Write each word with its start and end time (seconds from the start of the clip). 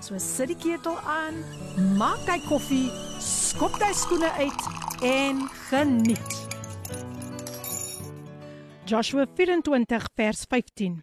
So 0.00 0.16
sit 0.16 0.48
die 0.48 0.56
ketel 0.56 0.96
aan, 1.04 1.42
maak 2.00 2.24
jy 2.24 2.38
koffie, 2.46 2.86
skop 3.20 3.74
jy 3.82 3.90
skoene 3.92 4.30
uit 4.40 4.62
en 5.04 5.42
geniet. 5.68 6.36
Joshua 8.88 9.26
24 9.36 10.06
vers 10.16 10.46
15. 10.48 10.94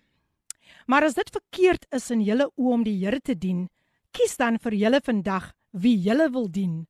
Maar 0.89 1.05
as 1.05 1.17
dit 1.19 1.29
verkeerd 1.29 1.85
is 1.93 2.09
in 2.09 2.23
julle 2.25 2.49
oë 2.55 2.73
om 2.73 2.87
die 2.87 2.95
Here 2.97 3.21
te 3.21 3.37
dien, 3.37 3.67
kies 4.17 4.33
dan 4.41 4.57
vir 4.57 4.73
julle 4.79 5.03
vandag 5.05 5.51
wie 5.77 5.93
julle 6.01 6.31
wil 6.33 6.49
dien. 6.49 6.87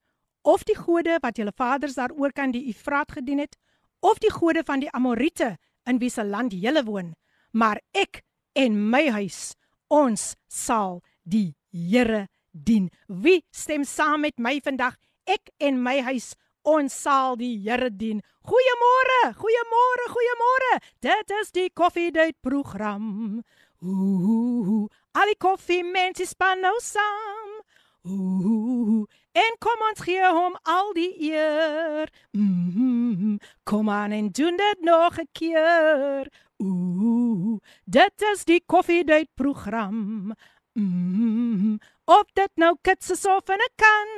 Of 0.48 0.64
die 0.64 0.78
gode 0.80 1.20
wat 1.20 1.42
julle 1.42 1.52
vaders 1.52 2.00
daaroor 2.00 2.32
kan 2.32 2.56
die 2.56 2.70
Efraat 2.72 3.18
gedien 3.20 3.44
het, 3.44 3.60
of 4.00 4.24
die 4.24 4.32
gode 4.32 4.64
van 4.64 4.80
die 4.80 4.94
Amorite 4.96 5.58
in 5.84 6.00
wie 6.00 6.14
se 6.14 6.24
land 6.24 6.56
julle 6.56 6.88
woon. 6.88 7.12
Maar 7.52 7.84
ek 7.92 8.24
en 8.56 8.80
my 8.96 9.10
huis, 9.20 9.58
ons 9.92 10.38
sal 10.48 11.02
die 11.28 11.58
Here 11.78 12.28
dien. 12.52 12.90
Wie 13.08 13.44
stem 13.52 13.84
saam 13.86 14.22
met 14.26 14.38
my 14.38 14.58
vandag? 14.64 14.98
Ek 15.28 15.52
en 15.62 15.78
my 15.84 16.00
huis, 16.08 16.32
ons 16.66 16.94
sal 16.94 17.38
die 17.38 17.54
Here 17.62 17.92
dien. 17.94 18.24
Goeiemôre, 18.48 19.20
goeiemôre, 19.38 20.10
goeiemôre. 20.16 20.74
Dit 21.04 21.34
is 21.42 21.52
die 21.52 21.70
Coffee 21.70 22.12
Date 22.12 22.38
program. 22.42 23.44
Ooh, 23.86 24.88
al 25.14 25.34
die 25.34 25.38
koffie 25.38 25.84
mense 25.86 26.26
span 26.26 26.64
nou 26.66 26.74
saam. 26.82 27.60
Ooh, 28.08 29.04
en 29.38 29.58
kom 29.62 29.84
ons 29.90 30.02
gee 30.08 30.24
hom 30.24 30.56
al 30.64 30.94
die 30.98 31.12
eer. 31.30 32.10
Mm. 32.32 33.38
Kom 33.68 33.90
aan 33.92 34.16
en 34.16 34.32
doen 34.32 34.58
dit 34.58 34.82
nog 34.82 35.20
'n 35.20 35.30
keer. 35.32 36.32
Ooh, 36.58 37.60
dit 37.86 38.22
is 38.34 38.46
die 38.46 38.64
Coffee 38.66 39.04
Date 39.04 39.30
program. 39.36 40.34
Mm, 40.78 41.80
op 42.06 42.30
dit 42.38 42.52
nou 42.62 42.76
kits 42.86 43.10
is 43.10 43.26
of 43.26 43.50
en 43.50 43.58
ek 43.66 43.74
kan. 43.82 44.12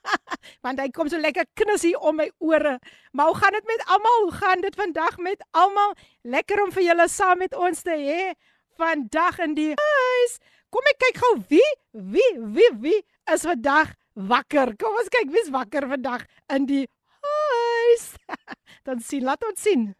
Want 0.65 0.79
hy 0.79 0.89
kom 0.89 1.09
so 1.09 1.17
lekker 1.17 1.45
knissie 1.55 1.95
om 1.97 2.17
my 2.17 2.29
ore. 2.39 2.79
Maar 3.11 3.25
hoe 3.31 3.35
gaan 3.35 3.53
dit 3.53 3.65
met 3.65 3.85
almal? 3.87 4.21
Hoe 4.23 4.31
gaan 4.31 4.61
dit 4.61 4.75
vandag 4.75 5.17
met 5.17 5.41
almal? 5.51 5.95
Lekker 6.23 6.63
om 6.63 6.71
vir 6.71 6.83
julle 6.83 7.07
saam 7.07 7.37
met 7.39 7.55
ons 7.55 7.81
te 7.81 7.95
hê 7.95 8.33
vandag 8.77 9.39
in 9.45 9.55
die 9.57 9.73
huis. 9.73 10.37
Kom 10.73 10.89
ek 10.91 10.99
kyk 11.05 11.21
gou 11.23 11.33
wie 11.51 11.71
wie 11.93 12.31
wie 12.55 12.71
wie 12.83 12.99
is 13.33 13.45
vandag 13.47 13.93
wakker. 14.15 14.75
Kom 14.79 14.97
ons 14.99 15.11
kyk 15.13 15.31
wie's 15.31 15.51
wakker 15.53 15.87
vandag 15.91 16.25
in 16.51 16.67
die 16.69 16.85
huis. 17.25 18.07
Dan 18.85 19.01
sien, 19.01 19.23
laat 19.25 19.43
ons 19.47 19.61
sien. 19.61 19.93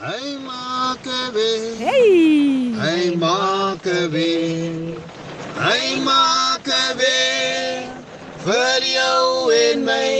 Hy 0.00 0.36
maak 0.44 1.06
weer. 1.36 1.76
Hey. 1.80 2.72
Hy 2.80 3.16
maak 3.20 3.84
weer. 4.12 4.98
Hy 5.60 6.00
maak 6.04 6.68
weer. 6.98 7.88
Vir 8.44 8.86
jou 8.88 9.52
en 9.52 9.84
my. 9.84 10.12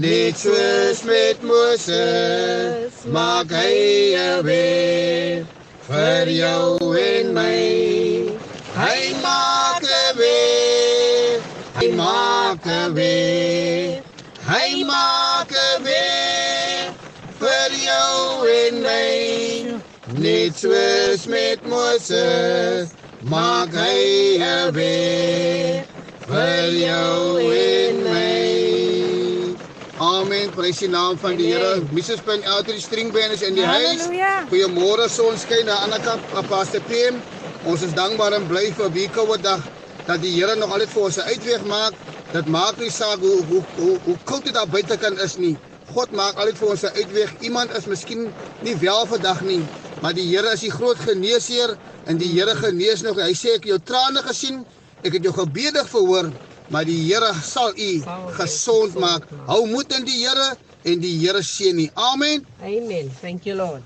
Net 0.00 0.38
soos 0.38 1.02
met 1.04 1.42
Moses 1.42 3.04
maak 3.10 3.50
hy 3.50 4.14
weer 4.46 5.59
vir 5.90 6.28
jou 6.30 6.94
en 6.94 7.32
my. 7.34 8.30
Hy 8.78 9.00
maak 9.22 9.86
weer. 10.18 11.42
Hy 11.80 11.88
maak 11.98 12.66
weer. 12.94 13.98
Hy 14.46 14.84
maak 14.86 15.54
weer 15.86 16.94
vir 17.40 17.76
jou 17.82 18.46
en 18.54 18.82
my. 18.86 19.80
Net 20.20 20.58
soos 20.62 21.26
met 21.30 21.66
Moses 21.66 22.94
maak 23.30 23.74
hy 23.74 24.38
er 24.42 24.72
weer 24.74 25.82
vir 26.30 26.76
jou 26.84 27.50
en 27.50 28.04
my. 28.06 28.39
Amen. 30.20 30.50
Prys 30.52 30.82
die 30.82 30.88
naam 30.92 31.16
van 31.20 31.36
die 31.38 31.46
Here. 31.48 31.80
Mrs. 31.96 32.20
Pin 32.26 32.42
Elder 32.44 32.76
Stringband 32.80 33.32
is 33.32 33.42
in 33.46 33.54
die 33.56 33.64
huis. 33.64 34.02
Goeiemôre 34.50 35.06
sonskyn 35.08 35.64
na 35.64 35.78
ander 35.86 36.02
kant 36.04 36.26
Pastor 36.50 36.82
PM. 36.90 37.16
Ons 37.70 37.86
is 37.86 37.94
dankbaar 37.96 38.36
en 38.36 38.44
bly 38.50 38.66
vir 38.76 38.90
wie 38.92 39.06
koue 39.14 39.38
dag 39.40 39.64
dat 40.08 40.20
die 40.20 40.34
Here 40.34 40.58
nog 40.60 40.74
altyd 40.76 40.92
vir 40.92 41.06
ons 41.06 41.16
'n 41.16 41.28
uitweg 41.32 41.64
maak. 41.64 41.94
Dit 42.34 42.46
maak 42.52 42.76
nie 42.78 42.90
saak 42.90 43.20
hoe 43.24 43.40
hoe 43.48 43.62
hoe, 43.78 43.96
hoe 44.04 44.18
koud 44.24 44.44
dit 44.44 44.54
daar 44.54 44.68
buite 44.68 44.96
kan 44.96 45.16
is 45.24 45.36
nie. 45.36 45.56
God 45.94 46.12
maak 46.12 46.36
altyd 46.36 46.58
vir 46.58 46.68
ons 46.68 46.84
'n 46.84 46.94
uitweg. 47.00 47.30
Iemand 47.40 47.70
is 47.78 47.86
miskien 47.86 48.34
nie 48.60 48.76
wel 48.76 49.06
vandag 49.06 49.40
nie, 49.40 49.62
maar 50.02 50.12
die 50.12 50.28
Here 50.36 50.52
is 50.52 50.60
die 50.60 50.70
groot 50.70 50.98
geneesheer 50.98 51.78
en 52.04 52.18
die 52.18 52.28
Here 52.28 52.54
genees 52.56 53.00
nog. 53.02 53.16
Hy 53.16 53.32
sê 53.32 53.56
ek 53.56 53.64
het 53.64 53.72
jou 53.72 53.78
trane 53.84 54.20
gesien. 54.22 54.66
Ek 55.02 55.12
het 55.12 55.22
jou 55.24 55.32
gebede 55.32 55.84
verhoor 55.88 56.28
maar 56.70 56.84
die 56.84 56.98
Here 57.12 57.34
sal 57.42 57.74
u 57.76 58.02
gesond 58.38 58.94
maak. 58.94 59.26
Hou 59.46 59.66
moed 59.68 59.92
in 59.96 60.04
die 60.06 60.20
Here 60.22 60.56
en 60.86 61.00
die 61.02 61.16
Here 61.18 61.42
seën 61.42 61.78
u. 61.78 61.88
Amen. 61.94 62.46
Amen. 62.62 63.10
Thank 63.20 63.44
you 63.44 63.56
Lord. 63.56 63.82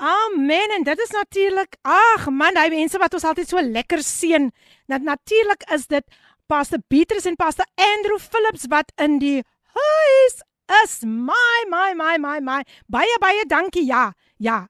Amen. 0.00 0.70
En 0.70 0.82
dit 0.82 0.98
is 0.98 1.10
natuurlik, 1.10 1.76
ag 1.82 2.30
man, 2.30 2.56
hy 2.56 2.70
mense 2.72 2.98
wat 2.98 3.14
ons 3.14 3.26
altyd 3.28 3.48
so 3.50 3.60
lekker 3.60 4.00
seën. 4.02 4.48
Dat 4.88 5.04
natuurlik 5.04 5.66
is 5.74 5.86
dit 5.90 6.06
Pastor 6.48 6.80
Petrus 6.88 7.26
en 7.28 7.36
Pastor 7.36 7.66
Andrew 7.74 8.18
Phillips 8.18 8.64
wat 8.72 8.92
in 8.96 9.18
die 9.20 9.42
huis 9.74 10.38
is. 10.82 11.00
My 11.04 11.66
my 11.68 11.92
my 11.94 12.16
my 12.18 12.38
my. 12.40 12.62
Baie 12.86 13.18
baie 13.20 13.44
dankie. 13.46 13.84
Ja. 13.86 14.12
Ja. 14.36 14.68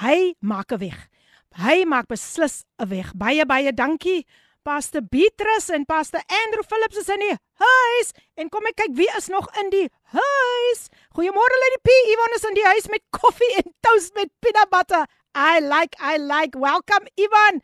Hy 0.00 0.34
maak 0.40 0.72
'n 0.72 0.78
weg. 0.78 1.08
Hy 1.54 1.84
maak 1.84 2.06
beslis 2.06 2.64
'n 2.78 2.88
weg. 2.88 3.12
Baie 3.14 3.46
baie 3.46 3.72
dankie. 3.72 4.26
Pastor 4.64 5.02
Beatrice 5.02 5.74
en 5.74 5.84
Pastor 5.84 6.22
Andrew 6.26 6.64
Phillips 6.64 6.96
is 6.96 7.08
in 7.12 7.20
die 7.20 7.34
huis 7.60 8.12
en 8.40 8.48
kom 8.48 8.64
ek 8.70 8.78
kyk 8.80 8.94
wie 8.96 9.08
is 9.18 9.28
nog 9.28 9.50
in 9.60 9.68
die 9.74 9.84
huis. 10.14 10.80
Goeiemôre 11.12 11.58
Lady 11.64 11.80
P. 11.84 11.96
Ivan 12.14 12.36
is 12.38 12.46
in 12.48 12.56
die 12.56 12.64
huis 12.70 12.88
met 12.88 13.04
koffie 13.12 13.50
en 13.60 13.68
toast 13.84 14.16
met 14.16 14.32
peanut 14.40 14.72
butter. 14.72 15.04
I 15.36 15.60
like 15.60 16.00
I 16.00 16.16
like. 16.16 16.56
Welcome 16.56 17.12
Ivan. 17.20 17.60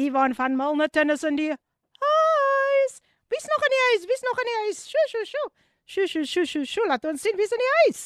Ivan 0.00 0.34
van 0.40 0.56
Milnerton 0.56 1.12
is 1.12 1.28
in 1.28 1.36
die 1.36 1.52
huis. 1.52 2.98
Wie's 3.28 3.48
nog 3.52 3.68
in 3.68 3.76
die 3.76 3.84
huis? 3.90 4.08
Wie's 4.08 4.24
nog 4.24 4.40
in 4.40 4.52
die 4.52 4.58
huis? 4.64 4.84
Sjoe 4.88 5.08
sjoe 5.12 5.24
sjoe. 5.28 5.48
Sjoe 5.84 6.08
sjoe 6.08 6.26
sjoe 6.32 6.46
sjoe 6.48 6.68
sjoe. 6.74 6.88
Laat 6.88 7.04
ons 7.12 7.28
sien 7.28 7.36
wie's 7.36 7.52
in 7.52 7.64
die 7.66 7.74
huis. 7.82 8.04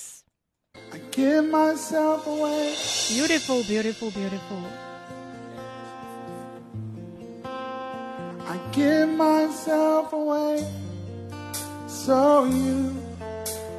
I 0.93 0.99
give 1.15 1.47
myself 1.47 2.27
away. 2.27 2.75
Beautiful, 3.15 3.63
beautiful, 3.71 4.11
beautiful. 4.11 4.92
I 8.47 8.59
give 8.73 9.09
myself 9.09 10.13
away 10.13 10.67
so 11.87 12.45
you 12.45 12.97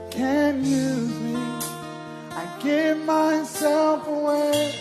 can 0.10 0.64
use 0.64 1.14
me. 1.20 1.36
I 2.32 2.46
give 2.64 3.04
myself 3.06 4.08
away. 4.08 4.72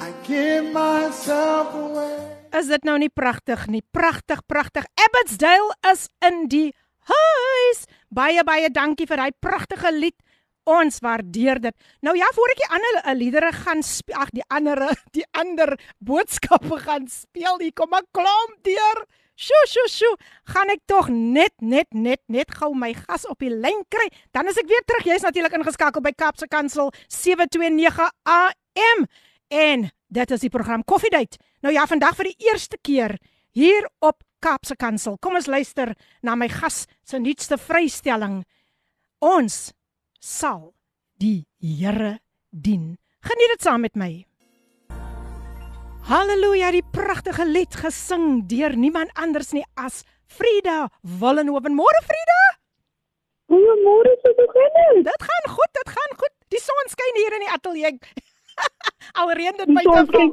I 0.00 0.10
give 0.26 0.72
myself 0.72 1.74
away. 1.74 2.16
Is 2.56 2.70
dit 2.72 2.84
nou 2.88 2.96
nie 2.96 3.12
pragtig 3.12 3.66
nie? 3.68 3.84
Pragtig, 3.92 4.40
pragtig. 4.48 4.86
Abbotsdale 4.96 5.76
is 5.92 6.08
in 6.24 6.46
die 6.48 6.72
huis. 7.10 7.84
Baie 8.08 8.40
baie 8.48 8.70
dankie 8.72 9.06
vir 9.06 9.20
hy 9.26 9.30
pragtige 9.44 9.92
lied. 9.92 10.16
Ons 10.69 10.99
waardeer 11.01 11.59
dit. 11.61 11.75
Nou 12.05 12.13
ja, 12.17 12.27
voor 12.35 12.51
ek 12.53 12.59
die 12.61 12.69
ander 12.69 12.97
uh, 13.01 13.15
liedere 13.17 13.51
gaan 13.51 13.81
ag 14.13 14.29
die 14.29 14.45
ander 14.47 14.83
die 15.17 15.25
ander 15.31 15.73
boodskappe 15.97 16.77
gaan 16.85 17.07
speel, 17.09 17.57
hier 17.59 17.73
kom 17.73 17.95
'n 17.95 18.05
klomp 18.13 18.61
deur. 18.61 19.05
Sjoe, 19.41 19.65
sjoe, 19.65 19.89
sjoe. 19.89 20.17
Gaan 20.53 20.69
ek 20.69 20.83
tog 20.85 21.07
net 21.09 21.53
net 21.61 21.87
net 21.93 22.21
net 22.27 22.51
gou 22.53 22.75
my 22.77 22.93
gas 22.93 23.25
op 23.25 23.39
die 23.41 23.49
lyn 23.49 23.81
kry. 23.89 24.05
Dan 24.31 24.47
is 24.47 24.57
ek 24.57 24.69
weer 24.69 24.83
terug. 24.85 25.07
Jy's 25.07 25.25
natuurlik 25.25 25.55
ingeskakel 25.57 26.01
by 26.01 26.11
Kapse 26.13 26.47
Kansel 26.47 26.91
729 27.07 28.11
AM. 28.29 29.07
En 29.49 29.89
dit 30.13 30.31
is 30.31 30.43
die 30.45 30.49
program 30.53 30.83
Koffiedייט. 30.83 31.39
Nou 31.65 31.73
ja, 31.73 31.87
vandag 31.89 32.15
vir 32.19 32.29
die 32.29 32.49
eerste 32.51 32.77
keer 32.77 33.17
hier 33.51 33.89
op 33.99 34.21
Kapse 34.39 34.75
Kansel. 34.75 35.17
Kom 35.17 35.35
ons 35.39 35.49
luister 35.49 35.95
na 36.21 36.35
my 36.35 36.47
gas 36.49 36.85
se 37.03 37.17
nuutste 37.17 37.57
vrystelling. 37.57 38.43
Ons 39.25 39.71
sal 40.26 40.74
die 41.22 41.46
Here 41.62 42.18
dien. 42.50 42.96
Geniet 43.26 43.52
dit 43.54 43.62
saam 43.62 43.84
met 43.86 43.94
my. 43.94 44.26
Halleluja, 46.06 46.70
die 46.74 46.84
pragtige 46.94 47.46
lied 47.46 47.74
gesing 47.78 48.44
deur 48.50 48.76
niemand 48.78 49.10
anders 49.18 49.52
nie 49.54 49.64
as 49.74 50.02
Frida 50.26 50.86
Wallenhoven. 51.02 51.74
Môre 51.74 52.02
Frida. 52.06 52.42
Goeiemôre, 53.50 54.12
hoe 54.26 54.48
gaan 54.54 54.76
dit? 54.76 55.06
Dit 55.06 55.22
gaan 55.28 55.48
goed, 55.54 55.72
dit 55.78 55.94
gaan 55.94 56.18
goed. 56.18 56.34
Die 56.54 56.62
son 56.62 56.90
skyn 56.90 57.18
hier 57.22 57.38
in 57.38 57.46
die 57.46 57.54
ateljee. 57.54 57.98
Al 59.22 59.32
reën 59.38 59.58
dit 59.62 59.74
buite. 59.78 60.28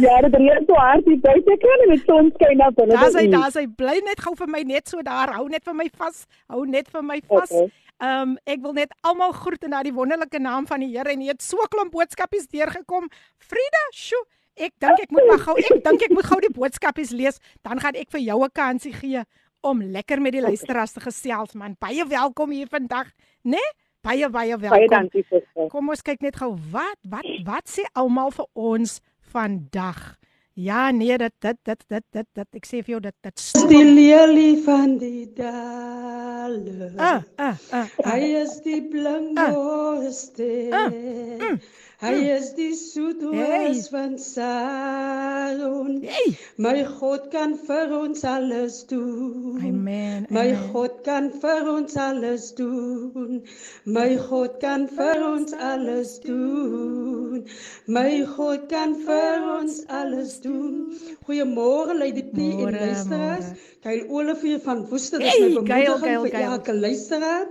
Ja, 0.00 0.16
dit 0.26 0.34
reën 0.36 0.64
so 0.68 0.76
hard 0.76 1.08
hier 1.08 1.20
buite 1.24 1.56
kan 1.64 1.84
en 1.86 1.94
die 1.94 2.02
son 2.04 2.32
skyn 2.36 2.60
na 2.60 2.68
binne. 2.76 2.96
Daar's 2.96 3.16
hy, 3.16 3.28
daar's 3.32 3.56
hy. 3.56 3.66
Bly 3.80 4.00
net 4.04 4.20
gou 4.24 4.34
vir 4.36 4.52
my 4.52 4.64
net 4.68 4.92
so 4.92 5.04
daar. 5.04 5.32
Hou 5.38 5.46
net 5.52 5.64
vir 5.64 5.76
my 5.76 5.88
vas. 6.00 6.26
Hou 6.52 6.66
net 6.68 6.92
vir 6.92 7.04
my 7.04 7.20
vas. 7.32 7.54
Ehm 8.00 8.30
um, 8.30 8.36
ek 8.48 8.62
wil 8.64 8.72
net 8.72 8.92
almal 9.04 9.32
groet 9.36 9.64
in 9.66 9.74
daardie 9.74 9.92
wonderlike 9.92 10.38
naam 10.40 10.66
van 10.66 10.80
die 10.80 10.88
Here 10.94 11.12
en 11.12 11.20
jy 11.20 11.34
het 11.34 11.42
so 11.44 11.60
klomp 11.68 11.92
boodskapies 11.92 12.46
deurgekom. 12.48 13.10
Frida, 13.36 13.82
sjoe. 13.92 14.22
Ek 14.56 14.72
dink 14.80 15.02
ek 15.04 15.12
moet 15.12 15.28
maar 15.28 15.42
gou 15.44 15.56
ek 15.60 15.82
dink 15.84 16.06
ek 16.08 16.14
moet 16.16 16.28
gou 16.28 16.38
die 16.40 16.52
boodskapies 16.52 17.12
lees, 17.12 17.38
dan 17.62 17.80
gaan 17.80 17.96
ek 18.00 18.08
vir 18.10 18.20
jou 18.20 18.40
'n 18.44 18.50
kansie 18.56 18.92
gee 18.92 19.24
om 19.60 19.82
lekker 19.82 20.20
met 20.20 20.32
die 20.32 20.40
luisteraars 20.40 20.92
te 20.92 21.00
gesels 21.00 21.52
man. 21.54 21.76
Baie 21.78 22.06
welkom 22.06 22.50
hier 22.50 22.68
vandag, 22.68 23.12
né? 23.44 23.60
Nee? 23.60 23.70
Baie 24.00 24.30
baie 24.30 24.56
welkom. 24.56 24.78
Baie 24.78 24.88
dankie 24.88 25.24
suster. 25.28 25.68
Kom 25.68 25.88
ons 25.88 26.02
kyk 26.02 26.22
net 26.22 26.36
gou 26.36 26.56
wat 26.72 26.96
wat 27.04 27.26
wat 27.44 27.68
sê 27.68 27.84
almal 27.92 28.30
vir 28.30 28.46
ons 28.54 29.00
vandag. 29.20 30.19
Ja, 30.54 30.90
nee, 30.90 31.18
dit 31.18 31.32
dit 31.38 31.56
dit 31.62 31.84
dit 31.88 32.04
dit, 32.10 32.26
dit 32.32 32.46
ek 32.58 32.66
sê 32.66 32.80
vir 32.82 32.96
jou 32.96 33.00
dit 33.00 33.14
dit 33.22 33.42
die 33.70 33.84
lelie 33.84 34.56
van 34.64 34.96
die 34.98 35.28
dale. 35.36 36.90
Ah, 36.98 37.22
ah, 37.36 37.54
ah. 37.70 37.86
Hy 38.04 38.32
is 38.42 38.56
die 38.64 38.80
blinkste. 38.90 40.48
Ah, 40.74 40.90
mm. 40.90 41.60
Hy 42.00 42.16
is 42.32 42.46
die 42.56 42.72
soetos 42.72 43.34
hey. 43.36 43.74
van 43.92 44.14
Sion. 44.16 45.98
Hey. 46.00 46.30
My 46.56 46.78
God 46.88 47.26
kan 47.28 47.52
vir 47.66 47.90
ons 47.92 48.22
alles 48.24 48.78
doen. 48.88 49.58
Amen. 49.60 50.24
My 50.32 50.46
amen. 50.54 50.70
God 50.72 51.02
kan 51.04 51.28
vir 51.42 51.68
ons 51.68 51.98
alles 52.00 52.46
doen. 52.56 53.42
My 53.84 54.16
God 54.16 54.56
kan 54.64 54.86
vir 54.88 55.20
ons 55.26 55.52
alles 55.52 56.14
doen. 56.24 57.44
My 57.84 58.24
God 58.32 58.64
kan 58.72 58.96
vir 59.04 59.44
ons 59.58 59.82
alles 60.00 60.38
doen. 60.40 60.96
Goeiemôre 61.28 61.98
Lady 62.00 62.24
P 62.32 62.48
en 62.64 62.80
luisteraars. 62.80 63.52
Kyle 63.84 64.08
Olivier 64.08 64.64
van 64.64 64.86
Woester 64.88 65.20
is 65.20 65.36
hey, 65.36 65.52
my 65.52 65.60
bemoediging 65.60 66.24
vir 66.32 66.48
elke 66.48 66.72
luisteraar 66.80 67.44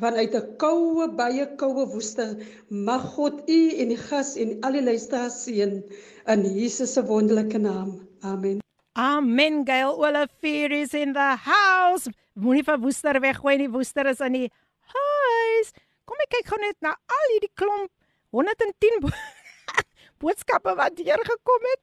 vanuit 0.00 0.34
'n 0.34 0.56
koue 0.56 1.08
baie 1.08 1.46
koue 1.56 1.86
woester 1.92 2.36
mag 2.68 3.02
God 3.14 3.48
u 3.48 3.60
en 3.80 3.88
die 3.88 4.02
gas 4.08 4.36
en 4.36 4.60
al 4.60 4.72
die 4.72 4.84
luisteraars 4.84 5.42
seën 5.44 5.72
in 6.32 6.42
Jesus 6.58 6.92
se 6.92 7.02
wonderlike 7.04 7.58
naam. 7.58 8.08
Amen. 8.20 8.60
Amen 8.92 9.64
gail 9.64 9.96
olivier 10.06 10.70
is 10.72 10.94
in 10.94 11.12
the 11.12 11.36
house. 11.36 12.10
Vir 12.34 12.78
woester 12.80 13.20
weggooi 13.20 13.56
nie 13.58 13.70
woester 13.70 14.06
is 14.06 14.20
in 14.20 14.32
die 14.32 14.50
huis. 14.92 15.72
Kom 16.04 16.16
ek 16.22 16.30
kyk 16.30 16.46
gou 16.52 16.60
net 16.60 16.76
na 16.80 16.90
al 16.90 17.32
hierdie 17.32 17.52
klomp 17.54 17.90
110 18.30 19.00
bo 19.00 19.08
boodskappe 20.20 20.74
wat 20.76 20.98
hier 20.98 21.22
gekom 21.24 21.70
het. 21.72 21.82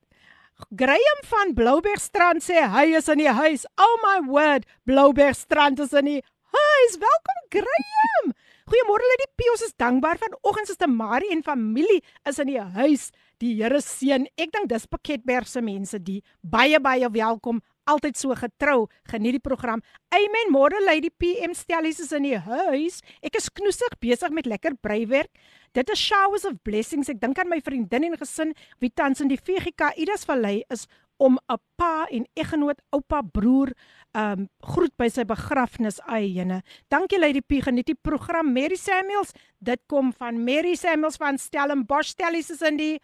Graham 0.76 1.22
van 1.28 1.54
Bloubergstrand 1.54 2.44
sê 2.46 2.62
hy 2.70 2.94
is 2.98 3.10
in 3.10 3.24
die 3.24 3.34
huis. 3.34 3.66
Oh 3.78 3.96
my 4.06 4.20
word, 4.30 4.68
Bloubergstrand 4.86 5.82
is 5.84 5.94
in 5.98 6.06
die 6.06 6.22
huis. 6.54 6.98
Welkom 7.02 7.40
Graham. 7.50 8.34
Goeiemôre 8.70 9.04
Lady 9.12 9.28
P. 9.36 9.50
Ons 9.54 9.66
is 9.66 9.76
dankbaar 9.80 10.20
vanoggend 10.22 10.70
is 10.70 10.80
te 10.80 10.88
Marie 10.88 11.32
en 11.34 11.44
familie 11.44 12.02
is 12.30 12.40
in 12.40 12.52
die 12.52 12.62
huis. 12.78 13.10
Die 13.42 13.56
Here 13.58 13.82
seën. 13.82 14.28
Ek 14.40 14.54
dink 14.54 14.70
dis 14.72 14.88
Pakketberg 14.88 15.50
se 15.50 15.64
mense 15.66 16.00
die 16.00 16.22
baie 16.42 16.80
baie 16.80 17.10
welkom. 17.12 17.62
Altyd 17.90 18.16
so 18.16 18.36
getrou. 18.40 18.86
Geniet 19.12 19.36
die 19.36 19.44
program. 19.44 19.82
Amen. 20.16 20.54
Môre 20.54 20.80
Lady 20.86 21.10
PM 21.10 21.56
Stellies 21.58 22.00
is 22.00 22.14
in 22.16 22.30
die 22.30 22.38
huis. 22.40 23.02
Ek 23.26 23.36
is 23.42 23.50
knoesig 23.52 23.98
besig 24.00 24.32
met 24.32 24.48
lekker 24.48 24.78
breiwerk. 24.80 25.32
Dit 25.76 25.90
is 25.90 26.00
showers 26.00 26.46
of 26.46 26.62
blessings. 26.64 27.10
Ek 27.12 27.20
dink 27.20 27.42
aan 27.42 27.52
my 27.52 27.60
vriendin 27.66 28.08
en 28.08 28.18
gesin 28.22 28.54
wie 28.80 28.94
tans 28.94 29.24
in 29.26 29.34
die 29.34 29.42
VGK 29.42 29.96
Idas 30.00 30.24
Vallei 30.30 30.62
is 30.72 30.86
om 31.18 31.38
'n 31.48 31.58
pa 31.76 32.08
en 32.10 32.26
eggenoot, 32.34 32.82
oupa, 32.90 33.22
broer, 33.22 33.72
um, 34.14 34.50
groet 34.60 34.94
by 34.98 35.08
sy 35.10 35.24
begrafnis 35.26 36.00
ayene. 36.08 36.62
Dankie 36.90 37.20
Lady 37.20 37.42
P 37.42 37.62
geniet 37.62 37.86
die 37.86 38.00
program 38.02 38.54
Mary 38.54 38.76
Samuels. 38.76 39.34
Dit 39.60 39.82
kom 39.88 40.14
van 40.14 40.44
Mary 40.44 40.76
Samuels 40.76 41.18
van 41.18 41.38
Stellenbosch. 41.38 42.14
Stellies 42.14 42.50
is 42.50 42.62
in 42.62 42.78
die 42.78 43.00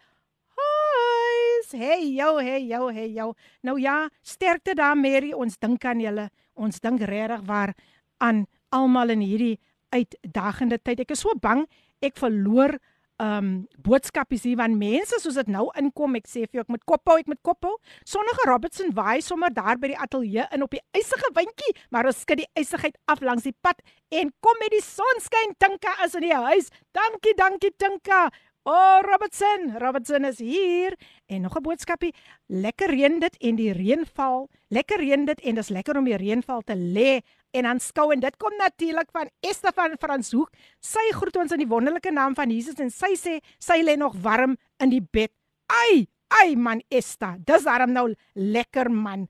huis. 0.56 1.72
Hey 1.72 2.12
yo, 2.12 2.38
hey 2.38 2.66
yo, 2.66 2.88
hey 2.88 3.10
yo. 3.10 3.34
Nou 3.62 3.78
ja, 3.80 4.08
sterkte 4.22 4.74
daar 4.74 4.96
Mary. 4.96 5.32
Ons 5.32 5.58
dink 5.58 5.84
aan 5.84 6.00
julle. 6.00 6.30
Ons 6.54 6.80
dink 6.80 7.00
regtig 7.00 7.44
waar 7.46 7.74
aan 8.18 8.46
almal 8.68 9.10
in 9.10 9.20
hierdie 9.20 9.58
uitdagende 9.90 10.78
tyd. 10.78 11.00
Ek 11.00 11.10
is 11.10 11.20
so 11.20 11.34
bang 11.40 11.66
ek 12.00 12.16
verloor 12.16 12.78
um 13.20 13.48
boodskapies 13.84 14.46
hier 14.48 14.58
van 14.60 14.76
mense 14.80 15.18
soos 15.20 15.36
dit 15.40 15.50
nou 15.52 15.66
inkom. 15.78 16.16
Ek 16.18 16.28
sê 16.30 16.46
vir 16.46 16.60
jou 16.60 16.64
ek 16.64 16.74
moet 16.74 16.84
kophou, 16.88 17.18
ek 17.20 17.30
moet 17.30 17.40
kophou. 17.46 17.76
Sonnige 18.08 18.46
Robertson 18.48 18.94
waai 18.96 19.20
sommer 19.24 19.52
daar 19.54 19.78
by 19.80 19.92
die 19.92 20.00
ateljee 20.00 20.46
in 20.56 20.64
op 20.64 20.74
die 20.76 20.82
ysige 20.96 21.32
windjie, 21.36 21.74
maar 21.92 22.08
ons 22.08 22.22
skud 22.24 22.40
die 22.42 22.50
ysigheid 22.58 22.96
af 23.10 23.24
langs 23.24 23.46
die 23.48 23.56
pad 23.62 23.82
en 24.10 24.32
kom 24.44 24.62
met 24.62 24.72
die 24.74 24.84
sonskyn. 24.84 25.56
Tinka 25.60 25.98
is 26.06 26.16
in 26.16 26.28
die 26.28 26.36
huis. 26.36 26.70
Dankie, 26.96 27.36
dankie 27.36 27.74
Tinka. 27.76 28.28
O 28.68 28.72
oh, 28.72 29.00
Robertson, 29.00 29.70
Robertson 29.80 30.24
is 30.28 30.38
hier 30.38 30.92
en 31.26 31.40
nog 31.42 31.56
'n 31.56 31.62
boodskapie. 31.62 32.14
Lekker 32.46 32.90
reën 32.90 33.18
dit 33.18 33.36
en 33.40 33.56
die 33.56 33.72
reën 33.72 34.04
val. 34.14 34.50
Lekker 34.68 34.98
reën 34.98 35.24
dit 35.24 35.40
en 35.40 35.54
dis 35.54 35.68
lekker 35.68 35.96
om 35.96 36.04
die 36.04 36.16
reënval 36.16 36.60
te 36.62 36.76
lê 36.76 37.22
en 37.56 37.66
aanskou 37.66 38.10
en 38.14 38.22
dit 38.22 38.36
kom 38.40 38.54
natuurlik 38.58 39.10
van 39.14 39.30
Esther 39.46 39.74
van 39.76 39.96
Franshoek. 40.00 40.50
Sy 40.80 41.02
groet 41.16 41.36
ons 41.42 41.52
in 41.56 41.62
die 41.62 41.70
wonderlike 41.70 42.12
naam 42.14 42.36
van 42.38 42.50
Jesus 42.52 42.80
en 42.82 42.92
sy 42.94 43.14
sê 43.18 43.38
sy 43.58 43.80
lê 43.82 43.96
nog 43.98 44.16
warm 44.22 44.56
in 44.82 44.92
die 44.92 45.02
bed. 45.02 45.32
Ai, 45.70 46.06
ai 46.40 46.56
man 46.56 46.82
Esther, 46.90 47.38
dis 47.46 47.66
daarom 47.66 47.94
nou 47.94 48.08
lekker 48.34 48.90
man. 48.90 49.28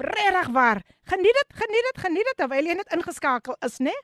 Regtig 0.00 0.48
waar. 0.54 0.82
Geniet 1.06 1.36
dit, 1.42 1.58
geniet 1.62 1.90
dit, 1.90 2.02
geniet 2.04 2.30
dit 2.32 2.40
terwyl 2.40 2.66
jy 2.66 2.78
net 2.80 2.96
ingeskakel 2.96 3.56
is, 3.66 3.78
né? 3.78 3.94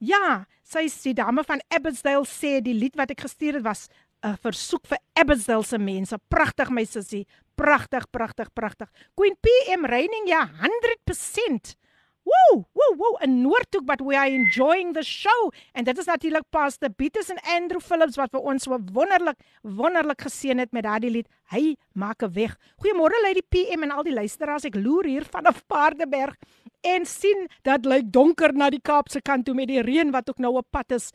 Ja, 0.00 0.44
sy 0.64 0.86
sê 0.88 1.12
dame 1.16 1.42
van 1.44 1.60
Abbotsdale 1.68 2.28
sê 2.28 2.60
die 2.64 2.76
lied 2.76 2.96
wat 2.96 3.10
ek 3.12 3.26
gestuur 3.26 3.58
het 3.58 3.66
was 3.66 3.88
'n 4.22 4.36
versoek 4.36 4.86
vir 4.86 4.98
Abbotsdale 5.16 5.64
se 5.64 5.78
mense. 5.78 6.16
Pragtig 6.28 6.70
my 6.70 6.84
sussie. 6.84 7.26
Pragtig, 7.56 8.10
pragtig, 8.10 8.52
pragtig. 8.54 8.88
Queen 9.14 9.36
PM 9.40 9.84
reining 9.84 10.28
ja 10.28 10.48
100%. 10.48 11.76
Woo, 12.22 12.64
woo, 12.74 12.96
woo, 12.96 13.16
in 13.24 13.42
Noordhoek 13.42 13.86
but 13.86 14.00
we 14.00 14.14
are 14.14 14.28
enjoying 14.28 14.92
the 14.92 15.02
show 15.02 15.52
en 15.72 15.84
dit 15.84 15.98
is 15.98 16.06
natuurlik 16.06 16.44
Pastor 16.50 16.90
Beatus 16.96 17.30
en 17.32 17.38
Andrew 17.56 17.80
Phillips 17.80 18.18
wat 18.20 18.32
vir 18.34 18.44
ons 18.52 18.66
so 18.66 18.76
wonderlik 18.92 19.38
wonderlik 19.62 20.20
geseën 20.26 20.60
het 20.60 20.72
met 20.76 20.84
daardie 20.84 21.10
lied. 21.10 21.28
Hy 21.50 21.76
maak 21.94 22.22
'n 22.22 22.32
weg. 22.34 22.56
Goeiemôre 22.82 23.22
Lady 23.24 23.42
PM 23.48 23.82
en 23.82 23.90
al 23.90 24.02
die 24.02 24.12
luisteraars. 24.12 24.64
Ek 24.64 24.74
loer 24.74 25.06
hier 25.06 25.24
vanaf 25.24 25.66
Paardeberg 25.66 26.36
en 26.82 27.06
sien 27.06 27.48
dat 27.62 27.84
lyk 27.84 28.12
donker 28.12 28.52
na 28.52 28.70
die 28.70 28.82
Kaapse 28.82 29.20
kant 29.22 29.44
toe 29.44 29.54
met 29.54 29.68
die 29.68 29.82
reën 29.82 30.10
wat 30.10 30.28
ook 30.28 30.38
nou 30.38 30.56
op 30.56 30.66
pad 30.70 30.92
is. 30.92 31.10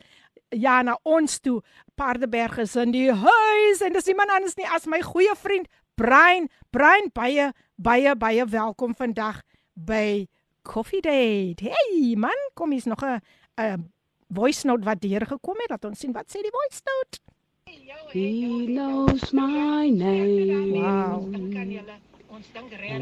Ja, 0.50 0.82
na 0.82 0.98
ons 1.02 1.38
toe. 1.38 1.62
Paardeberg 1.94 2.58
is 2.58 2.76
in 2.76 2.90
die 2.90 3.12
huis 3.12 3.80
en 3.80 3.92
dis 3.92 4.08
iemand 4.08 4.30
anders 4.30 4.56
nie 4.56 4.66
as 4.66 4.86
my 4.86 5.00
goeie 5.00 5.34
vriend 5.36 5.68
Brian. 5.94 6.48
Brian 6.70 7.10
baie 7.12 7.52
baie 7.76 8.16
baie 8.16 8.44
welkom 8.44 8.94
vandag 8.94 9.42
by 9.74 10.26
Coffee 10.66 11.00
Date. 11.00 11.62
Hey 11.62 12.14
man, 12.16 12.50
kom 12.54 12.70
hier's 12.70 12.84
nog 12.84 13.02
'n 13.02 13.20
'n 13.60 13.92
voice 14.28 14.66
note 14.66 14.84
wat 14.84 15.00
deur 15.00 15.26
gekom 15.26 15.54
het. 15.58 15.70
Laat 15.70 15.84
ons 15.84 15.98
sien 15.98 16.12
wat 16.12 16.26
sê 16.28 16.40
die 16.42 16.50
voice 16.58 16.80
note. 16.90 17.18
He 18.12 18.66
knows 18.66 19.32
my 19.32 19.88
name. 19.90 20.72
Wow. 20.72 21.32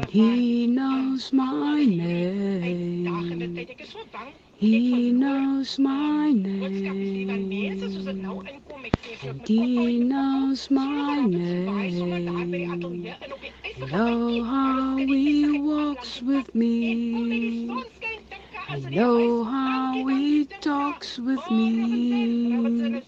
He 0.09 0.67
knows 0.67 1.31
my 1.31 1.85
name. 1.85 3.05
He 4.57 5.11
knows 5.11 5.79
my 5.79 6.31
name. 6.33 7.71
And 9.21 9.47
he 9.47 9.99
knows 9.99 10.69
my 10.71 11.21
name. 11.21 13.15
Know 13.75 14.43
how 14.43 15.05
he 15.11 15.51
walks 15.51 16.21
with 16.21 16.53
me. 16.55 17.85
Know 18.69 19.43
how 19.43 20.05
he 20.07 20.45
talks 20.61 21.19
with 21.19 21.49
me. 21.51 23.03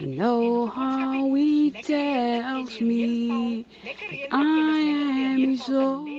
Know 0.00 0.66
how 0.66 1.32
he 1.34 1.70
tells 1.72 2.80
me 2.80 3.66
I 4.30 4.80
am 4.80 5.44
his 5.44 5.68
own. 5.70 6.15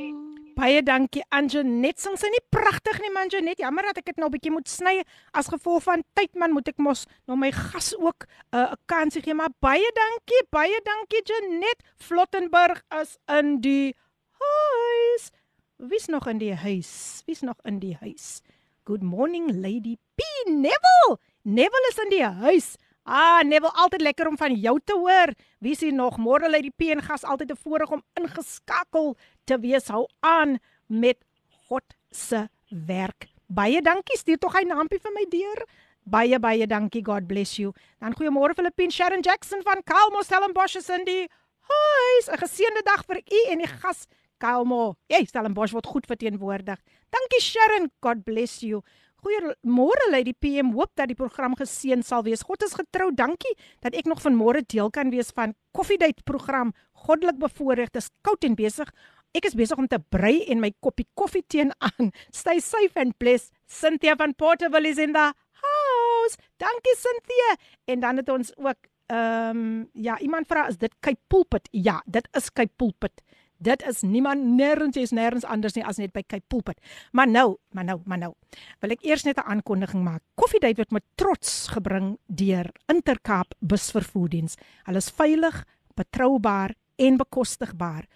Baie 0.58 0.82
dankie 0.82 1.22
Anjanet. 1.30 2.00
Sing 2.02 2.16
sy 2.18 2.32
nie 2.34 2.42
pragtig 2.50 2.98
nie, 3.04 3.12
man 3.14 3.30
Janet. 3.30 3.60
Jammer 3.62 3.86
dat 3.92 4.00
ek 4.02 4.08
dit 4.10 4.18
nou 4.18 4.26
'n 4.26 4.34
bietjie 4.34 4.50
moet 4.50 4.66
sny 4.66 5.04
as 5.32 5.52
gevolg 5.54 5.84
van 5.86 6.02
tyd 6.18 6.34
man, 6.34 6.50
moet 6.50 6.68
ek 6.68 6.82
mos 6.82 7.06
nou 7.28 7.38
my 7.38 7.52
gas 7.54 7.94
ook 7.94 8.26
'n 8.26 8.58
uh, 8.58 8.74
'n 8.74 8.82
kansie 8.90 9.22
gee, 9.22 9.38
maar 9.38 9.54
baie 9.62 9.86
dankie, 9.94 10.42
baie 10.50 10.80
dankie 10.82 11.22
Janet. 11.22 11.86
Flottenburg 12.02 12.82
is 13.02 13.18
in 13.30 13.62
die 13.62 13.94
huis. 14.42 15.30
Wie's 15.78 16.08
nog 16.08 16.26
in 16.28 16.40
die 16.40 16.56
huis? 16.56 17.22
Wie's 17.28 17.42
nog 17.42 17.62
in 17.64 17.78
die 17.80 17.96
huis? 18.02 18.42
Good 18.86 19.04
morning 19.04 19.52
Lady 19.62 19.98
P 20.16 20.24
Neville. 20.50 21.20
Neville 21.44 21.88
is 21.92 22.02
in 22.02 22.10
die 22.10 22.26
huis. 22.26 22.78
Ah, 23.08 23.42
Neville, 23.44 23.72
altyd 23.72 24.02
lekker 24.02 24.28
om 24.28 24.38
van 24.38 24.56
jou 24.56 24.80
te 24.84 24.94
hoor. 24.94 25.32
Wie 25.64 25.76
sien 25.76 25.96
nog 25.96 26.18
môre 26.20 26.50
lê 26.52 26.60
die 26.66 26.74
PN 26.76 27.00
gas 27.00 27.24
altyd 27.24 27.48
te 27.48 27.56
voorreg 27.56 27.92
om 27.96 28.02
ingeskakel 28.20 29.14
te 29.47 29.59
wees. 29.59 29.89
Hou 29.89 30.07
aan 30.21 30.59
met 30.87 31.19
God 31.69 31.85
se 32.11 32.49
werk. 32.69 33.29
Baie 33.47 33.83
dankie. 33.83 34.19
Stuur 34.19 34.39
tog 34.39 34.57
'n 34.57 34.69
naampie 34.69 35.01
vir 35.01 35.13
my 35.13 35.27
deur. 35.29 35.67
Baie 36.05 36.39
baie 36.39 36.67
dankie. 36.67 37.05
God 37.05 37.27
bless 37.27 37.57
you. 37.57 37.73
Dan 38.01 38.15
goeiemôre 38.15 38.55
Filippine 38.55 38.91
Sharon 38.91 39.21
Jackson 39.21 39.63
van 39.63 39.83
Calmo 39.85 40.23
Stellenbosch 40.23 40.77
is 40.77 40.89
in 40.89 41.05
die 41.05 41.29
huis. 41.61 42.29
'n 42.29 42.39
Geseënde 42.39 42.83
dag 42.85 43.05
vir 43.07 43.17
u 43.17 43.51
en 43.51 43.59
die 43.59 43.67
gas 43.67 44.07
Calmo. 44.39 44.97
Jy 45.09 45.25
Stellenbosch 45.25 45.73
word 45.73 45.87
goed 45.87 46.07
verteenwoordig. 46.07 46.79
Dankie 47.11 47.41
Sharon. 47.41 47.91
God 48.01 48.25
bless 48.25 48.61
you. 48.61 48.83
Goeiemôre 49.23 50.11
Lady 50.11 50.33
PM. 50.35 50.73
Hoop 50.75 50.91
dat 50.99 51.07
die 51.07 51.15
program 51.15 51.55
geseën 51.55 52.03
sal 52.03 52.25
wees. 52.27 52.43
God 52.43 52.63
is 52.67 52.75
getrou. 52.75 53.13
Dankie 53.15 53.55
dat 53.81 53.95
ek 53.95 54.09
nog 54.11 54.19
vanmôre 54.25 54.65
deel 54.67 54.91
kan 54.91 55.11
wees 55.11 55.31
van 55.31 55.55
Koffiedייט 55.71 56.25
program. 56.25 56.73
Goddelik 57.07 57.39
bevoorreg. 57.39 57.93
Dit 57.95 58.03
is 58.03 58.11
koud 58.27 58.43
en 58.45 58.57
besig. 58.59 58.91
Ek 59.33 59.47
is 59.49 59.57
besig 59.57 59.79
om 59.81 59.89
te 59.89 59.99
brei 60.13 60.43
en 60.53 60.61
my 60.61 60.73
koppie 60.85 61.07
koffie 61.17 61.45
teen 61.49 61.73
aan. 61.79 62.13
Stay 62.31 62.61
safe 62.61 63.01
and 63.01 63.17
blessed. 63.19 63.53
Cynthia 63.67 64.17
van 64.17 64.35
Portable 64.35 64.89
is 64.89 64.99
in 64.99 65.13
the 65.13 65.33
house. 65.63 66.37
Dankie 66.61 66.97
Cynthia. 67.01 67.57
En 67.85 68.01
dan 68.01 68.17
het 68.17 68.29
ons 68.29 68.53
ook 68.57 68.91
ehm 69.13 69.57
um, 69.57 69.89
ja, 69.93 70.19
iemand 70.19 70.47
vra 70.47 70.67
is 70.69 70.77
dit 70.77 70.93
Cape 71.01 71.21
Pulpit? 71.27 71.69
Ja, 71.71 72.03
dit 72.07 72.29
is 72.33 72.53
Cape 72.53 72.73
Pulpit. 72.77 73.23
Dit 73.63 73.83
is 73.87 74.01
niemand 74.03 74.43
nêrens 74.59 74.97
is 74.99 75.13
nêrens 75.15 75.45
anders 75.47 75.77
nie 75.79 75.85
as 75.87 76.01
net 76.01 76.13
by 76.13 76.23
Cape 76.27 76.45
Pulpit. 76.51 76.81
Maar 77.13 77.29
nou, 77.29 77.57
maar 77.71 77.85
nou, 77.85 78.01
maar 78.05 78.19
nou. 78.19 78.33
Wil 78.83 78.95
ek 78.97 79.05
eers 79.07 79.23
net 79.25 79.39
'n 79.39 79.47
aankondiging 79.47 80.03
maak. 80.05 80.23
Koffiedייט 80.35 80.77
word 80.77 80.91
met 80.91 81.05
trots 81.15 81.69
gebring 81.69 82.19
deur 82.27 82.73
Intercape 82.87 83.55
Busvervoerdiens. 83.61 84.57
Hulle 84.85 84.99
is 84.99 85.11
veilig, 85.11 85.65
betroubaar 85.95 86.75
en 86.97 87.17
bekostigbaar. 87.17 88.07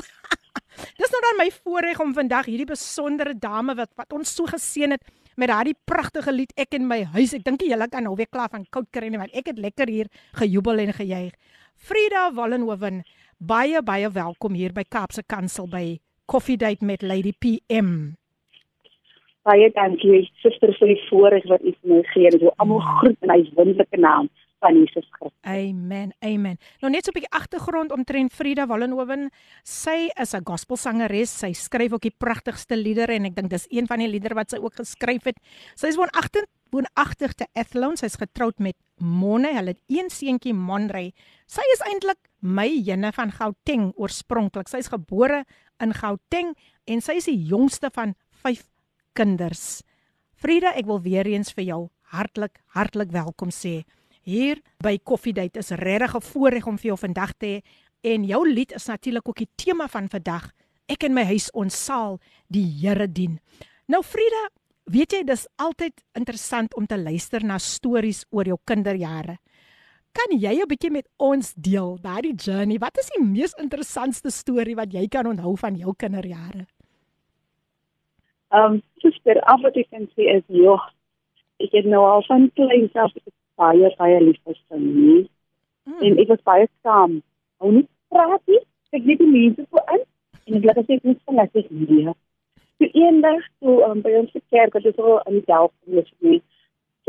Dis 1.00 1.12
nou 1.14 1.22
dan 1.24 1.40
my 1.40 1.48
voorreg 1.62 2.02
om 2.04 2.12
vandag 2.14 2.46
hierdie 2.52 2.68
besondere 2.68 3.34
dame 3.38 3.76
wat 3.80 3.92
wat 3.96 4.12
ons 4.18 4.36
so 4.36 4.44
geseën 4.50 4.92
het 4.98 5.04
met 5.38 5.50
daardie 5.54 5.78
pragtige 5.88 6.34
lied 6.34 6.52
ek 6.60 6.76
in 6.76 6.88
my 6.90 7.04
huis. 7.16 7.34
Ek 7.38 7.46
dink 7.48 7.64
julle 7.64 7.88
kan 7.94 8.04
nou 8.04 8.16
weer 8.20 8.28
klaar 8.28 8.52
van 8.52 8.68
koud 8.74 8.90
kry 8.92 9.08
nie 9.08 9.22
want 9.22 9.36
ek 9.38 9.48
het 9.54 9.60
lekker 9.62 9.88
hier 9.88 10.12
gejubel 10.36 10.84
en 10.84 10.94
gejuig. 11.00 11.32
Frida 11.78 12.34
Wallenhoven, 12.36 13.04
baie 13.40 13.80
baie 13.86 14.10
welkom 14.12 14.58
hier 14.58 14.74
by 14.76 14.84
Kaapse 14.84 15.24
Kansel 15.24 15.72
by 15.72 16.02
Coffee 16.28 16.60
Date 16.60 16.84
met 16.84 17.06
Lady 17.06 17.32
PM. 17.32 18.18
Baie 19.48 19.70
dankie 19.72 20.26
suster 20.44 20.74
vir 20.76 20.90
die 20.92 21.02
voorreg 21.08 21.46
wat 21.48 21.64
u 21.64 21.72
vir 21.72 21.94
my 21.94 22.02
gee. 22.12 22.32
Dit 22.34 22.42
is 22.44 22.58
almal 22.60 22.82
groet 23.00 23.22
in 23.24 23.32
hy 23.32 23.40
wonderlike 23.56 24.00
naam 24.04 24.28
van 24.60 24.76
Jesus 24.76 25.06
Christus. 25.14 25.38
Amen. 25.48 26.12
Amen. 26.26 26.58
Nou 26.82 26.92
net 26.92 27.06
so 27.06 27.12
'n 27.12 27.18
bietjie 27.20 27.32
agtergrond 27.32 27.92
omtrent 27.92 28.34
Frida 28.34 28.68
Wallenhoven. 28.68 29.30
Sy 29.64 30.10
is 30.20 30.34
'n 30.34 30.44
gospelsangeres. 30.44 31.30
Sy 31.40 31.54
skryf 31.54 31.94
ook 31.94 32.02
die 32.02 32.18
pragtigste 32.18 32.76
liedere 32.76 33.14
en 33.14 33.26
ek 33.26 33.36
dink 33.36 33.50
dis 33.50 33.68
een 33.70 33.88
van 33.88 34.00
die 34.00 34.08
liedere 34.08 34.36
wat 34.36 34.50
sy 34.50 34.58
ook 34.58 34.76
geskryf 34.76 35.24
het. 35.24 35.38
Sy 35.76 35.88
is 35.88 35.98
woonagtig 35.98 36.46
woonagtig 36.72 37.34
te 37.34 37.46
Athlone. 37.54 37.98
Sy's 37.98 38.16
getroud 38.16 38.60
met 38.60 38.76
Monne. 39.00 39.54
Hulle 39.54 39.76
het 39.76 39.84
een 39.88 40.10
seentjie 40.10 40.54
Monrey. 40.54 41.14
Sy 41.48 41.62
is 41.74 41.82
eintlik 41.88 42.20
my 42.42 42.68
jene 42.68 43.12
van 43.14 43.32
Gauteng 43.32 43.94
oorspronklik. 43.96 44.68
Sy's 44.68 44.90
gebore 44.90 45.46
in 45.80 45.94
Gauteng 45.94 46.56
en 46.86 47.02
sy 47.02 47.14
is 47.14 47.26
die 47.26 47.46
jongste 47.46 47.90
van 47.94 48.16
5 48.44 48.66
kinders. 49.17 49.83
Frida, 50.35 50.73
ek 50.75 50.87
wil 50.87 51.01
weer 51.01 51.27
eens 51.27 51.53
vir 51.53 51.65
jou 51.65 51.83
hartlik 52.13 52.61
hartlik 52.75 53.13
welkom 53.13 53.51
sê 53.51 53.83
hier 54.23 54.61
by 54.83 54.99
Koffiedייט 55.03 55.57
is 55.59 55.71
regtig 55.71 56.15
'n 56.15 56.21
voorreg 56.21 56.67
om 56.67 56.79
vir 56.79 56.89
jou 56.93 56.99
vandag 56.99 57.33
te 57.39 57.47
hê 57.47 57.63
en 58.03 58.25
jou 58.25 58.43
lied 58.49 58.73
is 58.73 58.87
natuurlik 58.87 59.29
ook 59.29 59.37
die 59.37 59.51
tema 59.57 59.89
van 59.89 60.09
vandag. 60.09 60.51
Ek 60.89 61.05
in 61.05 61.15
my 61.15 61.25
huis 61.25 61.51
ons 61.55 61.85
saal 61.85 62.21
die 62.49 62.67
Here 62.81 63.07
dien. 63.07 63.41
Nou 63.87 64.03
Frida, 64.03 64.49
weet 64.85 65.13
jy 65.13 65.23
dis 65.25 65.47
altyd 65.57 65.93
interessant 66.15 66.75
om 66.75 66.87
te 66.87 66.99
luister 66.99 67.45
na 67.45 67.59
stories 67.59 68.25
oor 68.31 68.45
jou 68.45 68.59
kinderjare. 68.65 69.39
Kan 70.13 70.39
jy 70.39 70.61
'n 70.61 70.69
bietjie 70.69 70.91
met 70.91 71.09
ons 71.19 71.55
deel 71.55 71.99
daardie 72.01 72.35
journey? 72.35 72.79
Wat 72.79 72.99
is 72.99 73.11
die 73.17 73.25
mees 73.25 73.55
interessantste 73.59 74.31
storie 74.31 74.77
wat 74.77 74.93
jy 74.93 75.09
kan 75.09 75.27
onthou 75.27 75.57
van 75.57 75.75
jou 75.77 75.95
kinderjare? 75.97 76.67
Ehm, 78.50 78.78
um, 78.78 78.82
sister, 79.04 79.42
af 79.44 79.62
wat 79.62 79.76
ek 79.76 79.90
kan 79.92 80.08
sê 80.16 80.30
is, 80.38 80.44
joh, 80.48 80.84
ek 81.60 81.74
het 81.76 81.86
nou 81.86 82.04
al 82.08 82.24
van 82.28 82.50
kleins 82.56 82.94
af 82.96 83.12
baie 83.58 83.90
baie 83.98 84.20
lief 84.22 84.40
vir 84.46 84.58
sy 84.58 84.80
nie. 84.82 85.24
Mm. 85.88 86.02
En 86.06 86.20
ek 86.24 86.32
was 86.34 86.44
baie 86.48 86.68
skaam. 86.80 87.20
Hou 87.62 87.72
nie 87.74 87.86
praat 88.14 88.44
nie. 88.52 88.62
Ek 88.96 89.06
weet 89.08 89.24
die 89.24 89.30
mense 89.32 89.66
so 89.66 89.84
in 89.96 90.04
en 90.48 90.60
ek 90.60 90.68
laat 90.70 90.82
as 90.84 90.92
ek 90.96 91.08
net 91.08 91.22
van 91.26 91.40
laat 91.42 91.62
ek 91.62 91.72
nie. 91.74 92.06
So 92.78 92.90
eendag 93.02 93.48
toe 93.64 93.80
um, 93.88 94.04
by 94.06 94.14
ons 94.20 94.36
kerk 94.54 94.78
wat 94.78 94.86
is 94.86 95.02
al 95.02 95.18
in 95.32 95.42
Delft 95.50 95.76
gewees 95.86 96.12
het. 96.28 96.46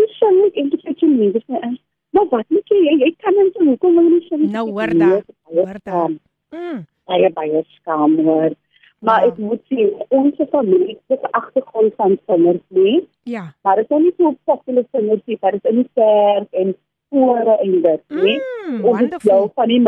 Dis 0.00 0.16
so 0.18 0.30
net 0.38 0.56
in 0.62 0.72
die 0.72 0.80
kitchen 0.84 1.18
nie. 1.18 1.32
Dis 1.34 1.46
net 1.52 1.76
Maar 2.16 2.24
wat 2.30 2.48
moet 2.48 2.70
jy 2.72 2.94
jy 3.02 3.10
kan 3.20 3.36
net 3.36 3.52
so 3.52 3.66
hoekom 3.68 3.98
wil 3.98 4.06
jy 4.14 4.22
sê 4.26 4.38
Nou 4.40 4.64
hoor 4.70 4.94
daar. 5.02 5.26
Hoor 5.52 5.80
daar. 5.84 6.14
Mm. 6.56 6.80
Baie 7.10 7.30
baie 7.36 7.62
skaam 7.76 8.16
hoor. 8.24 8.56
Maar 8.98 9.20
wow. 9.20 9.30
ek 9.30 9.38
moet 9.38 9.62
sê 9.70 9.84
ons 10.08 10.40
familie 10.50 10.98
het 11.06 11.22
'n 11.22 11.30
agtergrond 11.30 11.92
van 11.96 12.18
kinders 12.26 12.64
nie. 12.68 13.08
Ja. 13.22 13.54
Maar 13.62 13.76
dit 13.76 13.90
is 13.90 13.98
nie 13.98 14.14
so 14.16 14.34
populêr 14.44 14.86
kinders 14.90 15.22
nie, 15.24 15.38
maar 15.40 15.52
dit 15.52 15.64
is 15.64 15.70
in 15.70 15.76
die 15.76 15.90
kerk 15.94 16.48
en 16.50 16.74
kore 17.08 17.56
en 17.62 17.82
dit, 17.82 18.02
nie. 18.08 18.38
Mm, 18.68 18.84
ons 18.84 19.00
is 19.00 19.22
jou 19.22 19.50
van 19.54 19.68
die 19.68 19.82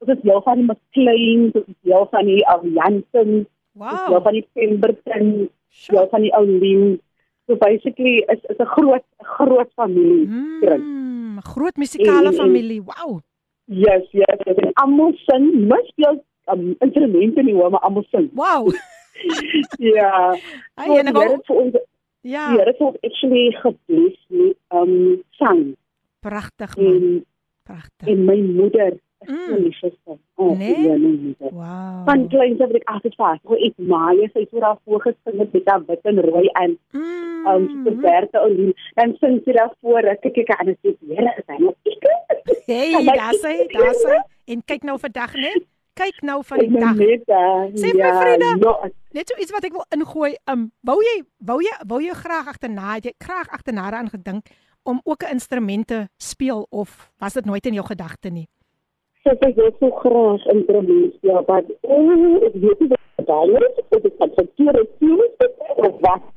ons 0.00 0.10
is 0.16 0.22
jou 0.22 0.42
van 0.42 0.56
die 0.56 0.64
McLean, 0.64 1.50
ons 1.54 1.68
is 1.68 1.80
jou 1.92 2.06
van 2.10 2.24
die 2.24 2.46
Alliansen. 2.46 3.46
Wow. 3.72 4.08
Jou 4.08 4.22
van 4.22 4.32
die 4.32 4.46
Pemberton, 4.52 5.48
sure. 5.68 5.96
jou 5.96 6.08
van 6.10 6.20
die 6.20 6.34
Oulin. 6.34 7.00
So 7.46 7.56
basically 7.56 8.24
is 8.32 8.42
is 8.48 8.58
'n 8.58 8.70
groot 8.76 9.04
groot 9.18 9.70
familie. 9.74 10.26
Mm, 10.26 11.40
groot 11.40 11.76
musikale 11.76 12.32
familie. 12.32 12.82
Wow. 12.82 13.20
Yes, 13.64 14.02
yes, 14.10 14.40
en 14.44 14.72
almal 14.82 15.12
sing, 15.14 15.68
mis 15.70 15.92
jy 15.94 16.18
um, 16.52 16.74
instrumente 16.78 17.42
nie 17.42 17.54
hoor 17.54 17.70
maar 17.70 17.86
almal 17.86 18.06
sing. 18.10 18.30
Wow. 18.34 18.72
ja. 19.94 20.36
Ai, 20.74 20.98
en 20.98 21.12
nou 21.12 21.40
ons 21.46 21.78
Ja. 22.20 22.52
Ja, 22.52 22.64
dit 22.64 22.78
het 22.78 22.96
actually 23.00 23.50
gebless 23.50 24.24
met 24.28 24.56
um 24.68 25.22
sang. 25.30 25.76
Pragtig 26.18 26.76
man. 26.76 27.24
Pragtig. 27.62 28.08
En 28.08 28.24
my 28.24 28.36
moeder 28.36 28.92
mm. 29.18 29.72
so 29.72 29.88
vir 29.88 29.92
sy. 30.04 30.16
Oh, 30.34 30.58
nee? 30.58 30.80
ja, 30.80 30.96
my 30.96 31.14
moeder. 31.22 31.52
Wow. 31.52 32.04
Van 32.04 32.28
kleins 32.28 32.60
af 32.60 32.68
het 32.68 32.76
ek 32.82 32.92
altyd 32.92 33.16
vas. 33.16 33.40
Hoe 33.42 33.56
ek 33.64 33.76
maai 33.76 34.28
sy 34.34 34.44
het 34.44 34.52
oor 34.52 34.76
voor 34.84 35.00
gesing 35.06 35.40
met 35.40 35.72
af 35.72 35.86
wit 35.88 36.12
en 36.12 36.20
rooi 36.28 36.46
en 36.60 36.76
mm. 36.92 37.48
um 37.54 37.66
sy 37.86 37.96
werte 38.04 38.44
en 38.44 38.74
dan 39.00 39.16
sing 39.22 39.40
sy 39.46 39.56
daar 39.56 39.72
voor 39.80 40.12
ek 40.12 40.28
kyk 40.28 40.52
aan 40.58 40.74
en 40.74 40.80
sê 40.82 40.96
Here 41.08 41.34
is 41.40 41.48
hy 41.48 41.58
nou 41.64 41.74
ek. 41.88 42.08
Hey, 42.68 42.92
daar 43.08 43.36
sê, 43.40 43.56
daar 43.72 43.96
sê. 44.04 44.20
En 44.50 44.64
kyk 44.66 44.82
nou 44.84 44.98
vandag 44.98 45.32
net 45.38 45.64
kyk 46.00 46.22
nou 46.26 46.40
van 46.46 46.62
die 46.62 46.70
dag. 46.72 46.96
Net, 46.96 47.28
uh, 47.28 47.66
Sê 47.76 47.92
my 47.92 48.00
ja, 48.00 48.14
vriende, 48.20 48.50
no, 48.60 48.74
net 49.16 49.30
so 49.30 49.42
iets 49.42 49.52
wat 49.54 49.66
ek 49.68 49.76
wil 49.76 49.86
ingooi. 49.96 50.32
Um 50.50 50.70
wou 50.86 50.98
jy 51.04 51.16
wou 51.50 51.58
jy 51.64 51.74
wou 51.90 52.00
jy 52.04 52.16
graag 52.22 52.50
agterna, 52.54 52.96
jy 53.02 53.12
graag 53.20 53.50
agterna 53.52 53.90
aan 53.90 54.10
gedink 54.12 54.52
om 54.88 55.00
ook 55.04 55.22
'n 55.24 55.36
instrument 55.36 55.86
te 55.86 56.08
speel 56.16 56.66
of 56.70 57.10
was 57.18 57.34
dit 57.34 57.44
nooit 57.44 57.66
in 57.66 57.74
jou 57.74 57.86
gedagte 57.86 58.30
nie? 58.30 58.48
So 59.22 59.30
ek 59.30 59.54
wil 59.56 59.72
so 59.80 59.90
graag 59.90 60.46
in 60.52 60.64
Prometheus, 60.64 61.16
ja, 61.20 61.42
maar 61.46 61.62
oh, 61.80 62.46
ek 62.48 62.54
weet 62.54 62.80
nie 62.80 62.88
wat 62.88 63.26
daai 63.26 63.56
is, 63.68 63.76
of 63.90 64.02
dit 64.02 64.14
kan 64.18 64.30
verkeerde 64.34 64.88
sien 64.98 65.20
of 65.76 65.94
wat. 66.00 66.22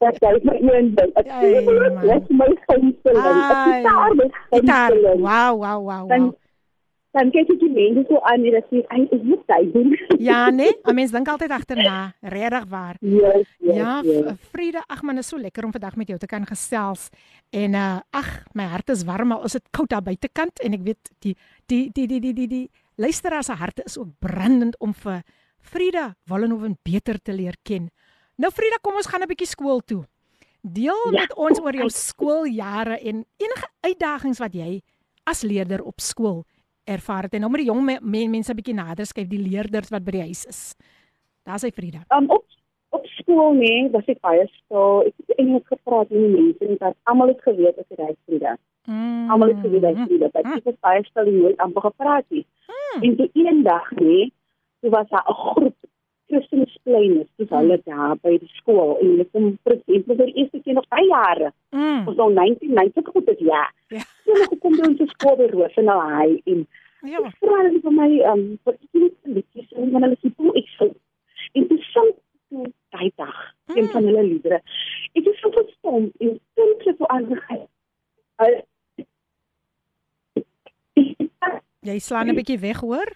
Dat 0.00 0.14
is 0.22 0.42
my 0.42 0.56
een 0.56 0.94
ding. 0.94 1.12
Ek 1.14 1.26
man. 1.26 2.06
dit 2.08 2.30
my 2.30 2.46
gunsteling. 2.66 3.18
Ek 3.18 3.52
Ai, 3.52 3.76
is 3.76 3.82
daar 3.84 4.14
met 4.14 4.32
Gitaar. 4.50 4.90
gunsteling. 4.90 5.20
Wow, 5.20 5.52
wow, 5.60 5.78
wow, 5.84 5.84
wow. 5.84 6.08
dan 6.08 6.34
kyk 7.12 7.48
ek 7.50 7.58
die 7.58 7.70
mense 7.74 8.04
so 8.08 8.20
aan 8.22 8.44
en 8.46 8.54
ek 8.54 8.66
sê, 8.70 8.84
"Ai, 8.88 9.02
is 9.10 9.22
dit 9.26 9.42
tyd 9.46 9.72
doen?" 9.74 9.96
Ja, 10.18 10.50
nee, 10.50 10.70
'n 10.86 10.94
mens 10.94 11.10
dink 11.10 11.28
altyd 11.28 11.50
agterna, 11.50 12.14
regtig 12.22 12.64
waar. 12.70 12.96
Yes, 13.00 13.46
yes, 13.58 13.76
Ja, 13.76 14.00
yes. 14.02 14.38
Frieda, 14.52 14.84
ag 14.88 15.02
man, 15.02 15.18
is 15.18 15.26
so 15.28 15.36
lekker 15.36 15.64
om 15.64 15.72
vandag 15.72 15.96
met 15.96 16.08
jou 16.08 16.18
te 16.18 16.26
kan 16.26 16.46
gesels. 16.46 17.08
En 17.50 17.74
uh 17.74 17.98
ag, 18.12 18.44
my 18.54 18.64
hart 18.64 18.88
is 18.90 19.04
warm 19.04 19.32
al 19.32 19.44
is 19.44 19.52
dit 19.52 19.68
koud 19.70 19.88
daar 19.88 20.02
buitekant 20.02 20.60
en 20.62 20.72
ek 20.72 20.82
weet 20.84 21.10
die 21.20 21.36
die 21.66 21.90
die 21.92 22.06
die 22.06 22.20
die 22.20 22.32
die, 22.34 22.46
die 22.48 22.70
luisteraars 22.96 23.46
se 23.46 23.52
harte 23.54 23.82
is 23.84 23.98
ook 23.98 24.08
brandend 24.20 24.76
om 24.78 24.94
vir 24.94 25.22
Frieda 25.58 26.14
Wallenhoven 26.26 26.78
beter 26.84 27.18
te 27.22 27.32
leer 27.32 27.54
ken. 27.64 27.90
Nou 28.38 28.50
Frieda, 28.52 28.76
kom 28.82 28.94
ons 28.94 29.06
gaan 29.06 29.22
'n 29.22 29.28
bietjie 29.28 29.46
skool 29.48 29.80
toe. 29.80 30.04
Deel 30.62 31.12
Ja. 31.12 31.20
met 31.20 31.34
ons 31.36 31.58
oor 31.60 31.72
jou 31.74 31.88
skooljare 31.88 32.98
en 33.00 33.24
enige 33.36 33.66
uitdagings 33.80 34.38
wat 34.38 34.52
jy 34.54 34.80
as 35.26 35.42
leerder 35.42 35.82
op 35.82 36.00
skool 36.00 36.44
ervaar 36.84 37.22
het. 37.22 37.34
En 37.34 37.40
nou 37.40 37.50
met 37.50 37.60
die 37.64 37.70
jong 37.70 37.84
me, 37.84 37.98
me, 38.02 38.28
mense 38.28 38.54
bietjie 38.54 38.74
nader 38.74 39.06
skryf, 39.06 39.28
die 39.28 39.42
leerders 39.42 39.90
wat 39.90 40.04
by 40.04 40.10
die 40.10 40.26
huis 40.30 40.44
is. 40.44 40.62
Daar's 41.46 41.62
hy 41.62 41.70
Frieda. 41.70 42.04
Um, 42.14 42.28
op 42.30 42.44
op 42.90 43.06
skool 43.06 43.52
nee, 43.54 43.90
was 43.90 44.06
ek 44.10 44.18
baie 44.24 44.46
stil. 44.50 45.04
Ek 45.06 45.14
het 45.22 45.36
Engels 45.38 45.66
gepraat 45.70 46.10
met 46.10 46.18
die 46.18 46.30
mense 46.34 46.66
en 46.66 46.80
dat 46.80 46.96
almal 47.10 47.30
het 47.30 47.42
geweet 47.46 47.78
ek 47.78 47.86
is 47.94 48.02
hy 48.02 48.14
Frida. 48.26 48.56
Mm. 48.90 49.30
Almal 49.30 49.52
het 49.54 49.60
geweet 49.64 49.86
hy 49.86 49.92
Frida. 50.06 50.30
Dat 50.34 50.48
ek 50.56 50.70
het 50.72 50.80
baie 50.82 51.04
stil 51.06 51.30
en 51.30 51.38
nooit 51.44 51.62
amper 51.66 51.86
gepraat 51.86 52.26
nie. 52.34 52.46
En 53.00 53.14
toe 53.16 53.28
eendag 53.38 53.90
nee, 54.00 54.32
toe 54.80 54.90
was 54.90 55.08
daar 55.08 55.26
'n 55.28 55.38
groep 55.42 55.76
Christensplein, 56.30 57.16
dis 57.40 57.48
hulle 57.50 57.76
daar 57.84 58.14
by 58.22 58.36
die 58.38 58.50
skool 58.56 58.96
en 59.00 59.08
hulle 59.12 59.26
kom 59.34 59.48
presies 59.66 60.04
vir 60.06 60.20
die 60.20 60.34
eerste 60.38 60.60
keer 60.62 60.76
nog 60.78 60.86
baie 60.94 61.06
jare. 61.10 61.50
Mm. 61.74 62.06
Ons 62.08 62.16
nou 62.20 62.28
1990 62.34 63.10
goed 63.14 63.28
is 63.34 63.42
ja. 63.50 63.64
Ja. 63.90 64.04
So 64.24 64.36
hulle 64.38 64.58
kom 64.62 64.76
by 64.78 64.86
ons 64.88 65.14
skool 65.16 65.36
by 65.42 65.50
Rosendaal 65.54 66.36
en 66.54 66.66
Ja. 67.02 67.20
vra 67.40 67.62
hulle 67.64 67.80
vir 67.80 67.94
my 67.96 68.10
um 68.32 68.42
vir 68.64 68.74
iets 69.00 69.20
liedjies 69.24 69.70
en 69.72 69.90
dan 69.92 70.02
hulle 70.06 70.18
sê 70.22 70.30
toe 70.36 70.52
ek 70.60 70.68
sing. 70.78 70.94
En 71.56 71.66
toe 71.68 71.78
sing 71.90 72.10
toe 72.50 72.66
daai 72.94 73.10
dag 73.16 73.38
een 73.74 73.88
van 73.94 74.04
hulle 74.04 74.22
liedere. 74.26 74.60
Ek 75.16 75.26
is 75.26 75.40
so 75.40 75.50
verstom 75.56 76.10
en 76.20 76.38
simpel 76.54 76.96
so 76.98 77.06
aangegaan. 77.16 77.66
Jy 81.88 81.98
slaan 81.98 82.28
'n 82.28 82.36
bietjie 82.36 82.58
weg, 82.60 82.80
hoor? 82.84 83.08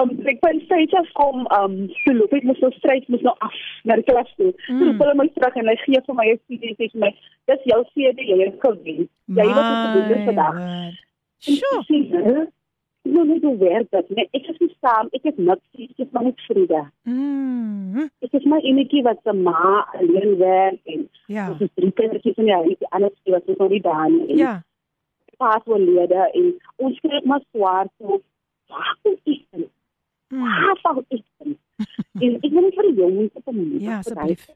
Um 0.00 0.08
ek 0.24 0.38
ben 0.40 0.60
steeds 0.64 0.94
af 0.96 1.08
kom 1.18 1.42
um 1.52 1.74
so 2.04 2.12
loop 2.16 2.32
ek 2.32 2.44
moet 2.48 2.56
so 2.62 2.70
stryd 2.78 3.08
moet 3.12 3.22
nou 3.26 3.34
af 3.44 3.52
na 3.84 3.96
die 4.00 4.06
klas 4.08 4.30
toe. 4.38 4.52
Mm. 4.68 4.78
So 4.80 4.92
hulle 5.04 5.14
my 5.20 5.26
terug 5.34 5.56
en 5.60 5.68
hy 5.68 5.76
gee 5.84 6.00
vir 6.06 6.14
my 6.20 6.26
'n 6.32 6.40
CD 6.48 6.62
en 6.70 6.76
sê 6.80 6.88
vir 6.92 7.00
my 7.04 7.10
dis 7.50 7.66
jou 7.72 7.82
CD 7.92 8.24
jy 8.30 8.38
het 8.44 8.56
gewen. 8.64 9.08
Jy 9.28 9.46
was 9.58 9.68
op 9.74 9.92
die 9.98 10.08
doen 10.14 10.24
vandag. 10.30 10.56
En 10.56 11.54
Sjoe. 11.58 11.78
ek 11.80 11.86
sê, 11.90 12.24
"Hè? 12.24 12.40
Ek 13.04 13.12
wil 13.12 13.24
net 13.24 13.42
hoe 13.42 13.56
werk 13.58 13.90
dit. 13.90 14.10
Nee, 14.16 14.28
ek 14.32 14.46
is 14.48 14.58
nie 14.60 14.74
saam, 14.80 15.08
ek 15.12 15.24
is 15.24 15.36
niks, 15.36 15.66
ek 15.74 15.98
is 15.98 16.10
maar 16.12 16.22
net 16.24 16.40
vrede. 16.46 16.82
Mm. 17.04 18.08
Ek 18.22 18.32
is 18.32 18.44
my 18.44 18.60
enetjie 18.62 19.02
wat 19.02 19.18
se 19.24 19.32
ma 19.32 19.84
alleen 19.98 20.36
werk 20.38 20.78
en 20.86 21.08
Ja. 21.26 21.50
ons 21.50 21.60
is 21.60 21.68
drie 21.74 21.90
kindertjies 21.92 22.34
van 22.34 22.44
die 22.44 22.54
huis, 22.54 22.78
die 22.78 22.88
ander 22.90 23.10
twee 23.10 23.34
was 23.34 23.42
nog 23.58 23.68
nie 23.70 23.80
daar 23.80 24.10
nie. 24.10 24.28
En 24.30 24.36
Ja. 24.38 24.62
paas 25.38 25.62
oorlede 25.66 26.30
en 26.34 26.54
ons 26.78 27.00
kry 27.00 27.20
maar 27.24 27.40
swaar 27.52 27.86
so. 27.98 28.20
Wag 28.68 28.96
ek 29.04 29.18
in. 29.52 29.66
Mm. 30.32 30.44
Waar 30.48 30.78
val 30.82 31.02
ek 31.02 31.24
in? 31.44 31.58
En 32.24 32.36
ek 32.38 32.50
wil 32.52 32.64
net 32.64 32.76
vir 32.78 32.86
die 32.88 32.94
jongens 33.00 33.34
op 33.40 33.48
'n 33.50 33.56
manier. 33.56 33.80
Ja, 33.80 33.98
asseblief. 33.98 34.46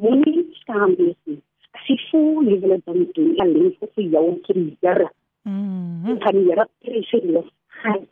Moenie 0.00 0.46
skaam 0.60 0.94
wees 1.00 1.18
nie. 1.28 1.40
As 1.76 1.86
jy 1.90 1.98
voel 2.10 2.48
jy 2.48 2.58
wil 2.60 2.74
dit 2.74 2.84
dan 2.84 3.06
doen, 3.12 3.30
alleen 3.44 3.76
vir 3.80 4.04
jou 4.14 4.24
en 4.30 4.40
vir 4.46 4.54
die 4.54 4.76
Here. 4.80 5.08
Mm. 5.42 6.18
kan 6.24 6.34
die 6.34 6.44
Here 6.48 6.68
preseer. 6.80 7.44
Gaan. 7.82 8.06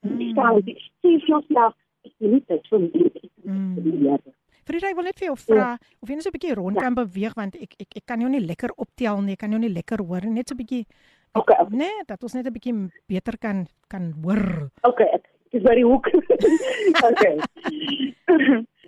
Dis 0.00 0.34
daar 0.34 0.60
die 0.62 0.78
steeds 0.80 1.26
nou 1.28 1.72
ek 2.02 2.14
wil 2.18 2.30
nie 2.30 2.44
dit 2.48 2.68
vir 2.70 2.80
my. 2.80 4.06
Ja. 4.06 4.16
Frida, 4.62 4.90
ek 4.90 4.98
wil 4.98 5.08
net 5.08 5.18
vir 5.18 5.28
jou 5.32 5.38
vra 5.42 5.72
of 5.74 6.08
jy 6.08 6.14
net 6.14 6.24
so 6.24 6.30
'n 6.30 6.36
bietjie 6.38 6.54
rond 6.54 6.78
kan 6.78 6.94
beweeg 6.94 7.34
want 7.34 7.56
ek 7.56 7.74
ek 7.82 7.96
ek 8.02 8.06
kan 8.06 8.20
jou 8.20 8.30
nie 8.30 8.42
lekker 8.42 8.70
optel 8.76 9.20
nie, 9.22 9.34
ek 9.34 9.42
kan 9.42 9.50
jou 9.50 9.60
nie 9.60 9.72
lekker 9.72 9.98
hoor 10.06 10.22
nie, 10.22 10.38
net 10.38 10.48
so 10.48 10.54
'n 10.54 10.62
bietjie 10.62 10.86
Okay, 11.34 11.56
okay. 11.56 11.76
Nee, 11.76 12.04
dat 12.06 12.22
ons 12.22 12.34
net 12.34 12.46
'n 12.46 12.52
bietjie 12.52 12.92
beter 13.08 13.38
kan 13.38 13.66
kan 13.88 14.12
hoor. 14.22 14.70
Okay, 14.82 15.08
ek 15.16 15.31
is 15.52 15.62
by 15.62 15.74
die 15.74 15.84
hoek. 15.84 16.06
okay. 17.08 17.34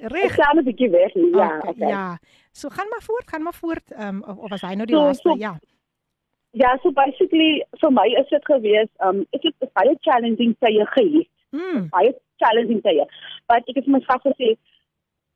Ek 0.05 0.11
Reg. 0.13 0.33
staan 0.33 0.59
'n 0.59 0.65
bietjie 0.65 0.91
weg. 0.91 1.13
hier, 1.13 1.29
Ja, 1.37 1.57
Okay, 1.59 1.71
okay. 1.71 1.89
Ja. 1.89 2.19
So 2.53 2.69
gaan 2.69 2.89
maar 2.89 3.03
voort, 3.03 3.29
gaan 3.31 3.43
maar 3.43 3.55
voort. 3.55 3.91
Ehm 3.93 4.09
um, 4.17 4.23
of, 4.27 4.37
of 4.39 4.49
was 4.51 4.61
hy 4.61 4.75
nou 4.75 4.87
die 4.87 4.95
So- 4.97 5.03
laaste? 5.03 5.29
so- 5.29 5.37
Ja. 5.39 5.59
Ja, 6.51 6.79
so 6.83 6.93
basically 6.93 7.65
vir 7.81 7.91
my 7.93 8.07
is 8.21 8.29
dit 8.29 8.45
gewees, 8.45 8.89
um 9.07 9.27
ek 9.33 9.43
het 9.43 9.55
'n 9.61 9.71
baie 9.73 9.97
challenging 10.01 10.57
tye 10.59 10.87
gehad. 10.87 11.27
Mm. 11.51 11.89
Baie 11.91 12.15
challenging 12.37 12.81
tye. 12.83 13.07
Maar 13.49 13.59
ek 13.59 13.75
het 13.77 13.85
vir 13.85 13.93
myself 13.93 14.23
gesê 14.23 14.57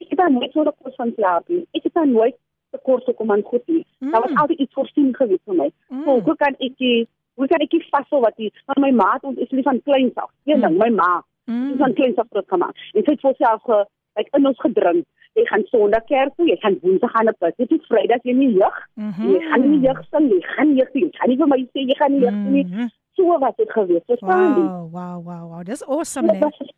ek 0.01 0.09
het 0.11 0.29
nooit 0.31 0.53
so 0.53 0.63
kos 0.83 0.95
van 0.95 1.13
slaap 1.17 1.49
nie. 1.49 1.67
Ek 1.73 1.83
het 1.83 1.95
nooit 2.05 2.37
tekort 2.71 3.05
gekom 3.05 3.31
aan 3.31 3.43
goed 3.43 3.67
nie. 3.67 3.87
Mm. 3.99 4.11
Daar 4.11 4.21
was 4.23 4.35
altyd 4.35 4.59
iets 4.59 4.73
voorsien 4.75 5.15
gewees 5.15 5.41
vir 5.45 5.55
my. 5.55 5.71
Mm. 5.89 6.05
So 6.05 6.21
hoe 6.21 6.37
kan 6.37 6.55
ek 6.59 6.77
die 6.77 7.09
hoe 7.39 7.47
kan 7.51 7.63
ek 7.65 7.71
die 7.71 7.85
vashou 7.91 8.21
wat 8.25 8.37
die 8.37 8.51
van 8.67 8.83
my 8.83 8.91
ma 9.01 9.13
ons 9.23 9.39
is 9.39 9.51
lief 9.55 9.65
van 9.65 9.81
kleins 9.87 10.15
af. 10.17 10.31
Een 10.45 10.61
ding, 10.67 10.77
my 10.79 10.91
ma 10.91 11.23
Mm. 11.49 11.71
is 11.73 11.79
van 11.81 11.95
kleins 11.97 12.19
af 12.21 12.27
groot 12.31 12.49
gemaak. 12.49 12.77
En 12.93 13.05
sy 13.07 13.11
het 13.15 13.21
vir 13.25 13.35
self 13.39 13.63
ge 13.65 13.77
like 14.19 14.29
in 14.37 14.47
ons 14.47 14.59
gedrink. 14.61 15.05
Jy 15.39 15.45
gaan 15.49 15.63
Sondag 15.71 16.05
kerk 16.11 16.35
toe, 16.37 16.47
jy 16.49 16.57
gaan 16.61 16.77
Woensdag 16.83 17.11
gaan 17.15 17.29
op 17.29 17.37
dit 17.57 17.71
is 17.73 17.87
Vrydag 17.89 18.21
jy 18.25 18.33
nie 18.37 18.51
jeug. 18.59 18.77
Mhm. 18.97 19.31
Jy 19.33 19.41
gaan 19.49 19.65
nie 19.71 19.81
jeug 19.87 20.01
sing 20.11 20.27
nie, 20.29 20.43
gaan 20.43 20.75
jeug. 20.77 20.91
Jy 20.93 21.09
gaan 21.17 21.29
nie 21.31 21.37
vir 21.39 21.47
my 21.49 21.59
sê 21.73 21.87
jy 21.89 21.97
gaan 22.01 22.13
nie 22.13 22.21
jeug 22.21 22.37
sing 22.37 22.53
nie. 22.53 22.65
Mhm. 22.65 22.89
So 23.17 23.39
wat 23.39 23.57
het 23.57 23.71
gewees, 23.73 24.03
verstaan 24.07 24.55
jy? 24.59 24.65
Wow, 24.67 24.93
wow, 24.93 25.17
wow, 25.25 25.45
wow. 25.51 25.63
Dis 25.65 25.83
awesome, 25.89 26.29
Ja, 26.35 26.49
is- 26.49 26.75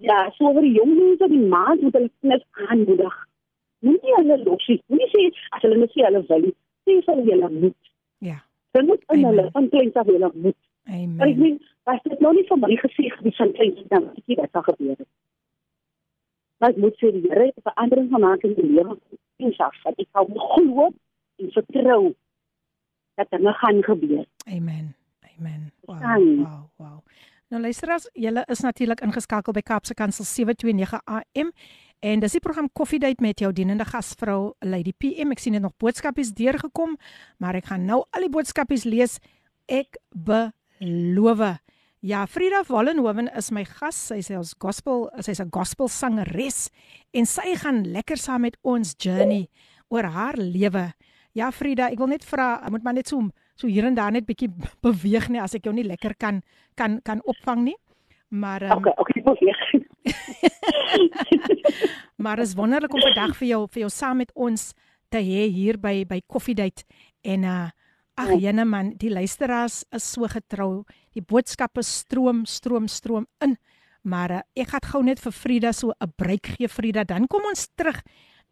Ja, 0.00 0.30
so 0.36 0.44
oor 0.52 0.60
die 0.62 0.72
jong 0.74 0.94
mense 0.98 1.28
die 1.28 1.38
maand 1.48 1.80
moet 1.82 1.92
hulle 1.94 2.10
kinders 2.20 2.44
aanmoedig. 2.68 3.14
Moenie 3.84 4.14
hulle 4.16 4.38
los 4.44 4.66
nie. 4.68 4.80
Moenie 4.88 5.08
sê 5.12 5.26
as 5.50 5.62
hulle 5.62 5.76
net 5.78 5.90
sê 5.94 6.04
hulle 6.06 6.22
wil 6.28 6.40
nie. 6.46 6.54
Sê 6.86 7.00
vir 7.04 7.14
hulle 7.14 7.32
hulle 7.32 7.50
moet. 7.60 7.76
Hulle 8.74 8.86
moet 8.86 9.02
in 9.06 9.24
Amen. 9.24 9.26
hulle 9.26 9.50
van 9.50 9.68
kleins 9.68 9.94
af 9.94 10.06
hulle 10.06 10.30
moet. 10.34 10.56
Maar 10.84 10.96
ek 10.96 11.04
Amen. 11.04 11.38
meen, 11.38 11.60
was 11.88 12.00
dit 12.02 12.20
nou 12.20 12.32
nie 12.34 12.46
vir 12.48 12.58
my 12.58 12.76
gesê 12.80 13.10
gewees 13.16 13.36
van 13.38 13.52
kleins 13.58 13.82
af 13.82 13.92
dan 13.92 14.08
ek 14.10 14.26
dit 14.26 14.50
sal 14.50 14.66
gebeur 14.66 14.96
het. 14.98 15.10
Maar 16.58 16.74
ek 16.74 16.80
moet 16.82 16.98
sê 16.98 17.12
die 17.14 17.22
Here 17.28 17.46
het 17.46 17.60
'n 17.60 17.68
verandering 17.68 18.10
gemaak 18.10 18.42
in 18.48 18.54
die 18.58 18.70
lewe 18.72 18.98
kleins 19.36 19.58
af. 19.58 19.78
Dat 19.84 19.98
ek 19.98 20.10
kan 20.12 20.26
glo 20.50 20.90
en 21.38 21.50
vertrou 21.58 22.14
dat 23.14 23.30
dinge 23.30 23.52
gaan 23.52 23.82
gebeur. 23.82 24.26
Amen. 24.46 24.94
Amen. 25.38 25.72
Wow, 25.86 26.00
wow, 26.00 26.62
wow. 26.76 26.98
Nou 27.48 27.62
luisteraars, 27.62 28.08
julle 28.12 28.42
is 28.46 28.60
natuurlik 28.60 29.00
ingeskakel 29.00 29.52
by 29.52 29.60
Kaapse 29.60 29.94
Kansel 29.94 30.24
729 30.24 31.00
AM 31.04 31.52
en 32.04 32.20
dis 32.20 32.34
die 32.36 32.42
program 32.44 32.68
Coffee 32.76 33.00
Date 33.00 33.22
met 33.24 33.40
jou 33.40 33.48
dienende 33.56 33.86
gasvrou 33.88 34.52
Lady 34.60 34.92
PM. 34.92 35.32
Ek 35.32 35.40
sien 35.40 35.56
dit 35.56 35.62
nog 35.64 35.72
boodskapies 35.80 36.34
deurgekom, 36.36 36.98
maar 37.40 37.56
ek 37.56 37.70
gaan 37.70 37.86
nou 37.88 38.02
al 38.12 38.26
die 38.26 38.32
boodskapies 38.32 38.84
lees. 38.84 39.16
Ek 39.72 39.96
beloof. 40.12 41.40
Ja, 42.04 42.26
Frida 42.28 42.60
Wallenhoven 42.68 43.30
is 43.32 43.48
my 43.56 43.64
gas. 43.64 43.96
Sy 44.10 44.20
sê 44.20 44.36
ons 44.36 44.52
gospel, 44.60 45.08
sy's 45.24 45.40
'n 45.40 45.48
gospel 45.48 45.88
sangeres 45.88 46.68
en 47.14 47.24
sy 47.24 47.56
gaan 47.56 47.84
lekker 47.84 48.18
saam 48.18 48.42
met 48.42 48.58
ons 48.62 48.94
journey 48.98 49.48
oor 49.88 50.04
haar 50.04 50.36
lewe. 50.36 50.92
Ja 51.32 51.50
Frida, 51.50 51.88
ek 51.90 51.98
wil 51.98 52.08
net 52.08 52.24
vra, 52.24 52.60
moet 52.70 52.84
maar 52.84 52.94
net 52.94 53.08
so 53.08 53.30
so 53.56 53.66
hier 53.66 53.84
en 53.84 53.94
daar 53.94 54.12
net 54.12 54.26
bietjie 54.26 54.50
beweeg 54.82 55.30
nie 55.30 55.40
as 55.40 55.54
ek 55.54 55.64
jou 55.64 55.72
nie 55.72 55.84
lekker 55.86 56.14
kan 56.18 56.42
kan 56.76 57.00
kan 57.02 57.22
opvang 57.24 57.64
nie. 57.64 57.76
Maar 58.28 58.62
um, 58.62 58.70
Okay, 58.78 58.92
okay, 58.96 59.22
weer. 59.40 59.83
maar 62.22 62.38
is 62.38 62.54
wonderlik 62.54 62.94
om 62.94 63.00
vandag 63.00 63.36
vir 63.38 63.48
jou 63.48 63.62
vir 63.70 63.86
jou 63.86 63.92
saam 63.92 64.20
met 64.22 64.32
ons 64.34 64.72
te 65.10 65.22
hê 65.22 65.46
hier 65.52 65.78
by 65.80 66.04
by 66.08 66.20
Coffee 66.26 66.54
Date 66.54 66.84
en 67.22 67.44
uh 67.44 67.70
ag 68.14 68.30
jene 68.38 68.62
man, 68.64 68.92
die 68.94 69.10
luisteraars 69.10 69.82
is 69.94 70.04
so 70.14 70.28
getrou. 70.30 70.84
Die 71.16 71.22
boodskappe 71.22 71.82
stroom 71.82 72.44
stroom 72.46 72.86
stroom 72.86 73.26
in. 73.42 73.56
Maar 74.06 74.30
uh, 74.30 74.42
ek 74.54 74.74
gaan 74.74 74.86
gou 74.92 75.02
net 75.02 75.22
vir 75.22 75.34
Frida 75.34 75.72
so 75.72 75.94
'n 75.98 76.12
breek 76.16 76.54
gee 76.54 76.68
Frida, 76.68 77.04
dan 77.04 77.26
kom 77.26 77.42
ons 77.48 77.68
terug 77.74 78.02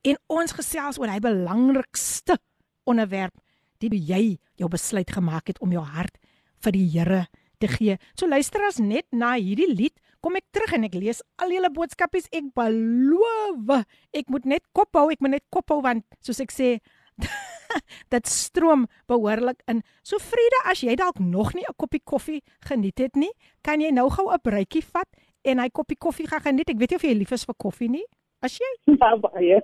en 0.03 0.17
ons 0.29 0.53
gesels 0.53 0.99
oor 0.99 1.09
hy 1.09 1.21
belangrikste 1.21 2.39
onderwerp 2.85 3.35
die 3.79 3.99
jy 3.99 4.39
jou 4.57 4.69
besluit 4.69 5.11
gemaak 5.11 5.49
het 5.49 5.61
om 5.61 5.73
jou 5.73 5.85
hart 5.85 6.19
vir 6.63 6.73
die 6.73 6.89
Here 6.89 7.27
te 7.61 7.69
gee. 7.69 7.99
So 8.19 8.27
luister 8.27 8.61
as 8.67 8.79
net 8.79 9.07
na 9.13 9.35
hierdie 9.35 9.71
lied 9.71 9.95
kom 10.23 10.39
ek 10.39 10.47
terug 10.55 10.73
en 10.77 10.87
ek 10.87 10.95
lees 10.95 11.21
al 11.43 11.51
julle 11.55 11.71
boodskapies. 11.75 12.29
Ek 12.33 12.49
beloof, 12.55 13.85
ek 14.15 14.31
moet 14.33 14.47
net 14.47 14.65
kop 14.73 14.95
hou, 14.97 15.09
ek 15.11 15.21
moet 15.21 15.37
net 15.39 15.47
kop 15.51 15.69
hou 15.75 15.81
want 15.85 16.07
soos 16.23 16.41
ek 16.45 16.55
sê 16.55 16.77
dit 18.15 18.27
stroom 18.31 18.87
behoorlik 19.11 19.61
in. 19.71 19.83
So 20.07 20.19
Frieda, 20.23 20.63
as 20.73 20.83
jy 20.85 20.97
dalk 20.97 21.21
nog 21.21 21.55
nie 21.55 21.65
'n 21.69 21.77
koppie 21.77 22.03
koffie 22.05 22.43
geniet 22.69 22.99
het 22.99 23.17
nie, 23.17 23.33
kan 23.63 23.81
jy 23.81 23.91
nou 23.91 24.09
gou 24.11 24.31
'n 24.31 24.41
breekie 24.43 24.83
vat 24.83 25.09
en 25.45 25.59
hy 25.59 25.69
koppie 25.69 25.99
koffie 25.99 26.27
gaan 26.27 26.41
geniet. 26.41 26.71
Ek 26.71 26.79
weet 26.79 26.91
nie 26.91 26.97
of 26.97 27.03
jy 27.03 27.15
lief 27.15 27.33
is 27.33 27.45
vir 27.45 27.55
koffie 27.59 27.91
nie. 27.91 28.05
As 28.43 28.59
jy 28.59 28.71
baie. 29.27 29.61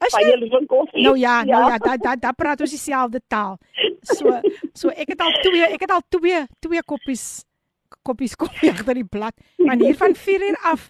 As 0.00 0.16
jy 0.16 0.36
lief 0.36 0.52
vir 0.52 0.66
koffie. 0.66 1.04
Nou 1.04 1.16
ja, 1.16 1.42
nou 1.44 1.70
ja, 1.70 1.78
da 1.78 1.96
da 1.96 2.16
da 2.16 2.32
praat 2.32 2.60
ons 2.60 2.70
dieselfde 2.70 3.20
taal. 3.28 3.58
So 4.02 4.40
so 4.74 4.88
ek 4.88 5.08
het 5.08 5.20
al 5.20 5.32
twee, 5.42 5.64
ek 5.64 5.80
het 5.80 5.90
al 5.90 6.02
twee 6.08 6.46
twee 6.60 6.82
koppies 6.82 7.44
koppies 8.02 8.36
koffie 8.36 8.70
agter 8.74 8.94
die 8.94 9.04
blad. 9.04 9.34
Maar 9.58 9.76
hier 9.76 9.96
van 9.96 10.14
4 10.14 10.40
uur 10.50 10.56
af 10.64 10.88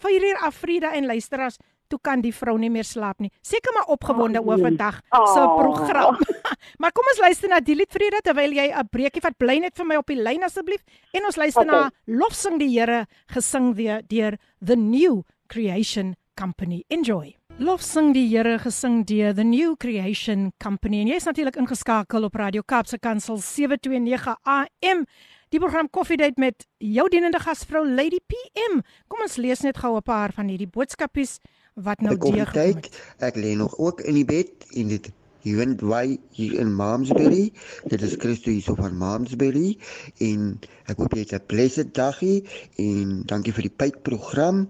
4 0.00 0.22
uur 0.28 0.36
af 0.44 0.54
Frieda 0.54 0.92
en 0.94 1.06
luisteraars, 1.06 1.56
toe 1.88 1.98
kan 2.02 2.20
die 2.20 2.32
vrou 2.34 2.58
nie 2.58 2.68
meer 2.70 2.84
slaap 2.84 3.20
nie. 3.22 3.30
Seker 3.40 3.72
maar 3.72 3.86
opgewonde 3.94 4.40
Oh, 4.40 4.46
oor 4.48 4.56
nee. 4.56 4.64
vandag 4.64 5.00
se 5.10 5.40
Oh. 5.40 5.56
program. 5.56 6.18
maar 6.80 6.92
kom 6.92 7.04
ons 7.12 7.20
luister 7.22 7.48
na 7.48 7.60
die 7.60 7.74
lied 7.78 7.90
Frieda 7.90 8.18
terwyl 8.20 8.52
jy 8.52 8.66
'n 8.74 8.88
breekie 8.90 9.22
vat. 9.22 9.38
Bly 9.38 9.58
net 9.58 9.76
vir 9.76 9.86
my 9.86 9.96
op 9.96 10.06
die 10.06 10.16
lyn 10.20 10.42
asseblief 10.42 10.82
en 11.14 11.24
ons 11.24 11.36
luister 11.36 11.62
Okay. 11.62 11.80
na 11.80 11.90
Lofsing 12.06 12.58
die 12.58 12.68
Here 12.78 13.06
gesing 13.28 13.74
deur 13.76 14.02
deur 14.08 14.36
The 14.64 14.76
New 14.76 15.22
Creation 15.48 16.16
Company. 16.36 16.84
Enjoy. 16.90 17.36
Lofsing 17.58 18.12
die 18.12 18.26
Here 18.28 18.58
gesing 18.58 19.04
deur 19.06 19.32
The 19.34 19.44
New 19.44 19.76
Creation 19.76 20.52
Company. 20.58 21.00
En 21.00 21.06
jy's 21.06 21.24
natuurlik 21.24 21.56
ingeskakel 21.56 22.24
op 22.24 22.34
Radio 22.34 22.62
Kaapse 22.62 22.98
Kansel 22.98 23.38
729 23.38 24.36
AM. 24.44 25.06
Die 25.54 25.60
program 25.62 25.88
Coffee 25.90 26.16
Date 26.18 26.40
met 26.42 26.66
jou 26.82 27.06
dienende 27.08 27.38
gasvrou 27.38 27.84
Lady 27.86 28.18
PM. 28.26 28.80
Kom 29.08 29.22
ons 29.22 29.36
lees 29.38 29.62
net 29.62 29.78
gou 29.78 29.94
'n 29.96 30.02
paar 30.02 30.32
van 30.34 30.48
hierdie 30.48 30.66
boodskapies 30.66 31.38
wat 31.74 32.00
nou 32.00 32.14
Ek 32.14 32.20
kom 32.20 32.34
deurgekom 32.34 32.80
kyk, 32.82 32.84
het. 32.84 33.00
ek 33.20 33.36
lê 33.36 33.54
nog 33.56 33.78
ook 33.78 34.00
in 34.00 34.14
die 34.14 34.24
bed 34.24 34.50
en 34.74 34.88
dit 34.88 35.12
Juwen 35.42 35.76
Dwy 35.76 36.18
hier 36.32 36.58
in 36.58 36.74
Malmesbury. 36.74 37.52
Dit 37.86 38.02
is 38.02 38.16
Christo 38.18 38.50
hier 38.50 38.62
so 38.62 38.74
van 38.74 38.96
Malmesbury 38.98 39.78
en 40.18 40.58
ek 40.88 40.96
hoop 40.96 41.12
jy 41.14 41.20
het 41.20 41.32
'n 41.34 41.46
blessed 41.46 41.94
dagie 41.94 42.42
en 42.78 43.22
dankie 43.26 43.52
vir 43.52 43.62
die 43.62 43.76
pypprogram 43.76 44.68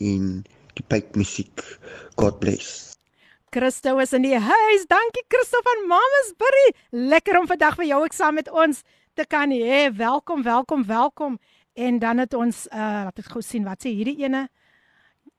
en 0.00 0.44
die 0.74 0.84
pypmusiek. 0.88 1.60
God 2.16 2.40
bless. 2.40 2.96
Christo 3.52 3.98
is 3.98 4.12
in 4.12 4.22
die 4.22 4.38
huis. 4.38 4.86
Dankie 4.88 5.22
Christo 5.28 5.58
van 5.62 5.86
Mamasbury. 5.88 6.74
Lekker 6.90 7.38
om 7.38 7.46
vandag 7.46 7.76
vir 7.76 7.84
jou 7.86 8.02
ook 8.04 8.12
saam 8.12 8.34
met 8.34 8.50
ons 8.50 8.82
te 9.14 9.26
kan 9.26 9.50
hê. 9.50 9.88
Welkom, 9.94 10.42
welkom, 10.42 10.84
welkom. 10.84 11.38
En 11.72 11.98
dan 11.98 12.18
het 12.18 12.34
ons 12.34 12.66
uh 12.66 13.06
laat 13.06 13.18
ek 13.18 13.30
gou 13.34 13.42
sien 13.42 13.64
wat 13.66 13.84
sê 13.86 13.92
hierdie 13.94 14.18
ene. 14.26 14.48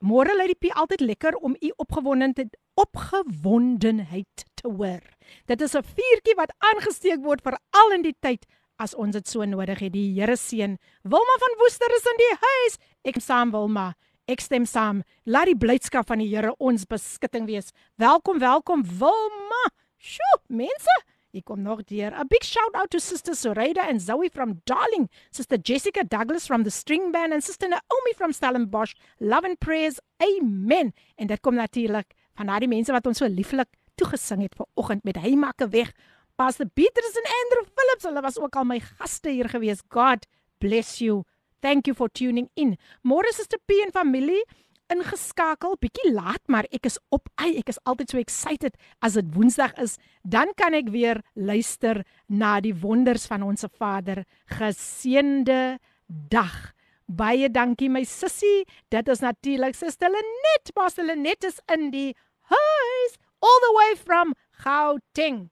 Môre 0.04 0.36
lê 0.36 0.48
die 0.52 0.60
P 0.60 0.72
altyd 0.76 1.04
lekker 1.04 1.36
om 1.36 1.56
u 1.60 1.72
opgewondenheid 1.84 2.56
opgewondenheid 2.76 4.44
te 4.60 4.68
hoor. 4.68 5.04
Dit 5.48 5.62
is 5.62 5.76
'n 5.76 5.84
vuurtjie 5.84 6.36
wat 6.36 6.56
aangesteek 6.60 7.24
word 7.24 7.42
veral 7.42 7.92
in 7.96 8.02
die 8.02 8.16
tyd 8.20 8.46
as 8.78 8.96
ons 8.96 9.12
dit 9.12 9.28
so 9.28 9.44
nodig 9.46 9.80
het. 9.80 9.94
Die 9.94 10.14
Here 10.20 10.36
seën. 10.36 10.78
Wilma 11.04 11.36
van 11.40 11.58
Woester 11.60 11.92
is 11.96 12.06
in 12.06 12.18
die 12.18 12.36
huis. 12.48 12.78
Ek 13.04 13.20
saam 13.20 13.52
Wilma. 13.52 13.96
Ek 14.28 14.40
stem 14.40 14.66
saam. 14.66 15.04
Laat 15.26 15.46
die 15.46 15.58
blydskap 15.58 16.08
van 16.08 16.20
die 16.20 16.28
Here 16.28 16.56
ons 16.58 16.86
beskutting 16.86 17.46
wees. 17.46 17.72
Welkom, 17.96 18.40
welkom 18.40 18.84
Wilma. 18.84 19.70
Sjoe, 19.98 20.40
mense. 20.48 21.15
Hier 21.36 21.44
kom 21.44 21.62
nog 21.62 21.84
deur. 21.84 22.14
A 22.16 22.24
big 22.24 22.44
shout 22.44 22.76
out 22.80 22.90
to 22.90 23.00
Sister 23.00 23.36
Soreida 23.36 23.84
and 23.90 24.02
Zoe 24.02 24.30
from 24.30 24.62
Darling, 24.64 25.10
Sister 25.32 25.58
Jessica 25.58 26.04
Douglas 26.08 26.46
from 26.48 26.64
the 26.64 26.70
String 26.70 27.12
Band 27.12 27.34
and 27.34 27.44
Sister 27.44 27.68
Naomi 27.68 28.14
from 28.16 28.32
Stellenbosch. 28.32 28.94
Love 29.20 29.44
and 29.44 29.60
prayers. 29.60 30.00
Amen. 30.24 30.94
En 31.16 31.28
dit 31.28 31.42
kom 31.42 31.56
natuurlik 31.56 32.14
van 32.40 32.48
daardie 32.48 32.70
mense 32.72 32.92
wat 32.96 33.08
ons 33.12 33.20
so 33.20 33.28
lieflik 33.28 33.68
toegesing 34.00 34.46
het 34.48 34.56
vanoggend 34.56 35.04
met 35.04 35.20
hy 35.20 35.36
maak 35.36 35.60
'n 35.60 35.70
weg. 35.76 35.92
Pastor 36.36 36.68
Petrus 36.72 37.20
en 37.20 37.28
Andrew 37.42 37.68
Phillips, 37.76 38.04
hulle 38.04 38.22
was 38.22 38.40
ook 38.40 38.56
al 38.56 38.64
my 38.64 38.80
gaste 38.80 39.30
hier 39.30 39.50
gewees. 39.50 39.84
God 39.90 40.26
bless 40.60 41.00
you. 41.00 41.24
Thank 41.60 41.86
you 41.86 41.96
for 41.96 42.08
tuning 42.08 42.50
in. 42.54 42.78
Môre 43.04 43.28
is 43.28 43.36
Sister 43.36 43.60
P 43.66 43.72
en 43.84 43.92
familie 43.92 44.46
ingeskakel, 44.94 45.76
bietjie 45.82 46.12
laat, 46.14 46.42
maar 46.52 46.68
ek 46.74 46.90
is 46.90 47.00
op. 47.16 47.30
Ai, 47.42 47.56
ek 47.60 47.72
is 47.74 47.80
altyd 47.90 48.14
so 48.14 48.22
excited 48.22 48.78
as 49.06 49.18
dit 49.18 49.32
Woensdag 49.36 49.74
is, 49.82 49.98
dan 50.24 50.54
kan 50.60 50.78
ek 50.78 50.92
weer 50.94 51.22
luister 51.34 52.04
na 52.28 52.60
die 52.64 52.76
wonders 52.76 53.26
van 53.30 53.46
ons 53.46 53.66
Vader. 53.78 54.24
Geseënde 54.58 55.78
dag. 56.08 56.76
Baie 57.06 57.50
dankie 57.54 57.90
my 57.90 58.04
sussie. 58.10 58.66
Dit 58.90 59.10
is 59.10 59.22
natuurlik 59.22 59.76
Suster 59.78 60.10
Lenet. 60.10 60.74
Pastor 60.74 61.06
Lenet 61.06 61.46
is 61.46 61.60
in 61.72 61.92
die 61.94 62.16
huis 62.50 63.18
all 63.42 63.60
the 63.62 63.74
way 63.78 63.92
from 63.96 64.34
Gauteng. 64.64 65.50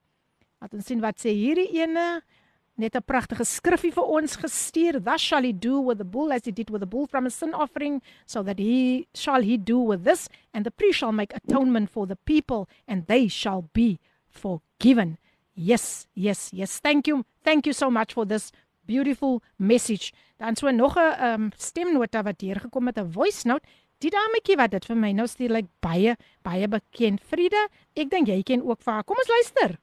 Laat 0.62 0.74
ons 0.74 0.88
sien 0.88 1.02
wat 1.04 1.22
sê 1.22 1.34
hierdie 1.36 1.70
ene. 1.78 2.24
Net 2.76 2.96
'n 2.96 3.04
pragtige 3.06 3.46
skriffie 3.46 3.92
vir 3.92 4.04
ons 4.04 4.36
gestuur. 4.36 5.04
Thus 5.04 5.22
shall 5.22 5.44
he 5.44 5.54
do 5.54 5.80
with 5.80 5.98
the 6.00 6.04
bull 6.04 6.32
as 6.32 6.46
he 6.46 6.52
did 6.52 6.70
with 6.72 6.82
the 6.82 6.88
bull 6.88 7.06
from 7.06 7.26
a 7.26 7.30
sin 7.30 7.54
offering, 7.54 8.02
so 8.26 8.42
that 8.42 8.58
he 8.58 9.08
shall 9.14 9.42
he 9.44 9.58
do 9.58 9.78
with 9.78 10.04
this, 10.04 10.28
and 10.54 10.66
the 10.66 10.72
priest 10.72 11.00
shall 11.00 11.12
make 11.12 11.36
atonement 11.36 11.90
for 11.92 12.08
the 12.08 12.16
people, 12.16 12.68
and 12.88 13.06
they 13.06 13.28
shall 13.28 13.70
be 13.74 14.00
forgiven. 14.28 15.18
Yes, 15.54 16.08
yes, 16.16 16.52
yes. 16.52 16.80
Thank 16.80 17.08
you. 17.08 17.26
Thank 17.44 17.68
you 17.68 17.74
so 17.74 17.92
much 17.92 18.14
for 18.14 18.26
this 18.26 18.52
beautiful 18.88 19.44
message. 19.60 20.12
Dan 20.40 20.56
so 20.56 20.72
nog 20.72 20.98
'n 20.98 21.24
um, 21.24 21.52
stemnota 21.58 22.24
wat 22.24 22.42
hier 22.42 22.60
gekom 22.60 22.88
het, 22.88 22.98
'n 22.98 23.12
voice 23.12 23.48
note. 23.48 23.66
Die 24.00 24.10
dametjie 24.10 24.56
wat 24.56 24.72
dit 24.72 24.86
vir 24.86 24.98
my 24.98 25.12
nou 25.12 25.28
stuur, 25.28 25.50
lyk 25.50 25.56
like 25.56 25.70
baie 25.80 26.16
baie 26.42 26.68
bekend. 26.68 27.22
Frieda, 27.22 27.68
ek 27.96 28.10
dink 28.10 28.28
jy 28.28 28.42
ken 28.44 28.62
ook 28.62 28.82
vir 28.82 28.94
haar. 28.94 29.04
Kom 29.04 29.16
ons 29.18 29.28
luister. 29.28 29.78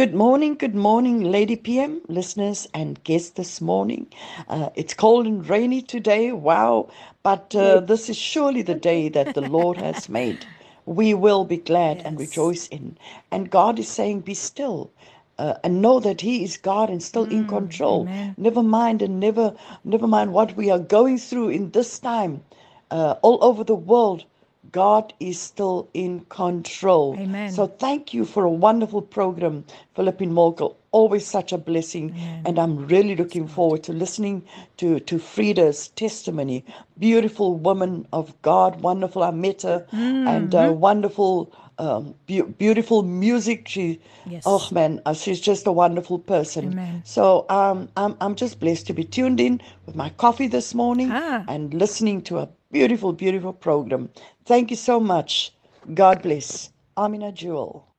Good 0.00 0.14
morning, 0.14 0.54
good 0.54 0.74
morning, 0.74 1.30
Lady 1.30 1.56
PM 1.56 2.00
listeners 2.08 2.66
and 2.72 3.04
guests 3.04 3.32
this 3.32 3.60
morning. 3.60 4.06
Uh, 4.48 4.70
it's 4.74 4.94
cold 4.94 5.26
and 5.26 5.46
rainy 5.46 5.82
today, 5.82 6.32
wow, 6.32 6.88
but 7.22 7.54
uh, 7.54 7.80
this 7.80 8.08
is 8.08 8.16
surely 8.16 8.62
the 8.62 8.74
day 8.74 9.10
that 9.10 9.34
the 9.34 9.42
Lord 9.42 9.76
has 9.76 10.08
made. 10.08 10.46
We 10.86 11.12
will 11.12 11.44
be 11.44 11.58
glad 11.58 12.00
and 12.02 12.18
rejoice 12.18 12.66
in. 12.68 12.96
And 13.30 13.50
God 13.50 13.78
is 13.78 13.90
saying, 13.90 14.20
Be 14.20 14.32
still. 14.32 14.90
Uh, 15.36 15.56
and 15.62 15.82
know 15.82 16.00
that 16.00 16.22
He 16.22 16.44
is 16.44 16.56
God 16.56 16.88
and 16.88 17.02
still 17.02 17.24
in 17.24 17.46
control. 17.46 18.04
amen. 18.04 18.34
Never 18.38 18.62
mind 18.62 19.02
and 19.02 19.20
never, 19.20 19.54
never 19.84 20.06
mind 20.06 20.32
what 20.32 20.56
we 20.56 20.70
are 20.70 20.78
going 20.78 21.18
through 21.18 21.50
in 21.50 21.72
this 21.72 21.98
time, 21.98 22.42
uh, 22.90 23.16
all 23.20 23.36
over 23.44 23.64
the 23.64 23.74
world. 23.74 24.24
God 24.72 25.14
is 25.20 25.40
still 25.40 25.88
in 25.94 26.20
control. 26.28 27.16
Amen. 27.18 27.50
So 27.50 27.66
thank 27.66 28.12
you 28.14 28.24
for 28.24 28.44
a 28.44 28.50
wonderful 28.50 29.02
program, 29.02 29.64
Philippine 29.94 30.32
Molkel. 30.32 30.76
Always 30.92 31.26
such 31.26 31.52
a 31.52 31.58
blessing. 31.58 32.14
And 32.44 32.58
I'm 32.58 32.86
really 32.86 33.16
looking 33.16 33.48
forward 33.48 33.82
to 33.84 33.92
listening 33.92 34.44
to, 34.76 35.00
to 35.00 35.18
Frida's 35.18 35.88
testimony. 35.88 36.64
Beautiful 36.98 37.54
woman 37.54 38.06
of 38.12 38.40
God, 38.42 38.80
wonderful. 38.80 39.22
I 39.22 39.30
met 39.30 39.62
her 39.62 39.86
and 39.92 40.54
uh, 40.54 40.72
wonderful, 40.76 41.52
um, 41.78 42.14
beau- 42.28 42.46
beautiful 42.58 43.02
music. 43.02 43.66
She, 43.68 44.00
Yes. 44.26 44.44
oh 44.46 44.68
man, 44.70 45.00
uh, 45.06 45.14
she's 45.14 45.40
just 45.40 45.66
a 45.66 45.72
wonderful 45.72 46.18
person. 46.18 46.72
Amen. 46.72 47.02
So 47.04 47.46
um, 47.48 47.88
I'm, 47.96 48.16
I'm 48.20 48.34
just 48.36 48.60
blessed 48.60 48.86
to 48.88 48.92
be 48.92 49.02
tuned 49.04 49.40
in 49.40 49.60
with 49.86 49.96
my 49.96 50.10
coffee 50.10 50.46
this 50.46 50.74
morning 50.74 51.10
Ah. 51.10 51.44
and 51.48 51.72
listening 51.74 52.22
to 52.22 52.38
a 52.38 52.48
beautiful, 52.70 53.12
beautiful 53.12 53.52
program. 53.52 54.10
Thank 54.44 54.70
you 54.70 54.76
so 54.76 55.00
much. 55.00 55.52
God 55.94 56.22
bless. 56.22 56.70
Amina 56.96 57.32
Jewel. 57.32 57.90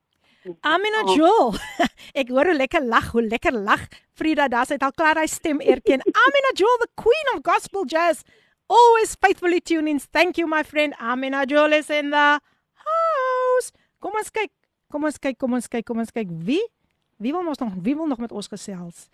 Amina 0.64 1.02
Joel. 1.16 1.54
Ek 2.20 2.32
hoor 2.34 2.50
hoe 2.50 2.58
lekker 2.58 2.82
lag, 2.82 3.12
hoe 3.14 3.22
lekker 3.22 3.54
lag. 3.54 3.84
Frida, 4.18 4.48
daar's 4.50 4.72
uit 4.74 4.82
al 4.82 4.94
klaar 4.98 5.20
hy 5.22 5.28
stem 5.30 5.62
erken. 5.62 6.02
Amina 6.26 6.54
Joel, 6.58 6.80
the 6.82 6.90
queen 6.98 7.34
of 7.36 7.44
gospel 7.46 7.86
jazz, 7.86 8.24
always 8.68 9.16
faithfully 9.22 9.62
tuning. 9.62 10.00
Thank 10.00 10.42
you 10.42 10.48
my 10.50 10.64
friend. 10.64 10.98
Amina 11.00 11.46
Joel 11.46 11.78
is 11.78 11.90
in 11.90 12.10
the 12.10 12.40
house. 12.86 13.72
Kom 14.02 14.18
ons 14.18 14.34
kyk. 14.34 14.50
Kom 14.92 15.06
ons 15.08 15.22
kyk, 15.22 15.38
kom 15.40 15.54
ons 15.56 15.70
kyk, 15.72 15.86
kom 15.88 16.02
ons 16.04 16.12
kyk. 16.12 16.32
Wie? 16.44 16.64
Wie 17.22 17.32
wil 17.36 17.46
ons 17.46 17.62
nog 17.62 17.78
wie 17.86 17.94
wil 17.96 18.10
nog 18.10 18.20
met 18.20 18.34
ons 18.34 18.50
gesels? 18.50 19.06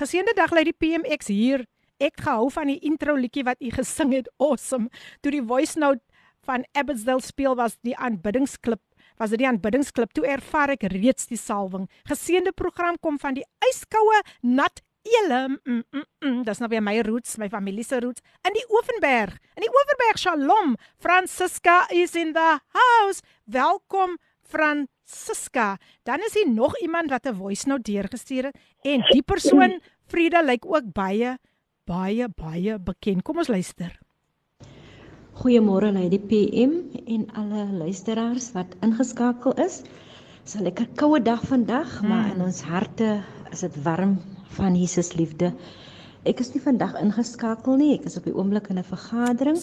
Geseënde 0.00 0.34
dag 0.34 0.50
lê 0.50 0.66
die 0.66 0.74
PMX 0.74 1.30
hier. 1.30 1.62
Ek 2.02 2.18
gehou 2.18 2.48
van 2.50 2.66
die 2.66 2.80
intro 2.82 3.14
liedjie 3.14 3.44
wat 3.46 3.60
u 3.62 3.70
gesing 3.70 4.14
het. 4.16 4.30
Awesome. 4.42 4.90
Toe 5.22 5.30
die 5.36 5.44
voice 5.46 5.78
note 5.78 6.02
van 6.42 6.64
Abbotsdale 6.74 7.22
speel 7.22 7.54
was 7.54 7.78
die 7.86 7.94
aanbiddingsklip 7.96 8.82
was 9.20 9.30
dit 9.30 9.42
die 9.42 9.46
aanbiddingsklip 9.46 10.10
toe 10.16 10.24
ervaar 10.26 10.72
ek 10.74 10.88
reeds 10.90 11.28
die 11.30 11.38
salwing. 11.38 11.84
Geseënde 12.10 12.50
program 12.58 12.96
kom 12.98 13.20
van 13.22 13.36
die 13.36 13.44
yskoue 13.68 14.18
nat 14.40 14.82
Elim. 15.02 15.58
Mm, 15.66 15.82
mm, 15.90 16.04
mm, 16.22 16.42
dis 16.46 16.60
nou 16.62 16.68
weer 16.70 16.82
my 16.82 16.96
roots, 17.06 17.36
my 17.38 17.48
familie 17.50 17.84
se 17.86 17.98
roots 18.02 18.22
in 18.46 18.54
die 18.54 18.64
Oeverberg. 18.70 19.34
In 19.58 19.66
die 19.66 19.70
Oeverberg 19.70 20.18
Shalom. 20.18 20.76
Francisca 21.02 21.84
is 21.90 22.14
in 22.18 22.34
the 22.34 22.58
house. 22.74 23.22
Welkom 23.44 24.18
Francisca. 24.42 25.76
Dan 26.06 26.22
is 26.26 26.34
hier 26.34 26.50
nog 26.50 26.78
iemand 26.80 27.10
wat 27.10 27.26
'n 27.26 27.34
voice 27.34 27.68
note 27.68 27.90
deurgestuur 27.92 28.44
het 28.50 28.58
en 28.82 29.02
die 29.10 29.22
persoon 29.22 29.80
Frida 30.06 30.42
lyk 30.42 30.66
ook 30.66 30.92
baie 30.92 31.38
baie 31.92 32.28
baie 32.32 32.78
bekend. 32.80 33.24
Kom 33.26 33.40
ons 33.42 33.50
luister. 33.52 33.92
Goeiemôre 35.42 35.90
Lady 35.92 36.18
PM 36.20 36.74
en 37.04 37.26
alle 37.40 37.66
luisteraars 37.82 38.52
wat 38.56 38.76
ingeskakel 38.86 39.56
is. 39.64 39.82
Dis 40.44 40.56
'n 40.56 40.64
lekker 40.68 40.88
koue 40.96 41.20
dag 41.22 41.42
vandag, 41.44 41.90
mm. 42.00 42.08
maar 42.08 42.30
in 42.34 42.42
ons 42.42 42.60
harte 42.62 43.22
is 43.52 43.60
dit 43.60 43.82
warm 43.84 44.18
van 44.56 44.76
Jesus 44.76 45.12
liefde. 45.14 45.52
Ek 46.24 46.40
is 46.40 46.52
nie 46.54 46.62
vandag 46.62 46.94
ingeskakel 47.00 47.76
nie. 47.76 47.92
Ek 47.98 48.06
is 48.06 48.16
op 48.16 48.24
die 48.24 48.36
oomblik 48.36 48.68
in 48.70 48.78
'n 48.78 48.84
vergadering, 48.84 49.58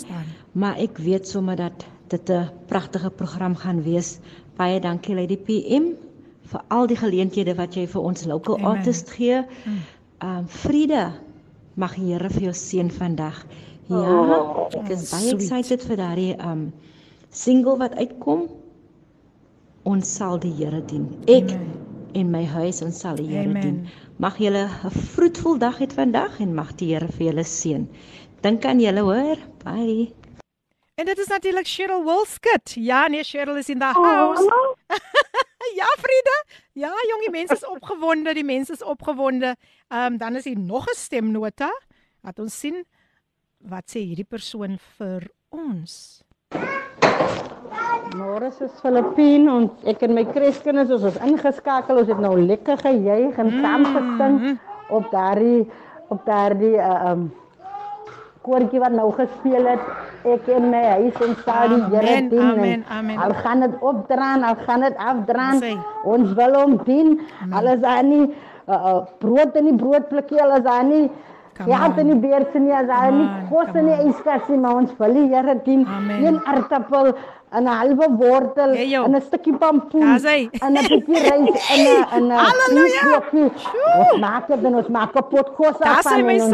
maar 0.52 0.78
ek 0.78 0.98
weet 0.98 1.28
sommer 1.28 1.56
dat 1.56 1.86
dit 2.08 2.30
'n 2.30 2.50
pragtige 2.68 3.10
program 3.10 3.56
gaan 3.56 3.84
wees. 3.84 4.20
Baie 4.58 4.80
dankie 4.80 5.16
Lady 5.16 5.38
PM 5.38 5.96
vir 6.44 6.62
al 6.68 6.88
die 6.88 6.98
geleenthede 6.98 7.56
wat 7.56 7.76
jy 7.76 7.88
vir 7.88 8.02
ons 8.02 8.26
local 8.26 8.56
Amen. 8.58 8.78
artist 8.78 9.10
gee. 9.10 9.42
Mm. 9.66 9.82
Um 10.22 10.48
vrede 10.48 11.12
mag 11.80 11.96
die 11.96 12.12
Here 12.12 12.30
vir 12.30 12.50
jou 12.50 12.56
seën 12.56 12.92
vandag. 12.92 13.40
Ja, 13.90 14.04
oh, 14.04 14.68
ek 14.78 14.92
is 14.94 15.10
baie 15.14 15.34
excited 15.34 15.84
vir 15.88 15.98
daardie 15.98 16.34
um 16.46 16.68
single 17.34 17.78
wat 17.80 17.96
uitkom. 17.98 18.48
Ons 19.90 20.12
sal 20.20 20.38
die 20.44 20.52
Here 20.60 20.84
dien. 20.86 21.08
Ek 21.26 21.50
Amen. 21.56 21.72
en 22.20 22.32
my 22.36 22.44
huis 22.58 22.84
ons 22.86 23.00
sal 23.00 23.18
die 23.18 23.30
Here 23.32 23.56
dien. 23.56 23.88
Mag 24.20 24.38
julle 24.38 24.68
'n 24.68 24.92
vroetvol 25.16 25.58
dag 25.58 25.80
hê 25.80 25.88
vandag 25.90 26.40
en 26.40 26.54
mag 26.56 26.76
die 26.76 26.94
Here 26.94 27.08
vir 27.08 27.32
julle 27.32 27.46
seën. 27.48 27.88
Dink 28.44 28.66
aan 28.66 28.80
julle 28.80 29.02
hoor. 29.02 29.38
Bye. 29.64 30.12
En 31.00 31.06
dit 31.06 31.18
is 31.18 31.28
natuurlik 31.28 31.68
Cheryl 31.68 32.04
Wilskut. 32.04 32.76
Ja, 32.76 33.08
nee, 33.08 33.24
Cheryl 33.24 33.58
is 33.58 33.70
in 33.70 33.80
the 33.80 33.86
house. 33.86 34.44
Oh, 34.44 34.76
ja, 35.76 35.90
Frieda. 35.98 36.38
Ja, 36.74 36.94
jongie 37.10 37.32
mense 37.32 37.54
is 37.54 37.66
opgewonde, 37.66 38.34
die 38.34 38.46
mense 38.46 38.74
is 38.74 38.84
opgewonde. 38.84 39.56
Ehm 39.90 40.14
um, 40.14 40.18
dan 40.18 40.36
is 40.36 40.44
hier 40.44 40.60
nog 40.60 40.88
'n 40.88 40.96
stemnota. 40.96 41.70
Laat 42.22 42.40
ons 42.40 42.60
sien 42.60 42.86
wat 43.58 43.90
sê 43.92 44.00
hierdie 44.00 44.28
persoon 44.28 44.78
vir 44.98 45.30
ons. 45.50 46.24
Môre 48.16 48.48
is 48.48 48.80
Filippien 48.82 49.50
ons 49.50 49.84
ek 49.84 50.02
en 50.02 50.14
my 50.14 50.24
Christkinders 50.24 50.92
ons 50.92 51.04
is 51.04 51.20
ingeskakel. 51.22 51.98
Ons 51.98 52.08
het 52.08 52.20
nou 52.20 52.36
lekker 52.42 52.78
gejuig 52.78 53.38
en 53.38 53.52
mm. 53.52 53.62
saam 53.62 53.86
gesing 53.86 54.60
op 54.90 55.12
daardie 55.12 55.68
op 56.10 56.26
daardie 56.26 56.78
uh, 56.78 57.12
um 57.12 57.30
koortjie 58.42 58.80
wat 58.80 58.96
nou 58.96 59.10
gespeel 59.18 59.68
het. 59.74 59.88
Ek 60.24 60.48
en 60.56 60.70
my 60.72 60.84
huis 60.98 61.24
en 61.26 61.36
sal 61.46 61.76
die 61.76 61.82
Here 61.94 62.20
dien. 62.30 62.44
Amen. 62.52 62.86
Amen. 62.90 63.18
Al 63.18 63.34
gaan 63.44 63.66
dit 63.66 63.80
opdraan, 63.80 64.44
al 64.44 64.60
gaan 64.68 64.86
dit 64.88 64.98
afdraan. 64.98 65.64
Ons 66.04 66.36
wil 66.40 66.60
hom 66.60 66.78
dien. 66.84 67.18
Alles 67.52 67.82
aan 67.84 68.10
nie 68.10 68.26
uh, 68.28 68.76
uh, 68.76 69.00
brood 69.24 69.56
in 69.60 69.72
die 69.72 69.80
broodplekkie, 69.80 70.42
alles 70.44 70.66
aan 70.66 70.94
nie 70.94 71.10
Ja, 71.68 71.90
dan 71.90 72.08
die 72.08 72.16
beerse 72.16 72.60
nie 72.60 72.72
as 72.72 72.88
hy 72.88 73.08
nie 73.12 73.26
kos 73.50 73.74
in 73.76 73.90
die 73.90 73.98
yskas 74.08 74.46
nie, 74.48 74.60
maar 74.64 74.78
ons 74.80 74.94
wil 75.00 75.16
die 75.18 75.26
Here 75.28 75.58
dien. 75.66 75.82
Een 76.08 76.40
aardappel, 77.52 77.62
'n 77.62 77.68
halwe 77.68 78.08
wortel, 78.18 78.74
hey, 78.74 78.96
'n 78.96 79.22
stukkie 79.22 79.54
pampoen, 79.58 80.20
en 80.62 80.74
'n 80.74 80.88
bietjie 80.88 81.20
rys 81.20 81.70
en 81.74 82.22
'n 82.22 82.28
'n 82.28 82.32
Halleluja. 82.32 83.24
Ons 84.00 84.20
maak 84.20 84.48
dit 84.48 84.64
en 84.64 84.76
ons 84.76 84.88
maak 84.88 85.16
'n 85.16 85.24
pot 85.30 85.56
kos 85.56 85.80
af 85.80 86.02
van 86.04 86.30
ons. 86.30 86.54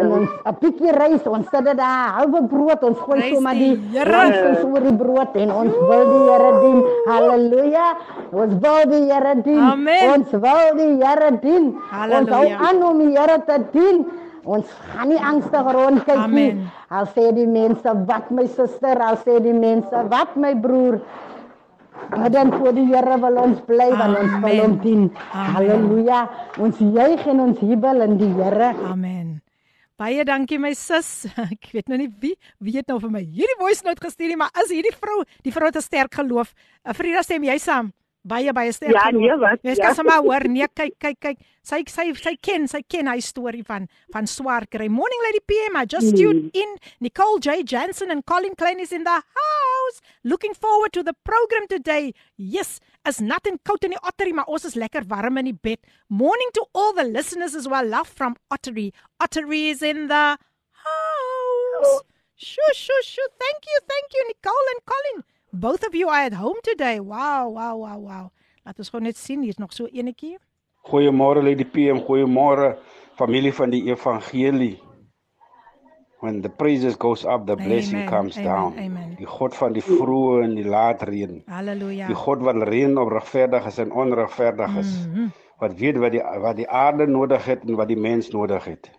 En 0.00 0.12
ons 0.12 0.28
'n 0.46 0.56
bietjie 0.60 0.92
rys, 0.92 1.26
ons 1.26 1.46
sit 1.50 1.64
dit 1.64 1.76
daar, 1.76 2.12
halwe 2.18 2.42
brood, 2.48 2.82
ons 2.82 2.98
gooi 2.98 3.34
sommer 3.34 3.54
die 3.54 3.80
rys 3.92 4.64
oor 4.64 4.80
die 4.80 4.96
brood 4.96 5.34
en 5.34 5.52
ons 5.52 5.74
wil 5.88 6.04
die 6.12 6.22
Here 6.24 6.52
dien. 6.60 6.80
Halleluja. 7.06 7.96
Ons 8.32 8.52
wil 8.60 8.82
die 8.90 9.12
Here 9.12 9.34
dien. 9.42 9.60
Amen. 9.60 10.12
Ons 10.14 10.30
wil 10.30 10.66
die 10.76 11.04
Here 11.04 11.38
dien. 11.40 11.76
Halleluja. 11.90 12.20
Ons 12.20 12.30
hou 12.30 12.46
aan 12.68 12.82
om 12.82 12.98
die 12.98 13.18
Here 13.18 13.38
te 13.46 13.58
dien. 13.72 14.06
Ons 14.44 14.70
gaan 14.92 15.08
nie 15.08 15.20
angstig 15.20 15.68
rondkyk 15.76 16.26
nie. 16.32 16.50
Al 16.92 17.06
sê 17.16 17.30
die 17.36 17.46
mense 17.48 17.94
wat 18.08 18.30
my 18.30 18.46
suster, 18.46 19.00
al 19.00 19.16
sê 19.24 19.38
die 19.44 19.56
mense 19.56 20.04
wat 20.12 20.36
my 20.36 20.54
broer. 20.60 21.00
Maar 22.10 22.30
dan 22.30 22.52
voor 22.52 22.74
die 22.76 22.84
Here 22.90 23.16
wil 23.20 23.38
ons 23.40 23.62
bly 23.64 23.88
want 23.96 24.18
ons 24.18 24.34
wil 24.44 24.60
hom 24.60 24.76
dien. 24.82 25.06
Halleluja. 25.32 26.20
Ons 26.60 26.78
juig 26.78 27.26
en 27.32 27.40
ons 27.48 27.64
jubel 27.64 28.04
in 28.04 28.18
die 28.20 28.30
Here. 28.36 28.74
Amen. 28.90 29.40
Baie 29.96 30.24
dankie 30.26 30.58
my 30.58 30.74
sis. 30.74 31.24
Ek 31.54 31.70
weet 31.72 31.88
nou 31.88 31.98
nie 32.02 32.10
wie 32.20 32.34
wie 32.58 32.76
het 32.76 32.88
nou 32.90 32.98
vir 33.00 33.12
my 33.14 33.22
hierdie 33.22 33.58
voice 33.60 33.86
note 33.86 34.02
gestuur 34.02 34.32
nie, 34.32 34.38
maar 34.40 34.50
as 34.58 34.72
hierdie 34.74 34.94
vrou, 34.94 35.22
die 35.46 35.52
vrou 35.54 35.70
het 35.70 35.78
'n 35.78 35.86
sterk 35.86 36.14
geloof. 36.20 36.52
Frida 36.92 37.22
stem 37.22 37.46
jy 37.46 37.58
saam? 37.58 37.92
Baie 38.24 38.52
baie 38.56 38.72
sterk. 38.72 38.94
Ja, 38.96 39.10
nee 39.12 39.36
wat? 39.40 39.60
Jy 39.62 39.74
kan 39.78 39.92
ja. 39.92 39.96
sommer 39.96 40.22
hoor, 40.24 40.46
nee, 40.48 40.66
kyk 40.72 40.96
kyk 41.02 41.18
kyk. 41.20 41.42
Sy 41.64 41.80
sy 41.88 42.06
sy 42.18 42.34
ken, 42.40 42.66
sy 42.68 42.80
ken 42.88 43.08
hy 43.08 43.18
storie 43.24 43.64
van 43.68 43.86
van 44.14 44.28
swaar 44.28 44.66
kry. 44.70 44.88
Morning 44.92 45.22
lady 45.26 45.42
PM, 45.48 45.76
I 45.80 45.84
just 45.84 46.16
tuned 46.16 46.48
mm. 46.48 46.62
in. 46.62 46.76
Nicole 47.04 47.38
J 47.44 47.62
Jensen 47.62 48.10
and 48.10 48.24
Colin 48.26 48.56
Klein 48.56 48.80
is 48.80 48.92
in 48.92 49.04
the 49.04 49.18
house. 49.18 50.00
Looking 50.24 50.54
forward 50.54 50.92
to 50.94 51.02
the 51.02 51.14
program 51.24 51.68
today. 51.68 52.14
Yes, 52.36 52.80
as 53.04 53.20
nothing 53.20 53.60
coat 53.64 53.84
in 53.84 53.96
die 53.96 54.02
Ottery, 54.02 54.32
maar 54.32 54.48
ons 54.48 54.64
is 54.64 54.78
lekker 54.80 55.04
warm 55.08 55.38
in 55.42 55.52
die 55.52 55.58
bed. 55.68 55.80
Morning 56.08 56.50
to 56.54 56.66
all 56.72 56.92
the 56.96 57.04
listeners 57.04 57.54
as 57.54 57.68
well. 57.68 57.84
Love 57.84 58.08
from 58.08 58.36
Ottery. 58.50 58.92
Ottery 59.20 59.68
is 59.68 59.82
in 59.82 60.08
the 60.08 60.24
house. 60.84 62.02
Shoo 62.36 62.72
shoo 62.74 63.00
shoo. 63.04 63.28
Thank 63.38 63.68
you, 63.68 63.78
thank 63.88 64.12
you 64.12 64.26
Nicole 64.28 64.68
and 64.74 64.82
Colin. 64.84 65.24
Both 65.54 65.86
of 65.86 65.94
you 65.94 66.08
are 66.08 66.26
at 66.26 66.32
home 66.32 66.58
today. 66.64 66.98
Wow, 66.98 67.48
wow, 67.48 67.76
wow, 67.76 67.98
wow. 67.98 68.24
Laat 68.66 68.80
ons 68.82 68.88
gou 68.90 68.98
net 68.98 69.14
sien, 69.14 69.44
hier's 69.46 69.60
nog 69.62 69.70
so 69.70 69.86
enetjie. 69.86 70.34
Goeiemôre 70.90 71.44
Lady 71.46 71.62
PM, 71.62 72.00
goeiemôre 72.02 72.72
familie 73.14 73.52
van 73.54 73.70
die 73.70 73.84
evangelie. 73.86 74.80
When 76.24 76.40
the 76.42 76.50
praises 76.50 76.98
goes 76.98 77.22
up, 77.22 77.46
the 77.46 77.54
blessing 77.54 78.02
amen, 78.02 78.10
comes 78.10 78.36
amen, 78.36 78.50
down. 78.50 78.82
Amen. 78.82 79.14
Die 79.20 79.30
God 79.30 79.54
van 79.54 79.78
die 79.78 79.84
vroeë 79.84 80.42
en 80.48 80.58
die 80.58 80.66
laat 80.66 81.06
reën. 81.06 81.38
Halleluja. 81.46 82.10
Die 82.10 82.18
God 82.18 82.42
wat 82.42 82.62
reën 82.72 82.98
op 82.98 83.14
regverdiges 83.14 83.78
en 83.78 83.94
onregverdiges. 83.94 84.94
Mm 85.06 85.14
-hmm. 85.14 85.32
Wat 85.62 85.78
weet 85.78 86.02
wat 86.02 86.18
die 86.18 86.22
wat 86.42 86.56
die 86.56 86.68
aarde 86.68 87.06
nodig 87.06 87.44
het 87.46 87.62
en 87.62 87.76
wat 87.78 87.88
die 87.88 88.00
mens 88.10 88.34
nodig 88.34 88.64
het. 88.64 88.90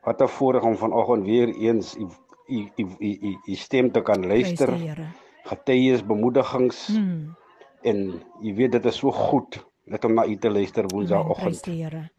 Wat 0.00 0.22
'n 0.22 0.32
voorreg 0.32 0.62
om 0.62 0.76
vanoggend 0.76 1.24
weer 1.28 1.48
eens 1.48 1.96
u 1.96 2.08
u 2.48 2.68
u 2.78 3.36
u 3.44 3.54
stem 3.54 3.92
te 3.92 4.00
kan 4.00 4.26
luister. 4.26 4.70
Luister 4.70 5.28
getuies, 5.50 6.04
bemoedigings. 6.06 6.86
Mm. 6.94 7.36
En 7.82 8.06
jy 8.44 8.54
weet 8.58 8.76
dit 8.76 8.88
is 8.90 9.00
so 9.02 9.12
goed 9.14 9.60
net 9.90 10.04
om 10.04 10.14
na 10.14 10.26
u 10.26 10.36
te 10.36 10.50
luister 10.50 10.86
woensdagoggend. 10.92 11.66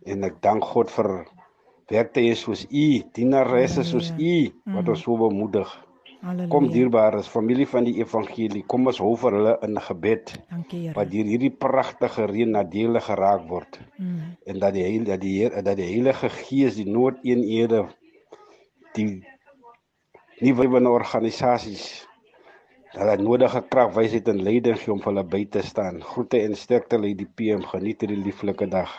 En 0.04 0.28
ek 0.28 0.42
dank 0.44 0.66
God 0.74 0.92
vir 0.92 1.12
werktuie 1.92 2.36
soos 2.40 2.66
u, 2.68 2.88
dienaresse 3.16 3.86
soos 3.88 4.12
u 4.18 4.36
wat 4.76 4.92
ons 4.92 5.06
so 5.06 5.18
bemoedig. 5.20 5.72
Halleluja. 6.22 6.52
Kom 6.54 6.68
dierbares 6.70 7.30
familie 7.32 7.66
van 7.66 7.88
die 7.88 7.96
evangelie, 7.98 8.62
kom 8.70 8.86
ons 8.92 9.00
hou 9.02 9.16
vir 9.18 9.34
hulle 9.40 9.56
in 9.66 9.80
gebed. 9.82 10.36
Dankie 10.52 10.82
Here. 10.84 10.94
Wat 10.94 11.10
deur 11.10 11.32
hierdie 11.32 11.50
pragtige 11.64 12.28
reën 12.30 12.54
nadele 12.54 13.02
geraak 13.02 13.48
word. 13.50 13.80
Mm. 13.98 14.36
En 14.46 14.62
dat 14.62 14.76
die 14.78 14.84
Heilige 14.86 15.10
dat 15.10 15.24
die 15.24 15.34
Heer 15.40 15.58
dat 15.66 15.80
die 15.80 15.90
Heilige 15.90 16.30
Gees 16.30 16.78
die 16.78 16.86
noodeenhede 16.86 17.88
die 18.94 19.24
nuwe 20.42 20.84
organisasies 20.90 22.06
hy 22.92 23.16
nodige 23.24 23.62
krag, 23.72 23.94
wysheid 23.96 24.28
en 24.28 24.42
leiding 24.44 24.78
gee 24.80 24.92
om 24.92 25.00
vir 25.00 25.14
hulle 25.14 25.24
by 25.24 25.46
te 25.54 25.64
staan. 25.64 26.02
Groete 26.04 26.42
en 26.44 26.56
sterkte 26.60 27.00
lê 27.00 27.14
die 27.16 27.28
PM. 27.28 27.64
Geniet 27.64 28.04
hierdie 28.04 28.20
lieflike 28.20 28.68
dag. 28.68 28.92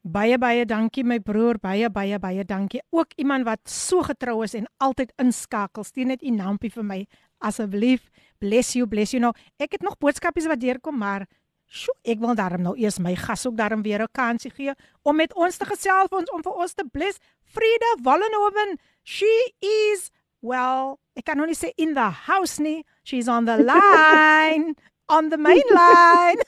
Baie 0.00 0.38
baie 0.40 0.64
dankie 0.64 1.04
my 1.04 1.18
broer, 1.20 1.58
baie 1.60 1.90
baie 1.92 2.18
baie 2.20 2.44
dankie. 2.44 2.80
Ook 2.92 3.16
iemand 3.20 3.44
wat 3.48 3.60
so 3.68 4.04
getrou 4.04 4.42
is 4.44 4.54
en 4.56 4.68
altyd 4.80 5.12
inskakel. 5.20 5.84
Stuur 5.84 6.12
net 6.12 6.22
u 6.22 6.32
naampie 6.36 6.72
vir 6.72 6.84
my 6.84 7.00
asseblief. 7.44 8.08
Bless 8.40 8.76
you, 8.76 8.88
bless 8.88 9.12
you 9.12 9.20
nou. 9.20 9.32
Ek 9.60 9.76
het 9.76 9.84
nog 9.84 9.98
boodskapies 10.00 10.48
wat 10.48 10.60
deurkom, 10.60 10.96
maar 11.00 11.26
sjo, 11.70 11.92
ek 12.04 12.20
wil 12.20 12.32
daarom 12.36 12.64
nou 12.64 12.72
eers 12.80 12.98
my 13.00 13.12
gas 13.16 13.46
ook 13.46 13.56
daarom 13.56 13.82
weer 13.82 14.02
'n 14.02 14.12
kansie 14.12 14.50
gee 14.50 14.72
om 15.02 15.16
met 15.16 15.34
ons 15.34 15.56
te 15.56 15.64
gesels 15.64 16.10
ons 16.10 16.30
om 16.30 16.42
vir 16.42 16.52
ons 16.52 16.74
te 16.74 16.84
bless. 16.84 17.18
Frida 17.44 17.96
Wallenhoven, 18.02 18.78
she 19.04 19.52
is 19.60 20.10
well 20.42 20.98
Ek 21.16 21.24
kan 21.26 21.36
nou 21.36 21.46
nie 21.46 21.58
sê 21.58 21.72
in 21.76 21.92
the 21.94 22.08
house 22.26 22.58
nie. 22.62 22.84
She's 23.04 23.28
on 23.28 23.44
the 23.44 23.58
line. 23.72 24.74
on 25.10 25.28
the 25.28 25.36
main 25.36 25.66
line. 25.74 26.38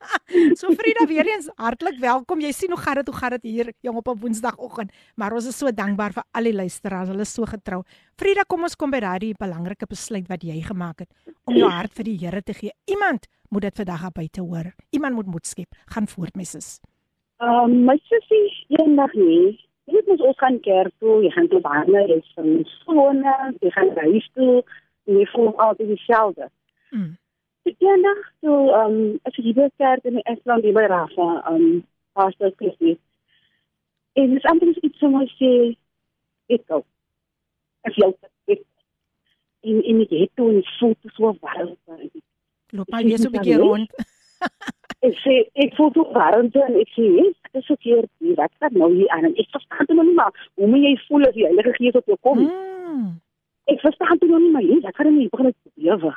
so 0.60 0.72
Frida 0.72 1.04
weer 1.06 1.26
eens 1.28 1.50
hartlik 1.60 1.98
welkom. 2.00 2.40
Jy 2.40 2.52
sien 2.56 2.72
hoe 2.72 2.80
gaan 2.80 2.96
dit 3.00 3.10
hoe 3.12 3.16
gaan 3.16 3.34
dit 3.36 3.44
hier 3.50 3.72
jong 3.84 3.98
op 4.00 4.08
'n 4.08 4.18
Woensdagoggend. 4.22 4.90
Maar 5.14 5.32
ons 5.36 5.46
is 5.46 5.58
so 5.58 5.70
dankbaar 5.70 6.12
vir 6.16 6.24
al 6.32 6.48
die 6.48 6.54
luisteraars. 6.54 7.08
Hulle 7.08 7.20
is 7.28 7.34
so 7.34 7.44
getrou. 7.44 7.82
Frida, 8.16 8.42
kom 8.48 8.62
ons 8.62 8.76
kom 8.76 8.90
by 8.90 9.00
daardie 9.00 9.34
belangrike 9.38 9.86
besluit 9.86 10.28
wat 10.28 10.42
jy 10.42 10.62
gemaak 10.62 10.98
het 11.04 11.10
om 11.44 11.54
jou 11.54 11.70
hart 11.70 11.92
vir 11.92 12.04
die 12.04 12.16
Here 12.18 12.42
te 12.42 12.54
gee. 12.54 12.72
Iemand 12.86 13.26
moet 13.50 13.62
dit 13.62 13.76
vandag 13.76 14.06
op 14.06 14.14
buite 14.14 14.40
hoor. 14.40 14.72
Iemand 14.90 15.14
moet 15.14 15.26
moed 15.26 15.46
skep. 15.46 15.68
Gaan 15.92 16.08
voort, 16.08 16.36
my 16.36 16.44
sis. 16.44 16.80
Ehm 17.40 17.70
um, 17.70 17.84
my 17.84 17.98
sussie 18.08 18.66
eendag 18.80 19.12
nie 19.12 19.60
Jy 19.86 19.94
weet 19.94 20.08
mos 20.10 20.24
ons 20.30 20.38
gaan 20.42 20.58
kerk 20.60 20.92
toe, 20.98 21.20
jy 21.22 21.30
gaan 21.34 21.48
toe 21.48 21.60
baie 21.62 22.02
jy 22.10 22.18
van 22.34 22.50
skole, 22.78 23.34
jy 23.60 23.70
gaan 23.70 23.92
reis 23.98 24.28
toe, 24.34 24.64
en 25.06 25.20
jy 25.20 25.26
voel 25.32 25.52
altyd 25.62 25.92
dieselfde. 25.94 26.48
Mm. 26.90 27.12
Ek 27.66 27.78
dink 27.82 28.06
dan 28.06 28.22
so 28.44 28.56
ehm 28.70 28.96
um, 28.96 29.18
as 29.26 29.38
jy 29.38 29.54
by 29.54 29.68
kerk 29.82 30.04
in 30.06 30.20
Estland 30.22 30.66
by 30.66 30.86
Rafa, 30.90 31.28
ehm 31.50 31.54
um, 31.54 31.84
pastor 32.18 32.52
Christus. 32.58 32.98
En 34.16 34.34
dis 34.34 34.48
amper 34.50 34.72
iets 34.74 34.98
so 35.02 35.10
mooi 35.12 35.26
sê 35.36 35.50
ek 36.54 36.62
gou. 36.70 36.82
As 37.86 37.98
jy 37.98 38.10
ek 38.54 38.62
in 39.66 39.82
in 39.82 40.02
die 40.04 40.22
het 40.22 40.34
toe 40.38 40.48
en 40.54 40.62
voel 40.78 40.96
so 41.18 41.34
warm. 41.42 41.74
Loop 42.70 42.90
maar 42.90 43.04
weer 43.04 43.18
so 43.18 43.28
'n 43.28 43.38
bietjie 43.38 43.58
rond. 43.62 43.90
ek 45.00 45.14
sê 45.22 45.34
ek 45.54 45.74
voel 45.76 45.90
toe 45.90 46.06
warmte 46.12 46.62
en 46.62 46.74
ek 46.80 46.88
sê, 46.96 47.04
"Dit 47.52 47.62
is 47.62 47.66
verkeerd. 47.66 48.10
nie. 48.18 48.34
Wat 48.34 48.50
gaan 48.58 48.72
nou 48.72 48.94
hier 48.94 49.08
aan?" 49.08 49.24
En 49.24 49.34
ek 49.36 49.50
verstaan 49.50 49.86
toe 49.86 49.96
nog 49.96 50.04
nie 50.04 50.14
maar 50.14 50.50
hoe 50.54 50.66
moet 50.66 50.82
jy 50.82 50.96
voel 51.08 51.26
as 51.26 51.34
die 51.34 51.44
Heilige 51.44 51.72
Gees 51.72 51.94
op 51.94 52.06
jou 52.06 52.16
kom? 52.20 52.38
Mm. 52.38 53.20
Ek 53.64 53.80
verstaan 53.80 54.18
toe 54.18 54.28
nog 54.28 54.40
nie 54.40 54.50
maar 54.50 54.62
hier, 54.62 54.80
wat 54.80 54.96
gaan 54.96 55.16
nie 55.16 55.28
begin 55.28 55.52
te 55.62 55.70
lewe. 55.74 56.14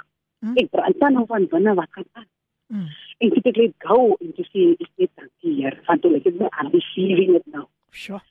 Ek 0.56 0.70
brand 0.70 1.00
dan 1.00 1.14
nou 1.14 1.26
van 1.28 1.48
binne 1.48 1.74
wat 1.76 1.88
gaan 1.92 2.06
aan. 2.14 2.28
Mm. 2.68 2.88
En 3.18 3.30
toe 3.30 3.42
ek 3.44 3.58
let 3.58 3.74
go 3.78 4.16
en 4.22 4.34
toe 4.34 4.46
sê 4.46 4.72
ek 4.80 4.90
net 4.98 5.10
dankie 5.16 5.54
Heer, 5.62 5.80
want 5.88 6.02
toe 6.02 6.16
ek 6.16 6.24
het 6.24 6.40
my 6.40 6.48
aan 6.50 6.70
die 6.72 6.80
receiving 6.80 7.36
it 7.36 7.48
nou. 7.48 7.66
Sure. 7.92 8.22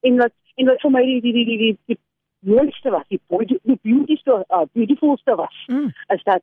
En 0.00 0.16
wat 0.16 0.32
en 0.56 0.66
wat 0.66 0.80
vir 0.80 0.90
my 0.90 1.02
die 1.02 1.20
die 1.20 1.32
die 1.32 1.44
die, 1.44 1.58
die, 1.58 1.76
die 1.86 1.98
mooiste 2.40 2.90
was, 2.90 3.04
die 3.08 3.20
beauty- 3.28 3.58
die 3.62 3.78
beautifulste 3.82 4.44
uh, 4.48 4.64
beautifulste 4.72 5.34
was, 5.36 5.64
mm. 5.66 5.90
is 6.14 6.22
dat 6.24 6.42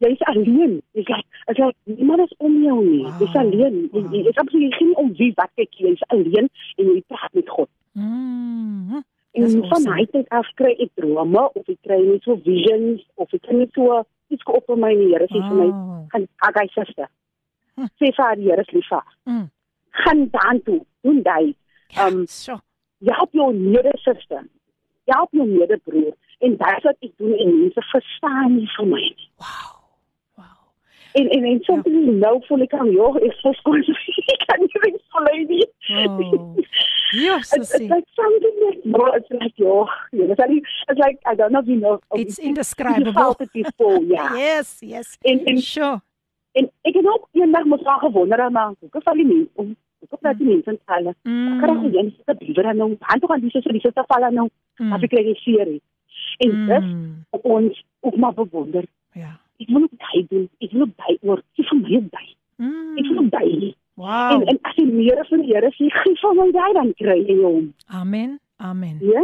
jy 0.00 0.10
is 0.16 0.22
alleen. 0.32 0.78
Jy's 0.96 1.08
like, 1.12 1.26
is 1.52 1.58
like 1.60 1.76
niemand 1.84 2.24
is 2.24 2.34
om 2.38 2.54
jou 2.64 2.78
nie. 2.84 3.02
Wow. 3.04 3.18
Jy's 3.20 3.36
alleen. 3.42 3.76
Jy 3.92 4.02
jy 4.14 4.22
is 4.32 4.38
absoluut 4.42 4.74
geen 4.78 4.94
om 5.02 5.12
wie 5.18 5.32
wat 5.36 5.50
kyk 5.60 5.74
jy. 5.80 5.92
Jy's 5.92 6.06
alleen 6.14 6.48
en 6.78 6.90
jy 6.94 7.02
praat 7.12 7.34
met 7.38 7.48
God. 7.56 7.68
Mm. 7.94 9.02
En 9.32 9.42
Dis 9.44 9.52
van 9.54 9.62
awesome. 9.70 9.94
hy 9.94 10.04
tyd 10.10 10.28
af 10.34 10.48
kry 10.58 10.72
ek 10.82 10.90
drome 10.98 11.42
of 11.54 11.68
ek 11.70 11.78
kry 11.86 12.00
net 12.02 12.24
so 12.26 12.34
visions 12.46 13.02
of 13.16 13.30
ek 13.36 13.44
kry 13.46 13.58
net 13.60 13.76
so 13.78 14.00
iets 14.34 14.46
op 14.46 14.68
my 14.78 14.90
in 14.94 15.04
die 15.04 15.10
Here 15.12 15.26
sê 15.30 15.38
vir 15.42 15.56
my 15.58 15.68
Wow. 15.70 16.06
gaan 16.12 16.26
gaan 16.42 16.58
hy 16.62 16.66
suster. 16.74 17.08
Sê 17.78 18.10
vir 18.10 18.24
haar 18.24 18.36
Here 18.42 18.60
is 18.66 18.72
lief 18.74 18.88
vir. 18.90 19.02
Mm. 19.26 19.46
Gaan 20.02 20.24
daan 20.34 20.62
toe. 20.66 20.80
Doen 21.06 21.22
jy. 21.26 21.54
Um 22.06 22.24
so. 22.26 22.58
Jy 23.00 23.14
help 23.16 23.32
jou 23.32 23.52
mede-suster. 23.54 24.42
Jy 25.08 25.14
help 25.16 25.30
jou 25.32 25.46
mede-broer 25.46 26.12
en 26.40 26.56
dit 26.56 26.84
wat 26.84 26.96
ek 27.02 27.12
doen 27.18 27.34
en 27.36 27.54
mense 27.60 27.82
verstaan 27.92 28.56
nie 28.56 28.68
vir 28.76 28.86
my 28.86 29.00
nie. 29.00 29.28
Wow. 29.40 29.79
En 31.12 31.28
en 31.28 31.44
en 31.44 31.60
soms 31.60 31.84
ja. 31.84 32.10
nou 32.24 32.36
voel 32.46 32.60
ek 32.66 32.74
aan 32.78 32.90
joh, 32.90 33.16
ek 33.18 33.34
verskoon 33.42 33.82
ek 34.34 34.44
kan 34.46 34.60
nie 34.62 34.82
meer 34.84 34.98
vollei 35.14 35.44
nie. 35.48 35.66
Oh. 35.90 36.56
Yes, 37.12 37.52
it's, 37.52 37.74
it's 37.74 37.90
like 37.90 38.06
something 38.14 38.58
like 38.66 38.84
no, 38.84 39.06
it's 39.18 39.30
like 39.30 39.56
joh, 39.56 39.88
you 40.12 40.26
know, 40.26 40.36
it's 40.38 40.68
it's 40.88 41.00
like 41.00 41.18
I 41.26 41.34
don't 41.34 41.50
know 41.50 41.60
if 41.60 41.66
you 41.66 41.80
know. 41.80 41.98
It's 42.14 42.38
you- 42.38 42.48
indescribable. 42.48 43.06
you 43.06 43.12
felt 43.12 43.40
it 43.40 43.52
before, 43.52 43.98
yeah. 44.02 44.36
Yes, 44.36 44.76
yes. 44.80 45.18
En 45.22 45.44
en 45.44 45.58
sure. 45.58 46.00
En 46.52 46.70
ek 46.82 46.94
het 46.94 47.06
ook 47.06 47.28
eendag 47.32 47.64
mos 47.64 47.84
al 47.84 47.98
gewonder 47.98 48.40
aan 48.40 48.52
maar 48.52 48.72
hoe 48.78 49.02
kan 49.02 49.16
die 49.16 49.26
mense 49.26 49.50
om 49.54 49.76
hoe 49.98 50.18
kan 50.20 50.36
die 50.36 50.46
mense 50.46 50.78
talle? 50.84 51.14
Mm. 51.22 51.60
Kan 51.60 51.90
jy 51.90 52.02
net 52.02 52.14
se 52.24 52.34
briewe 52.34 52.72
nou 52.74 52.96
aan 52.98 53.20
toe 53.20 53.28
gaan 53.28 53.40
dis 53.40 53.52
so 53.52 53.72
dis 53.72 53.82
se 53.82 54.06
val 54.06 54.30
nou. 54.30 54.48
Mm. 54.76 54.92
As 54.92 55.02
ek 55.02 55.10
die 55.10 55.38
serie. 55.42 55.80
En 56.38 56.66
dit 56.66 56.88
op 57.30 57.44
ons 57.44 57.84
ook 58.00 58.16
maar 58.16 58.34
bewonder. 58.34 58.84
Ja. 59.12 59.38
Ek 59.60 59.68
wil 59.68 59.82
ook 59.86 59.96
daai 60.00 60.26
doen. 60.30 60.48
Ek 60.60 60.70
wil 60.72 60.82
ook 60.86 60.96
daai 60.96 61.16
oor. 61.22 61.42
Ek 61.58 61.66
vir 61.68 61.78
my 61.80 61.96
ook 61.96 62.10
daai. 62.10 62.28
Mm. 62.56 62.98
Ek 62.98 63.06
wil 63.10 63.18
ook 63.24 63.30
daai. 63.30 63.74
Wow. 64.00 64.32
En 64.32 64.46
en 64.48 64.58
as 64.64 64.76
jy 64.76 64.84
meer 64.88 65.26
van 65.28 65.42
die 65.44 65.52
Here 65.54 65.70
sê, 65.76 65.88
gee 65.92 66.14
van 66.22 66.36
my 66.36 66.50
daai 66.56 66.72
dan 66.78 66.92
kry 66.96 67.18
jy 67.28 67.36
hom. 67.42 67.74
Amen. 67.88 68.38
Amen. 68.60 68.96
Ja? 69.00 69.22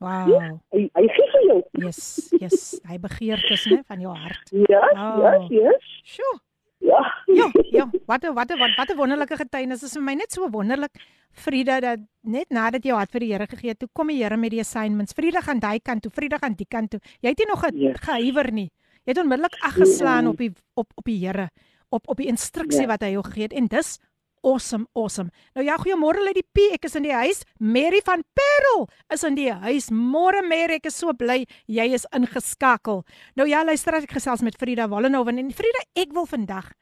Wow. 0.00 0.28
Ja, 0.32 0.44
hy 0.72 0.82
hy 0.96 1.06
gee 1.14 1.26
vir 1.32 1.42
jou. 1.48 1.58
Yes, 1.84 2.28
yes. 2.40 2.80
Hy 2.88 2.96
begeertes, 2.98 3.66
né, 3.68 3.82
van 3.88 4.00
jou 4.00 4.14
hart. 4.16 4.52
Ja, 4.68 4.80
Oh. 4.92 5.18
ja, 5.22 5.32
yes. 5.50 5.88
Sjoe. 6.04 6.38
Ja. 6.80 7.00
Ja, 7.26 7.48
ja. 7.72 7.84
Wat 8.06 8.22
'n 8.24 8.34
wat 8.34 8.50
'n 8.50 8.58
wat, 8.58 8.76
wat 8.78 8.88
'n 8.90 8.96
wonderlike 8.96 9.36
getuienis. 9.36 9.80
Dit 9.80 9.88
is 9.90 9.96
vir 9.96 10.02
my 10.02 10.14
net 10.14 10.32
so 10.32 10.48
wonderlik. 10.50 10.94
Frida 11.32 11.80
dat 11.80 11.98
net 12.22 12.48
nadat 12.50 12.84
jy 12.84 12.92
hart 12.94 13.10
vir 13.10 13.20
die 13.20 13.32
Here 13.32 13.46
gegee 13.46 13.68
het, 13.70 13.78
toe 13.78 13.88
kom 13.92 14.08
die 14.08 14.22
Here 14.22 14.36
met 14.36 14.50
die 14.50 14.60
assignments. 14.60 15.12
Frida 15.12 15.40
gaan 15.40 15.58
daai 15.60 15.80
kant 15.80 16.02
toe, 16.02 16.10
Frida 16.12 16.38
gaan 16.38 16.54
die 16.54 16.66
kant 16.68 16.90
toe. 16.90 17.00
Jy 17.20 17.28
het 17.28 17.38
nie 17.38 17.46
nog 17.46 17.60
ge, 17.60 17.70
Ja. 17.74 17.92
gehuiwer 17.94 18.52
nie. 18.52 18.70
Jy 19.08 19.14
het 19.16 19.22
onmiddellik 19.22 19.54
aggeslaan 19.64 20.24
Ja. 20.24 20.30
op 20.30 20.36
die 20.36 20.52
op 20.76 20.92
op 21.00 21.04
die 21.08 21.16
Here, 21.26 21.48
op 21.88 22.08
op 22.08 22.16
die 22.20 22.26
instruksie 22.28 22.82
Ja. 22.84 22.86
wat 22.92 23.00
hy 23.02 23.14
jou 23.14 23.22
gegee 23.24 23.42
het 23.48 23.52
en 23.56 23.66
dis 23.66 23.98
awesome, 24.44 24.86
awesome. 24.94 25.30
Nou 25.54 25.64
ja, 25.66 25.76
goeiemôre 25.76 26.26
uit 26.26 26.34
die 26.34 26.46
P. 26.52 26.74
Ek 26.74 26.84
is 26.84 26.94
in 26.94 27.02
die 27.02 27.12
huis. 27.12 27.42
Mary 27.58 28.00
van 28.04 28.22
Parel 28.34 28.88
is 29.12 29.24
in 29.24 29.34
die 29.34 29.50
huis. 29.52 29.88
Môre 29.90 30.42
Mary, 30.46 30.74
ek 30.74 30.86
is 30.86 30.98
so 30.98 31.12
bly 31.12 31.46
jy 31.66 31.88
is 31.94 32.06
ingeskakel. 32.12 33.04
Nou 33.34 33.48
ja, 33.48 33.64
luister 33.64 33.94
as 33.94 34.04
ek 34.04 34.12
gesels 34.12 34.42
met 34.42 34.56
Frida 34.56 34.88
Wallenhoven 34.88 35.38
en 35.38 35.50
Frida, 35.50 35.82
ek 35.96 36.12
wil 36.12 36.26
vandag 36.26 36.72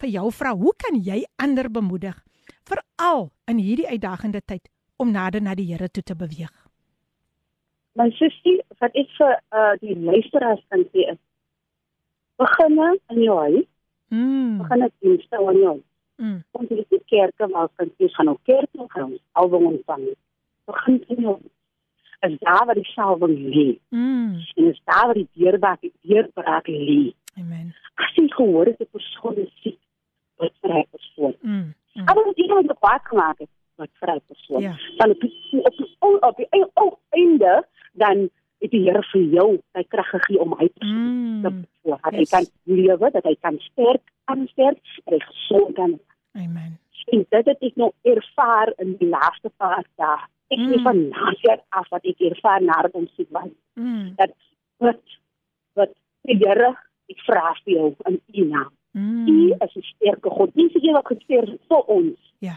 vir 0.00 0.08
jou 0.10 0.30
vra, 0.30 0.54
hoe 0.54 0.72
kan 0.78 1.02
jy 1.02 1.24
ander 1.38 1.68
bemoedig 1.68 2.22
veral 2.64 3.30
in 3.48 3.58
hierdie 3.58 3.88
uitdagende 3.88 4.40
tyd 4.46 4.68
om 4.96 5.10
nader 5.12 5.42
na 5.42 5.54
die 5.54 5.66
Here 5.66 5.88
toe 5.88 6.02
te 6.02 6.14
beweeg? 6.14 6.52
My 7.96 8.10
sussie, 8.10 8.60
wat 8.80 8.94
ek 8.94 9.08
vir 9.18 9.40
uh 9.52 9.74
die 9.82 9.94
luisteraars 9.96 10.62
kan 10.70 10.84
sê 10.94 11.10
is 11.12 11.18
beginne 12.38 12.88
in 13.12 13.22
jou 13.22 13.38
huis. 13.38 13.68
Mm. 14.08 14.58
Beginne 14.62 14.90
dienste 15.02 15.42
in 15.52 15.60
jou. 15.64 15.76
Mm. 16.18 16.40
Ons 16.58 16.72
het 16.74 16.88
die 16.94 17.02
kerke 17.12 17.48
waar 17.52 17.70
jy 17.98 18.08
gaan 18.16 18.32
op 18.32 18.40
kerk 18.48 18.70
toe 18.72 18.88
gaan, 18.94 19.14
album 19.32 19.66
ontvang. 19.72 20.08
Begin 20.70 21.02
in 21.14 21.22
jou 21.26 21.38
is 22.26 22.38
daar 22.38 22.64
waar 22.66 22.74
die 22.74 22.90
salwing 22.94 23.36
lê. 23.54 23.78
Mm. 23.88 24.40
En 24.54 24.70
is 24.70 24.80
daar 24.84 25.06
waar 25.06 25.14
die 25.14 25.28
deurbraak 25.32 25.80
die 25.80 25.92
deurbraak 26.00 26.66
lê. 26.66 27.12
Amen. 27.38 27.74
As 27.94 28.14
jy 28.14 28.26
gehoor 28.34 28.66
het 28.66 28.80
'n 28.80 28.90
persoon 28.90 29.36
is 29.36 29.52
siek, 29.62 29.78
wat 30.36 30.52
vir 30.60 30.72
hy 30.72 30.84
persoon. 30.90 31.34
Mm. 31.40 31.74
Mm. 31.94 32.04
Maar 32.04 32.24
as 32.24 32.36
jy 32.36 32.46
nou 32.46 32.62
baie 32.80 33.00
gemaak 33.02 33.38
het, 33.38 33.50
wat 33.76 33.90
vir 34.00 34.10
hy 34.12 34.20
persoon. 34.26 34.62
Ja. 34.62 34.74
Dan 34.96 35.10
op 35.10 35.20
die 35.20 35.32
op 35.62 35.76
die, 35.76 35.96
op 35.98 36.36
die, 36.36 36.48
op 36.74 36.98
die 37.10 37.20
einde 37.22 37.66
dan 37.92 38.30
het 38.58 38.70
die 38.70 38.82
Here 38.86 39.02
vir 39.12 39.24
jou 39.34 39.48
sy 39.76 39.84
krag 39.92 40.08
gegee 40.14 40.40
om 40.42 40.54
hy 40.58 40.68
te 40.74 40.86
mm. 40.86 41.42
te 41.42 41.52
voor. 41.82 42.00
Dat 42.02 42.12
Yes. 42.12 42.20
hy 42.20 42.26
kan 42.36 42.46
lewe, 42.78 43.10
dat 43.10 43.24
hy 43.24 43.34
kan 43.40 43.58
sterk 43.58 44.12
aan 44.24 44.46
sterk, 44.52 44.80
dat 45.04 45.14
hy 45.14 45.20
gesond 45.26 45.74
kan. 45.74 45.98
Amen. 46.32 46.78
En 47.08 47.24
dit 47.28 47.46
het 47.46 47.62
ek 47.62 47.76
nog 47.76 47.92
ervaar 48.02 48.72
in 48.76 48.96
die 48.98 49.08
laaste 49.08 49.50
paar 49.56 49.86
dae. 49.96 50.18
Ek 50.48 50.58
mm. 50.58 50.74
Mm. 50.74 50.82
van 50.82 51.00
nader 51.08 51.62
af 51.68 51.88
wat 51.88 52.04
ek 52.04 52.20
ervaar 52.20 52.62
nadat 52.62 52.92
ons 52.98 53.14
siek 53.16 53.30
was. 53.30 53.50
Mm. 53.74 54.12
Dat 54.16 54.34
wat 54.78 55.00
wat 55.78 55.94
die 56.28 56.38
Here 56.42 56.74
ek 57.08 57.22
vra 57.26 57.54
vir 57.64 57.74
jou 57.74 57.94
in 58.10 58.20
U 58.34 58.48
naam. 58.52 58.72
Mm. 58.92 59.28
U 59.28 59.54
is 59.64 59.76
'n 59.76 59.82
sterke 59.94 60.30
God. 60.30 60.50
U 60.54 60.66
is 60.66 60.72
die 60.72 60.88
een 60.88 60.94
wat 60.94 61.06
gesterf 61.06 61.50
het 61.50 61.64
vir 61.68 61.84
ons. 61.86 62.32
Ja. 62.38 62.56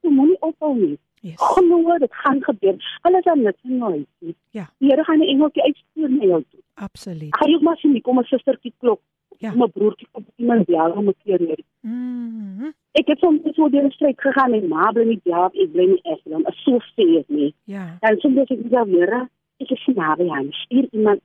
Jy 0.00 0.10
moenie 0.10 0.40
ophou 0.40 0.74
nie. 0.74 0.98
Yes. 1.24 1.40
Glo 1.40 1.98
dit 1.98 2.14
gaan 2.14 2.42
gebeur. 2.42 2.98
Alles 3.00 3.24
aan 3.24 3.42
dit 3.42 3.56
nooit. 3.62 4.06
nie. 4.18 4.36
Ja. 4.50 4.68
Die 4.78 4.88
Here 4.88 5.04
gaan 5.04 5.18
'n 5.18 5.28
engeltjie 5.28 5.62
uitstuur 5.62 6.10
na 6.10 6.24
jou 6.24 6.44
toe. 6.50 6.60
Absoluut. 6.74 7.36
Hy 7.38 7.54
ook 7.54 7.62
maar 7.62 7.76
sien 7.76 8.00
kom 8.00 8.18
'n 8.18 8.24
sustertjie 8.24 8.74
klop. 8.78 9.00
Ja. 9.38 9.50
Kom 9.50 9.62
'n 9.62 9.70
broertjie 9.70 10.08
kom 10.12 10.26
iemand 10.36 10.66
bel 10.66 10.90
om 10.92 11.08
'n 11.08 11.14
keer 11.24 11.38
weer. 11.38 11.62
Mm. 11.80 12.72
Ek 12.92 13.06
het 13.06 13.18
soms 13.18 13.40
so 13.54 13.68
deur 13.68 13.84
'n 13.84 13.90
stryd 13.90 14.20
gegaan 14.20 14.52
en 14.52 14.68
ma 14.68 14.92
bly 14.92 15.04
nie 15.04 15.20
daar, 15.24 15.50
ek 15.52 15.72
bly 15.72 15.86
nie 15.86 16.00
ek 16.02 16.20
dan 16.24 16.44
is 16.46 16.62
so 16.62 16.78
seer 16.94 17.24
nie. 17.26 17.54
Ja. 17.64 17.96
En 18.00 18.18
soms 18.18 18.38
as 18.38 18.48
ek 18.48 18.70
daar 18.70 18.86
weer, 18.86 19.28
ek 19.56 19.70
is 19.70 19.86
nie 19.86 19.96
naby 19.96 20.28
aan. 20.30 20.52
Stuur 20.52 20.86
iemand 20.90 21.20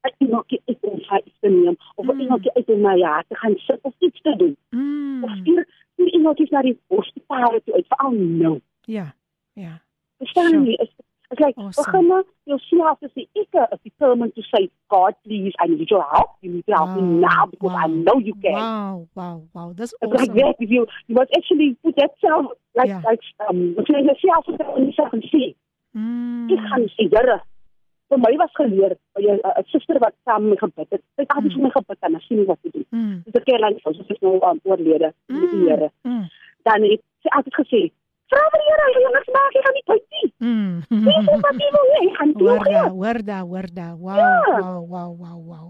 ek 0.00 0.14
iemand 0.18 0.52
ek 0.52 0.78
wil 0.80 1.00
hy 1.08 1.20
te 1.40 1.48
neem 1.48 1.76
of 1.94 2.04
mm. 2.06 2.20
iemand 2.20 2.50
uit 2.54 2.68
in 2.68 2.80
my 2.80 2.96
jaar 2.96 3.24
te 3.28 3.34
gaan 3.34 3.56
sit 3.56 3.78
of 3.82 3.94
iets 3.98 4.20
te 4.20 4.36
doen. 4.36 4.56
Mm. 4.70 5.24
Of 5.24 5.30
stuur 5.30 5.66
stuur 5.92 6.12
iemand 6.12 6.50
na 6.50 6.62
die 6.62 6.78
hospitaal 6.86 7.60
toe 7.64 7.74
uit 7.74 7.86
veral 7.86 8.12
nou. 8.12 8.60
Ja. 8.88 9.12
Ja. 9.54 9.80
Verstaan 10.18 10.48
Sure. 10.50 10.64
jy? 10.64 10.74
Is 10.84 10.88
is 11.30 11.38
like 11.44 11.60
Awesome. 11.60 11.84
begin 11.84 12.06
maar 12.08 12.24
jouself 12.44 12.98
te 12.98 13.08
sê 13.14 13.22
ek 13.36 13.52
is 13.74 13.80
determined 13.84 14.32
to 14.34 14.42
say 14.42 14.70
God 14.88 15.12
please 15.24 15.52
I 15.64 15.66
need 15.68 15.88
your 15.90 16.04
help. 16.12 16.30
You 16.40 16.52
need 16.52 16.64
to 16.66 16.72
help 16.72 16.96
me 16.96 17.02
now 17.20 17.44
because 17.50 17.74
I 17.76 17.86
know 17.88 18.16
you 18.28 18.34
can. 18.40 18.52
Wow, 18.56 19.08
wow, 19.14 19.42
wow. 19.52 19.68
Dis 19.76 19.92
It's 19.92 20.12
like 20.12 20.30
awesome. 20.30 20.38
that 20.40 20.56
if 20.64 20.70
you 20.70 20.86
you 21.06 21.14
must 21.20 21.30
actually 21.36 21.76
put 21.82 21.94
that 22.00 22.12
self 22.24 22.46
like 22.74 22.88
Ja. 22.88 23.00
like 23.10 23.20
um 23.48 23.74
as 23.78 23.84
jy 23.92 23.98
in 24.78 24.84
jouself 24.88 25.10
kan 25.10 25.20
sê. 25.32 25.54
Mm. 25.92 26.48
Ek 26.50 26.60
gaan 26.70 26.88
sê 26.96 27.04
Here 27.12 27.36
vir 28.08 28.18
my 28.24 28.32
was 28.40 28.50
geleer 28.56 28.96
by 29.14 29.20
'n 29.28 29.64
suster 29.68 29.98
wat 30.00 30.14
saam 30.24 30.48
met 30.48 30.58
gebid 30.64 30.88
het. 30.90 31.02
Sy 31.16 31.22
het 31.22 31.32
altyd 31.36 31.52
vir 31.52 31.62
my 31.62 31.70
gebid 31.76 31.98
en 32.08 32.20
sien 32.28 32.44
wat 32.46 32.58
te 32.62 32.70
doen. 32.72 32.86
Mm. 32.90 33.22
Dis 33.24 33.34
'n 33.36 33.44
keer 33.44 33.60
lank 33.60 33.80
so 33.84 33.92
sy 33.92 34.12
is 34.16 34.20
nou 34.24 34.40
um, 34.48 34.60
oorlede 34.64 35.12
met 35.26 35.50
die 35.50 35.68
Here. 35.68 35.90
Mm. 36.08 36.24
Dan 36.64 36.82
het 36.82 37.02
sy 37.22 37.28
altyd 37.36 37.54
gesê 37.60 37.80
Vra 38.28 38.42
vir 38.52 38.62
Here, 38.68 38.86
hy 38.94 39.02
niks 39.14 39.30
maak, 39.34 39.54
hy 39.56 39.62
gaan 39.64 39.76
nie 39.78 39.84
tyd 39.88 40.04
nie. 40.14 40.26
Mm. 40.44 40.74
Dis 41.06 41.28
wat 41.44 41.60
jy 41.64 41.70
wil 41.74 41.86
hê, 41.94 42.00
hy 42.02 42.10
gaan 42.18 42.32
Hoor 42.38 42.64
doen. 42.64 42.72
da, 42.74 42.82
hoor 42.88 43.18
da, 43.30 43.38
hoor 43.52 43.68
da. 43.80 43.88
Wow, 43.96 44.16
Ja. 44.18 44.32
wow, 44.60 44.82
wow, 44.88 45.12
wow, 45.16 45.38
wow. 45.52 45.66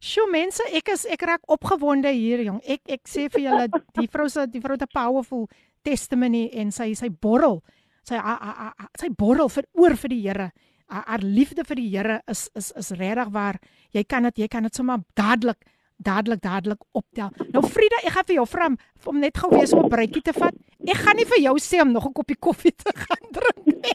Sjoe 0.00 0.28
mense, 0.30 0.62
ek 0.72 0.88
is 0.94 1.04
ek 1.10 1.22
raak 1.26 1.42
opgewonde 1.50 2.10
hier 2.14 2.40
jong. 2.46 2.60
Ek 2.64 2.80
ek 2.88 3.02
sê 3.10 3.26
vir 3.34 3.44
julle 3.48 3.66
die 3.98 4.06
vrou 4.08 4.28
se 4.30 4.46
die 4.46 4.60
vrou 4.62 4.76
'n 4.78 4.86
powerful 4.94 5.48
testimony 5.84 6.48
en 6.54 6.70
sy 6.72 6.94
sy 6.94 7.08
borrel. 7.10 7.60
Sy 8.08 8.14
a, 8.16 8.34
a, 8.40 8.72
a, 8.78 8.86
sy 8.98 9.08
borrel 9.10 9.48
vir 9.52 9.64
oor 9.74 9.96
vir 9.96 10.08
die 10.14 10.22
Here. 10.22 10.50
Haar 10.88 11.20
liefde 11.20 11.64
vir 11.68 11.76
die 11.76 11.88
Here 11.92 12.20
is 12.30 12.48
is 12.56 12.70
is 12.76 12.90
regtig 12.96 13.28
waar. 13.34 13.58
Jy 13.92 14.04
kan 14.08 14.22
dit 14.22 14.38
jy 14.38 14.48
kan 14.48 14.62
dit 14.62 14.74
sommer 14.74 15.02
dadelik 15.14 15.58
dadelik 15.98 16.40
dadelik 16.40 16.80
optel. 16.92 17.30
Nou 17.52 17.62
Frida, 17.66 17.96
ek 18.04 18.12
gaan 18.12 18.24
vir 18.24 18.34
jou 18.36 18.46
vra 18.46 18.66
om- 19.06 19.20
net 19.20 19.36
gou 19.38 19.50
weer 19.50 19.66
so 19.66 19.78
'n 19.78 19.88
breekie 19.88 20.22
te 20.22 20.32
vat 20.32 20.54
Ek 20.86 20.94
gaan 21.02 21.16
nie 21.18 21.26
vir 21.26 21.40
jou 21.42 21.56
sê 21.58 21.80
om 21.82 21.90
nog 21.92 22.06
'n 22.06 22.12
koppie 22.12 22.36
koffie 22.38 22.70
te 22.72 22.92
gaan 22.94 23.24
drink 23.34 23.66
nie. 23.66 23.94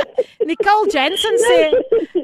Nicole 0.48 0.88
Jensen 0.90 1.36
sê 1.36 1.58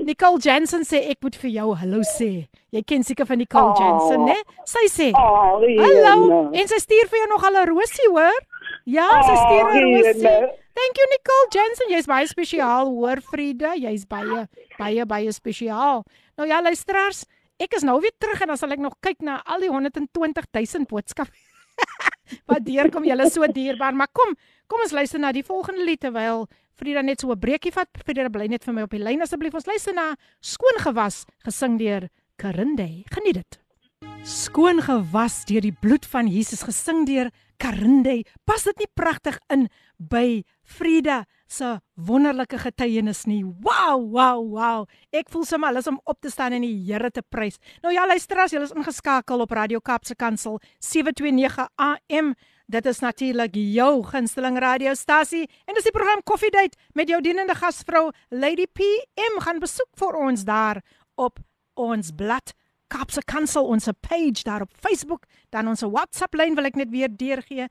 Nicole 0.05 0.41
Jensen 0.41 0.83
sê 0.83 1.11
ek 1.11 1.18
moet 1.22 1.37
vir 1.37 1.51
jou 1.51 1.74
hallo 1.76 2.01
sê. 2.01 2.49
Jy 2.72 2.83
ken 2.83 3.05
seker 3.05 3.26
van 3.26 3.39
Nicole 3.39 3.70
oh. 3.70 3.76
Jensen, 3.79 4.24
né? 4.24 4.39
Sy 4.64 4.87
sê 4.89 5.11
Oh, 5.12 5.61
hallo 5.61 6.51
en 6.53 6.68
sy 6.68 6.79
stuur 6.81 7.07
vir 7.12 7.20
jou 7.20 7.29
nog 7.29 7.45
al 7.45 7.61
'n 7.62 7.68
rosie, 7.68 8.09
hoor? 8.09 8.41
Ja, 8.87 9.09
sy 9.22 9.37
stuur 9.37 9.68
'n 9.76 9.85
rosie. 9.85 10.57
Thank 10.79 10.97
you 10.97 11.07
Nicole 11.12 11.49
Jensen. 11.53 11.91
Jy's 11.91 12.07
baie 12.07 12.26
spesiaal, 12.26 12.87
hoor 12.87 13.20
Frieda. 13.20 13.74
Jy's 13.74 14.07
baie 14.07 14.49
baie 14.79 15.05
baie 15.05 15.33
spesiaal. 15.33 16.05
Nou 16.39 16.49
ja, 16.49 16.62
luisteraars, 16.62 17.26
ek 17.59 17.74
is 17.78 17.86
nou 17.86 17.98
weer 18.00 18.14
terug 18.18 18.40
en 18.40 18.52
dan 18.52 18.61
sal 18.61 18.72
ek 18.74 18.82
nog 18.82 18.96
kyk 19.04 19.22
na 19.26 19.40
al 19.44 19.61
die 19.61 19.70
120 19.72 20.48
000 20.54 20.88
boodskappe. 20.90 21.34
Wat 22.50 22.64
deurkom 22.64 23.06
julle 23.06 23.28
so 23.30 23.46
dierbaar, 23.46 23.94
maar 23.94 24.11
kom, 24.12 24.34
kom 24.66 24.82
ons 24.84 24.92
luister 24.92 25.20
na 25.22 25.32
die 25.32 25.46
volgende 25.46 25.86
lied 25.86 26.02
terwyl 26.02 26.46
Frieda 26.78 27.02
net 27.02 27.20
so 27.20 27.32
'n 27.32 27.40
breekie 27.40 27.72
vat. 27.74 27.88
Frieda 28.04 28.28
bly 28.30 28.46
net 28.46 28.64
vir 28.64 28.74
my 28.74 28.82
op 28.82 28.90
die 28.94 29.02
lyn 29.02 29.22
asseblief. 29.22 29.54
Ons 29.54 29.66
luister 29.66 29.94
na 29.94 30.14
Skoon 30.40 30.78
gewas 30.78 31.24
gesing 31.42 31.78
deur 31.78 32.09
Karinde. 32.36 33.02
Geniet 33.11 33.34
dit. 33.34 33.59
Skoon 34.22 34.78
gewas 34.82 35.44
deur 35.48 35.61
die 35.61 35.74
bloed 35.74 36.06
van 36.06 36.28
Jesus 36.28 36.62
gesing 36.62 37.04
deur 37.06 37.32
Karinde. 37.59 38.22
Pas 38.46 38.62
dit 38.62 38.78
nie 38.78 38.90
pragtig 38.94 39.38
in 39.50 39.68
by 39.98 40.44
Frieda 40.62 41.24
se 41.49 41.78
wonderlike 41.94 42.59
getuienis 42.61 43.24
nie. 43.26 43.40
Wow, 43.44 44.05
wow, 44.12 44.42
wow. 44.53 44.84
Ek 45.11 45.30
voel 45.32 45.46
sommer 45.49 45.72
alles 45.72 45.88
om 45.90 45.99
op 46.05 46.20
te 46.20 46.30
staan 46.30 46.53
en 46.57 46.66
die 46.66 46.76
Here 46.86 47.11
te 47.11 47.22
prys. 47.22 47.59
Nou 47.82 47.92
ja, 47.94 48.07
luister 48.07 48.38
as 48.44 48.53
jy 48.53 48.62
is 48.62 48.74
ingeskakel 48.76 49.44
op 49.44 49.57
Radio 49.57 49.80
Kaapse 49.80 50.16
Kansel 50.18 50.61
729 50.84 51.68
AM. 51.76 52.34
Dit 52.68 52.86
is 52.86 53.01
natuurlik 53.01 53.57
jou 53.57 54.03
gunsteling 54.05 54.61
radiostasie 54.61 55.46
en 55.64 55.76
dis 55.78 55.88
die 55.88 55.94
program 55.94 56.20
Coffee 56.28 56.53
Date 56.53 56.76
met 56.92 57.09
jou 57.09 57.22
dienende 57.24 57.57
gasvrou 57.57 58.11
Lady 58.28 58.68
PM 58.68 59.40
gaan 59.40 59.61
besoek 59.64 59.88
vir 59.96 60.20
ons 60.20 60.44
daar 60.44 60.82
op 61.16 61.40
ons 61.80 62.12
blad 62.12 62.53
Kaapse 62.88 63.20
Kansel 63.28 63.66
ons 63.68 63.88
page 64.01 64.44
daar 64.44 64.64
op 64.64 64.72
Facebook, 64.72 65.26
dan 65.53 65.68
ons 65.68 65.84
WhatsApp 65.84 66.36
lyn 66.40 66.57
wil 66.57 66.68
ek 66.68 66.78
net 66.80 66.90
weer 66.92 67.11
deurgee 67.12 67.68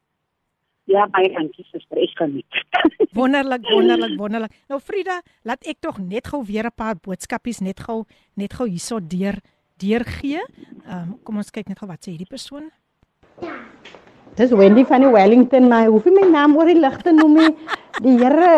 Ja, 0.87 1.03
baie 1.11 1.27
dankie 1.35 1.65
suster, 1.67 1.99
ek 1.99 2.15
geniet. 2.15 2.59
wonderlik, 3.19 3.67
wonderlik, 3.67 4.15
wonderlik. 4.19 4.55
Nou 4.71 4.79
Frida, 4.79 5.19
laat 5.43 5.67
ek 5.67 5.81
tog 5.83 5.99
net 5.99 6.31
gou 6.31 6.43
weer 6.47 6.65
'n 6.65 6.75
paar 6.75 6.95
boodskapies 6.95 7.59
net 7.59 7.79
gou 7.79 8.05
net 8.35 8.53
gou 8.53 8.67
hierso 8.67 8.99
deur 8.99 9.37
deurgee. 9.77 10.41
Ehm 10.87 11.13
um, 11.13 11.17
kom 11.23 11.37
ons 11.37 11.51
kyk 11.51 11.67
net 11.67 11.79
gou 11.79 11.87
wat 11.87 12.01
sê 12.01 12.15
hierdie 12.15 12.29
persoon. 12.29 12.71
Dis 14.37 14.51
Wendy 14.53 14.83
van 14.85 15.01
die 15.01 15.09
Wellington, 15.09 15.67
maar 15.67 15.87
hoef 15.89 16.05
nie 16.05 16.11
my 16.13 16.27
naam 16.29 16.51
oor 16.59 16.69
die 16.69 16.77
lig 16.77 16.97
te 17.01 17.09
noem 17.09 17.39
nie. 17.39 17.47
Die 18.05 18.11
Here 18.19 18.49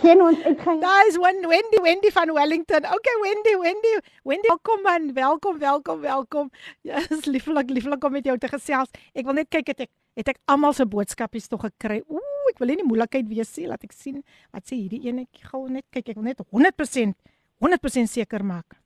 ken 0.00 0.22
ons 0.24 0.40
uitgaan. 0.46 0.78
Guys, 0.80 1.18
one 1.20 1.44
Wendy, 1.50 1.80
Wendy 1.84 2.08
van 2.14 2.30
Wellington. 2.32 2.86
Okay, 2.96 3.16
Wendy, 3.20 3.52
Wendy, 3.60 3.90
Wendy. 4.24 4.48
Welkom 4.48 4.80
man, 4.86 5.10
welkom, 5.12 5.58
welkom, 5.60 6.00
welkom. 6.00 6.48
Ja, 6.88 7.02
is 7.18 7.26
lieflik, 7.28 7.68
lieflik 7.68 8.06
om 8.08 8.16
met 8.16 8.24
jou 8.24 8.38
te 8.40 8.48
gesels. 8.48 8.88
Ek 9.12 9.28
wil 9.28 9.36
net 9.36 9.50
kyk 9.52 9.74
het 9.74 9.82
ek 9.84 9.92
het 10.16 10.30
ek 10.32 10.40
almal 10.48 10.72
se 10.72 10.86
boodskapies 10.88 11.50
tog 11.52 11.66
gekry. 11.66 11.98
Ooh, 12.08 12.46
ek 12.48 12.62
wil 12.62 12.72
nie 12.72 12.86
moeilikheid 12.88 13.28
wees 13.28 13.52
nie. 13.60 13.66
Laat 13.68 13.84
ek 13.84 13.92
sien 13.92 14.22
wat 14.56 14.64
sê 14.64 14.78
hierdie 14.78 15.02
enetjie 15.10 15.50
gou 15.50 15.66
net 15.68 15.84
kyk. 15.92 16.14
Ek 16.14 16.16
wil 16.16 16.30
net 16.30 16.40
100% 16.40 17.12
100% 17.60 18.08
seker 18.08 18.40
maak. 18.40 18.80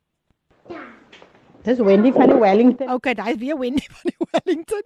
Dis 1.62 1.78
Wendy 1.78 2.11
van 2.11 2.34
die 2.34 2.40
Wellington. 2.42 2.90
Okay, 2.98 3.14
daai 3.14 3.36
is 3.36 3.38
weer 3.38 3.61
Wendy 3.62 3.86
van 3.86 4.11
die 4.11 4.18
Wellington. 4.32 4.82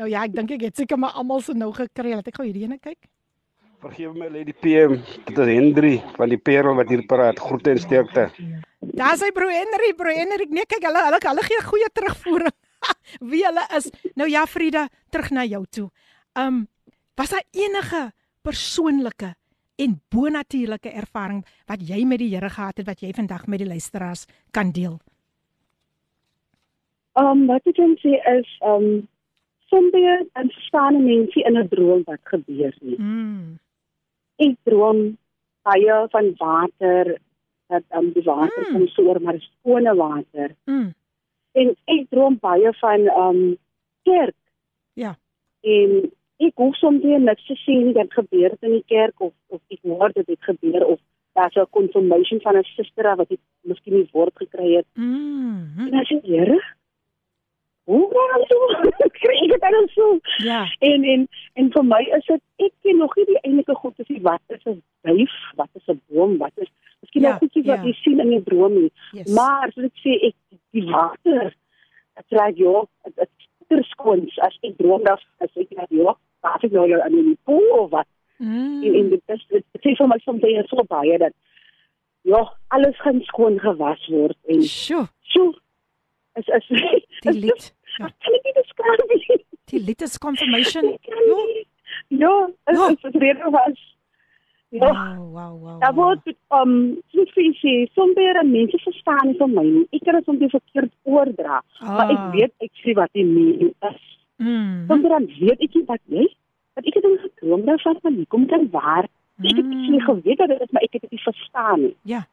Nou 0.00 0.08
ja, 0.08 0.24
ek 0.24 0.36
dink 0.36 0.50
ek 0.56 0.68
het 0.68 0.76
seker 0.76 0.98
maar 0.98 1.18
almal 1.20 1.42
se 1.44 1.54
nou 1.56 1.72
gekry. 1.76 2.14
Laat 2.14 2.28
ek 2.30 2.40
gou 2.40 2.46
hierdie 2.46 2.64
ene 2.64 2.78
kyk. 2.80 3.10
Vergewe 3.82 4.14
my 4.14 4.28
Lady 4.30 4.54
PM, 4.54 5.00
dit 5.26 5.38
is 5.42 5.48
Hendry 5.50 5.96
van 6.14 6.30
die 6.30 6.38
Parel 6.38 6.76
wat 6.78 6.90
hier 6.92 7.02
praat. 7.10 7.40
Groete 7.42 7.72
en 7.74 7.80
sterkte. 7.82 8.28
Daar's 8.94 9.24
hy 9.24 9.32
bro 9.34 9.48
Henry, 9.50 9.90
bro 9.98 10.12
Henry. 10.14 10.46
Nee, 10.50 10.68
kyk, 10.70 10.86
hulle 10.86 11.02
hulle 11.08 11.18
hulle 11.26 11.46
gee 11.48 11.64
goeie 11.66 11.88
terugvoering. 11.92 12.54
wie 13.30 13.44
hulle 13.46 13.64
is. 13.76 13.90
Nou 14.18 14.28
ja, 14.30 14.46
Frida, 14.46 14.86
terug 15.10 15.30
na 15.30 15.44
jou 15.44 15.64
toe. 15.70 15.88
Um 16.38 16.66
was 17.14 17.30
daar 17.30 17.44
enige 17.50 18.10
persoonlike 18.42 19.34
en 19.76 20.00
bonatuurlike 20.08 20.90
ervaring 20.90 21.42
wat 21.66 21.82
jy 21.88 22.04
met 22.08 22.18
die 22.18 22.30
Here 22.32 22.50
gehad 22.50 22.80
het 22.80 22.86
wat 22.86 23.00
jy 23.00 23.12
vandag 23.12 23.46
met 23.46 23.60
die 23.60 23.68
luisteraars 23.68 24.24
kan 24.50 24.72
deel? 24.72 24.98
Um 27.20 27.46
wat 27.46 27.66
ek 27.68 27.76
kan 27.76 27.94
sê 28.00 28.16
is 28.32 28.48
um 28.64 29.08
soms 29.72 29.92
dan 30.36 30.50
staan 30.68 31.02
mense 31.04 31.40
in 31.40 31.58
'n 31.58 31.68
droom 31.68 32.02
wat 32.04 32.20
gebeur 32.34 32.74
nie. 32.80 32.98
Mm. 33.00 33.58
Ek 34.36 34.56
droom 34.68 35.16
baie 35.62 35.98
van 36.14 36.32
water 36.36 37.16
dat 37.72 37.84
um, 37.96 38.12
die 38.12 38.22
water 38.22 38.64
mm. 38.66 38.72
kom 38.72 38.86
soor 38.88 39.20
maar 39.20 39.40
skone 39.40 39.94
water. 39.94 40.50
Mm 40.64 40.92
en 41.52 41.72
ek 41.92 42.08
droom 42.12 42.38
baie 42.40 42.72
van 42.80 43.06
um 43.12 43.40
kerk. 44.08 44.36
Ja. 44.98 45.14
En 45.60 46.10
ek 46.42 46.58
hoef 46.58 46.76
soms 46.80 47.04
nie 47.04 47.18
niks 47.22 47.46
te 47.46 47.56
sien 47.62 47.92
dat 47.96 48.12
gebeur 48.16 48.56
in 48.60 48.78
die 48.78 48.86
kerk 48.90 49.20
of 49.20 49.34
of 49.52 49.60
ek 49.70 49.80
hoor 49.86 50.12
dit 50.16 50.26
het 50.26 50.48
gebeur 50.48 50.86
of 50.96 51.00
daar's 51.38 51.56
'n 51.56 51.70
confirmation 51.70 52.40
van 52.40 52.56
'n 52.56 52.64
suster 52.76 53.16
wat 53.16 53.30
ek 53.30 53.40
miskien 53.60 53.94
nie 53.94 54.08
woord 54.12 54.36
gekry 54.36 54.76
het. 54.76 54.86
Mm. 54.94 55.86
En 55.86 55.94
as 55.94 56.10
ek 56.10 56.24
Here 56.24 56.60
Hoe 57.84 58.08
gaan 58.12 58.44
dit? 58.98 59.12
Kry 59.12 59.34
ek 59.44 59.50
dit 59.54 59.60
dan 59.60 59.88
so? 59.94 60.18
Ja. 60.44 60.62
En 60.78 61.04
en 61.04 61.26
en 61.58 61.72
vir 61.72 61.84
my 61.84 62.02
is 62.18 62.26
dit 62.26 62.42
ek 62.68 62.72
ken 62.82 63.02
nog 63.02 63.16
nie 63.16 63.26
die 63.32 63.40
eintlike 63.42 63.74
God 63.74 63.96
te 63.96 64.06
sien 64.06 64.22
wat 64.22 64.42
is 64.54 64.64
'n 64.64 64.82
wyf, 65.02 65.34
wat 65.58 65.68
is 65.74 65.88
'n 65.88 66.00
boom, 66.08 66.38
wat 66.38 66.52
is 66.56 66.70
Miskien 67.02 67.22
ja, 67.22 67.34
ook 67.34 67.42
iets 67.42 67.66
wat 67.66 67.82
ja. 67.82 67.84
jy 67.84 67.92
sien 67.92 68.20
in 68.20 68.30
jou 68.30 68.42
droom 68.42 68.74
nie. 68.78 68.92
Yes. 69.10 69.32
Maar 69.34 69.72
soos 69.74 69.88
ek 69.88 70.02
sê, 70.04 70.12
ek 70.28 70.58
die 70.70 70.84
water. 70.86 71.54
Dit 72.14 72.36
raak 72.38 72.56
jou 72.60 72.84
dit 73.02 73.78
is 73.78 73.88
skoon 73.96 74.26
as 74.46 74.58
ek 74.62 74.76
droom 74.78 75.02
dat 75.02 75.22
as 75.42 75.50
ek 75.58 75.72
net 75.74 75.90
jou 75.90 76.14
pas 76.44 76.62
ek 76.62 76.74
nou 76.74 76.86
in 76.86 77.16
die 77.32 77.38
pool 77.48 77.66
of 77.80 77.90
wat. 77.90 78.06
Mm. 78.38 78.82
En, 78.82 78.94
en 79.00 79.10
dit 79.14 79.34
is 79.34 79.42
dit 79.50 79.82
sê 79.82 79.96
vir 79.98 80.10
my 80.10 80.18
soms 80.22 80.42
baie 80.44 80.62
so 80.70 80.86
baie 80.90 81.18
dat 81.18 81.34
ja, 82.28 82.42
alles 82.68 82.98
gaan 83.02 83.18
skoon 83.26 83.58
gewas 83.62 84.06
word 84.12 84.38
en 84.54 84.62
sjo. 84.62 85.06
Sjo. 85.32 85.50
Is 86.40 86.46
is 86.46 86.66
die 87.20 87.32
lied. 87.32 87.74
Ja. 87.98 88.08
Kan 88.24 88.34
ek 88.38 88.42
dit 88.48 88.54
beskryf? 88.60 89.40
Die 89.72 89.80
lied 89.80 90.02
is 90.02 90.18
confirmation. 90.18 90.96
Ja, 92.08 92.48
is, 92.66 92.76
ja. 92.76 92.88
is, 92.88 93.14
rede 93.20 93.50
was 93.50 93.92
Ja. 94.72 94.88
Wow, 94.88 95.32
wow, 95.32 95.62
wow. 95.62 95.80
Daar 95.80 95.94
word 95.94 96.20
um 96.48 96.96
sê, 97.12 97.72
sommige 97.92 98.44
mense 98.44 98.78
verstaan 98.78 99.26
nie 99.28 99.36
van 99.36 99.52
my 99.52 99.64
nie. 99.64 99.82
Ek 99.92 100.04
kan 100.06 100.16
dit 100.16 100.24
soms 100.24 100.54
verkeerd 100.54 100.92
oordra. 101.04 101.58
Ah. 101.80 101.90
Maar 101.96 102.12
ek 102.14 102.22
weet 102.36 102.54
ek 102.64 102.72
sê 102.80 102.94
wat 102.96 103.12
die 103.12 103.26
mening 103.28 103.74
is. 103.90 104.00
Mm. 104.40 104.86
Sommige 104.88 105.18
weet 105.42 105.60
ek 105.60 105.76
nie 105.76 105.84
wat 105.90 106.00
jy 106.08 106.24
wat 106.72 106.88
ek 106.88 106.96
het 106.96 107.04
in 107.04 107.18
gedroom 107.20 107.66
daarvan 107.68 108.00
van 108.00 108.16
nie. 108.16 108.24
Kom 108.32 108.46
kan 108.48 108.64
waar. 108.72 109.10
Mm. 109.36 109.50
Ek 109.50 109.60
het 109.60 109.68
nie 109.76 110.00
geweet 110.08 110.40
dat 110.40 110.48
dit 110.54 110.64
is, 110.64 110.72
maar 110.72 110.88
ek 110.88 110.96
het 110.96 111.04
dit 111.04 111.12
nie 111.18 111.24
verstaan 111.26 111.80
nie. 111.84 111.94
Ja. 112.14 112.24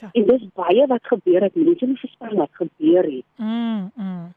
Ja. 0.00 0.08
En 0.12 0.24
dis 0.26 0.46
baie 0.54 0.86
wat 0.86 1.04
gebeur 1.06 1.42
het. 1.42 1.54
Mense 1.54 1.86
nie 1.86 1.98
verstaan 1.98 2.36
wat 2.36 2.50
gebeur 2.52 3.02
het. 3.04 3.24
Mm. 3.36 3.90
mm. 3.94 4.32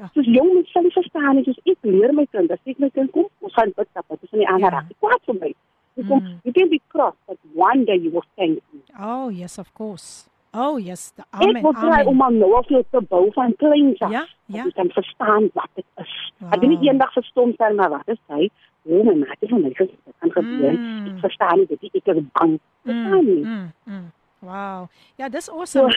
Ja. 0.00 0.08
Soos 0.14 0.26
jong 0.26 0.52
mense 0.54 0.70
sal 0.72 0.82
nie 0.82 0.92
verstaan 0.96 1.34
nie. 1.36 1.44
Soos 1.44 1.58
ek 1.64 1.76
leer 1.82 2.12
my 2.16 2.26
kind, 2.32 2.50
as 2.50 2.58
ek 2.64 2.78
my 2.78 2.88
kind 2.90 3.10
kom, 3.12 3.26
ons 3.44 3.54
gaan 3.54 3.72
bid 3.76 3.88
stap. 3.90 4.06
Dit 4.08 4.22
is 4.22 4.32
in 4.32 4.38
die 4.44 4.48
ander 4.48 4.70
raak. 4.72 4.88
Ek 4.90 4.96
kwaad 5.04 5.20
vir 5.28 5.38
my. 5.40 5.52
Mm. 6.00 6.40
You 6.44 6.52
can 6.56 6.68
be 6.70 6.80
cross, 6.88 7.14
but 7.28 7.36
one 7.54 7.84
day 7.84 7.96
you 7.98 8.10
will 8.10 8.24
thank 8.36 8.62
me. 8.72 8.80
Oh, 8.98 9.28
yes, 9.28 9.58
of 9.58 9.72
course. 9.74 10.28
Oh, 10.54 10.78
yes. 10.80 11.10
the- 11.14 11.24
Amen, 11.30 11.56
ek 11.56 11.62
wil 11.62 11.74
try 11.76 12.02
om 12.08 12.22
aan 12.22 12.38
nou 12.38 12.54
af 12.56 12.66
te 12.66 13.00
bou 13.08 13.30
van 13.36 13.52
kleins 13.56 14.00
af. 14.00 14.10
Ja, 14.10 14.24
ja. 14.46 14.64
Ek 14.66 14.74
kan 14.74 14.88
verstaan 14.90 15.50
wat 15.54 15.68
dit 15.74 15.84
is. 16.00 16.14
Wow. 16.38 16.54
Ek 16.54 16.60
het 16.64 16.70
nie 16.70 16.88
eendag 16.88 17.12
verstom 17.12 17.52
staan 17.52 17.74
maar 17.76 17.90
wat 17.90 18.08
is 18.08 18.18
hy? 18.32 18.48
O, 18.88 19.02
my 19.04 19.14
maat 19.20 19.36
het 19.40 19.50
van 19.50 19.60
my 19.62 19.70
gesê 19.76 19.92
dit 20.04 20.14
kan 20.18 20.32
gebeur. 20.32 20.72
Mm. 20.78 21.06
Ek 21.12 21.20
verstaan 21.26 21.58
nie 21.58 21.66
dit 21.66 21.84
ek 22.00 22.06
is 22.16 22.22
bang. 22.32 22.56
Verstaan 22.88 23.24
nie. 23.28 23.44
Mm, 23.44 23.68
mm. 23.84 24.08
Wow. 24.40 24.88
Ja, 25.20 25.28
dis 25.28 25.48
awesome. 25.52 25.92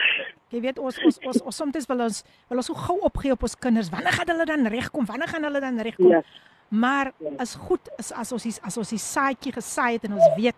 Jy 0.52 0.60
weet 0.60 0.78
ons 0.78 0.98
ons 1.04 1.18
ons, 1.24 1.40
ons 1.48 1.56
soms 1.56 1.86
wil 1.88 2.02
ons 2.04 2.18
wil 2.50 2.60
ons 2.60 2.66
so 2.68 2.74
gou 2.76 2.98
opgee 3.08 3.32
op 3.32 3.42
ons 3.42 3.56
kinders. 3.58 3.88
Wanneer 3.92 4.12
gaan 4.12 4.28
hulle 4.34 4.44
dan 4.50 4.66
regkom? 4.70 5.06
Wanneer 5.08 5.28
gaan 5.32 5.46
hulle 5.48 5.60
dan 5.64 5.80
regkom? 5.80 6.10
Ja. 6.12 6.20
Maar 6.68 7.12
is 7.40 7.54
goed 7.54 7.88
is 7.98 8.12
as 8.12 8.32
ons 8.32 8.42
die, 8.42 8.52
as 8.62 8.76
ons 8.80 8.92
die 8.92 8.98
saadjie 9.00 9.52
gesaai 9.52 9.96
het 9.96 10.04
en 10.08 10.16
ons 10.18 10.28
weet 10.36 10.56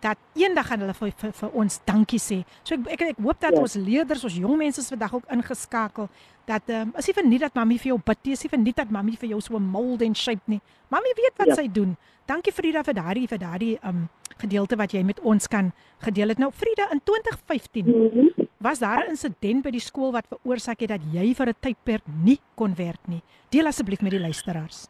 dat 0.00 0.16
eendag 0.38 0.68
gaan 0.70 0.80
hulle 0.84 0.94
vir, 0.94 1.10
vir, 1.20 1.32
vir 1.34 1.54
ons 1.58 1.80
dankie 1.88 2.20
sê. 2.22 2.40
So 2.62 2.76
ek 2.78 2.88
ek, 2.94 3.00
ek 3.12 3.22
hoop 3.24 3.40
dat 3.42 3.56
Ja. 3.56 3.60
ons 3.60 3.74
leerders, 3.74 4.24
ons 4.24 4.36
jong 4.38 4.56
mense 4.60 4.80
is 4.80 4.88
vandag 4.92 5.14
ook 5.18 5.26
ingeskakel 5.34 6.08
dat 6.48 6.62
um, 6.72 6.92
is 6.96 7.06
nie 7.10 7.14
verniet 7.16 7.40
dat 7.44 7.54
mami 7.58 7.76
vir 7.78 7.90
jou 7.92 7.98
bid, 8.00 8.18
nie, 8.24 8.32
is 8.32 8.42
nie 8.46 8.48
verniet 8.52 8.76
dat 8.78 8.90
mami 8.94 9.16
vir 9.20 9.28
jou 9.34 9.40
so 9.44 9.58
mold 9.60 10.00
en 10.06 10.14
shape 10.16 10.46
nie. 10.48 10.60
Mami 10.88 11.12
weet 11.18 11.34
wat 11.36 11.50
Ja. 11.52 11.54
sy 11.58 11.66
doen. 11.68 11.96
Dankie 12.28 12.52
Frida 12.52 12.82
vir 12.84 12.92
daardie 12.98 13.26
vir 13.30 13.38
daardie 13.40 13.74
um, 13.88 14.02
gedeelte 14.42 14.76
wat 14.76 14.92
jy 14.92 15.00
met 15.02 15.20
ons 15.24 15.48
kan 15.48 15.70
gedeel 16.04 16.28
het. 16.34 16.38
Nou 16.42 16.50
Frida 16.52 16.90
in 16.92 17.00
2015 17.08 17.86
Mhm. 17.88 18.26
was 18.60 18.78
daar 18.78 19.04
'n 19.04 19.10
insident 19.10 19.62
by 19.62 19.70
die 19.70 19.80
skool 19.80 20.12
wat 20.12 20.26
veroorsaak 20.28 20.80
het 20.80 20.88
dat 20.88 21.00
jy 21.12 21.34
vir 21.34 21.46
'n 21.48 21.54
tydperk 21.60 22.04
nie 22.24 22.38
kon 22.54 22.74
werk 22.76 23.00
nie. 23.08 23.22
Deel 23.50 23.66
asseblief 23.66 24.02
met 24.02 24.10
die 24.10 24.20
luisteraars. 24.20 24.88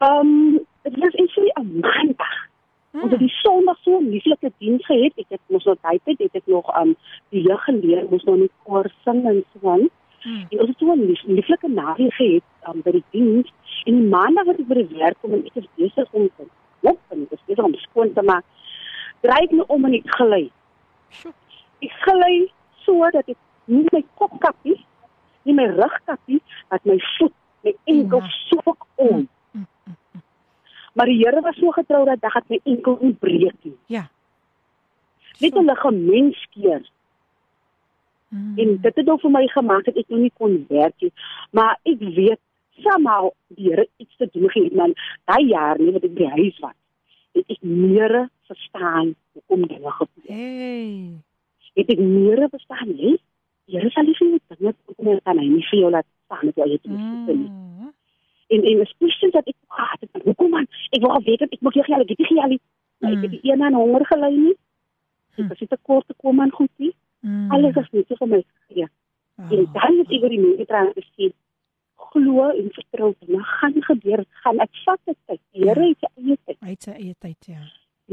Ehm 0.00 0.58
dit 0.82 0.96
was 0.96 1.14
actually 1.14 1.52
'n 1.60 1.80
maandag. 1.80 2.34
Mm. 2.92 3.02
Ons 3.02 3.10
het 3.10 3.20
die 3.20 3.34
Sondag 3.42 3.78
so 3.82 3.98
'n 3.98 4.08
lieflike 4.08 4.52
diens 4.58 4.86
gehad. 4.86 5.12
Ek 5.16 5.26
het 5.28 5.40
mos 5.48 5.64
nog 5.64 5.76
tyd 5.82 6.00
het, 6.04 6.18
het 6.18 6.34
ek 6.34 6.46
nog 6.46 6.66
um 6.80 6.96
die 7.30 7.42
jeug 7.42 7.64
geleer, 7.64 8.06
moes 8.10 8.24
nog 8.24 8.36
nie 8.36 8.50
koor 8.64 8.90
sing 9.04 9.26
en 9.26 9.44
so 9.52 9.70
aan. 9.70 9.88
Mm. 10.24 10.46
En 10.50 10.58
ons 10.60 10.68
het 10.68 10.78
so 10.78 10.92
'n 10.92 11.06
lief, 11.06 11.22
lieflike 11.26 11.68
naweek 11.68 12.14
gehad 12.14 12.42
um, 12.68 12.80
by 12.82 12.90
die 12.90 13.04
diens. 13.10 13.52
En 13.84 13.92
die 14.00 14.08
maandag 14.08 14.46
het 14.46 14.60
ek 14.60 14.66
by 14.68 14.74
die 14.74 14.96
werk 14.96 15.16
kom 15.20 15.32
en 15.32 15.44
ek 15.44 15.54
is 15.56 15.68
besig 15.76 16.08
om 16.12 16.28
te 16.36 16.44
mop 16.82 16.98
en 17.14 17.26
is 17.30 17.42
besig 17.46 17.64
om 17.64 17.74
skoon 17.74 18.12
te 18.14 18.22
maak. 18.22 18.44
Draai 19.22 19.42
ek 19.46 19.50
nou 19.56 19.64
om 19.68 19.84
en 19.88 19.94
ek 19.94 20.08
gly. 20.16 20.42
Ek 21.82 21.92
gly 22.06 22.34
so 22.84 23.10
dat 23.14 23.28
ek 23.28 23.36
nie 23.66 23.86
my 23.92 24.02
kopkappie, 24.18 24.78
nie 25.46 25.54
my 25.54 25.66
rugkappie, 25.76 26.40
maar 26.70 26.80
my 26.84 26.98
voet, 27.18 27.34
my 27.64 27.74
enkel 27.84 28.18
Ja. 28.20 28.28
sok 28.50 28.86
om. 28.96 29.28
Maar 30.94 31.06
die 31.06 31.18
Here 31.24 31.40
was 31.40 31.56
so 31.56 31.70
getrou 31.70 32.04
dat 32.04 32.20
dag 32.20 32.34
het 32.34 32.48
my 32.48 32.58
enkel 32.64 32.98
nie 33.00 33.14
breek 33.14 33.54
nie. 33.64 33.76
Ja. 33.86 34.08
Net 35.40 35.54
'n 35.54 35.64
ligament 35.64 36.34
skeer. 36.34 36.82
Mm. 38.28 38.58
En 38.58 38.76
dit 38.80 38.94
het 38.96 39.08
ook 39.08 39.20
vir 39.20 39.30
my 39.30 39.46
gemaak 39.48 39.84
dat 39.84 39.96
ek 39.96 40.08
nou 40.08 40.20
nie 40.20 40.32
kon 40.38 40.64
werk 40.68 40.94
nie. 41.00 41.12
Maar 41.50 41.78
ek 41.82 41.98
weet 41.98 42.40
somehow 42.80 43.32
die 43.48 43.68
Here 43.70 43.88
iets 43.96 44.16
te 44.16 44.28
doen 44.32 44.50
gehad 44.50 44.72
man. 44.72 44.94
Daai 45.24 45.46
jaar 45.48 45.78
nie 45.78 45.92
wat 45.92 46.04
ek 46.04 46.14
by 46.14 46.30
huis 46.36 46.58
was. 46.64 46.78
Het 47.36 47.50
ek 47.56 47.60
meer 47.62 48.28
verstaan 48.48 49.14
hoekom 49.32 49.66
dinge 49.68 49.92
gebeur. 49.98 50.32
Hey. 50.32 51.20
Het 51.74 51.92
ek 51.94 52.00
meer 52.00 52.48
verstaan 52.48 52.94
nie. 52.94 53.18
Die 53.66 53.78
Here 53.78 53.90
sal 53.90 54.08
nie 54.08 54.16
vir 54.18 54.28
jou 54.28 54.40
dinge 54.56 54.74
doen 54.96 55.20
kan 55.24 55.38
hy 55.38 55.48
nie 55.48 55.66
vir 55.70 55.78
jou 55.84 55.90
laat 55.90 56.08
staan 56.26 56.48
met 56.48 56.56
jou 56.56 56.68
eie 56.68 56.80
toestande 56.80 57.36
nie. 57.36 57.50
Mm. 57.50 57.92
En 58.52 58.64
en 58.68 58.80
is 58.84 58.94
presies 58.98 59.32
dat 59.32 59.46
ek 59.48 59.56
gehad 59.68 60.00
het. 60.00 60.24
Hoekom 60.24 60.50
man? 60.50 60.66
Ek 60.92 61.04
wou 61.04 61.20
weet 61.24 61.46
ek 61.46 61.60
moet 61.60 61.78
jy 61.78 61.86
gee, 61.86 62.00
ek 62.00 62.10
het 62.12 62.18
nie 62.18 62.30
gee 62.32 62.48
nie. 62.54 62.60
Maar 63.00 63.16
ek 63.16 63.22
het 63.26 63.32
die 63.36 63.52
een 63.52 63.62
aan 63.62 63.78
honger 63.78 64.04
gelei 64.06 64.34
nie. 64.36 64.56
Ek 65.40 65.48
was 65.48 65.62
nie 65.62 65.70
te 65.70 65.78
kort 65.82 66.06
te 66.06 66.14
kom 66.20 66.40
aan 66.40 66.52
goed 66.52 66.72
nie. 66.76 66.92
Mm. 67.22 67.50
Alles 67.54 67.78
is 67.80 67.88
net 67.96 68.10
so 68.10 68.18
vir 68.20 68.28
my 68.34 68.42
gegee. 68.42 68.90
En 69.42 69.64
dan 69.72 69.98
het 70.02 70.12
ek 70.12 70.26
oor 70.26 70.34
die 70.34 70.42
mense 70.42 70.66
traan 70.68 70.92
gesê 70.98 71.32
glo 72.12 72.48
en 72.50 72.70
vertrou 72.76 73.12
dit 73.20 73.38
gaan 73.58 73.76
gebeur 73.88 74.24
gaan 74.44 74.60
ek 74.64 74.70
vat 74.86 75.00
dit 75.10 75.18
tyd 75.26 75.40
die 75.52 75.66
Here 75.68 75.86
het 75.88 75.98
sy 76.04 76.10
eie 76.22 76.36
tyd 76.46 76.58
Hy 76.62 76.70
het 76.74 76.82
sy 76.88 76.94
eie 76.96 77.14
tyd, 77.26 77.48
ja. 77.48 77.62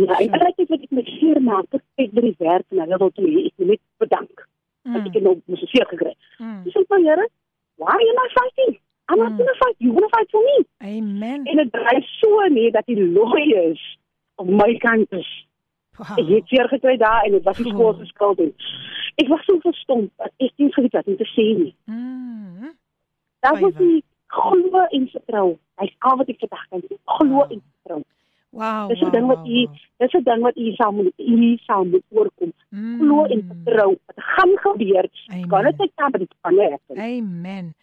ja 0.04 0.20
en 0.26 0.46
ek 0.50 0.62
het 0.64 0.70
wat 0.74 0.84
ek 0.88 0.92
met 1.00 1.10
seer 1.20 1.42
maak 1.42 1.80
ek 1.80 2.12
by 2.16 2.22
die 2.28 2.36
werk 2.40 2.66
en 2.72 2.84
hulle 2.86 2.98
wil 3.04 3.12
toe 3.18 3.32
ek 3.46 3.66
net 3.72 3.82
bedank 4.04 4.46
dat 4.90 5.10
ek 5.12 5.22
nou 5.26 5.36
mos 5.46 5.66
seer 5.74 5.88
gekry 5.92 6.16
Mm. 6.40 6.62
dis 6.64 6.76
ek 6.80 6.88
maar 6.90 7.02
Here 7.04 7.26
why 7.82 7.98
am 8.12 8.20
I 8.26 8.30
fighting 8.38 8.78
I'm 9.10 9.20
not 9.20 9.34
gonna 9.38 9.56
fight 9.64 9.76
you 9.84 9.92
wanna 9.92 10.08
fight 10.16 10.30
for 10.32 10.42
me 10.46 10.58
Amen. 10.86 11.46
en 11.46 11.58
dit 11.64 11.72
dryf 11.74 12.06
so 12.22 12.48
nee 12.56 12.72
dat 12.72 12.86
die 12.88 12.96
lawyers 13.04 13.82
op 14.40 14.48
my 14.48 14.72
kant 14.80 15.12
is 15.12 15.30
Wow. 16.00 16.16
Ek 16.16 16.30
het 16.32 16.46
seer 16.48 16.68
gekry 16.72 16.94
daar 16.98 17.26
en 17.28 17.34
dit 17.36 17.44
was 17.44 17.58
nie 17.60 17.74
skool 17.74 17.90
se 17.98 18.06
skuld 18.08 18.38
nie. 18.40 18.54
Ek 19.20 19.28
was 19.28 19.42
so 19.44 19.58
verstom 19.66 20.06
dat 20.16 20.32
ek 20.40 20.54
nie 20.56 20.70
geweet 20.72 20.94
wat 20.96 21.08
om 21.12 21.18
te 21.20 21.26
sê 21.28 21.44
nie. 21.58 21.74
Mm. 21.92 22.70
Daar 23.40 23.60
was 23.60 23.74
die 23.78 24.04
glo 24.28 24.86
en 24.90 25.08
vertrou. 25.08 25.58
Hy's 25.76 25.96
al 26.00 26.18
wat 26.18 26.30
ek 26.30 26.40
vandag 26.40 26.66
kan 26.70 26.82
sê. 26.86 26.98
Glo 27.18 27.44
en 27.48 27.62
vertrou. 27.62 28.02
Wow. 28.50 28.90
Dis 28.90 29.00
'n 29.00 29.04
wow, 29.04 29.14
ding 29.14 29.28
wat 29.28 29.38
wow, 29.38 29.48
u 29.48 29.64
wow. 29.66 29.76
dis 29.98 30.14
'n 30.14 30.24
ding 30.24 30.42
wat 30.42 30.58
u 30.58 30.72
saam 30.74 30.96
moet 30.96 31.14
u 31.18 31.58
saam 31.58 31.90
moet 31.90 32.06
oorkom. 32.10 32.54
Mm. 32.70 33.00
Glo 33.00 33.26
en 33.26 33.42
vertrou. 33.48 33.92
Dit 34.06 34.24
gaan 34.36 34.54
gebeur. 34.58 35.10
Kan 35.48 35.64
dit 35.64 35.78
net 35.78 35.92
aan 35.96 36.12
dit 36.12 36.36
van 36.42 36.56
net. 36.56 36.82
Amen. 36.96 37.76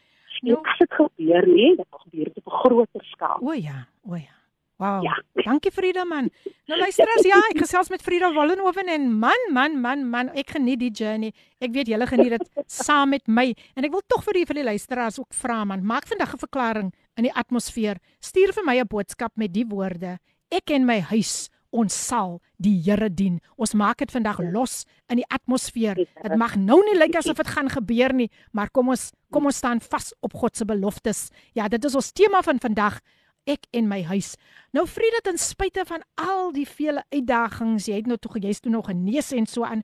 En 0.42 0.58
as 0.62 0.78
dit 0.78 0.92
gebeur 0.92 1.46
nie, 1.48 1.76
dit 1.76 1.86
gebeur 1.90 2.26
op 2.34 2.46
'n 2.46 2.50
groter 2.50 3.04
skaal. 3.04 3.38
O 3.40 3.52
ja, 3.52 3.88
o 4.08 4.14
ja. 4.14 4.35
Wow. 4.76 5.00
Ja. 5.02 5.14
Dankie 5.44 5.72
Frida 5.72 6.04
man. 6.04 6.28
Nou 6.68 6.76
luister 6.76 7.08
as 7.14 7.24
ja, 7.24 7.38
ek 7.48 7.62
gesels 7.62 7.88
met 7.88 8.02
Frida 8.04 8.28
Wallenhoven 8.34 8.90
en 8.92 9.06
man, 9.22 9.46
man, 9.56 9.78
man, 9.80 10.04
man, 10.12 10.28
ek 10.36 10.52
geniet 10.58 10.82
die 10.82 10.90
journey. 10.92 11.32
Ek 11.64 11.72
weet 11.72 11.88
julle 11.88 12.08
geniet 12.10 12.36
dit 12.36 12.50
saam 12.68 13.14
met 13.14 13.24
my 13.24 13.46
en 13.72 13.88
ek 13.88 13.94
wil 13.94 14.04
tog 14.04 14.24
vir 14.26 14.42
die 14.42 14.46
vir 14.50 14.60
die 14.60 14.66
luisteraars 14.68 15.16
ook 15.22 15.32
vra 15.38 15.62
man, 15.64 15.84
maak 15.86 16.04
vandag 16.10 16.34
'n 16.36 16.44
verklaring 16.44 16.90
in 17.16 17.24
die 17.24 17.32
atmosfeer. 17.32 17.96
Stuur 18.20 18.52
vir 18.52 18.64
my 18.68 18.76
'n 18.80 18.88
boodskap 18.88 19.32
met 19.36 19.52
die 19.52 19.64
woorde: 19.64 20.18
Ek 20.52 20.70
en 20.70 20.84
my 20.84 21.00
huis 21.00 21.48
ons 21.72 21.94
sal 21.94 22.40
die 22.62 22.76
Here 22.84 23.08
dien. 23.12 23.40
Ons 23.56 23.74
maak 23.74 23.98
dit 23.98 24.10
vandag 24.10 24.40
los 24.52 24.84
in 25.08 25.16
die 25.16 25.28
atmosfeer. 25.28 25.96
Dit 25.96 26.36
mag 26.36 26.56
nou 26.56 26.82
nie 26.84 26.96
lyk 26.98 27.16
asof 27.16 27.36
dit 27.36 27.52
gaan 27.52 27.68
gebeur 27.68 28.12
nie, 28.12 28.30
maar 28.52 28.70
kom 28.70 28.88
ons 28.88 29.12
kom 29.32 29.46
ons 29.46 29.56
staan 29.56 29.80
vas 29.80 30.12
op 30.22 30.32
God 30.34 30.56
se 30.56 30.64
beloftes. 30.64 31.30
Ja, 31.54 31.68
dit 31.68 31.84
is 31.84 31.94
ons 31.94 32.12
tema 32.12 32.42
van 32.42 32.60
vandag 32.62 33.00
ek 33.46 33.66
en 33.72 33.88
my 33.88 34.02
huis. 34.02 34.34
Nou 34.74 34.86
Frieda 34.86 35.22
ten 35.24 35.38
spyte 35.38 35.84
van 35.86 36.02
al 36.20 36.52
die 36.52 36.66
vele 36.68 37.04
uitdagings, 37.14 37.86
jy 37.88 38.00
het 38.00 38.06
nou 38.10 38.18
toe 38.18 38.40
jy's 38.42 38.60
toe 38.60 38.72
nog 38.72 38.86
genees 38.90 39.32
en 39.32 39.46
so 39.46 39.64
aan, 39.64 39.82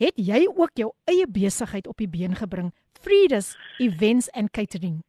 het 0.00 0.16
jy 0.16 0.46
ook 0.48 0.70
jou 0.80 0.92
eie 1.10 1.26
besigheid 1.28 1.86
op 1.86 1.96
die 2.00 2.08
been 2.08 2.36
gebring. 2.36 2.72
Frieda's 3.00 3.56
Events 3.78 4.30
and 4.36 4.50
Catering. 4.52 5.02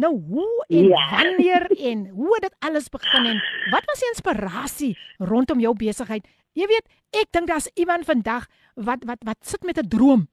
Nou 0.00 0.14
hoe 0.28 0.64
en 0.68 0.84
Ja. 0.84 0.98
ja. 0.98 1.10
wanneer 1.10 1.70
en 1.78 2.08
hoe 2.08 2.34
het 2.34 2.42
dit 2.42 2.54
alles 2.58 2.88
begin 2.88 3.26
en 3.26 3.40
wat 3.70 3.84
was 3.86 4.00
die 4.00 4.08
inspirasie 4.14 4.96
rondom 5.18 5.60
jou 5.60 5.74
besigheid? 5.76 6.26
Jy 6.52 6.66
weet, 6.66 6.86
ek 7.10 7.30
dink 7.30 7.46
daar's 7.46 7.68
iemand 7.74 8.04
vandag 8.04 8.46
wat 8.74 9.04
wat 9.06 9.22
wat 9.24 9.36
sit 9.46 9.62
met 9.62 9.78
'n 9.78 9.88
droom. 9.88 10.28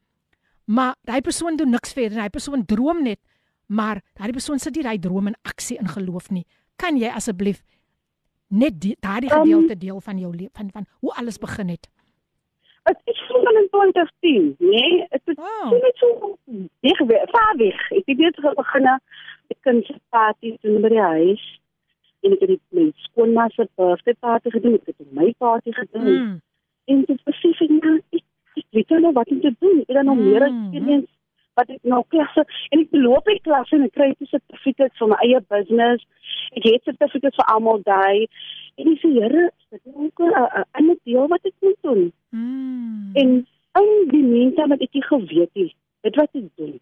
Maar 0.65 0.95
daai 1.03 1.21
persoon 1.21 1.55
doen 1.55 1.69
niks 1.69 1.93
verder. 1.93 2.17
Daai 2.17 2.29
persoon 2.29 2.65
droom 2.65 3.03
net, 3.03 3.19
maar 3.67 4.01
daai 4.13 4.31
persoon 4.31 4.59
sit 4.59 4.75
nie 4.75 4.83
daai 4.83 4.99
droom 4.99 5.27
in 5.27 5.35
aksie 5.43 5.77
in 5.77 5.87
geloof 5.87 6.29
nie. 6.29 6.45
Kan 6.77 6.97
jy 6.97 7.09
asseblief 7.09 7.63
net 8.47 8.79
die, 8.81 8.95
daardie 9.03 9.31
Um, 9.33 9.43
gedeelte 9.43 9.77
deel 9.77 10.01
van 10.01 10.17
jou 10.17 10.33
van 10.53 10.69
van 10.71 10.85
hoe 10.99 11.13
alles 11.13 11.37
begin 11.37 11.69
het? 11.69 11.89
Dit 12.87 12.99
is 13.03 13.17
so 13.27 13.41
in 13.41 13.67
2010, 13.71 14.55
nee, 14.59 15.07
dit 15.09 15.21
is 15.25 15.35
oh. 15.35 15.69
so 15.69 15.75
net 15.75 15.97
so 15.97 16.35
weg 16.79 17.29
vaar 17.33 17.55
weg. 17.57 17.91
Ek 17.91 18.05
het 18.05 18.17
net 18.17 18.55
begin 18.55 18.87
met 19.47 19.57
kinderpartytjies 19.61 20.61
doen 20.61 20.81
by 20.81 20.91
die 20.93 21.01
huis. 21.01 21.43
En 22.23 22.33
ek 22.35 22.39
het 22.39 22.53
dit 22.53 22.61
met 22.69 22.93
skoonma 23.09 23.47
se 23.53 23.67
birthday 23.75 24.15
party 24.19 24.53
gedoen, 24.55 24.77
ek 24.79 24.93
het 24.93 25.11
my 25.11 25.33
party 25.37 25.71
gedoen. 25.71 26.13
Mm. 26.13 26.39
En 26.87 27.03
dit 27.09 27.19
spesifiek 27.19 27.73
nou, 27.75 27.97
ek, 28.15 28.23
ek 28.55 28.65
weet 28.79 28.95
nou 29.03 29.13
wat 29.19 29.31
om 29.35 29.41
te 29.43 29.53
doen. 29.59 29.81
Ek 29.83 29.91
het 29.91 29.99
dan 29.99 30.09
nog 30.11 30.23
meer 30.23 30.47
experience 30.47 31.11
wat 31.59 31.71
ek 31.73 31.83
nou 31.83 32.03
klasse 32.13 32.45
en 32.71 32.83
ek 32.83 32.95
loop 32.95 33.27
in 33.33 33.41
klasse 33.47 33.75
en 33.77 33.85
ek 33.87 33.95
kry 33.97 34.09
'n 34.13 34.29
sertifikaat 34.31 34.93
vir 34.99 35.11
my 35.11 35.19
eie 35.25 35.41
business. 35.53 36.05
Ek 36.57 36.63
het 36.69 36.83
sertifikaat 36.85 37.35
vir 37.39 37.49
almal 37.53 37.81
daai. 37.83 38.27
En 38.77 38.91
ek 38.93 38.99
sê, 39.01 39.09
Here, 39.17 39.49
dit 39.71 39.81
is 39.85 39.93
ook 39.93 40.19
'n 40.21 40.65
ander 40.79 40.97
deel 41.03 41.27
wat 41.27 41.45
ek 41.45 41.55
moet 41.61 41.81
doen. 41.81 42.11
Mm. 42.29 43.11
En 43.21 43.29
in 43.81 43.89
die 44.09 44.23
meantime 44.23 44.73
wat 44.73 44.81
ek 44.81 44.93
nie 44.93 45.03
geweet 45.03 45.53
het, 45.53 45.73
dit 46.01 46.15
wat 46.15 46.29
ek 46.33 46.49
doen. 46.55 46.79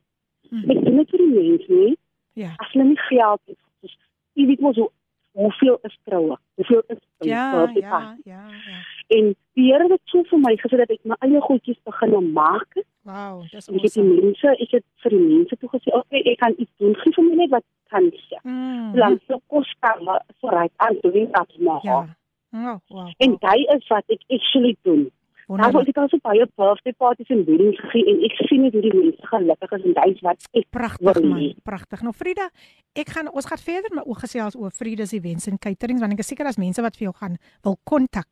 Mm. 0.49 0.69
Ek 0.71 0.83
doen 0.85 0.97
dit 0.97 1.09
vir 1.09 1.23
die 1.23 1.33
mense, 1.33 1.71
nie? 1.73 1.97
Ja. 2.33 2.51
As 2.57 2.71
hulle 2.71 2.85
nie 2.85 2.99
geld 3.09 3.41
het, 3.45 3.57
dus 3.81 3.97
jy 4.33 4.45
weet 4.45 4.59
mos 4.59 4.75
hoe 4.75 4.91
hoeveel 5.35 5.79
is 5.81 5.97
troue? 6.03 6.37
Hoeveel 6.55 6.83
is 6.87 6.99
troue? 7.17 7.31
Ja, 7.31 7.69
ja, 7.73 8.17
ja, 8.23 8.43
ja. 8.47 8.79
En 9.07 9.35
die 9.53 9.71
Here 9.71 9.87
het 9.91 10.01
so 10.03 10.23
vir 10.23 10.39
my 10.39 10.55
gesê 10.59 10.79
dat 10.79 10.89
ek 10.89 11.03
my 11.03 11.15
eie 11.19 11.41
goedjies 11.41 11.79
begin 11.83 12.31
maak. 12.33 12.77
Wow, 13.05 13.43
dis 13.51 13.67
En 13.69 13.75
ek 13.77 13.83
het 13.85 13.93
die 13.93 14.01
awesome. 14.01 14.21
mense, 14.25 14.53
ek 14.65 14.71
het 14.79 14.85
vir 15.03 15.13
die 15.13 15.23
mense 15.23 15.57
toe 15.61 15.69
gesê, 15.69 15.89
"Oké, 15.93 15.97
okay, 15.97 16.21
ek 16.31 16.39
kan 16.39 16.53
iets 16.57 16.71
doen. 16.77 16.95
Gee 16.95 17.13
vir 17.13 17.23
my 17.23 17.35
net 17.35 17.49
wat 17.49 17.65
kan 17.89 18.05
sê." 18.11 18.37
Mm. 18.43 18.91
Solank 18.93 19.27
dit 19.27 19.41
kos 19.47 19.75
kan 19.79 20.03
maar 20.03 20.21
vooruit 20.39 20.71
aan 20.75 20.97
doen 21.01 21.27
dat 21.31 21.57
maar. 21.59 21.83
Ja. 21.83 22.15
Oh, 22.51 22.79
wow. 22.87 23.11
En 23.17 23.37
dit 23.39 23.67
is 23.75 23.87
wat 23.87 24.03
ek 24.07 24.21
actually 24.27 24.75
doen. 24.81 25.11
Daar 25.45 25.71
word 25.71 25.89
ek 25.91 25.97
al 26.01 26.07
so 26.09 26.17
baie 26.25 26.45
birthday 26.57 26.93
parties 26.97 27.29
en 27.29 27.43
weddings 27.45 27.77
gegee 27.77 28.05
en 28.09 28.23
ek 28.25 28.39
sien 28.49 28.63
net 28.65 28.73
hoe 28.73 28.81
die 28.81 28.93
mense 28.95 29.27
gelukkig 29.29 29.75
is 29.77 29.83
en 29.85 29.93
dit 29.93 30.23
wat 30.25 30.47
ek 30.57 30.69
pragtig 30.73 31.19
man, 31.21 31.43
pragtig. 31.63 32.01
Nou 32.01 32.13
Frida, 32.17 32.49
ek 32.97 33.11
gaan 33.13 33.29
ons 33.29 33.45
gaan 33.45 33.61
verder 33.61 33.93
maar 33.93 34.09
ook 34.09 34.23
gesels 34.25 34.57
oor 34.57 34.73
Frida 34.73 35.05
se 35.05 35.19
events 35.19 35.45
en 35.51 35.61
caterings 35.61 36.01
want 36.01 36.17
ek 36.17 36.23
is 36.25 36.31
seker 36.33 36.49
as 36.49 36.57
mense 36.57 36.81
wat 36.81 36.97
vir 36.97 37.11
jou 37.11 37.13
gaan 37.21 37.37
wil 37.67 37.77
kontak. 37.85 38.25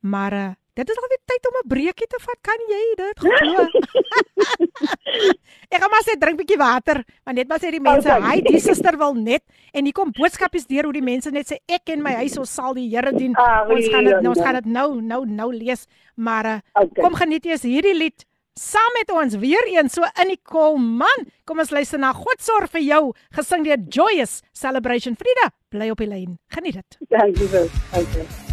Maar 0.00 0.32
uh, 0.32 0.50
dit 0.74 0.90
is 0.90 0.98
alweer 1.02 1.20
tyd 1.30 1.46
om 1.50 1.56
'n 1.62 1.68
breekie 1.68 2.06
te 2.10 2.18
vat. 2.20 2.38
Kan 2.42 2.60
jy 2.68 2.82
dit 2.96 3.18
glo? 3.18 3.66
ek 5.74 5.80
gaan 5.80 5.90
maar 5.90 6.04
sê 6.06 6.16
drink 6.18 6.34
'n 6.38 6.42
bietjie 6.42 6.58
water 6.58 7.02
want 7.24 7.36
net 7.38 7.48
maar 7.48 7.58
sê 7.62 7.70
die 7.70 7.80
mense, 7.80 8.08
"Hy, 8.10 8.40
die 8.42 8.60
suster 8.60 8.96
wil 8.98 9.14
net" 9.14 9.42
en 9.72 9.84
hier 9.84 9.92
kom 9.94 10.10
boodskapies 10.12 10.66
deur 10.66 10.84
hoe 10.84 10.92
die 10.92 11.02
mense 11.02 11.30
net 11.30 11.46
sê 11.46 11.56
ek 11.68 11.88
en 11.94 12.02
my 12.02 12.14
huis 12.22 12.36
ons 12.38 12.50
sal 12.54 12.74
die 12.74 12.88
Here 12.94 13.12
dien. 13.12 13.34
Ah, 13.36 13.64
ons 13.68 13.88
gaan 13.88 14.04
dit 14.04 14.26
ons 14.28 14.38
gaan 14.40 14.54
dit 14.54 14.66
nou 14.66 15.00
nou 15.00 15.24
nou 15.26 15.52
lees. 15.52 15.86
Maar 16.16 16.46
uh, 16.46 16.58
Okay. 16.74 17.02
kom 17.02 17.14
geniet 17.14 17.46
eers 17.46 17.62
hierdie 17.62 17.94
lied 17.94 18.24
saam 18.54 18.92
met 18.98 19.10
ons 19.10 19.34
weer 19.34 19.64
een 19.66 19.88
so 19.90 20.02
in 20.22 20.28
die 20.28 20.40
kom 20.42 20.96
man. 20.98 21.26
Kom 21.44 21.58
ons 21.58 21.70
luister 21.70 21.98
na 21.98 22.12
God 22.12 22.38
sorg 22.40 22.70
vir 22.70 22.80
jou 22.82 23.12
gesing 23.34 23.64
deur 23.64 23.78
Joyous 23.88 24.42
Celebration. 24.52 25.16
Frida, 25.16 25.50
bly 25.70 25.90
op 25.90 25.98
die 25.98 26.06
lyn. 26.06 26.38
Geniet 26.48 26.74
dit. 26.74 26.98
Dankie 27.10 27.48
vir. 27.48 27.68
Okay. 27.92 28.43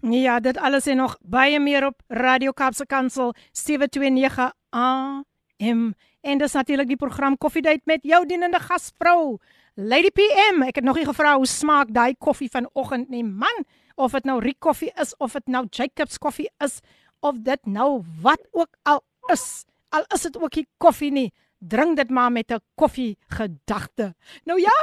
Ja, 0.00 0.40
dit 0.40 0.58
alles 0.58 0.86
en 0.86 0.96
nog 0.96 1.16
baie 1.22 1.60
meer 1.60 1.86
op 1.86 2.02
Radio 2.08 2.52
Kaapse 2.52 2.86
Kansel 2.86 3.34
729 3.52 4.52
AM. 4.70 5.94
En 6.20 6.38
dis 6.38 6.52
natuurlik 6.52 6.88
die 6.88 6.96
program 6.96 7.38
Koffiedייט 7.38 7.84
met 7.84 8.02
jou 8.02 8.26
dienende 8.26 8.60
gasvrou, 8.60 9.38
Lady 9.74 10.10
PM. 10.10 10.62
Ek 10.62 10.76
het 10.76 10.84
nog 10.84 10.96
nie 10.96 11.06
gevra 11.08 11.36
hoe 11.36 11.46
smaak 11.46 11.92
daai 11.94 12.14
koffie 12.18 12.50
vanoggend 12.50 13.08
nie, 13.08 13.24
man. 13.24 13.64
Of 13.94 14.12
dit 14.12 14.24
nou 14.24 14.38
Rick 14.40 14.60
koffie 14.60 14.92
is 15.00 15.16
of 15.16 15.32
dit 15.32 15.46
nou 15.46 15.64
Jacobs 15.70 16.18
koffie 16.18 16.50
is 16.64 16.80
of 17.20 17.40
dit 17.42 17.66
nou 17.66 18.02
wat 18.22 18.40
ook 18.52 18.76
al 18.82 19.02
is. 19.32 19.64
Al 19.88 20.04
is 20.14 20.22
dit 20.22 20.36
ook 20.38 20.54
nie 20.54 20.66
koffie 20.78 21.10
nie, 21.12 21.32
drink 21.59 21.97
dit 21.97 22.09
maar 22.09 22.31
met 22.31 22.51
'n 22.51 22.59
koffie 22.75 23.17
gedagte. 23.27 24.15
Nou 24.43 24.59
ja. 24.59 24.75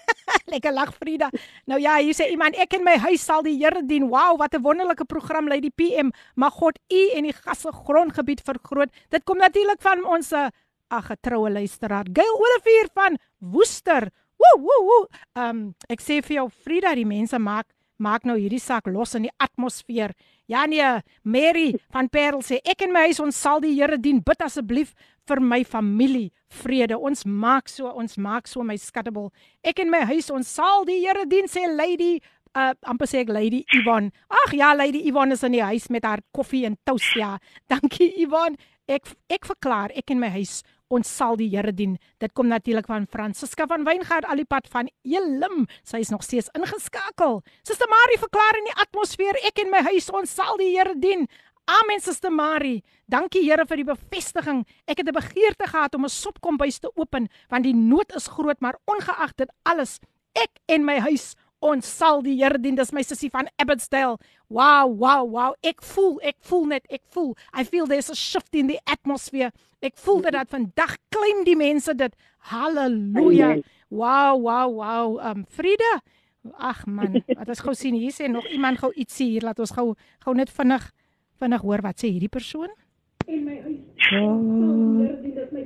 Lekker 0.52 0.72
lag 0.72 0.94
Frida. 0.94 1.30
Nou 1.66 1.80
ja, 1.80 1.98
hier 1.98 2.14
sê 2.14 2.30
iemand 2.30 2.56
ek 2.56 2.72
in 2.72 2.84
my 2.84 2.96
huis 2.96 3.24
sal 3.24 3.42
die 3.42 3.58
Here 3.58 3.82
dien. 3.86 4.08
Wow, 4.08 4.38
wat 4.38 4.54
'n 4.54 4.62
wonderlike 4.62 5.04
program 5.04 5.48
lei 5.48 5.60
die 5.60 5.74
PM. 5.74 6.10
Mag 6.34 6.52
God 6.52 6.78
u 6.88 7.10
en 7.14 7.22
die 7.22 7.32
gasse 7.32 7.72
grondgebied 7.72 8.40
vergroot. 8.40 8.90
Dit 9.08 9.24
kom 9.24 9.36
natuurlik 9.36 9.82
van 9.82 10.04
ons 10.04 10.32
eh, 10.32 10.48
ag 10.88 11.06
getroue 11.06 11.50
luisteraar 11.50 12.06
Gail 12.12 12.34
Olivier 12.34 12.88
van 12.94 13.18
Woester. 13.38 14.10
Woe 14.36 14.60
woe 14.60 14.84
woe. 14.84 15.08
Ehm 15.34 15.48
um, 15.48 15.74
ek 15.88 16.00
sê 16.00 16.22
vir 16.22 16.36
jou 16.36 16.48
Frida, 16.50 16.94
die 16.94 17.06
mense 17.06 17.38
maak 17.38 17.66
maak 18.00 18.24
nou 18.24 18.38
hierdie 18.40 18.60
sak 18.60 18.88
los 18.88 19.14
in 19.14 19.28
die 19.28 19.34
atmosfeer. 19.36 20.14
Ja 20.48 20.64
nee, 20.66 20.88
Mary 21.22 21.74
van 21.92 22.08
Parel 22.08 22.40
sê 22.42 22.58
ek 22.64 22.86
en 22.86 22.94
my 22.94 23.06
huis 23.10 23.20
ons 23.20 23.36
sal 23.36 23.60
die 23.60 23.74
Here 23.76 23.98
dien. 24.00 24.22
Bid 24.24 24.40
asseblief 24.42 24.94
vir 25.30 25.40
my 25.44 25.62
familie 25.64 26.30
vrede. 26.62 26.98
Ons 26.98 27.24
maak 27.24 27.70
so, 27.70 27.90
ons 27.90 28.18
maak 28.18 28.50
so 28.50 28.64
my 28.66 28.76
skattebel. 28.80 29.30
Ek 29.62 29.80
en 29.82 29.92
my 29.92 30.02
huis 30.10 30.30
ons 30.34 30.56
sal 30.58 30.86
die 30.88 31.00
Here 31.04 31.26
dien 31.30 31.48
sê 31.50 31.66
Lady 31.70 32.18
uh 32.58 32.74
amper 32.90 33.06
sê 33.06 33.22
ek 33.22 33.30
Lady 33.30 33.62
Yvonne. 33.78 34.10
Ag 34.42 34.56
ja, 34.58 34.72
Lady 34.74 35.04
Yvonne 35.08 35.36
is 35.38 35.46
in 35.46 35.54
die 35.54 35.62
huis 35.62 35.86
met 35.94 36.06
haar 36.06 36.22
koffie 36.34 36.64
en 36.66 36.76
toast 36.88 37.14
ja. 37.18 37.36
Dankie 37.70 38.10
Yvonne. 38.24 38.58
Ek 38.90 39.06
ek 39.30 39.46
verklaar 39.46 39.94
ek 39.94 40.10
en 40.10 40.22
my 40.22 40.32
huis 40.34 40.60
ons 40.90 41.06
sal 41.06 41.36
die 41.38 41.46
Here 41.52 41.70
dien. 41.70 41.96
Dit 42.18 42.34
kom 42.34 42.48
natuurlik 42.50 42.88
van 42.90 43.06
Francisca 43.06 43.66
van 43.70 43.84
Wyngaard 43.86 44.26
Alipad 44.26 44.66
van 44.72 44.90
Elim. 45.06 45.68
Sy 45.86 46.02
is 46.02 46.10
nog 46.10 46.24
steeds 46.26 46.50
ingeskakel. 46.58 47.40
Suster 47.62 47.90
Marie 47.90 48.18
verklaar 48.18 48.58
in 48.58 48.66
die 48.66 48.78
atmosfeer 48.82 49.38
ek 49.46 49.62
en 49.62 49.70
my 49.70 49.84
huis 49.92 50.10
ons 50.10 50.34
sal 50.34 50.58
die 50.58 50.72
Here 50.74 50.96
dien. 50.98 51.28
Amen 51.70 52.00
Suster 52.00 52.32
Marie. 52.34 52.82
Dankie 53.06 53.44
Here 53.46 53.62
vir 53.62 53.78
die 53.78 53.86
bevestiging. 53.86 54.64
Ek 54.90 54.98
het 54.98 55.06
'n 55.06 55.14
begeerte 55.14 55.66
gehad 55.70 55.94
om 55.94 56.04
'n 56.04 56.08
sopkombuis 56.08 56.80
te 56.80 56.90
open 56.96 57.28
want 57.48 57.64
die 57.64 57.74
nood 57.74 58.12
is 58.16 58.26
groot, 58.26 58.60
maar 58.60 58.78
ongeag 58.86 59.36
dit 59.36 59.50
alles, 59.62 60.00
ek 60.34 60.50
en 60.66 60.84
my 60.84 60.98
huis 60.98 61.36
Ons 61.60 61.86
sal 61.86 62.22
die 62.22 62.38
Here 62.40 62.58
dien. 62.58 62.74
Dis 62.74 62.90
my 62.92 63.02
sussie 63.02 63.28
van 63.30 63.48
Abbotsdale. 63.58 64.16
Wow, 64.48 64.88
wow, 64.96 65.28
wow. 65.28 65.54
Ek 65.62 65.82
voel, 65.82 66.18
ek 66.22 66.36
voel 66.40 66.64
net, 66.66 66.86
ek 66.88 67.02
voel. 67.12 67.36
I 67.52 67.64
feel 67.64 67.86
there's 67.86 68.08
a 68.10 68.14
shift 68.14 68.54
in 68.54 68.66
the 68.66 68.80
atmosphere. 68.86 69.52
Ek 69.82 69.96
voel 69.96 70.22
dit 70.22 70.32
dat 70.32 70.48
vandag 70.48 70.96
klim 71.10 71.44
die 71.44 71.56
mense 71.56 71.94
dit. 71.94 72.16
Halleluja. 72.38 73.60
Wow, 73.90 74.40
wow, 74.40 74.72
wow. 74.72 75.18
Um 75.20 75.44
Frida. 75.44 76.00
Ag 76.56 76.86
man, 76.86 77.20
wat 77.36 77.48
ons 77.48 77.60
gou 77.60 77.74
sien 77.74 77.94
hier 77.94 78.12
sê 78.12 78.30
nog 78.30 78.46
iemand 78.48 78.80
gou 78.80 78.90
ietsie 78.96 79.28
hier. 79.28 79.44
Laat 79.44 79.60
ons 79.60 79.76
gou 79.76 79.94
gou 80.24 80.34
net 80.34 80.48
vinnig 80.48 80.88
vinnig 81.40 81.64
hoor 81.64 81.82
wat 81.82 82.00
sê 82.00 82.10
hierdie 82.12 82.30
persoon. 82.32 82.68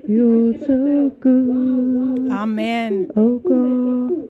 You're 0.06 0.58
so 0.66 1.10
good. 1.20 2.30
Amen. 2.30 3.10
Oh 3.16 3.38
God. 3.38 4.28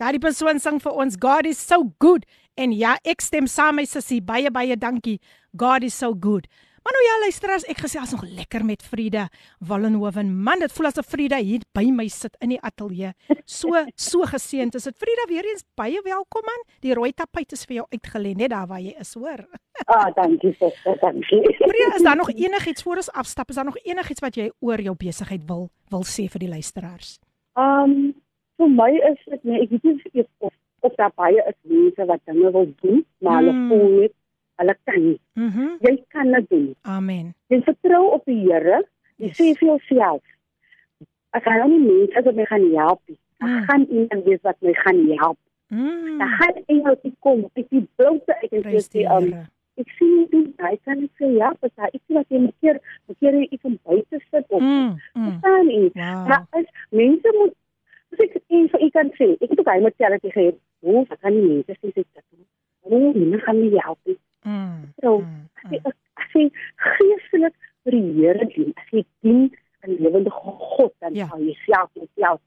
Daardie 0.00 0.22
persoon 0.22 0.58
sing 0.58 0.80
vir 0.82 0.96
ons 1.04 1.16
God 1.20 1.46
is 1.46 1.58
so 1.60 1.92
good 2.02 2.24
en 2.56 2.72
ja, 2.74 2.96
ek 3.04 3.22
stem 3.22 3.46
saam 3.50 3.78
my 3.78 3.84
sussie. 3.86 4.20
Baie 4.20 4.50
baie 4.50 4.76
dankie. 4.76 5.20
God 5.56 5.84
is 5.84 5.94
so 5.94 6.14
good. 6.14 6.48
Maar 6.84 6.92
nou 6.92 7.04
ja, 7.04 7.14
luisteraars, 7.20 7.64
ek 7.72 7.78
gesels 7.80 8.10
nog 8.12 8.22
lekker 8.28 8.64
met 8.64 8.82
Frieda 8.84 9.28
Wallenhoven. 9.68 10.34
Man, 10.42 10.58
dit 10.60 10.72
voel 10.72 10.86
asof 10.90 11.06
Frieda 11.08 11.38
hier 11.40 11.62
by 11.72 11.84
my 11.96 12.04
sit 12.12 12.34
in 12.44 12.50
die 12.52 12.58
ateljee. 12.60 13.14
So 13.48 13.72
so 13.96 14.26
geseënd 14.28 14.74
is 14.76 14.84
dit. 14.84 14.96
Frieda, 15.00 15.24
weer 15.30 15.46
eens 15.48 15.64
baie 15.80 16.02
welkom 16.04 16.44
man. 16.44 16.64
Die 16.84 16.92
rooi 16.94 17.12
tapuit 17.16 17.52
is 17.56 17.64
vir 17.64 17.78
jou 17.78 17.86
uitgelê 17.94 18.34
net 18.36 18.52
daar 18.52 18.66
waar 18.68 18.82
jy 18.84 18.92
is, 19.00 19.14
hoor. 19.16 19.46
Ah, 19.86 20.10
dankie 20.14 20.52
suster, 20.58 20.98
dankie. 21.00 21.40
Frieda, 21.56 21.94
is 21.96 22.04
daar 22.04 22.20
nog 22.20 22.28
enigiets 22.34 22.82
voor 22.84 23.00
ons 23.00 23.08
afstap? 23.12 23.48
Is 23.48 23.56
daar 23.56 23.64
nog 23.70 23.78
enigiets 23.80 24.20
wat 24.20 24.36
jy 24.36 24.50
oor 24.60 24.80
jou 24.84 24.94
besigheid 24.96 25.46
wil 25.48 25.70
wil 25.94 26.04
sê 26.04 26.26
vir 26.28 26.44
die 26.44 26.50
luisteraars? 26.52 27.16
Um 27.56 28.12
vir 28.60 28.68
my 28.70 28.90
is 29.08 29.24
dit 29.32 29.40
nee, 29.48 29.62
ek 29.64 29.72
weet 29.72 30.04
nie 30.12 30.22
of 30.22 30.28
of, 30.50 30.52
of 30.84 30.92
daar 31.00 31.10
baie 31.16 31.40
is 31.48 31.56
mense 31.64 32.04
wat 32.12 32.20
dinge 32.28 32.52
wil 32.54 32.68
doen, 32.84 33.00
maar 33.24 33.40
hulle 33.40 33.52
Mm. 33.56 33.68
voel 33.72 33.88
net 34.02 34.12
hulle 34.56 34.76
kan 34.84 35.00
nie. 35.04 35.20
Mhm. 35.34 35.76
Jy 35.80 36.04
kan 36.08 36.32
dit 36.32 36.48
doen. 36.50 36.74
Amen. 36.82 37.34
Jy 37.48 37.60
vertrou 37.62 38.12
op 38.12 38.24
die 38.24 38.40
Here. 38.46 38.82
Jy 39.16 39.26
Yes. 39.26 39.36
sê 39.40 39.54
vir 39.58 39.68
jouself, 39.68 40.22
ek 41.32 41.42
gaan 41.44 41.58
nou 41.58 41.68
nie 41.68 41.86
mense 41.86 42.22
wat 42.26 42.34
my 42.36 42.44
gaan 42.50 42.64
help 42.74 43.00
nie. 43.08 43.18
Ek 43.40 43.48
Mm. 43.48 43.64
gaan 43.68 43.82
iemand 43.90 44.24
wees 44.24 44.40
wat 44.42 44.56
my 44.62 44.72
gaan 44.74 45.00
help. 45.18 45.38
Mm. 45.68 46.18
Dan 46.18 46.28
gaan 46.38 46.62
iemand 46.66 47.02
die 47.02 47.14
kom, 47.20 47.44
ek 47.56 47.68
die 47.70 47.88
bloute 47.96 48.34
uit 48.42 48.52
en 48.52 48.62
die 48.62 48.80
sê, 48.82 49.04
um, 49.10 49.32
ek 49.76 49.88
sien 49.98 50.16
nie 50.16 50.26
dit, 50.30 50.54
hy 50.60 50.76
kan 50.84 51.00
net 51.00 51.10
sê 51.20 51.30
ja, 51.36 51.52
as 51.62 51.70
daar 51.74 51.90
iets 51.92 52.04
wat 52.08 52.26
jy 52.28 52.38
moet 52.38 52.54
keer, 52.60 52.80
moet 53.08 53.18
keer 53.18 53.32
jy 53.34 53.46
iets 53.50 53.64
om 53.64 53.78
buite 53.84 54.20
sit 54.30 54.44
of 54.48 54.60
Mm. 54.62 54.96
mm. 55.14 55.38
staan 55.38 55.66
nie. 55.66 55.90
Wow. 55.94 56.26
Maar 56.28 56.46
as 56.52 56.64
mense 56.90 57.28
moet 57.38 57.54
as 58.12 58.18
ek 58.20 58.42
een 58.48 58.68
vir 58.68 58.80
u 58.82 58.90
kan 58.90 59.10
sê, 59.18 59.32
ek 59.42 59.50
het 59.50 59.58
ook 59.60 59.66
hy 59.74 59.80
met 59.82 59.94
hulle 59.98 60.18
gegee, 60.22 60.54
hoe 60.80 61.06
kan 61.06 61.32
die 61.32 61.42
mense 61.48 61.76
sê 61.82 61.92
dit 61.92 62.06
doen? 62.30 62.46
Hoe 62.80 63.12
hulle 63.12 63.38
gaan 63.40 63.60
my 63.60 63.78
help? 63.80 63.98
nie. 64.04 64.16
Mm. 64.44 64.92
So, 65.00 65.18
mm, 65.18 65.48
as 65.64 65.70
jy 65.72 65.80
jy 66.34 66.50
geestelik 66.76 67.54
vir 67.84 67.92
die 67.96 68.12
Here 68.18 68.46
dien, 68.54 68.72
as 68.76 68.88
jy 68.92 69.04
dien 69.22 69.44
aan 69.82 69.94
die 69.94 70.00
lewende 70.04 70.30
God, 70.30 70.92
dan 71.00 71.14
Ja. 71.14 71.28
sal 71.28 71.40
jy 71.40 71.54
self 71.64 71.90
met 71.94 72.10
self 72.18 72.40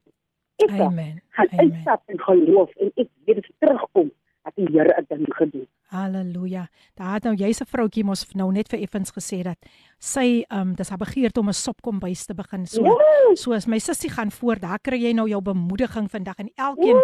ek 0.57 0.69
Amen. 0.81 1.21
gaan 1.29 1.47
Amen. 1.51 1.71
uitstap 1.71 2.01
in 2.09 2.19
geloof 2.19 2.71
en 2.81 2.91
ek 2.95 3.09
dit 3.25 3.49
terugkom 3.61 4.11
dat 4.47 4.55
die 4.55 4.67
Here 4.73 4.93
'n 4.97 5.05
ding 5.09 5.25
gedoen. 5.35 5.67
Halleluja. 5.91 6.67
Daar 6.95 7.13
het 7.13 7.23
nou 7.23 7.35
jy's 7.35 7.59
'n 7.61 7.65
vroutjie 7.65 8.03
mos 8.03 8.25
nou 8.33 8.51
net 8.51 8.67
vir 8.69 8.79
effens 8.81 9.11
gesê 9.11 9.43
dat 9.43 9.57
sy 9.99 10.43
um 10.49 10.73
dis 10.75 10.89
haar 10.89 10.97
begeerte 10.97 11.39
om 11.39 11.47
'n 11.49 11.53
sopkombuis 11.53 12.25
te 12.25 12.33
begin. 12.33 12.65
So 12.67 12.83
Ja. 12.83 13.35
so 13.35 13.53
as 13.53 13.65
my 13.67 13.79
sussie 13.79 14.09
gaan 14.09 14.31
voor, 14.31 14.59
daar 14.59 14.79
kry 14.79 14.97
jy 15.01 15.13
nou 15.13 15.27
jou 15.29 15.41
bemoediging 15.41 16.09
vandag 16.09 16.35
en 16.37 16.49
elkeen 16.55 16.97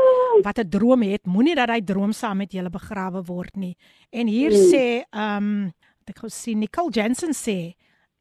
wat 0.44 0.58
'n 0.60 0.70
droom 0.70 1.02
het, 1.02 1.26
moenie 1.26 1.56
dat 1.56 1.70
hy 1.70 1.82
droom 1.82 2.12
saam 2.12 2.38
met 2.38 2.52
julle 2.52 2.70
begrawe 2.70 3.24
word 3.24 3.56
nie. 3.56 3.78
En 4.12 4.28
hier 4.28 4.52
Mm. 4.52 4.58
sê 4.72 5.04
um 5.12 5.66
wat 6.00 6.10
ek 6.10 6.20
gou 6.20 6.30
sien 6.30 6.60
Nicole 6.60 6.92
Jensen 6.92 7.34
sê 7.34 7.74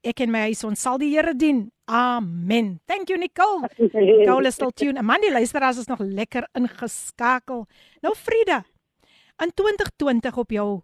ek 0.04 0.20
en 0.20 0.30
my 0.30 0.38
huis 0.40 0.64
ons 0.64 0.80
sal 0.80 0.98
die 0.98 1.14
Here 1.16 1.34
dien. 1.34 1.70
Amen. 1.86 2.80
Thank 2.86 3.08
you 3.08 3.18
Nicole. 3.18 3.68
Nicole 3.78 4.46
is 4.46 4.54
still 4.54 4.70
tune. 4.72 4.98
Amanda 4.98 5.30
luisteraars 5.30 5.78
is 5.78 5.86
nog 5.86 5.98
lekker 6.00 6.48
ingeskakel. 6.54 7.66
Nou 8.00 8.14
Frida, 8.14 8.64
in 9.38 9.50
2020 9.54 10.36
op 10.36 10.50
jou 10.50 10.80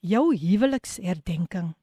jou 0.00 0.34
huweliksherdenking 0.36 1.74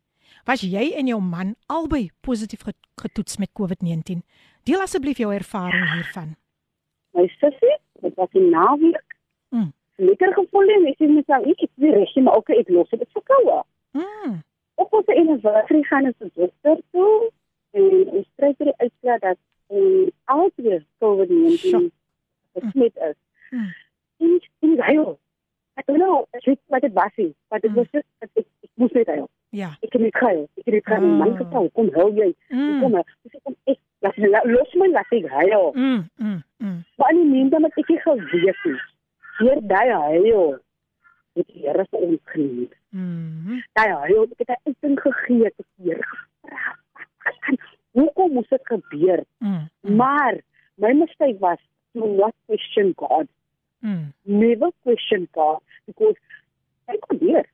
was 0.46 0.62
jy 0.62 0.92
en 0.98 1.08
jou 1.08 1.22
man 1.22 1.56
albei 1.68 2.10
positief 2.22 2.62
get- 2.64 2.76
getoets 3.02 3.38
met 3.38 3.50
COVID-19. 3.54 4.22
Deel 4.64 4.82
asseblief 4.82 5.18
jou 5.18 5.34
ervaring 5.34 5.86
hiervan. 5.94 6.36
My 7.14 7.28
sussie, 7.40 7.78
dit 8.02 8.16
was 8.16 8.30
'n 8.34 8.50
naweek. 8.50 9.16
Mm. 9.50 9.72
Lekker 9.96 10.34
gevoel 10.34 10.70
en 10.70 10.86
ek 10.88 10.96
sê 11.00 11.08
myself, 11.08 11.46
ek 11.46 11.62
is 11.62 11.70
weer 11.76 11.94
reg, 11.94 12.16
maar 12.16 12.36
ook 12.36 12.50
ek 12.50 12.70
los 12.70 12.90
dit 12.90 13.08
verkoue. 13.12 13.64
Mm. 13.92 14.44
Op 14.76 14.94
ons 14.94 15.06
anniversary 15.08 15.84
gaan 15.84 16.06
ons 16.06 16.16
se 16.18 16.32
dokter 16.36 16.78
toe 16.92 17.32
en 17.72 18.08
ons 18.10 18.28
kry 18.36 18.54
vir 18.58 18.66
die 18.66 18.78
uitslag 18.78 19.20
dat 19.20 19.38
ons 19.68 20.10
albei 20.26 20.86
COVID-19 21.00 21.58
Sjoe. 21.58 21.92
besmet 22.54 22.96
is. 22.96 23.16
Mm. 23.52 23.74
En 24.20 24.40
en 24.60 24.84
hy, 24.84 25.16
ek 25.76 25.86
weet 25.86 25.98
nou, 25.98 26.26
ek 26.32 26.46
weet 26.46 26.60
wat 26.68 26.82
dit 26.82 26.94
was 26.94 27.12
nie, 27.18 27.36
maar 27.50 27.60
dit 27.60 27.72
Mm. 27.72 27.76
was 27.76 27.88
net 27.92 28.06
ek, 28.20 28.30
ek 28.64 28.70
moes 28.76 28.92
net 28.92 29.08
hy. 29.08 29.24
Ja. 29.52 29.70
Ek 29.82 29.94
het 29.94 30.02
net 30.02 30.16
gehuil. 30.18 30.50
Ek 30.58 30.66
het 30.66 30.74
net 30.74 30.86
gehuil. 30.86 31.04
Oh. 31.12 31.18
Man 31.18 31.38
getrou, 31.38 31.70
kom 31.70 31.90
huil 31.94 32.14
jy. 32.16 32.34
Mm. 32.50 32.82
Kom 32.82 32.92
maar. 32.92 33.06
Dis 33.24 33.34
ek 33.36 33.44
kom 33.44 33.56
ek 33.66 33.78
laat 34.02 34.18
la- 34.18 34.44
los 34.46 34.74
my 34.76 34.88
laat 34.88 35.12
ek 35.12 35.26
huil. 35.28 35.72
Mm, 35.76 36.10
mm, 36.18 36.42
mm. 36.58 36.84
Maar 36.98 37.14
nie 37.14 37.26
meer 37.26 37.50
dan 37.50 37.66
ek 37.66 37.76
nie 37.90 38.00
geweet 38.00 38.56
nie. 38.66 38.80
Deur 39.40 39.62
daai 39.62 39.92
huil 39.92 40.60
het 41.36 41.48
die 41.48 41.62
Here 41.62 41.86
vir 41.92 42.00
ons 42.00 42.20
geniet. 42.26 42.74
Mm. 42.92 43.62
Daai 43.74 43.92
huil, 43.92 44.24
ek 44.24 44.40
het 44.40 44.50
'n 44.50 44.62
uiting 44.66 45.00
gegee 45.00 45.52
te 45.56 45.64
Here. 45.84 46.04
Hoekom 47.92 48.34
moes 48.34 48.48
dit 48.50 48.62
gebeur? 48.68 49.24
Mm. 49.40 49.70
Maar 49.98 50.40
my 50.76 50.94
mistake 50.94 51.38
was 51.40 51.58
to 51.94 52.06
not 52.06 52.34
question 52.46 52.94
God. 52.96 53.28
Mm. 53.82 54.14
Never 54.26 54.72
question 54.84 55.28
God 55.34 55.62
because 55.86 56.16
hy 56.90 56.98
kom 57.06 57.20
hier. 57.22 57.46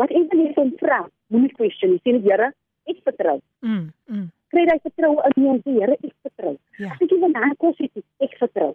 Wat 0.00 0.10
ewen 0.10 0.40
jy 0.40 0.52
van 0.56 0.72
vra, 0.80 1.00
moenie 1.32 1.52
question 1.56 1.94
nie. 1.94 2.00
Sê 2.04 2.16
net 2.16 2.26
Here, 2.28 2.52
ek 2.90 3.02
vertrou. 3.06 3.38
Mm. 3.66 3.90
Mm. 4.08 4.30
Kry 4.52 4.64
jy 4.68 4.78
vertroue 4.86 5.28
in 5.28 5.44
my 5.44 5.58
sê 5.64 5.76
Here, 5.76 5.98
ek 5.98 6.14
vertrou. 6.28 6.56
Ja. 6.80 6.94
As 6.94 7.04
ek 7.04 7.12
nie 7.12 7.20
vanaand 7.26 7.60
kos 7.62 7.78
eet, 7.84 7.92
nie, 7.98 8.06
ek 8.26 8.34
vertrou. 8.40 8.72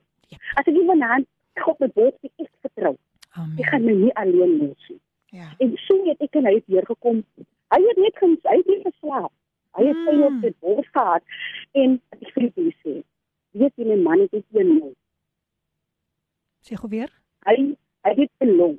As 0.56 0.64
ek 0.64 0.74
nie 0.76 0.86
vanaand 0.88 1.28
God 1.64 1.84
eet, 1.90 2.22
ek 2.38 2.54
vertrou. 2.66 2.96
Amen. 3.38 3.58
Ek 3.62 3.72
gaan 3.72 3.86
my 3.86 3.98
nie 3.98 4.14
alleen 4.22 4.58
los 4.62 4.90
nie. 4.90 5.02
Ja. 5.36 5.50
En 5.60 5.76
so 5.84 5.98
het 6.08 6.22
ek 6.24 6.38
en 6.40 6.48
hy 6.48 6.56
het 6.58 6.72
weer 6.72 6.86
gekom. 6.88 7.24
Hy 7.74 7.82
het 7.84 8.00
net 8.00 8.16
gaan 8.22 8.38
hy 8.48 8.56
het 8.62 8.70
net 8.72 8.86
geslaap. 8.88 9.34
Hy 9.78 9.90
het 9.90 10.00
sy 10.08 10.14
op 10.26 10.38
sy 10.42 10.52
bors 10.64 10.88
gehad 10.96 11.26
en 11.78 11.98
ek 12.16 12.32
vir 12.34 12.48
hom 12.48 12.72
sê, 12.82 12.94
weet 13.62 13.76
jy 13.78 13.90
my 13.92 13.98
man 14.06 14.24
het 14.24 14.34
net 14.34 14.58
een 14.62 14.72
long. 14.80 14.96
Sê 16.68 16.76
gou 16.76 16.90
weer. 16.92 17.12
Hy 17.48 17.56
hy 18.04 18.14
het 18.20 18.32
'n 18.44 18.52
long. 18.60 18.78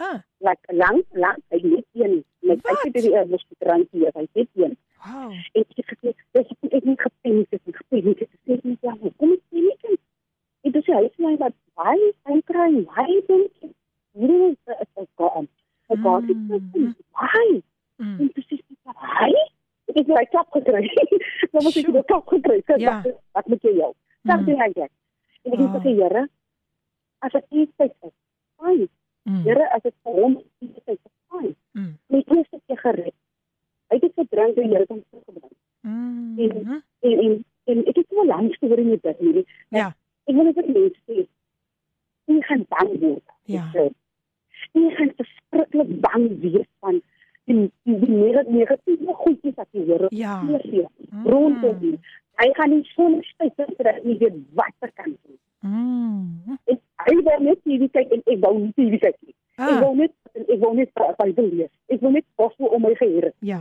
Ah. 0.00 0.18
Like 0.40 0.72
lank 0.72 1.04
lank 1.12 1.42
hy 1.52 1.58
het 1.60 1.86
een. 1.92 2.24
Net 2.40 2.64
hy 2.68 2.76
het 2.82 2.94
die 2.94 3.12
uh, 3.12 3.26
hospitaal 3.28 3.84
hier, 3.90 4.12
hy 4.14 4.26
het 4.32 4.48
een. 4.54 4.76
Wow. 5.04 5.32
En 5.52 5.60
ek 5.60 5.76
het 5.76 5.88
gesê, 5.92 6.14
dis 6.32 6.48
ek 6.70 6.84
nie 6.84 6.96
gepaniek 6.96 7.50
het 7.50 7.62
nie, 7.66 7.74
gepaniek 7.74 8.18
het. 8.24 8.30
Ek 8.32 8.40
sê 8.48 8.68
net 8.68 8.78
ja, 8.80 8.96
kom 9.20 9.32
ek 9.36 9.42
sien 9.50 9.68
ek. 9.74 10.00
Ek 10.64 10.72
dis 10.72 10.88
hy 10.88 11.04
sê 11.12 11.36
maar 11.36 11.52
why 11.76 11.96
I'm 12.24 12.42
crying, 12.48 12.84
why 12.88 13.08
don't 13.28 13.52
you 13.60 13.74
really 14.14 14.56
is 14.96 15.08
God. 15.16 15.48
Hy 15.88 15.96
God 16.02 16.30
is 16.30 16.40
why? 17.12 17.62
Mm. 18.00 18.20
En 18.20 18.28
presies 18.32 18.64
why? 18.88 19.32
Ek 19.90 19.98
het 20.00 20.08
my 20.08 20.24
kop 20.32 20.48
gekry. 20.56 20.88
Dan 21.52 21.60
moet 21.60 21.76
ek 21.76 21.92
die 21.92 22.08
kop 22.08 22.26
gekry. 22.32 22.62
Ja. 22.80 23.02
Wat 23.36 23.46
moet 23.52 23.62
jy 23.68 23.76
jou? 23.82 23.92
Something 24.24 24.56
like 24.56 24.78
that. 24.80 24.92
En 25.44 25.52
ek 25.52 25.60
het 25.60 25.74
gesê, 25.76 25.98
Here, 25.98 26.28
as 27.22 27.32
dit 27.36 27.46
nie 27.56 27.68
tyd 27.80 27.94
is, 28.08 28.14
fine. 28.60 28.88
Mm. 29.28 29.42
Here, 29.46 29.66
as 29.76 29.82
dit 29.86 29.94
vir 30.02 30.18
hom 30.18 30.38
nie 30.62 30.82
tyd 30.82 30.98
is, 30.98 31.12
fine. 31.30 31.54
Mm. 31.78 31.92
Net 32.14 32.32
eers 32.34 32.50
het 32.50 32.62
jy 32.72 32.78
gered. 32.82 33.16
Hy 33.92 33.98
het 33.98 34.06
dit 34.06 34.14
verdrink 34.18 34.58
en 34.58 34.70
Here 34.72 34.84
het 34.84 34.94
hom 34.94 35.02
teruggebring. 35.04 35.56
Mm. 35.86 36.38
En, 36.46 36.82
en, 37.08 37.22
en, 37.26 37.36
en 37.70 37.84
ek 37.92 38.00
het 38.00 38.08
so 38.08 38.22
'n 38.22 38.30
lang 38.32 38.50
storie 38.56 38.88
met 38.88 39.02
dit 39.02 39.24
hierdie. 39.26 39.46
Ja. 39.68 39.92
Ek 40.26 40.34
wil 40.34 40.50
net 40.50 40.58
mense 40.66 41.00
sê, 41.06 41.26
jy 42.30 42.40
gaan 42.48 42.66
bang 42.74 42.92
word. 43.00 43.36
Ja. 43.50 43.64
Jy 44.72 44.90
gaan 44.98 45.14
verskriklik 45.20 45.94
bang 46.00 46.28
wees 46.42 46.68
van 46.80 47.02
die 47.44 47.70
die, 47.84 47.96
die 47.98 48.14
neg- 48.16 48.48
negatiewe 48.48 49.14
goedjies 49.24 49.54
wat 49.58 49.68
jy 49.72 49.84
hoor. 49.86 50.06
Ja. 50.10 50.40
Mm. 50.42 51.26
Rondom 51.26 51.78
jou. 51.80 51.98
Hy 52.40 52.48
gaan 52.56 52.70
nie 52.70 52.84
so 52.94 53.08
net 53.08 53.56
terug 53.76 54.02
nie 54.04 54.18
weet 54.18 54.38
wat 54.54 54.74
er 54.80 54.92
kan 54.92 55.16
doen. 55.22 55.38
Mm. 55.60 56.58
En 56.64 56.78
hy 57.06 57.14
wou 57.26 57.38
net 57.44 57.60
TV 57.64 57.88
kyk 57.92 58.12
en 58.16 58.22
ek 58.26 58.40
wou 58.44 58.54
nie 58.58 58.72
TV 58.78 58.98
kyk 59.02 59.18
nie. 59.26 59.34
Ah. 59.60 59.68
Ek 59.68 59.82
wou 59.84 59.94
net 59.98 60.12
ek 60.48 60.58
wou 60.62 60.72
net 60.74 60.90
by 60.96 61.10
Bybel 61.20 61.50
lees. 61.52 61.70
Ek 61.92 62.00
wou 62.00 62.10
net 62.14 62.24
gospel 62.40 62.66
om 62.72 62.82
my 62.82 62.94
geheer. 62.98 63.32
Ja. 63.44 63.60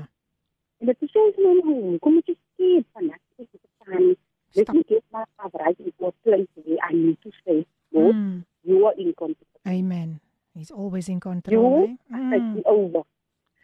En 0.81 0.87
dit 0.89 1.01
is 1.05 1.11
soms 1.11 1.37
my 1.37 1.53
nou, 1.61 1.97
kom 2.01 2.17
ek 2.21 2.31
sê 2.57 2.71
van 2.93 3.09
net 3.11 3.19
ek 3.37 3.47
verstaan. 3.51 4.15
Let 4.55 4.73
me 4.75 4.81
get 4.87 5.03
my 5.13 5.23
right 5.53 5.79
in 5.79 5.93
what 5.97 6.15
place 6.23 6.47
where 6.65 6.79
I 6.89 6.93
need 6.95 7.21
to 7.23 7.31
stay. 7.41 7.65
Lord, 7.91 8.15
Mm. 8.15 8.43
you 8.63 8.85
are 8.87 8.95
in 8.97 9.13
control. 9.13 9.61
Amen. 9.67 10.19
He's 10.53 10.71
always 10.71 11.07
in 11.09 11.19
control. 11.19 11.87
You 11.87 11.97
are 12.11 12.39
Mm. 12.39 12.61
over. 12.65 13.03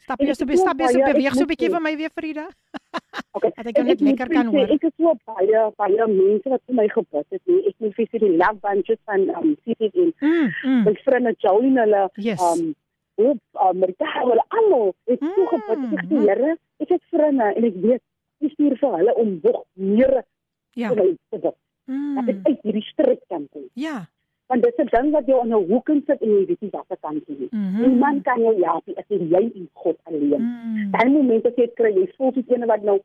Stap 0.03 0.19
jy 0.21 0.27
het 0.27 0.37
stap 0.37 0.79
jy 0.79 0.85
baie- 0.93 1.13
beweeg 1.13 1.33
so 1.35 1.43
'n 1.43 1.47
bietjie 1.47 1.69
vir 1.69 1.81
my 1.81 1.95
weer 1.97 2.09
Frida. 2.15 2.47
Okay. 3.33 3.51
Ek 3.55 3.77
En 3.77 3.85
net 3.85 4.01
lekker 4.01 4.27
kan 4.27 4.45
hoor. 4.47 4.69
Ek 4.71 4.81
het 4.81 4.93
so 4.97 5.13
baie 5.25 5.71
baie 5.77 6.07
mense 6.07 6.49
wat 6.49 6.61
vir 6.65 6.75
my 6.75 6.87
gebid 6.87 7.25
het. 7.29 7.41
Nee. 7.45 7.67
Ek 7.67 7.75
moet 7.79 7.93
vir 7.95 8.19
die 8.19 8.37
love 8.37 8.59
bunches 8.61 8.99
van 9.05 9.29
um 9.29 9.55
CTN. 9.65 10.13
Mm. 10.21 10.53
Mm. 10.63 10.83
My 10.85 10.93
vriende 11.03 11.35
Jolene 11.37 11.79
hulle 11.81 12.09
Yes. 12.15 12.41
um 12.41 12.75
op 13.15 13.39
Amerika 13.53 14.05
hulle 14.21 14.43
almal 14.49 14.95
het 15.07 15.19
so 15.19 15.45
gebid. 15.45 15.93
Ek 15.93 16.05
sê 16.05 16.17
Here, 16.27 16.57
ek 16.79 16.89
het 16.89 17.01
vriende 17.11 17.53
en 17.55 17.63
ek 17.65 17.73
weet 17.75 18.01
ek 18.41 18.51
stuur 18.51 18.77
vir 18.77 18.97
hulle 18.97 19.15
om 19.15 19.39
nog 19.43 19.63
meer 19.75 20.23
Ja. 20.73 20.87
vir 20.89 20.95
my 21.03 21.17
te 21.31 21.37
bid. 21.37 21.55
Dat 21.87 22.27
ek 22.29 22.35
Mm. 22.35 22.45
uit 22.45 22.59
hierdie 22.63 22.83
stryd 22.83 23.19
kan 23.29 23.47
kom. 23.51 23.63
Ja. 23.73 24.07
Want 24.47 24.63
dit 24.63 24.73
is 24.77 24.83
'n 24.85 24.89
ding 24.95 25.11
wat 25.11 25.25
jou 25.25 25.39
in 25.43 25.53
'n 25.53 25.67
hoek 25.67 25.89
in 25.89 26.03
sit 26.07 26.21
en 26.21 26.29
jy 26.29 26.45
weet 26.45 26.61
nie 26.61 26.69
wat 26.71 26.85
jy 26.89 26.95
kan 27.01 27.21
doen 27.25 27.37
nie. 27.39 27.49
Niemand 27.81 28.23
kan 28.23 28.39
jou 28.41 28.55
help 28.63 28.83
as 28.97 29.05
jy 29.07 29.17
jy 29.29 29.51
en 29.55 29.69
God 29.73 29.97
alleen. 30.03 30.41
Mm. 30.41 30.91
Daai 30.91 31.15
oomblik 31.15 31.45
as 31.45 31.55
jy 31.55 31.65
dit 31.65 31.73
kry, 31.75 31.91
jy 31.93 32.07
voel 32.17 32.31
soos 32.33 32.43
een 32.47 32.65
wat 32.65 32.83
nou 32.83 32.99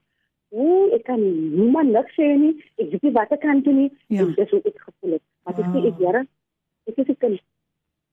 Ooh, 0.54 0.92
ek 0.92 1.04
kan 1.04 1.20
niemand 1.56 1.92
niks 1.92 2.12
sê 2.12 2.26
nie. 2.36 2.52
Ek 2.76 2.90
weet 2.90 3.02
nie 3.02 3.12
wat 3.12 3.30
ek 3.32 3.40
kan 3.40 3.60
doen 3.64 3.76
nie. 3.76 3.92
Ja. 4.12 4.20
En 4.20 4.34
dis 4.36 4.50
hoe 4.50 4.60
ek 4.64 4.78
gevoel 4.84 5.12
het. 5.12 5.22
Maar 5.44 5.54
ek 5.58 5.64
sê 5.64 5.78
Wow. 5.80 5.86
ek 5.86 5.98
Here, 5.98 6.26
ek 6.86 6.96
is 6.98 7.08
'n 7.08 7.16
kind. 7.18 7.40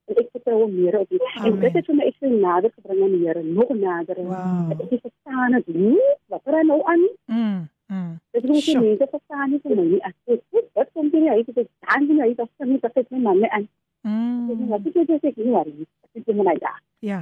En 0.07 0.15
ek 0.15 0.29
vertrou 0.31 0.71
meer 0.71 0.99
op 0.99 1.11
U. 1.11 1.17
En 1.45 1.59
dit 1.59 1.73
het 1.73 1.85
vir 1.85 1.95
my 1.95 2.03
ek 2.05 2.15
so 2.19 2.27
nader 2.27 2.71
gebring 2.71 3.03
aan 3.03 3.11
die 3.11 3.25
Here, 3.27 3.43
nog 3.43 3.69
nader. 3.69 4.15
Wow. 4.15 4.71
Ek 4.71 4.89
het 4.89 5.01
verstaan 5.01 5.53
het 5.53 5.67
nie 5.67 5.99
wat 6.27 6.41
er 6.45 6.65
nou 6.65 6.81
aan 6.85 6.99
nie. 6.99 7.15
Mm. 7.25 7.69
Mm. 7.89 8.19
Dit 8.31 8.43
is 8.43 8.49
nie 8.49 8.61
Sjoe. 8.61 8.81
mense 8.85 9.07
verstaan 9.11 9.49
nie 9.49 9.59
vir 9.63 9.75
my 9.75 9.83
nie. 9.89 9.99
As 10.05 10.13
ek 10.29 10.41
goed, 10.53 10.67
wat 10.77 10.89
kom 10.93 11.09
jy 11.25 11.29
uit? 11.29 11.45
Dit 11.49 11.57
is 11.57 11.67
dan 11.87 12.07
nie 12.07 12.21
uit 12.21 12.39
as 12.43 12.49
nie 12.69 12.79
dat 12.83 12.97
ek 13.01 13.07
my 13.09 13.19
man 13.23 13.39
nie 13.41 13.49
aan. 13.49 13.65
Mm. 14.05 14.67
Wat 14.69 14.85
ek 14.85 14.93
sê 14.93 15.17
ek 15.31 15.37
nie 15.41 15.49
worry. 15.53 15.87
Ek 16.13 16.21
is 16.21 16.35
my 16.35 16.53
daar. 16.61 16.77
Ja. 17.05 17.21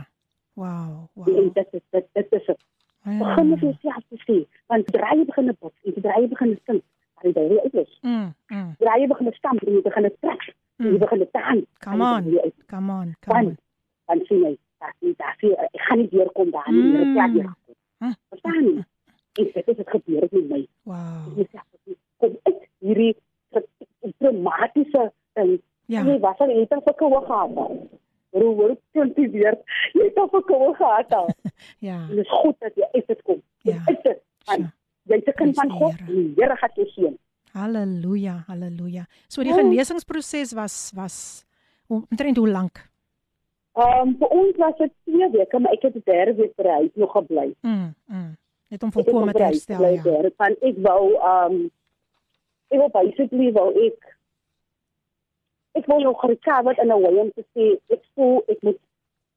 Wow. 0.59 1.07
Wow. 1.13 1.29
En 1.37 1.49
dit 1.53 1.67
is 1.71 1.81
dit 1.95 2.05
dit 2.13 2.31
is 2.39 2.45
het. 2.51 2.59
Ja. 3.07 3.17
Begin 3.21 3.49
met 3.49 3.59
jouself 3.63 4.03
te 4.09 4.17
sê, 4.27 4.37
want 4.67 4.87
draai 4.91 5.23
begin 5.25 5.45
bid 5.61 5.73
en 5.85 6.01
draai 6.01 6.27
begin 6.27 6.59
sing. 6.65 6.81
Hy 7.23 7.31
daai 7.33 7.47
weer 7.49 7.61
uitlos. 7.63 7.97
Mm. 8.01 8.33
Mm. 8.47 8.75
Draai 8.81 9.07
begin 9.07 9.31
stamp 9.33 9.63
en 9.63 9.73
jy 9.73 9.81
begin 9.81 10.09
trek. 10.19 10.43
Mm. 10.77 10.91
Jy 10.91 10.97
begin 11.05 11.27
dans. 11.31 11.63
Come 11.79 12.03
on. 12.03 12.27
Come 12.67 12.91
on. 12.91 13.15
Come 13.23 13.33
Dan 13.33 13.45
on. 13.45 13.57
dan 14.11 14.25
sien 14.27 14.43
jy, 14.43 14.57
dat 14.83 14.93
nie 14.99 15.13
dat 15.17 15.39
jy 15.41 15.53
ek 15.55 15.81
gaan 15.87 15.97
nie 16.03 16.09
weer 16.11 16.29
kom 16.35 16.51
daar 16.51 16.67
nie, 16.71 16.83
Mm. 16.83 17.03
mm. 17.07 17.13
plek 17.13 17.31
weer. 17.33 17.53
Hm. 18.03 18.11
Verstaan 18.29 18.63
nie? 18.65 18.83
En 19.37 19.49
dit 19.53 19.67
is 19.67 19.77
het 19.77 19.89
gebeur 19.89 20.27
met 20.31 20.49
my. 20.49 20.61
Wow. 20.83 21.39
Ek 21.43 21.49
sê 21.53 21.95
kom 22.17 22.37
uit 22.43 22.61
hierdie 22.79 23.15
traumatiese 24.17 25.11
ding. 25.37 25.57
Ja. 25.87 26.03
Jy 26.03 26.17
was 26.23 26.39
al 26.43 26.47
net 26.51 26.73
verkoue 26.83 27.21
gehad. 27.25 27.51
Hoe 28.37 28.49
word 28.59 28.79
dit 28.97 29.31
weer? 29.31 29.55
Jy 29.95 30.07
het 30.09 30.17
al 30.19 30.29
verkoue 30.33 30.73
gehad 30.75 31.13
al. 31.13 31.29
Ja. 31.87 31.99
En 32.09 32.15
dit 32.15 32.25
is 32.25 32.31
goed 32.41 32.55
dat 32.59 32.75
jy 32.75 32.87
uit 32.93 33.07
dit 33.07 33.21
kom. 33.23 33.41
Ja. 33.65 33.77
Uit 33.85 34.03
dit. 34.03 34.19
Want 34.45 34.73
Jy's 35.07 35.23
'n 35.25 35.33
kind 35.39 35.55
van 35.55 35.69
God. 35.71 35.95
Die 36.07 36.33
Here 36.35 36.55
gaan 36.55 36.69
jou 36.75 36.87
seën. 36.89 37.17
Halleluja. 37.51 38.43
Halleluja. 38.47 39.05
So 39.27 39.43
die 39.43 39.51
Oh. 39.51 39.57
genesingsproses 39.57 40.53
was 40.53 40.91
was 40.95 41.45
omtrent 41.87 42.37
hoe 42.37 42.49
lank? 42.49 42.89
Ehm 43.73 44.15
vir 44.19 44.27
ons 44.27 44.57
was 44.57 44.77
dit 44.77 44.91
2 45.05 45.29
weke, 45.31 45.59
maar 45.59 45.71
ek 45.71 45.81
het 45.81 45.93
die 45.93 46.01
derde 46.05 46.33
week 46.35 46.55
by 46.55 46.63
die 46.63 46.71
huis 46.71 46.89
nog 46.95 47.11
gebly. 47.11 47.53
Mm. 47.61 47.93
Mm. 48.07 48.35
Net 48.67 48.83
om 48.83 48.89
Ek 48.91 48.93
volkome 48.97 49.31
te 49.31 49.37
die 49.37 49.45
herstel, 49.45 49.85
ja. 49.95 50.01
daar, 50.03 50.29
Want 50.37 50.63
ek 50.69 50.77
wou 50.83 51.03
ehm 51.15 51.57
ek 52.73 52.79
wou 52.81 52.89
basically 52.91 53.51
wou 53.55 53.69
ek 53.85 54.13
ek 55.79 55.85
wou 55.87 55.99
nog 56.03 56.23
recover 56.25 56.75
in 56.83 56.91
'n 56.91 57.01
way 57.01 57.15
om 57.23 57.31
te 57.35 57.43
sê 57.53 57.65
ek 57.93 58.03
voel 58.15 58.43
ek 58.47 58.61
moet 58.61 58.79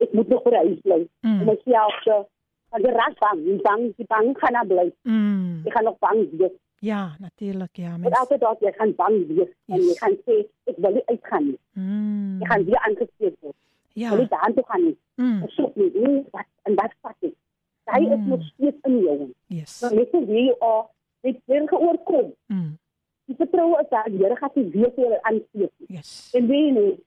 ek 0.00 0.12
moet 0.12 0.28
nog 0.28 0.42
die 0.42 0.56
huis 0.56 0.80
bly. 0.80 1.00
Mm. 1.20 1.40
Om 1.40 1.46
myself 1.46 2.02
te 2.04 2.16
want 2.70 2.84
jy 2.84 2.90
raak 2.94 3.16
bang, 3.20 3.38
jy 3.46 3.56
bang, 3.62 3.82
jy 3.98 4.04
bang 4.08 4.34
gaan 4.38 4.52
na 4.52 4.64
bly. 4.64 4.92
Mm. 5.02 5.62
Jy 5.64 5.70
gaan 5.70 5.84
nog 5.84 5.98
bang 5.98 6.28
wees. 6.38 6.56
Ja, 6.80 7.14
natuurlik, 7.18 7.76
ja. 7.76 7.96
Mens. 7.96 8.16
elke 8.18 8.38
dag 8.38 8.60
jy 8.60 8.72
gaan 8.72 8.94
bang 8.94 9.26
wees 9.28 9.52
en 9.68 9.80
jy 9.80 9.94
gaan 10.00 10.16
sê 10.26 10.36
ek 10.64 10.76
wil 10.76 10.92
nie 10.92 11.06
uitgaan 11.06 11.44
nie. 11.46 11.58
Mm. 11.72 12.38
Jy 12.40 12.46
gaan 12.46 12.64
weer 12.64 12.78
aangesteek 12.86 13.36
word. 13.40 13.56
Ja. 13.92 14.08
Wil 14.10 14.18
nie 14.18 14.28
daar 14.28 14.52
toe 14.54 14.64
gaan 14.66 14.84
nie. 14.84 14.98
Mm. 15.16 15.40
Versoek 15.40 15.76
nie, 15.76 15.90
nee, 15.94 16.24
wat 16.30 16.46
en 16.62 16.74
wat 16.74 16.92
vat 17.02 17.16
ek? 17.20 17.34
Hy 17.84 18.00
is 18.02 18.18
Mm. 18.18 18.28
nog 18.28 18.42
steeds 18.44 18.76
in 18.82 18.98
jou. 18.98 19.32
Yes. 19.46 19.80
Maar 19.80 19.94
net 19.94 20.08
so 20.10 20.24
wie 20.26 20.44
jy 20.44 20.54
al 20.60 20.90
net 21.22 21.36
weer 21.44 21.68
geoorkom. 21.68 22.32
Mm. 22.46 22.78
Die 23.26 23.36
vertroue 23.36 23.80
is 23.80 23.88
daar, 23.88 24.04
die 24.10 24.18
Here 24.18 24.36
gaan 24.36 24.50
nie 24.54 24.70
weer 24.70 24.90
vir 24.94 25.04
jou 25.04 25.18
aansteek 25.22 25.70
nie. 25.78 25.86
Yes. 25.96 26.30
En 26.34 26.46
weet 26.46 26.64
jy 26.66 26.70
nie, 26.80 26.98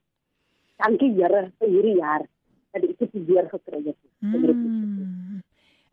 dankie 0.78 1.12
Here 1.14 1.52
vir 1.60 1.68
hierdie 1.70 1.96
jaar 1.98 2.26
dat 2.72 2.84
ek 2.84 2.98
dit 3.00 3.10
weer 3.28 3.50
gekry 3.50 3.84
het. 3.86 3.96
Mm. 4.20 5.42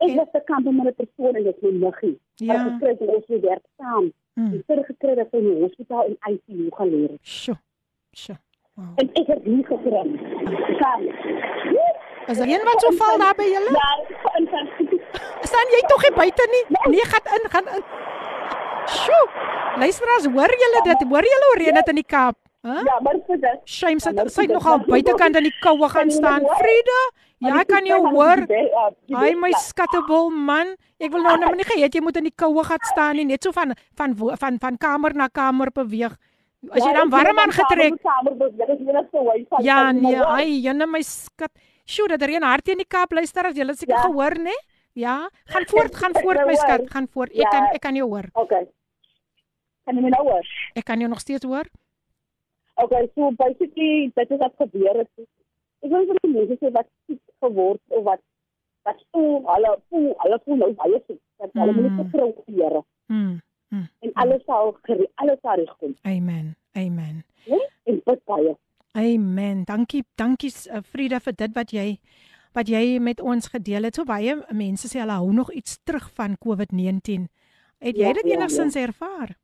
Ek 0.01 0.15
was 0.17 0.27
te 0.31 0.41
kamp 0.45 0.65
met 0.71 0.87
'n 0.87 0.95
persoon 1.05 1.35
en 1.35 1.43
dit 1.43 1.55
is 1.55 1.61
my 1.61 1.71
niggie. 1.85 2.19
Ja. 2.35 2.53
Maar 2.53 2.71
gekry 2.71 2.89
het 2.89 3.01
ons 3.15 3.25
weer 3.27 3.41
werk 3.41 3.65
saam. 3.77 4.11
Mm. 4.33 4.53
Ek 4.53 4.63
het 4.67 4.85
gekry 4.85 5.15
dat 5.15 5.27
hy 5.31 5.37
in 5.37 5.43
die 5.53 5.61
hospitaal 5.61 6.05
in 6.05 6.17
ICU 6.29 6.67
geleer 6.71 7.09
het. 7.09 7.19
Sjoe. 7.27 7.57
Sjoe. 8.13 8.37
En 8.95 9.09
ek 9.13 9.27
het 9.27 9.45
nie 9.45 9.63
gekry. 9.63 10.03
Saam. 10.79 11.03
Is 12.27 12.39
er 12.39 12.47
een 12.47 12.63
wat 12.63 12.81
so 12.81 12.91
val 12.99 13.17
daar 13.17 13.35
by 13.35 13.47
julle? 13.49 13.71
Ja, 13.71 13.89
in 14.37 14.47
Francisco 14.47 14.97
Staan 15.41 15.73
jy 15.73 15.81
tog 15.89 16.01
nie 16.05 16.13
buite 16.15 16.47
nie? 16.51 16.63
Nee, 16.93 17.05
gaan 17.09 17.33
in, 17.37 17.49
gaan 17.49 17.67
in. 17.75 17.83
Sjoe. 18.85 19.25
Luisteraars, 19.81 20.27
hoor 20.35 20.53
julle 20.63 20.81
dit? 20.85 21.03
Hoor 21.09 21.27
julle 21.33 21.49
hoe 21.49 21.57
reën 21.63 21.79
dit 21.79 21.91
in 21.93 21.99
die 22.01 22.07
Kaap? 22.07 22.37
Huh? 22.61 22.81
Ja, 22.85 22.99
maar 23.01 23.17
vir 23.25 23.39
dit. 23.41 23.61
Shame 23.65 23.99
sit 24.03 24.19
sy 24.29 24.45
het 24.45 24.53
nogal 24.53 24.83
buitekant 24.85 25.37
in 25.39 25.47
die 25.47 25.55
koue 25.63 25.87
gaan 25.89 26.11
staan. 26.13 26.45
Frida, 26.59 26.99
ja, 27.41 27.55
ek 27.57 27.71
kan 27.71 27.87
jou 27.89 28.01
hoor. 28.11 28.43
Ai 29.17 29.31
my 29.33 29.49
skattebol 29.63 30.29
man. 30.29 30.75
Ek 31.01 31.09
wil 31.09 31.25
nou 31.25 31.39
nou 31.41 31.55
nie 31.57 31.65
gehet 31.65 31.97
jy 31.97 32.03
moet 32.05 32.19
in 32.21 32.29
die 32.29 32.35
koue 32.37 32.61
gaan 32.67 32.85
staan 32.91 33.17
nie, 33.17 33.25
net 33.25 33.41
so 33.41 33.55
van 33.55 33.73
van 33.97 34.13
van 34.13 34.37
van, 34.43 34.59
van 34.61 34.77
kamer 34.77 35.17
na 35.17 35.27
kamer 35.33 35.73
beweeg. 35.73 36.13
As 36.69 36.85
jy 36.85 36.93
dan 36.93 37.09
warm 37.09 37.41
aangetrek. 37.41 37.97
Ja, 39.65 39.91
nee, 39.91 40.21
ai, 40.21 40.61
jenne 40.61 40.85
my 40.85 41.01
skat. 41.01 41.49
Sjoe, 41.85 42.07
dat 42.07 42.21
reën 42.21 42.43
hard 42.43 42.67
in 42.73 42.81
die 42.83 42.87
Kaap 42.87 43.11
luister 43.11 43.45
as 43.49 43.57
jy 43.57 43.65
het 43.67 43.79
seker 43.79 43.97
gehoor, 44.05 44.37
né? 44.39 44.55
Ja, 44.93 45.29
gaan 45.45 45.65
voort, 45.67 45.95
gaan 45.95 46.13
voort 46.13 46.45
my 46.45 46.55
skat, 46.59 46.89
gaan 46.91 47.07
voort. 47.07 47.31
Ek 47.31 47.49
kan 47.51 47.69
ek 47.71 47.81
kan 47.81 47.95
jou 47.95 48.07
hoor. 48.11 48.27
Okay. 48.33 48.65
Kan 49.85 49.95
jy 49.95 50.03
my 50.03 50.11
nou 50.11 50.25
hoor? 50.27 50.49
Ek 50.75 50.85
kan 50.85 50.99
jou 50.99 51.09
nog 51.09 51.21
steeds 51.23 51.47
hoor. 51.47 51.69
Okay, 52.83 53.07
so 53.15 53.31
basically 53.37 54.11
dit 54.15 54.31
is 54.31 54.41
wat 54.41 54.57
gebeur 54.57 54.99
het. 55.03 55.09
Ek 55.81 55.89
wil 55.93 56.05
vir 56.09 56.19
die 56.23 56.33
mense 56.33 56.57
sê 56.59 56.71
wat 56.75 56.89
siek 57.07 57.21
geword 57.45 57.81
of 57.87 58.03
wat 58.09 58.23
wat 58.87 58.99
voel 59.13 59.39
hulle 59.45 59.75
voel 59.89 60.09
hulle 60.23 60.39
voel 60.45 60.59
nou 60.63 60.71
baie 60.81 60.99
siek. 61.07 61.21
Dat 61.39 61.55
hulle 61.61 61.77
moet 61.77 61.97
vertrou 62.03 62.27
op 62.33 62.43
die 62.45 62.59
Here. 62.59 62.83
Mm. 63.07 63.39
En 64.03 64.13
alles 64.13 64.43
sal 64.45 64.75
alles 65.15 65.39
sal 65.41 65.55
regkom. 65.63 65.95
Amen. 66.03 66.55
Amen. 66.75 67.23
Ja? 67.45 67.61
En 67.83 68.01
bid 68.05 68.23
baie. 68.25 68.57
Amen. 68.97 69.63
Dankie, 69.63 70.03
dankie 70.15 70.51
uh, 70.67 70.81
Frida 70.83 71.19
vir 71.19 71.35
dit 71.39 71.53
wat 71.55 71.71
jy 71.71 71.87
wat 72.51 72.67
jy 72.67 72.99
met 72.99 73.21
ons 73.23 73.47
gedeel 73.47 73.87
het. 73.87 73.95
So 73.95 74.03
baie 74.03 74.35
mense 74.51 74.89
sê 74.91 74.99
hulle 74.99 75.15
hou 75.21 75.31
nog 75.31 75.53
iets 75.55 75.79
terug 75.87 76.09
van 76.17 76.35
COVID-19. 76.43 77.29
Het 77.79 77.95
jy 77.95 78.09
Ja, 78.09 78.13
dit 78.13 78.27
ja, 78.27 78.35
enigstens 78.35 78.75
ervaar? 78.75 79.37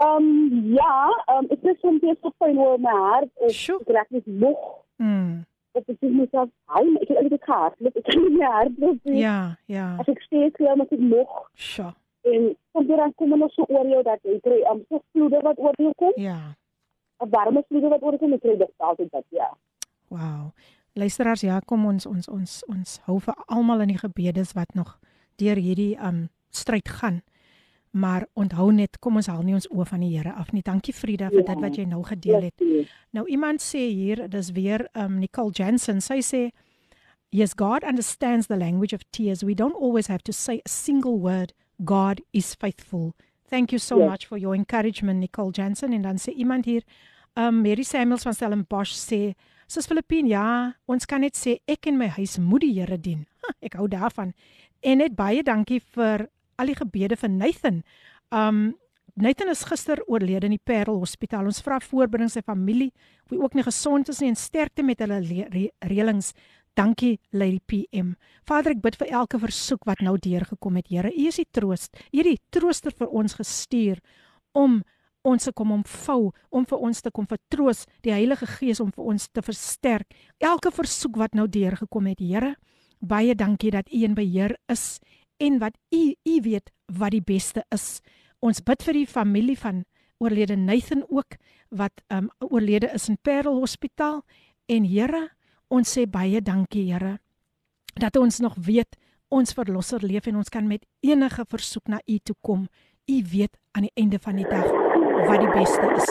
Ehm 0.00 0.16
um, 0.16 0.72
ja, 0.74 1.24
ehm 1.26 1.44
um, 1.44 1.46
ek 1.54 1.62
is 1.62 1.80
soms 1.80 2.00
weer 2.00 2.16
so 2.20 2.32
pyn 2.42 2.58
oor 2.58 2.78
my 2.80 2.92
hart 2.96 3.30
ek 3.46 3.88
raak 3.94 4.10
net 4.10 4.26
moeg. 4.26 4.60
Mm. 4.96 5.44
Ek 5.78 5.86
sê 5.86 6.08
myself, 6.10 6.48
"Hy, 6.66 6.82
ek 7.00 7.08
het 7.08 7.18
eintlik 7.20 7.44
gehard, 7.44 7.74
ek 7.86 8.04
kan 8.04 8.22
nie 8.22 8.36
meer 8.36 8.52
hardloop 8.52 9.04
nie." 9.04 9.20
Ja, 9.20 9.56
ja. 9.66 9.96
As 10.00 10.08
ek 10.08 10.22
steeds 10.22 10.56
glo 10.56 10.76
met 10.76 10.92
ek 10.92 10.98
moeg. 10.98 11.34
Sjoe. 11.54 11.92
En 12.22 12.56
soms 12.72 12.86
dan 12.88 13.14
kom 13.14 13.38
nog 13.38 13.52
so 13.52 13.64
oor 13.68 13.86
jou 13.86 14.02
dat 14.02 14.18
jy 14.22 14.40
kry 14.40 14.58
um, 14.72 14.82
so 14.88 15.00
vloede 15.12 15.40
wat 15.42 15.58
oor 15.58 15.74
jou 15.76 15.92
kom. 15.96 16.12
Ja. 16.16 16.56
'n 17.20 17.30
Warme 17.30 17.62
vloede 17.68 17.88
wat 17.88 18.02
oor 18.02 18.18
kom, 18.18 18.32
ek 18.32 18.40
kry 18.40 18.56
dit 18.56 18.70
altyd 18.78 19.10
dat 19.12 19.24
ja. 19.30 19.50
Wow. 20.08 20.50
Luisteraars, 20.94 21.40
ja, 21.40 21.60
kom 21.60 21.84
ons 21.86 22.06
ons 22.06 22.28
ons 22.28 22.62
ons 22.68 23.00
hou 23.06 23.18
vir 23.20 23.34
almal 23.46 23.80
in 23.80 23.88
die 23.88 23.98
gebedes 23.98 24.52
wat 24.52 24.74
nog 24.74 24.98
deur 25.36 25.56
hierdie 25.56 25.96
um 26.02 26.28
stryd 26.50 26.88
gaan. 26.88 27.22
Maar 27.92 28.26
onthou 28.34 28.72
net, 28.72 28.98
kom 28.98 29.16
ons 29.16 29.26
haal 29.26 29.42
nie 29.42 29.54
ons 29.54 29.68
oë 29.70 29.84
van 29.86 30.00
die 30.00 30.16
Here 30.16 30.32
af 30.32 30.52
nie. 30.52 30.62
Dankie 30.62 30.94
Frida 30.94 31.28
vir 31.28 31.38
Ja. 31.46 31.54
dit 31.54 31.60
wat 31.60 31.76
jy 31.76 31.84
nou 31.84 32.02
gedeel 32.04 32.40
het. 32.42 32.62
Nou 33.12 33.26
iemand 33.28 33.60
sê 33.60 33.78
hier, 33.90 34.28
dis 34.28 34.50
weer 34.52 34.88
um 34.94 35.18
Nicole 35.18 35.50
Jensen. 35.52 36.00
Sy 36.00 36.20
sê 36.22 36.50
Yes, 37.32 37.54
God 37.56 37.84
understands 37.84 38.46
the 38.48 38.56
language 38.56 38.92
of 38.92 39.02
tears. 39.12 39.42
We 39.44 39.54
don't 39.54 39.74
always 39.76 40.08
have 40.08 40.22
to 40.24 40.32
say 40.32 40.60
a 40.64 40.68
single 40.68 41.18
word. 41.20 41.52
God 41.84 42.20
is 42.32 42.54
faithful. 42.54 43.12
Thank 43.50 43.72
you 43.72 43.78
so 43.78 43.98
Yes. 43.98 44.08
much 44.10 44.26
for 44.26 44.38
your 44.38 44.54
encouragement, 44.54 45.18
Nicole 45.20 45.50
Jensen. 45.52 45.92
En 45.92 46.02
dan 46.02 46.16
sê 46.18 46.32
iemand 46.36 46.64
hier, 46.64 46.82
um 47.36 47.60
Mary 47.62 47.82
Samuels 47.82 48.22
van 48.22 48.34
Stellenbosch 48.34 48.94
sê, 48.94 49.34
"Sis 49.66 49.86
Filippine, 49.86 50.28
ja, 50.28 50.74
ons 50.86 51.04
kan 51.06 51.20
net 51.20 51.34
sê 51.36 51.58
ek 51.66 51.86
en 51.86 51.96
my 51.98 52.06
huis 52.08 52.38
moet 52.38 52.60
die 52.60 52.72
Here 52.80 52.98
dien." 52.98 53.26
Ha, 53.42 53.52
ek 53.62 53.74
hou 53.74 53.88
daarvan. 53.88 54.32
En 54.82 54.98
net 54.98 55.14
baie 55.16 55.42
dankie 55.42 55.80
vir 55.80 56.28
al 56.58 56.66
die 56.66 56.74
gebede 56.74 57.16
vir 57.16 57.28
Nathan. 57.30 57.82
Um 58.30 58.74
Nathan 59.16 59.48
is 59.50 59.64
gister 59.64 59.98
oorlede 60.06 60.44
in 60.46 60.52
die 60.52 60.60
Parel 60.64 60.98
Hospitaal. 61.00 61.44
Ons 61.44 61.60
vra 61.60 61.78
voorbring 61.80 62.30
sy 62.30 62.40
familie, 62.42 62.92
wie 63.28 63.40
ook 63.40 63.54
nie 63.54 63.62
gesond 63.64 64.08
is 64.08 64.20
nie 64.20 64.28
en 64.30 64.36
sterkte 64.36 64.82
met 64.82 64.98
hulle 65.00 65.20
le- 65.20 65.48
re 65.50 65.70
reëlings. 65.84 66.32
Dankie 66.80 67.18
Lady 67.30 67.60
PM. 67.66 68.14
Vader, 68.48 68.72
ek 68.72 68.78
bid 68.80 68.94
vir 68.96 69.10
elke 69.12 69.36
versoek 69.42 69.82
wat 69.84 70.00
nou 70.00 70.14
deurgekom 70.16 70.78
het, 70.78 70.86
Here. 70.88 71.10
U 71.12 71.26
is 71.28 71.36
die 71.36 71.48
troost. 71.52 71.92
U 72.08 72.16
het 72.16 72.28
die 72.30 72.38
trooster 72.56 72.94
vir 72.96 73.10
ons 73.20 73.34
gestuur 73.36 73.98
om 74.56 74.78
ons 75.28 75.44
te 75.44 75.52
kom 75.52 75.74
omvou, 75.74 76.30
om 76.48 76.64
vir 76.64 76.84
ons 76.88 77.02
te 77.04 77.10
kom 77.12 77.26
vertroos, 77.28 77.82
die 78.00 78.14
Heilige 78.14 78.48
Gees 78.48 78.80
om 78.80 78.88
vir 78.96 79.10
ons 79.12 79.28
te 79.28 79.44
versterk. 79.44 80.08
Elke 80.40 80.72
versoek 80.72 81.18
wat 81.20 81.36
nou 81.36 81.44
deurgekom 81.52 82.08
het, 82.08 82.22
Here, 82.24 82.54
baie 83.04 83.34
dankie 83.36 83.74
dat 83.74 83.90
U 83.92 84.00
in 84.06 84.16
beheer 84.16 84.56
is 84.72 85.02
en 85.36 85.58
wat 85.60 85.76
U 85.92 86.00
U 86.16 86.38
weet 86.46 86.72
wat 86.88 87.12
die 87.12 87.20
beste 87.20 87.66
is. 87.76 88.00
Ons 88.40 88.62
bid 88.64 88.80
vir 88.88 89.02
die 89.02 89.10
familie 89.10 89.58
van 89.60 89.84
oorlede 90.16 90.56
Nathan 90.56 91.04
ook 91.10 91.36
wat 91.76 92.00
um 92.08 92.32
oorlede 92.48 92.88
is 92.96 93.10
in 93.12 93.20
Parel 93.20 93.60
Hospitaal 93.60 94.22
en 94.72 94.88
Here, 94.88 95.28
ons 95.70 95.96
sê 95.96 96.06
baie 96.10 96.42
dankie 96.42 96.88
Here 96.90 97.18
dat 98.00 98.16
ons 98.16 98.38
nog 98.38 98.54
weet 98.58 98.96
ons 99.30 99.54
verlosser 99.54 100.02
leef 100.02 100.26
en 100.26 100.40
ons 100.40 100.48
kan 100.50 100.66
met 100.66 100.84
enige 101.06 101.44
versoek 101.48 101.88
na 101.88 102.00
U 102.06 102.18
toe 102.18 102.36
kom. 102.42 102.66
U 103.06 103.16
weet 103.32 103.58
aan 103.72 103.86
die 103.86 103.94
einde 103.94 104.18
van 104.18 104.38
die 104.38 104.46
dag 104.48 104.66
wat 105.26 105.42
die 105.42 105.52
beste 105.54 105.86
is. 105.96 106.10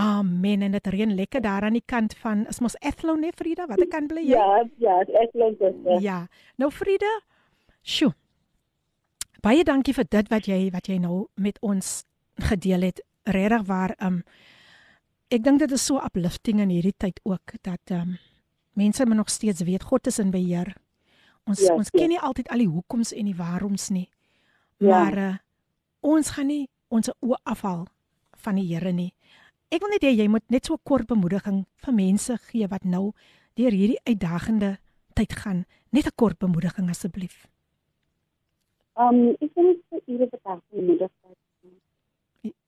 Amen. 0.00 0.62
En 0.62 0.72
dit 0.72 0.86
reën 0.86 1.14
lekker 1.14 1.40
daar 1.40 1.64
aan 1.68 1.76
die 1.76 1.84
kant 1.86 2.14
van 2.20 2.46
is 2.48 2.60
mos 2.60 2.76
Athlone, 2.80 3.20
nee 3.20 3.36
Frida, 3.36 3.66
watter 3.68 3.88
kant 3.88 4.08
bly 4.08 4.24
jy? 4.24 4.36
Ja, 4.36 4.64
ja, 4.80 5.00
ek 5.22 5.34
glo 5.34 5.50
dit. 5.58 6.02
Ja. 6.04 6.22
Nou 6.60 6.70
Frida, 6.72 7.10
sjoe. 7.82 8.12
Baie 9.40 9.64
dankie 9.64 9.94
vir 9.96 10.08
dit 10.08 10.32
wat 10.32 10.48
jy 10.48 10.62
wat 10.72 10.88
jy 10.88 10.98
nou 11.00 11.26
met 11.40 11.58
ons 11.64 12.02
gedeel 12.50 12.90
het. 12.90 13.04
Regtig 13.28 13.66
waar 13.68 13.96
um 14.04 14.22
ek 15.30 15.44
dink 15.44 15.60
dit 15.62 15.72
is 15.72 15.84
so 15.86 16.00
uplifting 16.00 16.60
in 16.60 16.72
hierdie 16.72 16.96
tyd 16.96 17.20
ook 17.24 17.54
dat 17.62 17.94
um 17.96 18.18
mense 18.80 19.06
moet 19.06 19.20
nog 19.20 19.30
steeds 19.30 19.62
weet 19.68 19.84
God 19.90 20.06
is 20.10 20.18
in 20.22 20.30
beheer. 20.34 20.74
Ons 21.48 21.60
Ja, 21.66 21.74
ons 21.74 21.88
ja. 21.92 21.98
ken 21.98 22.08
nie 22.12 22.20
altyd 22.20 22.48
al 22.54 22.58
die 22.64 22.68
hoekoms 22.70 23.12
en 23.12 23.28
die 23.30 23.36
waaroms 23.36 23.88
nie. 23.90 24.08
Ja. 24.78 24.88
Maar 24.88 25.18
uh, 25.18 25.34
ons 26.00 26.30
gaan 26.36 26.46
nie 26.46 26.68
ons 26.88 27.10
oë 27.20 27.38
afhaal 27.44 27.86
van 28.44 28.56
die 28.58 28.66
Here 28.74 28.92
nie. 28.92 29.12
Ek 29.70 29.82
wil 29.84 29.92
net 29.92 30.02
hê 30.02 30.10
jy 30.16 30.26
moet 30.28 30.44
net 30.50 30.66
so 30.66 30.74
'n 30.74 30.82
kort 30.82 31.06
bemoediging 31.06 31.64
vir 31.84 31.94
mense 31.94 32.36
gee 32.50 32.66
wat 32.68 32.84
nou 32.84 33.12
deur 33.54 33.70
hierdie 33.70 34.00
uitdagende 34.08 34.78
tyd 35.14 35.32
gaan. 35.32 35.64
Net 35.92 36.06
'n 36.06 36.16
kort 36.16 36.38
bemoediging 36.38 36.88
asseblief. 36.90 37.46
Um 38.96 39.36
ek 39.40 39.50
wil 39.54 39.64
net 39.64 39.80
vir 39.90 40.00
ure 40.06 40.28
vandag 40.30 40.60
bemoedig. 40.70 41.10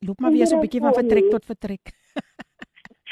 Loop 0.01 0.21
maar 0.21 0.33
weer 0.33 0.47
so 0.47 0.57
'n 0.57 0.61
bietjie 0.61 0.81
van 0.81 0.95
vertrek 0.95 1.31
tot 1.31 1.45
vertrek. 1.45 1.93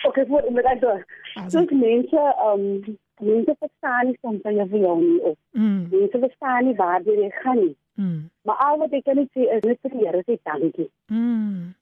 Okay, 0.08 0.26
voor 0.26 0.44
met 0.52 0.64
ek 0.64 0.80
door. 0.80 1.04
Soms 1.48 1.70
mense 1.70 2.22
um 2.46 2.96
mense 3.20 3.54
verstaan 3.58 4.06
nie 4.06 4.16
soms 4.22 4.42
dan 4.42 4.68
vir 4.68 4.78
jou 4.80 4.96
nie 5.00 5.20
of 5.20 5.36
Mm. 5.52 5.88
mense 5.90 6.18
verstaan 6.18 6.64
nie 6.64 6.74
waar 6.74 7.02
jy 7.04 7.30
gaan 7.42 7.56
nie. 7.58 7.76
Mm. 7.94 8.30
Maar 8.42 8.56
al 8.56 8.78
wat 8.78 8.92
ek 8.92 9.04
kan 9.04 9.28
sê 9.34 9.40
is 9.56 9.62
net 9.62 9.78
vir 9.82 9.90
die 9.90 10.06
Here 10.06 10.22
sê 10.26 10.38
dankie. 10.42 10.90
Mm. 11.12 11.74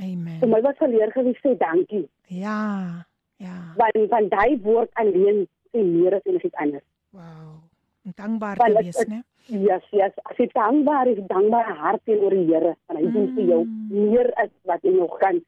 Amen. 0.00 0.38
Vir 0.40 0.48
my 0.48 0.60
was 0.60 0.76
geleer 0.78 1.12
gewees 1.12 1.38
sê 1.44 1.56
dankie. 1.58 2.08
Ja. 2.26 3.06
Ja. 3.36 3.56
Want 3.76 4.08
van 4.08 4.28
daai 4.28 4.58
woord 4.62 4.90
alleen 4.94 5.46
sê 5.72 5.84
meer 5.84 6.14
as 6.14 6.24
enigiets 6.24 6.54
anders. 6.54 6.84
Wow. 7.10 7.60
Om 8.04 8.12
dankbaar 8.16 8.56
Want 8.56 8.70
te 8.70 8.76
het- 8.76 8.84
wees, 8.84 8.98
het- 8.98 9.08
né? 9.08 9.22
Yes, 9.46 9.82
yes. 9.90 10.12
As 10.22 10.36
jy 10.36 10.46
dankbaar 10.52 11.06
is, 11.08 11.18
dankbare 11.26 11.72
hart 11.74 12.00
teenoor 12.04 12.30
die 12.30 12.46
Here, 12.54 12.76
en 12.88 12.96
hy 12.96 13.02
doen 13.10 13.34
vir 13.34 13.44
jou 13.44 13.64
meer 13.90 14.32
as 14.36 14.48
wat 14.64 14.82
jy 14.82 14.90
nog 14.94 15.18
kan. 15.18 15.40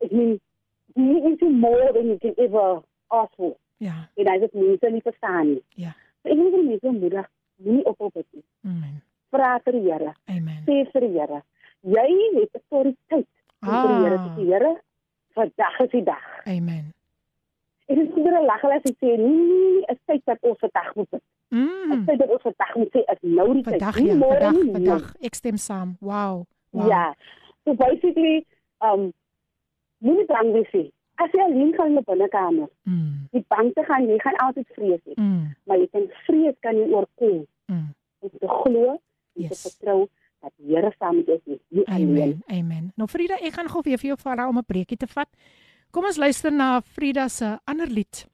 Ek 0.00 0.10
meen, 0.12 0.40
he 0.96 1.20
is 1.30 1.40
more 1.52 1.92
than 1.92 2.06
you 2.08 2.18
can 2.18 2.34
ever 2.36 2.82
ask 3.08 3.32
for. 3.36 3.56
Ja. 3.76 4.08
En 4.14 4.28
hy 4.28 4.38
het 4.40 4.52
mense 4.52 4.90
nie 4.90 5.02
verstaan 5.04 5.46
nie. 5.52 5.62
Ja. 5.68 5.92
So 6.22 6.32
ek 6.32 6.40
wil 6.40 6.64
mense 6.64 6.92
moedig, 6.96 7.28
moenie 7.60 7.84
ophou 7.84 8.10
bid 8.14 8.26
nie. 8.32 8.44
Amen. 8.64 8.96
Vra 9.34 9.56
vir 9.64 9.76
die 9.76 9.84
Here. 9.90 10.12
Amen. 10.32 10.62
Sê 10.68 10.82
vir 10.92 11.04
die 11.04 11.12
Here. 11.18 11.42
Jy 11.86 12.06
het 12.38 12.60
autoriteit 12.62 13.28
om 13.60 13.72
vir 13.74 13.90
die 13.92 13.98
Here 14.06 14.20
te 14.22 14.30
sê, 14.38 14.46
Here, 14.48 14.72
vandag 15.36 15.80
is 15.84 15.92
die 15.92 16.04
dag. 16.08 16.28
Amen. 16.48 16.84
Ek 17.86 18.00
is 18.02 18.16
weer 18.16 18.40
lag 18.42 18.64
as 18.66 18.88
ek 18.88 18.96
sê, 18.98 19.12
nee, 19.20 19.84
is 19.92 20.00
tyd 20.10 20.24
dat 20.26 20.40
ons 20.42 20.58
vandag 20.64 20.88
moet 20.96 21.10
bid. 21.12 21.24
Mm. 21.54 21.92
Is 21.94 22.00
tyd 22.08 22.24
dat 22.24 22.32
ons 22.34 22.46
vandag 22.48 22.72
moet 22.80 22.96
sê, 22.96 23.04
is 23.12 23.22
nou 23.22 23.46
die 23.52 23.62
tyd. 23.62 23.76
Vandag 23.76 24.00
Nie 24.00 24.08
ja, 24.10 24.18
môre 24.24 24.40
vandag, 24.40 24.58
nie, 24.64 24.72
vandag. 24.80 25.12
Ek 25.28 25.38
stem 25.38 25.60
saam. 25.60 25.94
Wow. 26.00 26.42
wow. 26.72 26.88
Ja. 26.90 27.04
So 27.68 27.76
basically, 27.78 28.42
um 28.80 29.12
moenie 30.06 30.26
bang 30.30 30.52
wees 30.54 30.72
nie. 30.72 30.90
As 31.22 31.32
jy 31.32 31.40
alleen 31.44 31.72
gaan 31.76 31.92
in 31.92 31.98
'n 31.98 32.04
binnekamer, 32.06 32.68
mm. 32.84 33.28
die 33.32 33.44
bang 33.48 33.72
te 33.74 33.82
gaan, 33.88 34.08
jy 34.08 34.18
gaan 34.24 34.38
altyd 34.44 34.68
vrees 34.76 35.02
hê. 35.08 35.14
Mm. 35.16 35.54
Maar 35.64 35.78
jy 35.78 35.88
kan 35.92 36.06
vrees 36.26 36.56
kan 36.60 36.76
jy 36.76 36.86
oorkom. 36.92 37.46
Mm. 37.72 37.88
Om 38.20 38.30
te 38.38 38.48
glo 38.48 38.84
en 38.92 39.42
Yes. 39.42 39.62
te 39.62 39.68
vertrou 39.68 40.08
dat 40.40 40.52
die 40.56 40.74
Here 40.74 40.92
saam 40.98 41.16
met 41.16 41.26
jou 41.26 41.40
is. 41.44 41.58
Nie 41.68 41.86
alleen. 41.86 42.08
Amen. 42.08 42.42
Amen. 42.46 42.92
Nou 42.96 43.08
Frida, 43.08 43.36
ek 43.40 43.52
gaan 43.52 43.68
gou 43.68 43.82
weer 43.82 43.98
vir 43.98 44.08
jou 44.14 44.18
vra 44.18 44.48
om 44.48 44.58
'n 44.58 44.64
breekie 44.66 44.96
te 44.96 45.06
vat. 45.06 45.28
Kom 45.90 46.04
ons 46.04 46.16
luister 46.16 46.52
na 46.52 46.80
Frida 46.80 47.28
se 47.28 47.58
ander 47.64 47.88
lied 47.88 48.26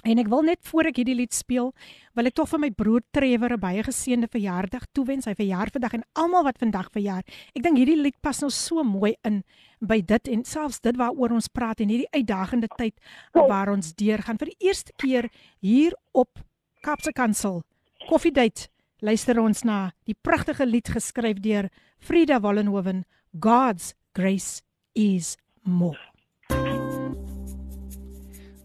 En 0.00 0.16
ek 0.16 0.30
wil 0.32 0.46
net 0.46 0.62
voor 0.64 0.88
ek 0.88 0.96
hierdie 1.02 1.16
lied 1.18 1.34
speel, 1.36 1.74
wil 2.16 2.28
ek 2.30 2.34
tog 2.38 2.48
vir 2.48 2.60
my 2.62 2.70
broer 2.72 3.02
Trevor 3.12 3.52
'n 3.52 3.60
baie 3.60 3.82
geseënde 3.84 4.28
verjaardag 4.32 4.86
toewens. 4.96 5.26
Hy 5.28 5.34
verjaar 5.34 5.68
vandag 5.70 5.92
en 5.92 6.04
almal 6.14 6.44
wat 6.44 6.58
vandag 6.58 6.88
verjaar. 6.92 7.22
Ek 7.54 7.62
dink 7.62 7.76
hierdie 7.76 8.00
lied 8.00 8.16
pas 8.22 8.40
nou 8.40 8.50
so 8.50 8.82
mooi 8.82 9.14
in 9.24 9.44
by 9.80 10.00
dit 10.00 10.28
en 10.28 10.44
selfs 10.44 10.80
dit 10.80 10.96
waaroor 10.96 11.32
ons 11.32 11.48
praat 11.48 11.80
en 11.80 11.88
hierdie 11.88 12.08
uitdagende 12.12 12.68
tyd 12.78 12.94
waar 13.32 13.68
ons 13.68 13.94
deurgaan 13.94 14.38
vir 14.38 14.46
die 14.46 14.66
eerste 14.68 14.92
keer 14.96 15.30
hier 15.60 15.92
op 16.12 16.40
Kaapse 16.80 17.12
Kansel. 17.12 17.62
Koffiedייט. 18.08 18.68
Luister 19.00 19.38
ons 19.40 19.64
na 19.64 19.92
die 20.04 20.14
pragtige 20.14 20.66
lied 20.66 20.88
geskryf 20.88 21.40
deur 21.40 21.70
Frida 21.98 22.40
Wallenhoven, 22.40 23.04
God's 23.38 23.94
Grace 24.12 24.62
is 24.94 25.36
More. 25.62 26.13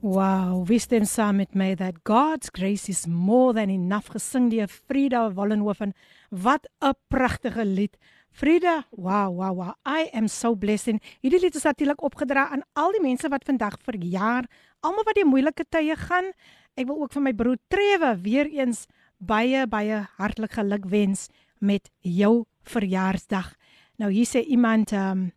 Wow, 0.01 0.65
wie 0.65 0.79
stem 0.81 1.05
saam 1.05 1.37
met 1.37 1.53
my 1.53 1.75
that 1.77 1.99
God's 2.09 2.49
grace 2.49 2.89
is 2.89 3.05
more 3.05 3.53
than 3.53 3.69
enough 3.69 4.09
gesing 4.09 4.47
deur 4.49 4.65
Frida 4.67 5.29
Wallenhoven. 5.37 5.93
Wat 6.31 6.65
'n 6.81 6.95
pragtige 7.09 7.65
lied. 7.65 7.99
Frida, 8.33 8.87
wow, 8.91 9.29
wow, 9.29 9.53
wow. 9.53 9.75
I 9.85 10.09
am 10.13 10.29
so 10.29 10.55
blessed. 10.55 10.89
En 10.89 11.01
hierdie 11.21 11.41
lied 11.41 11.55
is 11.55 11.63
natuurlik 11.63 12.03
opgedra 12.03 12.49
aan 12.49 12.63
al 12.73 12.93
die 12.93 13.03
mense 13.03 13.29
wat 13.29 13.45
vandag 13.45 13.77
verjaar, 13.83 14.49
almal 14.81 15.05
wat 15.05 15.15
die 15.15 15.25
moeilike 15.25 15.65
tye 15.69 15.97
gaan. 15.97 16.33
Ek 16.77 16.87
wil 16.87 17.03
ook 17.03 17.13
vir 17.13 17.23
my 17.23 17.33
broer 17.33 17.59
Trewe 17.69 18.17
weer 18.23 18.49
eens 18.49 18.87
baie 19.19 19.67
baie 19.67 20.09
hartlik 20.17 20.53
geluk 20.53 20.89
wens 20.89 21.29
met 21.59 21.91
jou 22.01 22.47
verjaarsdag. 22.65 23.53
Nou 23.99 24.11
hier 24.11 24.27
sê 24.27 24.41
iemand 24.41 24.93
ehm 24.93 25.11
um, 25.11 25.33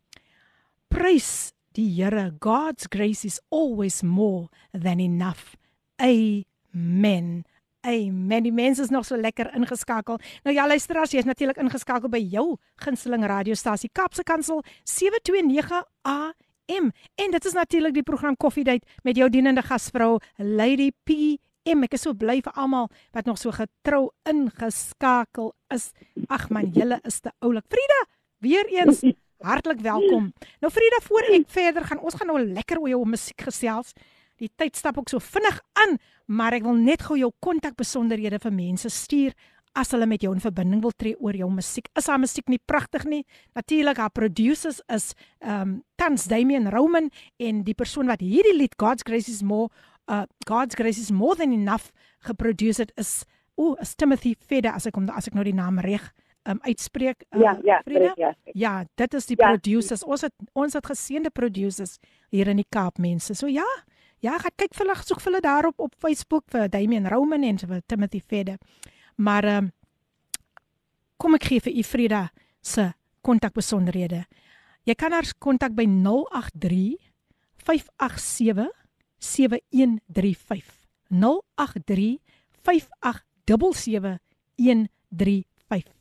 prys 0.87 1.52
die 1.76 1.88
Here. 1.94 2.32
God's 2.40 2.86
grace 2.90 3.24
is 3.24 3.40
always 3.50 4.02
more 4.02 4.48
than 4.72 5.00
enough. 5.00 5.56
Amen. 6.00 7.44
Amen. 7.86 8.42
Die 8.42 8.52
mense 8.52 8.82
is 8.82 8.90
nog 8.90 9.06
so 9.06 9.16
lekker 9.16 9.54
ingeskakel. 9.54 10.18
Nou 10.42 10.54
ja, 10.54 10.66
luisteraars, 10.66 11.12
jy 11.14 11.22
is 11.22 11.28
natuurlik 11.28 11.60
ingeskakel 11.62 12.10
by 12.10 12.20
jou 12.20 12.56
gunsteling 12.82 13.24
radiostasie 13.26 13.90
Kapse 13.92 14.24
Kansel 14.26 14.64
729 14.84 15.84
AM. 16.02 16.90
En 17.14 17.30
dit 17.30 17.44
is 17.44 17.56
natuurlik 17.56 17.94
die 17.94 18.02
program 18.02 18.36
Koffiedייט 18.36 18.84
met 19.06 19.16
jou 19.16 19.30
dienende 19.30 19.62
gasvrou 19.62 20.18
Lady 20.36 20.90
P. 21.04 21.38
Em, 21.68 21.84
ek 21.84 21.94
is 21.96 22.04
so 22.06 22.16
bly 22.16 22.40
vir 22.44 22.58
almal 22.58 22.90
wat 23.16 23.28
nog 23.28 23.38
so 23.38 23.54
getrou 23.54 24.08
ingeskakel 24.28 25.52
is. 25.74 25.90
Ag 26.26 26.48
man, 26.50 26.72
julle 26.74 27.00
is 27.08 27.20
te 27.20 27.32
oulik. 27.44 27.66
Frieda, 27.70 28.02
weer 28.42 28.66
eens 28.74 29.04
hartlik 29.43 29.81
welkom. 29.83 30.31
Nou 30.63 30.71
Frieda, 30.71 30.99
voor 31.03 31.29
ek 31.35 31.47
verder 31.51 31.87
gaan, 31.87 32.01
ons 32.03 32.15
gaan 32.19 32.31
nou 32.31 32.39
lekker 32.41 32.79
oor 32.81 32.93
jou 32.93 33.01
musiek 33.07 33.47
gesels. 33.47 33.93
Die 34.41 34.49
tyd 34.57 34.75
stap 34.79 34.97
ook 34.97 35.11
so 35.11 35.21
vinnig 35.21 35.59
aan, 35.79 35.97
maar 36.25 36.55
ek 36.57 36.65
wil 36.65 36.79
net 36.79 37.03
gou 37.05 37.17
jou 37.19 37.31
kontakbesonderhede 37.43 38.39
vir 38.43 38.55
mense 38.55 38.89
stuur 38.89 39.35
as 39.77 39.91
hulle 39.93 40.05
met 40.09 40.21
jou 40.21 40.31
in 40.33 40.41
verbinding 40.41 40.81
wil 40.83 40.93
tree 40.97 41.15
oor 41.17 41.35
jou 41.37 41.49
musiek. 41.49 41.87
Is 41.97 42.07
haar 42.09 42.21
musiek 42.21 42.49
nie 42.51 42.59
pragtig 42.69 43.05
nie? 43.09 43.23
Natuurlik 43.57 43.97
haar 44.01 44.13
producers 44.13 44.81
is 44.93 45.13
ehm 45.41 45.61
um, 45.61 45.73
Tans 45.97 46.27
Damian 46.27 46.67
Roman 46.69 47.09
en 47.39 47.63
die 47.63 47.75
persoon 47.77 48.09
wat 48.11 48.21
hierdie 48.21 48.55
lied 48.57 48.75
God's 48.77 49.05
Grace 49.07 49.31
is 49.31 49.41
more 49.41 49.69
uh 50.11 50.25
God's 50.45 50.75
Grace 50.75 50.99
is 50.99 51.11
more 51.11 51.35
than 51.35 51.53
enough 51.53 51.91
geproduce 52.27 52.81
het 52.81 52.91
is 52.97 53.23
o, 53.55 53.73
is 53.81 53.95
Timothy 53.95 54.35
Fedder 54.35 54.73
as 54.75 54.87
ek 54.89 54.97
kom 54.97 55.07
as 55.09 55.29
ek 55.29 55.37
nou 55.37 55.45
die 55.47 55.55
naam 55.55 55.79
reg 55.79 56.11
um 56.45 56.59
uitspreek. 56.61 57.23
Uh, 57.31 57.39
Ja, 57.41 57.57
ja, 57.63 57.81
Frida? 57.85 57.99
correct, 58.13 58.17
ja. 58.17 58.33
Ja, 58.53 58.85
dit 58.95 59.13
is 59.13 59.25
die 59.25 59.37
Ja. 59.39 59.47
producers. 59.47 60.03
Ons 60.03 60.21
het 60.21 60.33
ons 60.53 60.73
het 60.73 60.85
geseënde 60.85 61.29
producers 61.29 61.97
hier 62.29 62.47
in 62.47 62.57
die 62.57 62.65
Kaap 62.69 62.97
mense. 62.97 63.33
So 63.35 63.47
ja, 63.47 63.65
ja, 64.19 64.37
gaan 64.37 64.51
kyk 64.55 64.73
vir 64.73 64.85
hulle, 64.87 65.03
soek 65.03 65.21
vir 65.21 65.31
hulle 65.31 65.41
daarop 65.41 65.79
op 65.79 65.95
Facebook 65.99 66.43
vir 66.51 66.67
Damian 66.69 67.07
Roman 67.07 67.43
en 67.43 67.57
vir 67.57 67.81
Timothy 67.87 68.19
Fedder. 68.19 68.57
Maar 69.17 69.45
um, 69.45 69.71
kom 71.17 71.35
ek 71.35 71.43
gee 71.43 71.59
vir 71.59 71.73
u 71.79 71.83
Frida 71.83 72.29
se 72.61 72.93
kontakbesonderhede. 73.21 74.25
Jy 74.85 74.95
kan 74.95 75.11
haar 75.11 75.23
kontak 75.39 75.71
by 75.75 75.85
083 75.85 76.97
587 77.57 78.67
7135. 79.19 80.79
083 81.09 82.19
587 82.63 84.19
7135. 84.57 85.93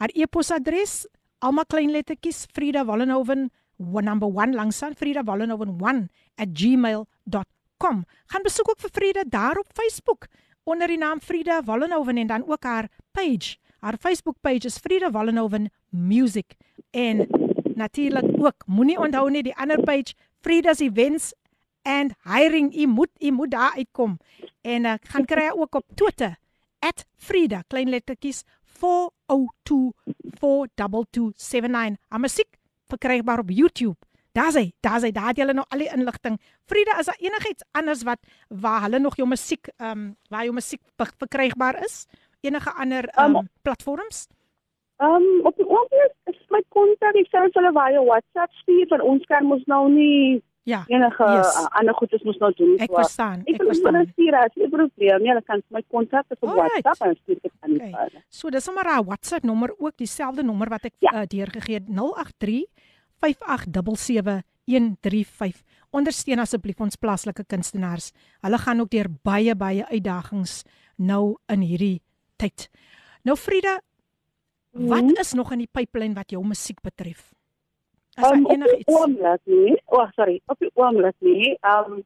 Haar 0.00 0.08
e-posadres 0.16 1.04
almal 1.44 1.68
klein 1.68 1.92
lettertjies 1.92 2.46
Frida 2.56 2.86
Wallenhoven 2.88 3.50
number 3.76 4.28
1 4.28 4.54
langsaan 4.54 4.94
Frida 4.96 5.24
Wallenhoven1@gmail.com. 5.24 8.04
Gaan 8.26 8.42
besoek 8.42 8.68
ook 8.70 8.80
vir 8.80 8.90
Frida 8.90 9.22
daar 9.28 9.58
op 9.58 9.66
Facebook 9.72 10.26
onder 10.64 10.86
die 10.88 10.98
naam 10.98 11.20
Frida 11.20 11.62
Wallenhoven 11.62 12.16
en 12.16 12.26
dan 12.26 12.48
ook 12.48 12.64
haar 12.64 12.88
page. 13.12 13.56
Haar 13.80 13.96
Facebook 14.00 14.36
page 14.40 14.66
is 14.66 14.78
Frida 14.78 15.10
Wallenhoven 15.10 15.70
Music 15.88 16.54
en 16.90 17.26
natuurlik 17.74 18.24
ook 18.38 18.54
moenie 18.66 18.98
onthou 18.98 19.30
net 19.30 19.44
die 19.44 19.56
ander 19.56 19.82
page 19.82 20.14
Frida's 20.40 20.80
Events 20.80 21.34
and 21.82 22.12
Hiring. 22.24 22.76
U 22.76 22.86
moet 22.86 23.10
u 23.18 23.30
moet 23.30 23.50
daar 23.50 23.72
uitkom. 23.76 24.18
En 24.60 24.84
ek 24.84 25.04
uh, 25.04 25.10
gaan 25.12 25.24
kry 25.24 25.50
ook 25.52 25.74
op 25.74 25.84
Twitter 25.94 26.36
@frida 27.16 27.62
kleinlettertjies 27.68 28.42
4 28.64 29.10
0824227979. 29.30 29.38
Haar 32.08 32.20
musiek 32.20 32.50
verkrygbaar 32.90 33.38
op 33.38 33.50
YouTube. 33.50 33.96
Daar's 34.32 34.54
hy, 34.54 34.72
daar's 34.80 35.02
hy, 35.02 35.10
daar 35.10 35.26
het 35.32 35.36
julle 35.42 35.54
nou 35.58 35.66
al 35.68 35.78
die 35.82 35.90
inligting. 35.90 36.36
Frida, 36.70 36.98
is 36.98 37.06
daar 37.10 37.18
enigiets 37.18 37.64
anders 37.74 38.02
wat 38.06 38.20
waar 38.48 38.82
hulle 38.86 38.98
nog 38.98 39.16
jou 39.18 39.28
musiek 39.28 39.68
ehm 39.76 39.90
um, 39.90 40.16
waar 40.30 40.44
jou 40.46 40.54
musiek 40.54 40.82
verkrygbaar 41.18 41.82
is? 41.84 42.06
Enige 42.40 42.72
ander 42.72 43.04
ehm 43.08 43.36
um, 43.36 43.48
platforms? 43.62 44.28
Ehm 44.96 45.10
um, 45.10 45.46
op 45.46 45.56
die 45.56 45.66
oomblik 45.66 46.14
is 46.30 46.38
my 46.54 46.62
kontak, 46.68 47.14
ek 47.14 47.26
sê 47.30 47.38
hulle 47.58 47.72
waar 47.72 47.92
jou 47.92 48.04
WhatsApp 48.06 48.52
stuur 48.62 48.86
want 48.94 49.02
ons 49.02 49.24
kan 49.26 49.44
mos 49.44 49.64
nou 49.66 49.88
nie 49.90 50.42
ja, 50.62 50.84
enige 50.88 51.24
yes. 51.24 51.56
uh, 51.56 51.66
ander 51.78 51.94
goedes 51.94 52.22
mos 52.22 52.36
nou 52.38 52.52
doen. 52.56 52.76
Ek 52.78 52.90
verstaan, 52.92 53.40
ek 53.46 53.54
Ek 53.54 53.62
verstaan. 53.66 53.94
verstaan. 53.94 54.12
Stuur 54.12 54.34
as 54.34 54.50
jy 54.54 54.68
probleem, 54.68 55.24
ja, 55.24 55.32
dan 55.32 55.42
kan 55.46 55.56
jy 55.56 55.62
my 55.70 55.82
kontak 55.88 56.24
is 56.30 56.38
op 56.40 56.48
Alright. 56.48 56.84
WhatsApp 56.84 57.08
en 57.10 57.16
stuur 57.22 57.38
dit 57.42 57.52
aan 57.60 57.72
Okay. 57.74 57.92
okay. 57.92 58.22
So 58.28 58.50
dis 58.50 58.64
sommer 58.64 58.84
haar 58.84 59.04
WhatsApp 59.04 59.44
nommer 59.44 59.70
ook 59.78 59.96
dieselfde 59.96 60.42
nommer 60.42 60.68
wat 60.68 60.84
ek 60.84 60.92
ja. 60.98 61.10
uh, 61.22 61.26
deurgegee 61.26 61.74
het 61.80 61.88
083 61.88 62.64
5877135. 63.20 65.62
Ondersteun 65.90 66.38
asseblief 66.38 66.80
ons 66.80 66.96
plaaslike 66.96 67.44
kunstenaars. 67.50 68.12
Hulle 68.44 68.58
gaan 68.58 68.80
ook 68.80 68.90
deur 68.90 69.08
baie 69.26 69.54
baie 69.58 69.84
uitdagings 69.90 70.62
nou 70.96 71.36
in 71.48 71.60
hierdie 71.66 72.00
tyd. 72.36 72.68
Nou 73.24 73.36
Frida, 73.36 73.80
wat 74.72 75.02
Mhm. 75.02 75.18
is 75.20 75.32
nog 75.34 75.52
in 75.52 75.58
die 75.58 75.68
pipeline 75.72 76.14
wat 76.14 76.30
jou 76.30 76.44
musiek 76.46 76.80
betref? 76.80 77.32
Um, 78.22 78.44
op 78.46 78.50
die 78.50 78.56
enigiets? 78.56 78.94
oomblik 79.00 79.40
nie. 79.44 79.72
O, 79.86 79.96
oh, 79.96 80.08
sorry. 80.14 80.40
Op 80.46 80.58
die 80.58 80.70
oomblik 80.74 81.14
nie. 81.18 81.56
Um 81.62 82.02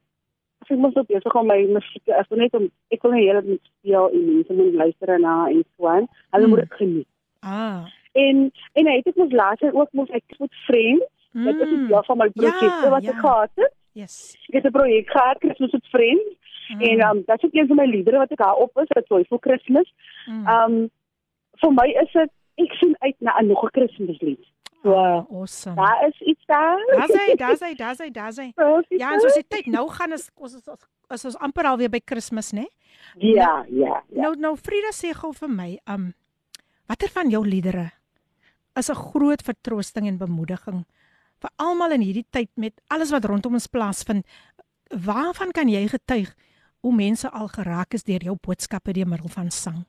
ek 0.67 0.77
moet 0.77 0.95
op 0.97 1.07
besig 1.07 1.35
om 1.35 1.45
my 1.47 1.59
musiek 1.69 2.07
as 2.09 2.25
net 2.29 2.53
om 2.57 2.71
ek 2.89 3.01
wil 3.03 3.11
nie 3.11 3.27
hele 3.27 3.41
met 3.45 3.59
speel 3.63 4.09
en 4.09 4.23
mense 4.35 4.53
moet 4.53 4.73
luister 4.73 5.19
na 5.19 5.47
en 5.47 5.63
so 5.77 5.87
aan. 5.87 6.07
Hulle 6.31 6.45
Mm. 6.47 6.49
moet 6.49 6.59
dit 6.59 6.73
geniet. 6.73 7.07
Ah. 7.39 7.85
En 8.13 8.51
en 8.73 8.87
hy 8.87 8.95
het 8.95 9.03
dit 9.05 9.15
mos 9.15 9.31
laas 9.31 9.61
ook 9.61 9.91
mos 9.93 10.09
ek 10.09 10.23
met 10.39 10.53
vriend. 10.65 11.03
Dit 11.33 11.55
is 11.61 11.69
'n 11.69 11.75
Mm. 11.75 11.87
deel 11.87 12.03
van 12.03 12.17
my 12.17 12.29
projek 12.29 12.61
Ja, 12.61 12.89
wat 12.89 13.03
ja. 13.03 13.11
ek 13.11 13.19
gehad 13.19 13.49
het. 13.55 13.73
Yes. 13.93 14.35
Ek 14.49 14.53
het 14.63 14.65
'n 14.65 14.71
projek 14.71 15.09
gehad, 15.09 15.37
Christmas 15.39 15.71
met 15.71 15.87
vriend. 15.87 16.21
Mm. 16.69 16.81
En 16.81 17.09
um 17.09 17.23
dit 17.25 17.43
is 17.43 17.49
een 17.51 17.67
van 17.67 17.75
my 17.75 17.85
liedere 17.85 18.17
wat 18.17 18.31
ek 18.31 18.37
daar 18.37 18.55
op 18.55 18.71
is, 18.81 18.87
dit 18.87 19.07
Joyful 19.07 19.37
Christmas. 19.41 19.93
Mm. 20.27 20.47
Um 20.47 20.89
vir 21.61 21.71
my 21.71 21.87
is 22.01 22.11
dit 22.11 22.29
ek 22.55 22.73
sien 22.73 22.95
uit 22.99 23.15
na 23.19 23.37
'n 23.39 23.47
nog 23.47 23.63
'n 23.63 23.69
Kerslied. 23.71 24.45
So 24.85 24.93
Ah, 24.93 25.25
awesome. 25.33 25.75
daar 25.75 26.07
is 26.07 26.19
iets 26.21 26.45
daar. 26.45 26.77
Daar's 26.93 27.13
hy, 27.13 27.35
daar's 27.35 27.59
hy, 27.65 27.73
daar's 27.75 27.97
hy, 28.03 28.09
daar's 28.13 28.37
hy. 28.37 28.51
Ja, 28.93 29.13
en 29.15 29.19
soos 29.23 29.33
die 29.33 29.47
tyd 29.49 29.65
nou 29.73 29.87
gaan 29.89 30.13
is 30.13 30.27
ons 30.37 30.53
is, 30.53 30.67
is 31.09 31.25
ons 31.25 31.37
amper 31.41 31.65
al 31.65 31.79
weer 31.81 31.89
by 31.89 31.99
Kersfees, 32.05 32.51
né? 32.53 32.67
Ja, 33.17 33.65
ja, 33.67 34.03
ja. 34.13 34.21
Nou 34.27 34.35
nou 34.37 34.53
Frida 34.61 34.91
sê 34.93 35.09
gou 35.17 35.31
vir 35.33 35.49
my, 35.49 35.71
um 35.89 36.11
watter 36.85 37.09
van 37.09 37.31
jou 37.33 37.41
liedere 37.47 37.87
is 38.77 38.89
'n 38.91 38.93
groot 39.09 39.41
vertroosting 39.41 40.05
en 40.07 40.17
bemoediging 40.21 40.85
vir 41.41 41.49
almal 41.57 41.91
in 41.91 42.01
hierdie 42.01 42.27
tyd 42.29 42.49
met 42.55 42.73
alles 42.89 43.09
wat 43.11 43.25
rondom 43.25 43.53
ons 43.53 43.67
plaasvind? 43.67 44.23
Waarvan 44.93 45.51
kan 45.51 45.67
jy 45.67 45.87
getuig 45.87 46.35
hoe 46.81 46.93
mense 46.93 47.29
al 47.31 47.47
geraak 47.47 47.93
is 47.93 48.03
deur 48.03 48.21
jou 48.21 48.35
boodskappe 48.41 48.93
deur 48.93 49.07
middel 49.07 49.29
van 49.29 49.49
sang? 49.51 49.85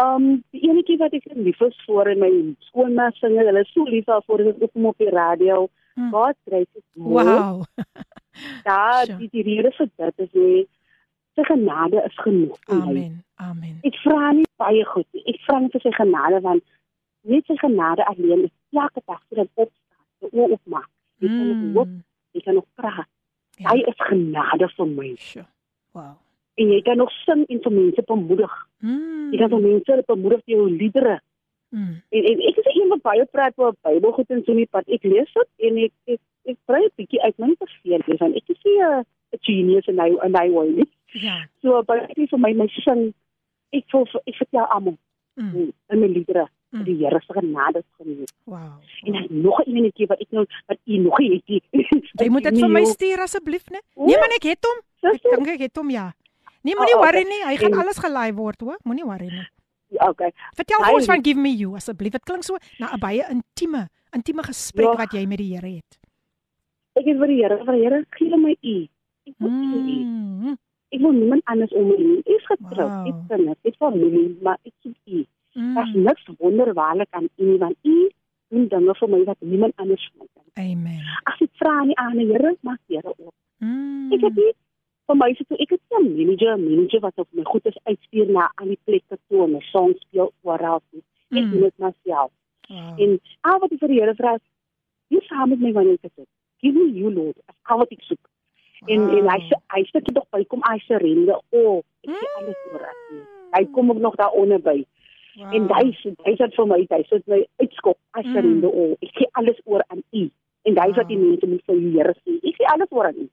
Um 0.00 0.42
die 0.52 0.62
enetjie 0.70 0.96
wat 0.98 1.12
ek 1.12 1.26
lief 1.36 1.60
is 1.60 1.76
vir 1.86 2.08
in 2.14 2.18
my 2.22 2.30
skoolma 2.68 3.10
singe, 3.18 3.42
hulle 3.44 3.60
is 3.60 3.72
so 3.74 3.84
lief 3.84 4.06
daarvoor 4.08 4.38
dit 4.46 4.62
op 4.62 4.72
hom 4.72 4.86
op 4.86 4.98
die 4.98 5.10
radio. 5.12 5.68
Hmm. 5.94 6.10
God 6.10 6.36
kry 6.48 6.62
dit. 6.72 6.84
mooi. 6.96 7.24
Wow. 7.24 7.62
Ja, 8.64 9.04
Sure. 9.04 9.18
die 9.18 9.28
die 9.28 9.42
rede 9.44 9.70
vir 9.76 9.88
dit 10.00 10.18
is 10.24 10.30
nie 10.32 10.62
sy 11.36 11.44
genade 11.44 12.00
is 12.06 12.14
genoeg. 12.24 12.56
vir. 12.64 12.78
Amen. 12.88 13.18
Amen. 13.36 13.74
Ek 13.84 13.96
vra 14.04 14.30
nie 14.32 14.46
baie 14.56 14.84
goed 14.88 15.06
nie. 15.12 15.22
Ek 15.34 15.40
vra 15.44 15.58
net 15.60 15.72
vir 15.76 15.80
sy 15.84 15.92
genade 15.98 16.40
want 16.44 16.64
net 17.28 17.44
sy 17.46 17.56
genade 17.60 18.06
alleen 18.08 18.46
is 18.48 18.54
elke 18.72 19.02
dag 19.06 19.20
vir 19.28 19.42
dit 19.42 19.50
opstaan, 19.66 20.04
die 20.24 20.30
oë 20.32 20.48
oopmaak. 20.56 20.88
Jy 21.20 21.28
kan 21.28 21.46
nog 21.52 21.74
loop, 21.76 21.88
Mm. 21.92 22.02
jy 22.32 22.40
kan 22.40 22.54
nog 22.54 22.64
praat. 22.80 23.08
Ja. 23.60 23.68
Hy 23.70 23.78
is 23.92 24.00
genade 24.08 24.68
vir 24.76 24.86
my. 24.86 25.10
Sure. 25.18 25.46
Wow. 25.92 26.16
En 26.60 26.68
jy 26.68 26.82
kan 26.82 26.96
nog 26.96 27.10
sing 27.24 27.46
en 27.48 27.60
vir 27.62 27.72
mense 27.72 28.02
bemoedig. 28.06 28.52
Mm. 28.80 29.30
Jy 29.32 29.38
kan 29.38 29.50
vir 29.50 29.60
mense 29.60 30.02
bemoedig 30.06 30.40
deur 30.44 30.56
jou 30.58 30.70
liedere. 30.70 31.20
Mm. 31.72 32.02
En, 32.10 32.24
en 32.32 32.40
ek 32.48 32.56
is 32.60 32.74
een 32.74 32.88
wat 32.88 33.02
baie 33.02 33.24
praat 33.24 33.54
oor 33.56 33.72
Bybelgoed 33.82 34.30
en 34.30 34.42
so 34.44 34.52
nie, 34.52 34.66
pad 34.66 34.84
ek 34.88 35.02
lees 35.08 35.32
dit 35.32 35.48
en 35.68 35.78
ek 35.78 35.92
ek, 36.06 36.20
ek 36.44 36.56
kry 36.68 36.82
'n 36.84 36.92
bietjie 36.96 37.22
uit 37.22 37.38
my 37.38 37.54
verveel 37.58 38.02
van 38.18 38.34
ek 38.34 38.48
is 38.52 38.60
nie 38.64 38.82
'n 38.82 39.04
genius 39.40 39.88
en 39.88 39.98
hy 39.98 40.10
en 40.22 40.34
hy 40.36 40.48
wil 40.50 40.68
nie. 40.68 40.88
Ja. 41.12 41.44
So 41.62 41.82
baie 41.82 42.02
ek 42.08 42.28
vir 42.30 42.38
my 42.38 42.52
my 42.52 42.68
sing 42.68 43.14
ek 43.72 43.84
voel 43.90 44.06
ek 44.26 44.36
vertel 44.36 44.66
almal 44.68 44.98
Mm. 45.36 45.72
in 45.88 46.00
my 46.00 46.06
liedere 46.08 46.46
Mm. 46.72 46.84
die 46.84 46.96
Here 46.96 47.20
se 47.26 47.32
genade 47.32 47.82
geniet. 47.98 48.32
Wow. 48.44 48.80
En 49.04 49.12
dan 49.12 49.26
nog 49.30 49.60
'n 49.66 49.76
enetjie 49.76 50.06
wat 50.06 50.20
ek 50.20 50.30
nou 50.30 50.46
wat 50.66 50.78
u 50.84 50.96
nog 50.96 51.16
het. 51.18 51.42
Jy 52.20 52.28
moet 52.28 52.42
dit 52.42 52.58
vir 52.58 52.68
my 52.68 52.84
stuur 52.84 53.18
asseblief, 53.20 53.64
né? 53.70 53.80
Nee 53.96 54.16
man, 54.18 54.32
ek 54.36 54.42
het 54.42 54.64
hom. 54.64 54.78
Ek 55.12 55.22
dink 55.22 55.48
ek 55.48 55.60
het 55.60 55.76
hom 55.76 55.90
ja. 55.90 56.12
Nee, 56.62 56.74
moenie 56.76 56.94
Oh, 56.94 57.00
okay. 57.00 57.10
worry 57.12 57.24
nie. 57.28 57.42
Hy 57.46 57.56
gaan 57.56 57.74
alles 57.82 57.98
gelaai 57.98 58.32
word, 58.34 58.60
hoor. 58.60 58.78
Moenie 58.84 59.04
worry 59.04 59.26
nie. 59.30 59.46
Okay. 59.92 60.30
Vertel 60.56 60.80
Hy- 60.84 60.94
ons 60.94 61.06
van 61.06 61.22
Give 61.24 61.38
Me 61.40 61.50
You 61.56 61.74
asseblief. 61.76 62.12
Dit 62.12 62.24
klink 62.24 62.44
so 62.44 62.56
na 62.78 62.92
'n 62.94 62.98
baie 63.00 63.24
intieme, 63.30 63.88
intieme 64.14 64.42
gesprek 64.42 64.92
Ja. 64.92 64.96
wat 64.96 65.12
jy 65.12 65.26
met 65.26 65.38
die 65.38 65.52
Here 65.54 65.68
het. 65.76 65.98
Ek 66.96 67.06
is 67.06 67.16
vir 67.18 67.26
die 67.26 67.42
Here, 67.42 67.56
vir 67.64 67.72
die 67.74 67.82
Here 67.84 68.04
gee 68.16 68.36
my 68.36 68.56
u. 68.62 68.88
Ek 69.26 69.34
wil 69.38 69.50
u. 69.50 70.04
Mm. 70.04 70.56
Ek 70.92 71.00
wil 71.00 71.12
niemand 71.12 71.42
anders 71.44 71.72
om 71.72 71.88
my 71.88 71.96
nie. 71.96 72.18
Ek 72.18 72.26
is 72.40 72.46
getroud, 72.46 72.90
Wow. 72.90 73.06
ek 73.08 73.28
kinders, 73.28 73.58
ek 73.64 73.76
familie, 73.76 74.36
maar 74.42 74.58
ek 74.64 74.72
soek 74.82 74.96
u. 75.06 75.26
Mm. 75.54 75.74
Daar's 75.74 75.94
niks 75.94 76.24
wonderbaarlik 76.38 77.08
aan 77.10 77.28
u 77.38 77.44
nie, 77.44 77.58
want 77.58 77.76
u 77.84 78.10
doen 78.50 78.68
dinge 78.68 78.94
vir 78.94 79.08
my 79.08 79.24
wat 79.24 79.36
niemand 79.40 79.72
anders 79.76 80.10
kan. 80.18 80.26
Amen. 80.58 81.00
As 81.24 81.40
ek 81.40 81.50
vra 81.60 81.84
aan 81.96 82.16
die 82.18 82.26
Here, 82.26 82.56
maak 82.62 82.78
Here 82.88 83.08
op. 83.18 83.34
Mm. 83.60 84.12
Ek 84.12 84.20
het 84.20 84.34
nie 84.36 84.52
vir 85.06 85.16
my 85.16 85.34
so 85.34 85.54
ek 85.58 85.70
nie 85.70 85.78
'n 85.98 86.16
manager, 86.16 86.56
manager 86.58 87.00
wat 87.00 87.18
op 87.18 87.28
my 87.32 87.42
goed 87.44 87.66
is 87.66 87.78
uitstuur 87.84 88.30
na 88.30 88.50
al 88.56 88.66
die 88.66 88.78
plekke 88.86 89.18
toe 89.28 89.44
en 89.44 89.56
'n 89.56 89.60
song 89.72 89.94
speel 90.00 90.32
oral. 90.42 90.82
nie. 90.92 91.02
Ek 91.32 91.44
Mm. 91.44 91.50
doen 91.50 91.60
dit 91.60 91.78
myself. 91.78 92.30
Wow. 92.68 93.00
En 93.00 93.20
al 93.42 93.58
wat 93.60 93.72
ek 93.72 93.78
vir 93.78 93.88
die 93.88 94.00
Here 94.00 94.14
vra, 94.14 94.34
is, 94.34 94.40
"Jy 95.08 95.20
saam 95.28 95.48
met 95.48 95.60
my 95.60 95.72
wanneer 95.72 95.98
ek 96.02 96.12
dit. 96.16 96.28
Give 96.60 96.74
me 96.74 96.90
you 96.92 97.10
Lord." 97.10 97.36
As 97.48 97.54
al 97.64 97.78
wat 97.78 97.92
ek 97.92 98.02
soek. 98.02 98.18
En 98.86 99.00
en 99.10 99.28
hy 99.28 99.38
sê 99.48 99.54
hy 99.68 99.82
sê 99.84 100.00
dit 100.02 100.18
by 100.30 100.44
kom 100.44 100.60
hy 100.62 100.78
surrender. 100.78 101.38
Oh, 101.52 101.82
ek 102.02 102.10
gee 102.10 102.28
alles 102.36 102.56
oor 102.72 102.88
U. 103.12 103.16
Hy 103.52 103.64
kom 103.72 103.90
ook 103.90 103.98
nog 103.98 104.14
daaronder 104.16 104.60
by. 104.60 104.84
Wow. 105.36 105.54
En 105.54 105.68
hy 105.68 105.92
sê 106.02 106.14
hy 106.24 106.34
sê 106.36 106.50
vir 106.56 106.66
my, 106.66 106.78
hy 106.90 107.02
sê 107.10 107.22
my 107.26 107.46
uitskop, 107.60 107.96
Mm. 108.24 108.32
surrender 108.32 108.68
o. 108.68 108.90
Oh, 108.90 108.96
ek 109.00 109.10
gee 109.14 109.28
alles 109.32 109.60
oor 109.64 109.82
aan 109.88 110.02
U. 110.12 110.30
En 110.64 110.76
hy 110.76 110.92
wat 110.92 111.08
die 111.08 111.16
mense 111.18 111.46
moet 111.46 111.62
vir 111.66 111.76
die 111.80 111.90
Here 111.98 112.14
sê. 112.26 112.38
Ek 112.48 112.56
gee 112.56 112.66
alles 112.66 112.88
oor 112.90 113.06
aan 113.06 113.14
U. 113.18 113.28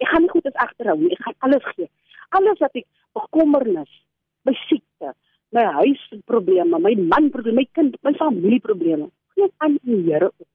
Ek 0.00 0.08
gaan 0.08 0.22
nie 0.22 0.30
goed 0.32 0.46
as 0.46 0.58
agterhou 0.64 0.96
nie. 1.00 1.12
Ek 1.12 1.22
gaan 1.26 1.34
alles 1.48 1.64
gee. 1.74 1.88
Alles 2.36 2.58
wat 2.58 2.74
ek 2.76 2.86
bekommernis, 3.16 3.90
my 4.44 4.54
siekte, 4.66 5.14
my 5.56 5.64
huisprobleme, 5.78 6.78
my 6.78 6.94
man 6.94 7.30
probleme, 7.30 7.62
my 7.62 7.68
kind, 7.72 7.96
my 8.02 8.12
familieprobleme, 8.18 9.10
gee 9.34 9.48
aan 9.64 9.78
die 9.82 10.02
Here 10.08 10.28
op. 10.28 10.48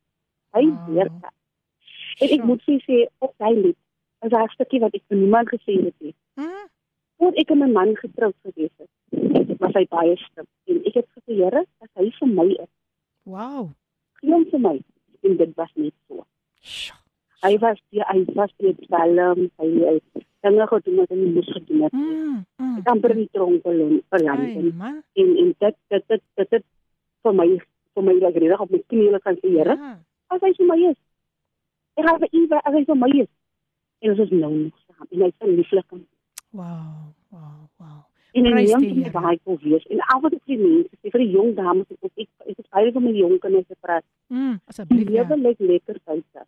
Hy 0.53 0.66
weet 0.93 1.09
dit. 1.22 1.34
En 2.22 2.30
ek 2.38 2.43
moet 2.45 2.61
sê 2.61 2.78
sê 2.86 2.99
op 3.26 3.34
sy 3.41 3.53
lied, 3.57 3.78
is 4.24 4.30
daar 4.32 4.45
'n 4.45 4.53
stukkie 4.53 4.80
wat 4.80 4.93
ek 4.93 5.03
vir 5.09 5.18
niemand 5.18 5.49
gesê 5.49 5.82
het 5.84 5.95
nie. 5.99 6.16
Mm. 6.38 6.68
Voor 7.18 7.34
ek 7.36 7.51
en 7.51 7.57
my 7.59 7.68
man 7.68 7.95
getroud 7.95 8.36
gewees 8.45 8.72
het, 8.78 9.59
was 9.59 9.74
hy 9.74 9.86
baie 9.89 10.16
stil 10.18 10.45
en 10.68 10.78
ek 10.86 10.93
het 10.93 11.07
gesê 11.18 11.34
Here, 11.41 11.66
as 11.82 11.89
hy 11.95 12.09
vir 12.20 12.28
my 12.28 12.49
is, 12.51 12.70
Wow. 13.26 13.74
gee 14.22 14.32
hom 14.32 14.45
vir 14.45 14.59
my. 14.59 14.80
En 15.24 15.38
dit 15.38 15.55
was 15.55 15.72
net 15.76 15.93
so. 16.07 16.26
Hy 17.44 17.58
was 17.60 17.80
die 17.91 18.04
hy 18.08 18.20
was 18.38 18.52
die 18.58 18.74
palm, 18.89 19.48
hy 19.60 19.70
hy 19.88 19.96
dinge 20.44 20.68
gedoen 20.72 21.02
wat 21.02 21.10
hy 21.12 21.18
nie 21.20 21.32
moes 21.36 21.50
gedoen 21.56 21.82
het. 21.86 21.94
Mm. 21.94 22.38
Mm. 22.60 22.78
Ek 22.80 22.89
amper 22.94 23.16
nie 23.16 23.30
tronk 23.36 23.66
Ai, 23.66 24.56
en 25.22 25.30
en 25.44 25.54
dit 25.60 25.76
dit 25.89 26.08
dit 26.08 26.24
dit 26.39 26.50
dit 26.56 26.66
vir 27.24 27.34
my 27.39 27.48
vir 27.94 28.04
my 28.08 28.14
like 28.22 28.44
reg 28.44 28.64
op 28.66 28.72
my 28.72 28.82
knieë 28.91 29.20
kan 29.24 29.36
sê 29.41 29.52
Here, 29.58 29.76
Ja. 29.78 29.98
as 30.30 30.41
hy 30.41 30.54
vir 30.58 30.68
my 30.72 30.80
is. 30.89 30.98
Ek 31.98 32.08
gaan 32.08 32.20
vir 32.24 32.30
u 32.34 32.44
as 32.64 32.74
hy 32.74 32.86
vir 32.86 32.96
my 32.96 33.12
is. 33.22 33.30
En 34.02 34.12
ons 34.12 34.20
is 34.20 34.32
nou 34.32 34.54
nog 34.54 34.80
saam 34.88 35.08
en 35.12 35.22
hy 35.22 35.28
is 35.28 35.36
'n 35.41 35.56
lieflike 35.56 36.02
Wow. 36.54 37.14
Wow. 37.32 37.68
Wow. 37.80 38.02
en 38.34 38.44
neem 38.44 38.82
die 38.82 39.04
die 39.04 39.12
waar 39.12 39.32
ek 39.34 39.41
wil 39.46 39.60
wees. 39.62 39.86
En 39.94 40.00
al 40.14 40.22
wat 40.22 40.34
ek 40.34 40.41
vir 40.48 40.58
die 40.58 40.64
mense 40.66 40.98
sê 41.02 41.12
vir 41.14 41.22
die 41.22 41.32
jong 41.36 41.54
dames 41.56 41.86
ek 41.91 42.12
ek 42.18 42.58
is 42.58 42.70
baie 42.72 42.91
van 42.91 43.04
my 43.04 43.12
jong 43.12 43.39
kinders 43.39 43.68
te 43.68 43.76
praat. 43.80 44.04
Mm. 44.30 44.58
Die 44.58 44.68
Asseblief. 44.68 45.10
Ja. 45.10 45.24
lewe 45.24 45.38
lyk 45.41 45.60
lekker 45.60 46.00
buite. 46.06 46.46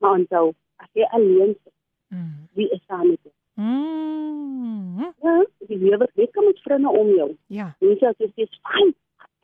Maar 0.00 0.16
onthou, 0.18 0.52
as 0.80 0.88
jy 0.96 1.06
alleen 1.16 1.54
is, 1.56 1.72
Mm. 2.10 2.48
wie 2.56 2.68
is 2.74 2.80
saam 2.88 3.06
met 3.08 3.18
jou? 3.22 3.34
Mm. 3.54 5.12
Ja, 5.22 5.44
die 5.68 5.78
lewe 5.78 6.08
lekker 6.14 6.42
met 6.44 6.58
vriende 6.64 6.88
om 6.88 7.08
jou. 7.14 7.36
Ja. 7.46 7.74
Mense 7.80 8.04
wat 8.04 8.18
jy 8.18 8.28
sê, 8.34 8.48
"Fyn, 8.64 8.94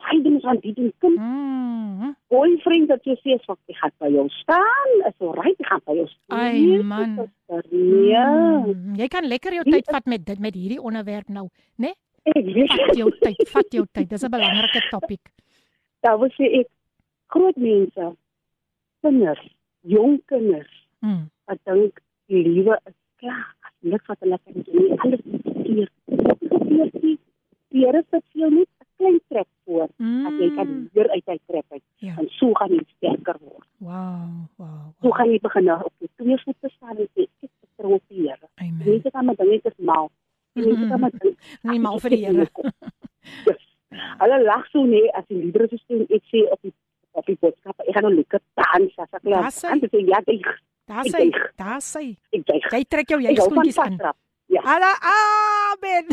hy 0.09 0.21
doen 0.23 0.43
aan 0.43 0.59
die 0.61 0.73
doen 0.73 0.93
kind." 0.99 1.17
Mm. 1.17 2.15
Boyfriend 2.27 2.87
dat 2.87 3.03
jy 3.05 3.15
sê, 3.23 3.37
"Wat 3.45 3.57
ek 3.67 3.75
gaan 3.75 3.91
by 3.99 4.09
jou 4.09 4.29
staan." 4.29 4.89
Is 5.07 5.19
alright, 5.19 5.59
ek 5.59 5.65
gaan 5.65 5.81
by 5.85 5.93
jou 5.93 6.07
staan. 6.07 6.39
Ai 6.39 6.65
Nee, 6.65 6.83
man. 6.83 7.31
Ja. 8.07 8.63
Mm. 8.65 8.95
Jy 8.95 9.07
kan 9.07 9.23
lekker 9.27 9.53
jou 9.53 9.63
Wie 9.63 9.73
tyd 9.73 9.85
vat 9.85 10.05
met 10.05 10.25
dit 10.25 10.39
met 10.39 10.53
hierdie 10.53 10.81
onderwerp 10.81 11.27
nou, 11.29 11.47
né? 11.77 11.93
Ek 12.23 12.45
weet. 12.45 12.71
Vat 12.73 12.95
jou 12.95 13.11
tyd, 13.19 13.49
vat 13.49 13.71
jou 13.73 13.85
tyd. 13.91 14.09
Dis 14.09 14.23
'n 14.23 14.29
belangrike 14.29 14.87
topik. 14.89 15.21
Daar 16.03 16.19
wil 16.19 16.29
sê 16.29 16.59
ek 16.59 16.67
groot 17.27 17.55
mense, 17.55 18.15
kinders, 19.01 19.55
jong 19.87 20.19
kinders 20.31 20.73
Mm. 21.05 21.27
wat 21.45 21.59
dink 21.69 21.99
die 22.27 22.41
lewe 22.43 22.75
is 22.89 22.93
klaar. 23.21 23.53
As 23.67 23.73
niks 23.85 24.07
wat 24.09 24.17
hulle 24.25 24.39
kan 24.43 24.63
doen, 24.65 24.83
nie. 24.83 24.97
alles 25.03 25.21
is. 25.29 25.89
Gebeur 26.07 26.89
nie. 27.03 27.17
Die 27.69 27.83
Here 27.85 28.01
sit 28.09 28.23
vir 28.33 28.41
jou 28.41 28.49
net 28.55 28.67
'n 28.81 28.85
klein 28.97 29.19
trek 29.29 29.47
voor 29.65 29.83
as 30.27 30.33
jy 30.41 30.49
kan 30.55 30.89
hier 30.93 31.09
uit 31.11 31.25
hy 31.27 31.37
trek 31.47 31.65
uit. 31.69 31.83
Ja. 32.01 32.15
En 32.17 32.27
so 32.39 32.53
gaan 32.53 32.71
jy 32.73 32.83
sterker 32.97 33.37
word. 33.41 33.67
Wow, 33.77 34.49
wow. 34.57 34.89
So 35.01 35.11
gaan 35.11 35.29
jy 35.31 35.39
begin 35.39 35.63
nou 35.65 35.79
op 35.85 35.93
jou 35.99 36.09
twee 36.17 36.37
voete 36.43 36.69
staan 36.75 36.97
en 36.97 37.07
sê 37.13 37.21
ek 37.21 37.29
is 37.41 37.49
vertrou 37.61 37.93
op 37.93 38.03
die 38.09 38.21
Here. 38.27 38.47
Amen. 38.55 38.81
Mense 38.85 39.11
kan 39.11 39.25
maar 39.25 39.35
dink 39.35 39.65
ek 39.65 39.71
is 39.71 39.77
mal. 39.85 40.09
Die 40.55 40.65
Mense 40.65 40.87
kan 40.89 40.99
maar 40.99 41.11
dink 41.11 41.37
Nie 41.63 41.79
mal 41.79 41.99
vir 41.99 42.09
die 42.09 42.25
Here. 42.25 42.47
Hulle 44.19 44.43
lag 44.43 44.65
so 44.71 44.83
nee 44.85 45.09
as 45.13 45.25
die 45.29 45.37
liedere 45.43 45.67
so 45.69 45.77
sê 45.87 46.01
ek 46.15 46.23
sê 46.33 46.43
op 46.51 46.59
die 46.61 46.73
op 47.17 47.25
die 47.25 47.37
boodskappe 47.41 47.87
ek 47.87 47.97
gaan 47.97 48.07
nou 48.07 48.13
lekker 48.15 48.43
dans 48.61 49.01
as 49.03 49.11
ek. 49.17 49.25
Daar's 49.25 49.59
hy. 49.65 49.73
Dan 49.81 49.91
sê 49.91 50.05
ja, 50.05 50.21
deug. 50.29 50.53
Daar's 51.57 51.91
hy. 51.97 52.07
Ek 52.37 52.47
deug. 52.47 52.71
Jy 52.71 52.81
trek 52.95 53.13
jou 53.13 53.19
van 53.19 53.29
juigskoentjies 53.29 53.83
aan. 53.83 53.99
Ja. 54.47 54.61
Alla 54.63 54.93
amen. 55.11 56.05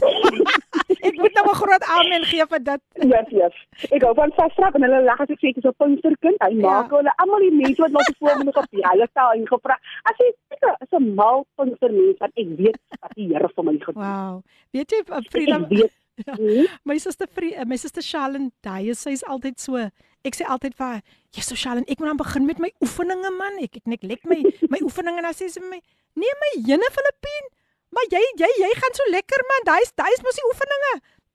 ek 1.07 1.19
moet 1.23 1.37
nou 1.39 1.45
'n 1.51 1.59
groot 1.61 1.85
amen 1.97 2.25
gee 2.27 2.47
vir 2.53 2.63
dit. 2.69 2.83
Yes, 3.13 3.29
yes. 3.31 3.57
Ek 3.95 4.03
hou 4.03 4.15
van 4.19 4.33
vasdrap 4.35 4.75
en 4.75 4.83
hulle 4.83 5.03
lag 5.07 5.21
as 5.23 5.31
ek 5.31 5.39
sê 5.39 5.53
ek 5.53 5.61
is 5.63 5.69
'n 5.71 5.77
Pinksterkind. 5.79 6.43
Hy 6.43 6.55
maak 6.59 6.91
hulle 6.91 7.13
almal 7.23 7.47
die 7.47 7.55
mense 7.55 7.83
wat 7.83 7.95
nog 7.95 8.11
voor 8.19 8.43
my 8.43 8.51
op 8.51 8.71
die 8.75 8.83
hulle 8.83 9.09
taal 9.15 9.39
ingevra. 9.39 9.79
As 10.11 10.19
jy 10.19 10.33
seker 10.51 10.75
is 10.83 10.93
'n 10.99 11.15
mal 11.15 11.47
Pinkstermens 11.55 12.19
wat 12.19 12.33
ek 12.35 12.49
weet 12.59 12.81
wat 13.01 13.15
die 13.15 13.29
Here 13.31 13.49
vir 13.55 13.65
my 13.65 13.77
gedoen. 13.79 14.03
Wow. 14.03 14.43
Weet 14.73 14.91
jy 14.91 15.05
Frida. 15.31 15.61
Ja, 16.15 16.37
my 16.85 16.95
suster 16.99 17.27
my 17.67 17.77
suster 17.77 18.03
Charlene, 18.03 18.53
daai 18.63 18.95
sy's 18.95 19.25
altyd 19.27 19.59
so. 19.59 19.91
Ek 20.25 20.37
sê 20.39 20.47
altyd 20.49 20.75
vir 20.79 20.87
haar, 20.87 21.03
"Jesus 21.37 21.61
Charlene, 21.61 21.85
ek 21.89 21.99
moet 22.01 22.09
dan 22.09 22.17
begin 22.17 22.47
met 22.47 22.59
my 22.59 22.71
oefeninge 22.81 23.31
man. 23.37 23.59
Ek 23.61 23.77
ek 23.77 23.87
net 23.87 24.03
lek 24.03 24.25
my 24.25 24.41
my 24.73 24.79
oefeninge 24.81 25.19
en 25.21 25.27
dan 25.29 25.35
sê 25.35 25.51
sy 25.51 25.61
vir 25.61 25.71
my, 25.71 25.81
"Nee 26.17 26.35
my 26.41 26.51
jene 26.69 26.89
Filippien, 26.97 27.45
maar 27.93 28.07
jy 28.11 28.23
jy 28.41 28.49
jy 28.63 28.71
gaan 28.81 28.95
so 28.95 29.05
lekker 29.11 29.43
man. 29.51 29.61
Daai's 29.65 29.93
daai's 29.95 30.23
mos 30.23 30.35
die 30.35 30.49
oefeninge. 30.49 30.95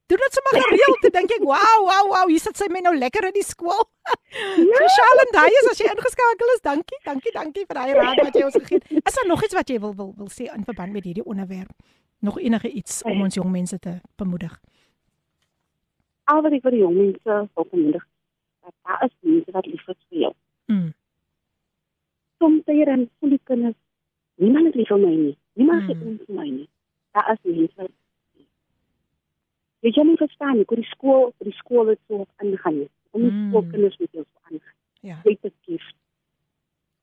Doen 0.10 0.18
dit 0.18 0.34
sommer 0.34 0.64
gereeld." 0.64 1.02
Toe 1.02 1.12
dink 1.12 1.32
ek, 1.32 1.44
"Wow, 1.46 1.80
wow, 1.86 2.06
wow, 2.14 2.28
hier 2.28 2.40
sit 2.40 2.58
sy 2.58 2.66
my 2.70 2.80
nou 2.80 2.96
lekker 2.98 3.26
in 3.26 3.34
die 3.34 3.44
skool." 3.44 3.86
Ja. 4.10 4.14
So 4.80 4.86
Charlene, 4.98 5.32
daai 5.32 5.54
is 5.62 5.70
as 5.70 5.78
jy 5.78 5.86
ingeskakel 5.86 6.54
is. 6.56 6.62
Dankie, 6.62 7.00
dankie, 7.06 7.32
dankie 7.32 7.66
vir 7.68 7.76
daai 7.76 7.94
raad 7.94 8.18
wat 8.24 8.34
jy 8.34 8.44
ons 8.44 8.58
gegee 8.58 8.80
het. 8.82 9.06
Is 9.06 9.14
daar 9.14 9.28
nog 9.28 9.44
iets 9.44 9.54
wat 9.54 9.70
jy 9.70 9.80
wil 9.80 9.94
wil 9.96 10.14
wil 10.18 10.30
sê 10.30 10.50
in 10.56 10.66
verband 10.66 10.94
met 10.94 11.04
hierdie 11.04 11.26
onderwerp? 11.26 11.70
Nog 12.22 12.40
enige 12.40 12.70
iets 12.70 13.04
om 13.04 13.22
ons 13.22 13.36
jong 13.36 13.52
mense 13.52 13.80
te 13.80 14.02
bemoedig? 14.18 14.60
Al 16.26 16.42
wat 16.42 16.54
ek 16.54 16.62
vir 16.62 16.72
die 16.72 16.80
jong 16.80 16.96
mense 16.98 17.50
wil 17.56 17.68
bemoedig, 17.72 18.06
dat 18.70 18.76
daar 18.88 19.04
is 19.10 19.16
mense 19.26 19.52
wat 19.58 19.66
lief 19.70 19.88
is 19.94 20.02
vir 20.10 20.20
jou. 20.26 20.34
Mm. 20.72 20.90
Soms 22.40 22.62
sê 22.70 22.78
dan 22.88 23.08
voel 23.20 23.30
die 23.36 23.42
kinders, 23.50 23.76
niemand 24.40 24.68
is 24.72 24.76
lief 24.80 24.88
vir 24.94 25.02
my 25.06 25.14
nie. 25.16 25.38
Niemand 25.60 25.88
Mm. 25.88 26.02
om 26.08 26.18
vir 26.26 26.36
my 26.36 26.50
nie. 26.50 26.70
Daar 27.18 27.32
is 27.34 27.42
mense. 27.44 27.90
Jy 29.82 29.92
kan 29.96 30.08
nie 30.08 30.18
verstaan 30.20 30.58
nie, 30.60 30.66
hoe 30.68 30.78
die 30.78 30.90
skool, 30.92 31.30
die 31.48 31.56
skool 31.56 31.88
het 31.88 32.00
so 32.08 32.26
aangaan 32.44 32.78
nie. 32.80 32.90
Om 33.12 33.22
die 33.22 33.32
Mm. 33.32 33.50
skoolkinders 33.50 33.98
met 33.98 34.12
jou 34.12 34.24
so 34.26 34.40
aangaan. 34.50 34.76
Ja. 35.02 35.18
Jy 35.24 35.38
het 35.42 35.54
kies. 35.66 35.86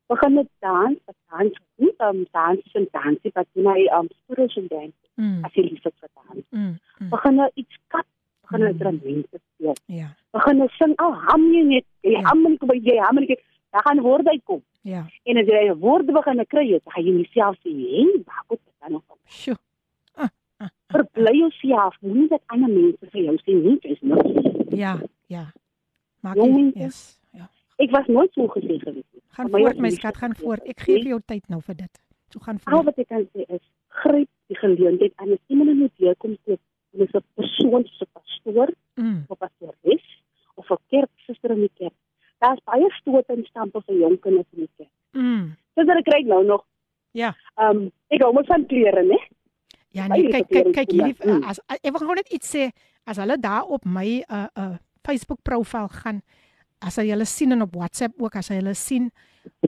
Begin 0.07 0.35
met 0.35 0.49
dans, 0.61 0.99
met 1.07 1.17
dans, 1.31 1.59
nie 1.77 1.93
um, 1.99 2.27
dans 2.31 2.59
is 2.65 2.75
een 2.75 2.89
dansie, 2.93 3.31
maar 3.35 3.45
die 3.53 3.63
my 3.63 3.81
um, 3.99 4.09
spiritual 4.23 4.67
dance, 4.69 4.95
Mm. 5.17 5.45
as 5.45 5.53
jy 5.55 5.63
lief 5.63 5.85
is 5.87 5.93
vir 6.01 6.09
dans. 6.15 6.45
Mm. 6.51 6.79
mm. 7.01 7.09
Begin 7.09 7.35
nou 7.35 7.51
iets 7.55 7.77
kat, 7.89 8.07
begin 8.47 8.63
nou 8.65 8.71
instrumente 8.73 9.41
speel. 9.43 9.77
Ja. 9.91 10.09
Begin 10.37 10.63
nou 10.63 10.69
sing, 10.79 10.95
al 11.03 11.15
ham 11.27 11.45
jy 11.53 11.63
net, 11.67 11.87
jy 12.07 12.23
ham 12.29 12.43
nie 12.47 12.57
kom, 12.63 12.73
jy 12.79 12.97
ham 13.03 13.21
nie, 13.21 13.39
daar 13.75 13.85
gaan 13.87 14.01
woorde 14.05 14.31
uitkom. 14.31 14.63
Ja. 14.87 15.05
En 15.27 15.41
as 15.43 15.51
jy 15.51 15.75
woorde 15.83 16.15
begin 16.15 16.43
kry, 16.47 16.67
jy 16.71 16.81
gaan 16.87 17.05
jy 17.05 17.15
nie 17.19 17.29
self 17.33 17.57
sê, 17.65 17.71
"Hé, 17.75 18.05
waar 18.27 18.45
kom 18.47 18.59
dit 18.65 18.75
dan 18.81 19.03
van?" 19.07 19.19
Sjoe. 19.27 19.57
Verbly 20.93 21.33
jouself, 21.37 21.97
moenie 22.01 22.29
dat 22.29 22.43
ander 22.47 22.71
mense 22.71 23.11
vir 23.11 23.23
jou 23.23 23.37
sê 23.43 23.55
nie, 23.55 23.79
dis 23.83 24.01
niks. 24.01 24.71
Ja, 24.71 25.01
ja. 25.27 25.53
Maak 26.21 26.37
jy 26.37 26.49
mense, 26.53 26.79
yes. 26.79 27.19
Ja. 27.33 27.49
Ek 27.79 27.91
was 27.91 28.07
nooit 28.07 28.33
so 28.33 28.47
gesê 28.47 28.79
gewees 28.79 29.05
nie. 29.13 29.23
Gaan 29.37 29.51
my 29.51 29.61
voort 29.61 29.79
my 29.79 29.91
skat, 29.91 30.17
gaan 30.17 30.35
voort. 30.35 30.63
Ek 30.65 30.81
gee 30.81 31.03
vir 31.03 31.11
jou 31.17 31.21
tyd 31.27 31.49
nou 31.49 31.61
vir 31.61 31.75
dit. 31.75 32.03
So 32.33 32.39
gaan 32.41 32.61
Al 32.65 32.73
voort. 32.73 32.85
wat 32.85 32.99
ek 32.99 33.09
kan 33.09 33.27
sê 33.35 33.45
is 33.49 33.65
gryp 33.89 34.29
die 34.47 34.57
geleentheid 34.57 35.13
aan 35.17 35.33
as 35.33 35.43
iemand 35.49 35.71
in 35.71 35.91
die 35.99 36.15
kom 36.15 36.37
toe 36.97 37.07
dis 37.07 37.15
'n 37.15 37.25
persoon 37.37 37.85
so 37.99 38.05
'n 38.05 38.13
pastoor 38.17 38.71
Mm. 38.97 39.25
of 39.29 39.37
'n 39.39 39.49
pastoores 39.49 40.05
of 40.57 40.71
'n 40.71 40.79
kerksuster 40.91 41.51
in 41.51 41.61
die 41.61 41.71
kerk. 41.79 41.93
Daar's 42.41 42.61
baie 42.65 42.91
stoot 43.01 43.25
en 43.29 43.45
stampe 43.45 43.81
vir 43.87 43.97
jong 43.97 44.21
kinders 44.21 44.47
in 44.53 44.59
die 44.65 44.71
kerk. 44.77 44.91
Mm. 45.13 45.57
Dis 45.77 45.87
wat 45.87 45.97
ek 45.97 46.05
kry 46.05 46.23
nou 46.25 46.45
nog. 46.45 46.65
Ja. 47.13 47.35
Ehm 47.59 47.77
um, 47.77 47.91
ek 48.11 48.23
hou 48.23 48.33
mos 48.33 48.47
van 48.47 48.67
klere, 48.67 49.03
né? 49.03 49.19
Ja, 49.91 50.07
nee, 50.09 50.29
kyk 50.31 50.49
kyk 50.49 50.73
kyk 50.73 50.91
hierdie 50.93 51.17
Mm. 51.25 51.45
as 51.45 51.61
ek 51.69 51.93
wil 51.93 52.07
gou 52.07 52.15
net 52.15 52.29
iets 52.33 52.55
sê 52.55 52.71
as 53.07 53.17
hulle 53.17 53.39
daar 53.41 53.65
op 53.65 53.85
my 53.85 54.25
uh 54.31 54.47
uh 54.57 54.77
Facebook 55.07 55.43
profiel 55.43 55.89
gaan 55.89 56.23
as 56.81 56.97
hy 56.97 57.09
hulle 57.09 57.25
sien 57.25 57.53
en 57.53 57.63
op 57.63 57.75
WhatsApp 57.75 58.21
ook 58.21 58.37
as 58.37 58.49
hy 58.49 58.57
hulle 58.57 58.75
sien 58.75 59.11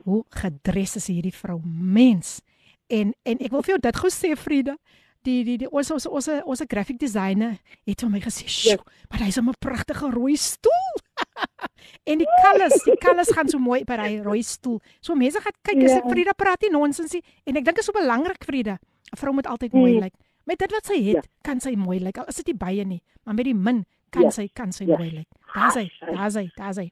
hoe 0.03 0.23
gedres 0.29 0.95
is 0.95 1.07
hierdie 1.07 1.33
vrou 1.33 1.59
mens. 1.65 2.41
En 2.89 3.13
en 3.25 3.37
ek 3.39 3.51
wil 3.51 3.61
vir 3.61 3.73
jou 3.75 3.79
dit 3.79 3.95
gou 3.95 4.09
sê 4.09 4.35
Frieda, 4.37 4.75
die 5.23 5.43
die 5.43 5.57
die 5.57 5.69
ons 5.71 5.91
ons 5.91 6.05
ons 6.07 6.27
ons 6.45 6.61
graphic 6.67 6.97
designer 6.99 7.57
het 7.85 8.01
vir 8.01 8.09
my 8.09 8.19
gesê, 8.19 8.47
"Sjoe, 8.47 8.77
maar 9.09 9.19
hy's 9.19 9.37
'n 9.37 9.53
pragtige 9.59 10.09
rooi 10.11 10.35
stoel." 10.35 10.93
en 12.09 12.17
die 12.17 12.27
colours, 12.43 12.83
die 12.83 12.97
colours 12.97 13.31
gaan 13.31 13.47
so 13.49 13.59
mooi 13.59 13.83
by 13.83 13.95
daai 13.97 14.21
rooi 14.23 14.41
stoel. 14.43 14.79
So 15.01 15.15
mense 15.15 15.39
gaan 15.41 15.53
kyk 15.63 15.83
as 15.83 15.91
Ja. 15.91 15.97
ek 15.97 16.09
Frieda 16.09 16.33
praat 16.33 16.61
nie 16.61 16.69
nonsens 16.71 17.13
nie 17.13 17.23
en 17.45 17.57
ek 17.57 17.63
dink 17.65 17.75
dit 17.75 17.79
is 17.79 17.85
so 17.85 17.91
belangrik 17.91 18.43
Frieda. 18.43 18.77
'n 19.13 19.17
Vrou 19.17 19.33
moet 19.33 19.47
altyd 19.47 19.73
mooi 19.73 19.93
Mm. 19.95 19.99
lyk. 20.03 20.13
Met 20.45 20.59
dit 20.59 20.71
wat 20.71 20.85
sy 20.85 21.01
het, 21.03 21.27
kan 21.43 21.59
sy 21.59 21.75
mooi 21.75 21.99
lyk. 21.99 22.17
Al 22.17 22.25
is 22.27 22.35
dit 22.35 22.47
nie 22.47 22.55
baie 22.57 22.85
nie, 22.85 23.01
maar 23.25 23.35
met 23.35 23.45
die 23.45 23.53
min 23.53 23.85
kan 24.11 24.23
Ja. 24.23 24.29
sy 24.29 24.47
kan 24.53 24.71
sy 24.71 24.85
Ja. 24.85 24.97
mooi 24.97 25.11
lyk. 25.11 25.27
Daar's 25.53 25.75
hy, 25.75 25.91
daar's 26.13 26.35
hy, 26.35 26.49
daar's 26.55 26.77
hy. 26.77 26.91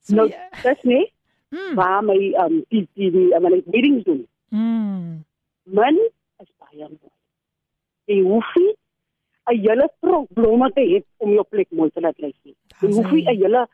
So, 0.00 0.14
Nou, 0.14 0.28
ja. 0.28 0.48
dis 0.62 0.84
nie 0.84 1.12
Mm. 1.52 1.74
waar 1.74 2.02
my 2.02 2.16
um, 2.38 2.64
die 2.70 2.88
die 2.94 3.10
die 3.10 3.32
um, 3.34 3.42
my 3.42 3.62
meetings 3.66 4.04
doen. 4.04 4.26
Mm. 4.50 5.24
Man 5.66 5.96
is 6.40 6.48
baie 6.58 6.88
mooi. 6.88 7.10
Jy 8.10 8.20
hoef 8.26 8.48
nie 8.56 8.74
'n 9.50 9.58
hele 9.66 9.86
tronk 10.02 10.28
blomme 10.34 10.68
te 10.74 10.80
hê 10.80 11.02
om 11.18 11.30
jou 11.32 11.44
plek 11.50 11.68
mooi 11.70 11.90
te 11.90 12.00
laat 12.00 12.18
lyk 12.18 12.36
nie. 12.44 12.54
Jy 12.82 12.88
hoef 12.92 13.10
nie. 13.12 13.24
'n 13.24 13.36
hele 13.42 13.66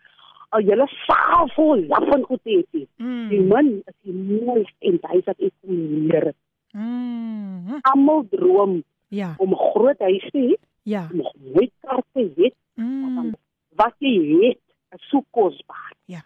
'n 0.52 0.62
hele 0.68 0.86
saal 1.06 1.48
vol 1.56 1.86
laf 1.88 2.08
en 2.14 2.22
goed 2.24 2.42
te 2.44 2.50
hê 2.50 2.62
nie. 2.72 2.88
Mm. 2.98 3.28
Die 3.28 3.40
man 3.40 3.66
is 3.86 3.94
die 4.04 4.12
mooiste 4.12 4.76
en 4.80 4.98
hy 5.10 5.20
sê 5.24 5.30
ek 5.38 5.52
kom 5.62 5.76
leer. 6.08 6.32
Mm. 6.72 7.80
Almal 7.82 8.24
droom 8.30 8.82
Ja, 9.08 9.34
om 9.38 9.50
'n 9.52 9.56
groot 9.72 9.98
huis 9.98 10.24
te 10.32 10.38
hê, 10.38 10.54
ja. 10.82 11.08
om 11.12 11.20
'n 11.20 11.52
mooi 11.52 11.70
kar 11.80 12.02
te 12.12 12.22
hê. 12.36 12.50
Mm. 12.76 13.34
Wat 13.76 13.94
jy 13.98 14.14
het, 14.46 14.60
is 14.92 15.08
so 15.10 15.22
kosbaar. 15.30 15.92
Ja. 16.06 16.20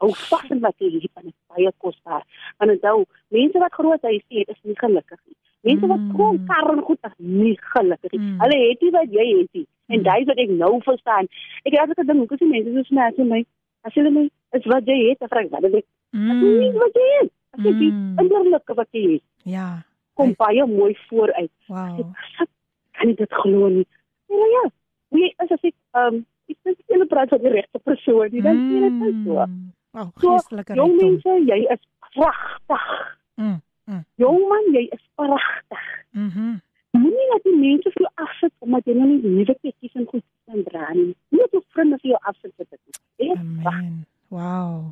Hou 0.00 0.12
vas 0.14 0.50
aan 0.50 0.60
wat 0.60 0.74
jy 0.78 0.90
het, 1.00 1.10
want 1.14 1.26
dit 1.26 1.34
is 1.34 1.46
baie 1.56 1.72
kosbaar. 1.78 2.24
Want 2.58 2.70
onthou, 2.70 3.04
mense 3.28 3.58
wat 3.58 3.72
groot 3.72 4.02
huise 4.02 4.24
het, 4.28 4.48
is 4.48 4.60
nie 4.62 4.76
gelukkig 4.78 5.18
nie. 5.26 5.36
Mense 5.62 5.86
wat 5.86 6.00
gewoon 6.16 6.38
kar 6.46 6.70
en 6.72 6.80
goed 6.82 6.98
is 7.04 7.12
nie 7.18 7.58
gelukkig 7.60 8.12
nie. 8.12 8.20
Mm. 8.20 8.38
Hulle 8.40 8.58
het 8.68 8.80
nie 8.80 8.90
wat 8.90 9.10
jy 9.12 9.26
het 9.40 9.48
nie. 9.52 9.66
En 9.88 9.98
Mm. 9.98 10.02
dis 10.04 10.26
wat 10.26 10.38
ek 10.38 10.50
nou 10.50 10.80
verstaan. 10.82 11.26
Ek 11.64 11.72
het 11.72 11.80
altyd 11.80 11.98
gedink, 11.98 12.18
hoekom 12.30 12.38
is 12.40 12.52
mense 12.64 12.72
so 12.76 12.82
snaaks 12.94 13.16
vir 13.16 13.24
my? 13.26 13.44
As 13.84 13.94
hulle 13.94 14.10
my 14.10 14.24
is 14.52 14.64
wat 14.66 14.84
jy 14.86 14.98
het, 15.08 15.28
vra 15.30 15.40
ek 15.44 15.50
wat 15.50 15.64
is 15.64 15.72
dit? 15.72 15.86
Nie 16.12 16.70
Mm. 16.70 16.78
wat 16.78 16.94
jy 16.94 17.08
het. 17.20 17.32
As 17.52 17.64
jy 17.64 17.72
Mm. 17.90 18.18
innerlike 18.18 18.74
wat 18.76 18.88
jy 18.92 19.12
het, 19.12 19.22
Ja. 19.44 19.82
kom 20.14 20.34
baie 20.38 20.66
mooi 20.66 20.96
vooruit. 21.08 21.50
Wow. 21.68 21.98
Ek 22.40 22.48
kan 22.92 23.06
nie 23.08 23.14
dit 23.14 23.32
glo 23.32 23.68
nie. 23.68 23.86
Ja, 24.28 24.36
ja. 24.56 24.70
Wie 25.10 25.24
is 25.26 25.50
as 25.50 25.58
ek 25.62 25.74
ehm 25.94 26.14
um, 26.14 26.26
ek 26.48 26.56
dink 26.64 26.78
jy 26.88 27.06
praat 27.06 27.28
van 27.28 27.38
die 27.40 27.48
regte 27.50 27.78
persoon, 27.84 28.28
nie 28.32 28.42
dan 28.42 28.56
sê 28.56 28.80
dit 28.80 28.92
net 28.92 29.14
so. 29.26 29.46
Mm. 29.46 29.72
So, 29.92 30.10
geestelike 30.20 30.74
jong 30.74 30.90
rykdom. 30.98 31.10
mense, 31.10 31.46
jy 31.46 31.66
is 31.72 31.80
pragtig. 32.14 33.16
Mm. 33.36 33.60
Mm. 33.90 34.04
Jong 34.22 34.42
man, 34.48 34.66
jy 34.74 34.84
is 34.94 35.02
pragtig. 35.18 35.86
Mhm. 36.14 36.58
Moenie 36.90 37.26
dat 37.30 37.42
die 37.46 37.56
mense 37.58 37.90
vir 37.94 38.04
jou 38.04 38.10
afsit 38.22 38.52
omdat 38.58 38.86
jy 38.86 38.94
nou 38.94 39.06
nie 39.08 39.20
nuwe 39.22 39.54
tekkies 39.62 39.94
en 39.98 40.06
goed 40.10 40.24
kan 40.46 40.62
dra 40.68 40.88
nie. 40.94 41.14
Dat 41.34 41.54
jou 41.54 41.62
vriende 41.74 41.98
vir 42.02 42.12
jou 42.12 42.20
afsit 42.30 42.52
vir 42.56 42.66
dit. 42.70 43.00
Jy 43.18 43.30
is 43.34 43.44
pragtig. 43.62 44.06
Wow. 44.30 44.90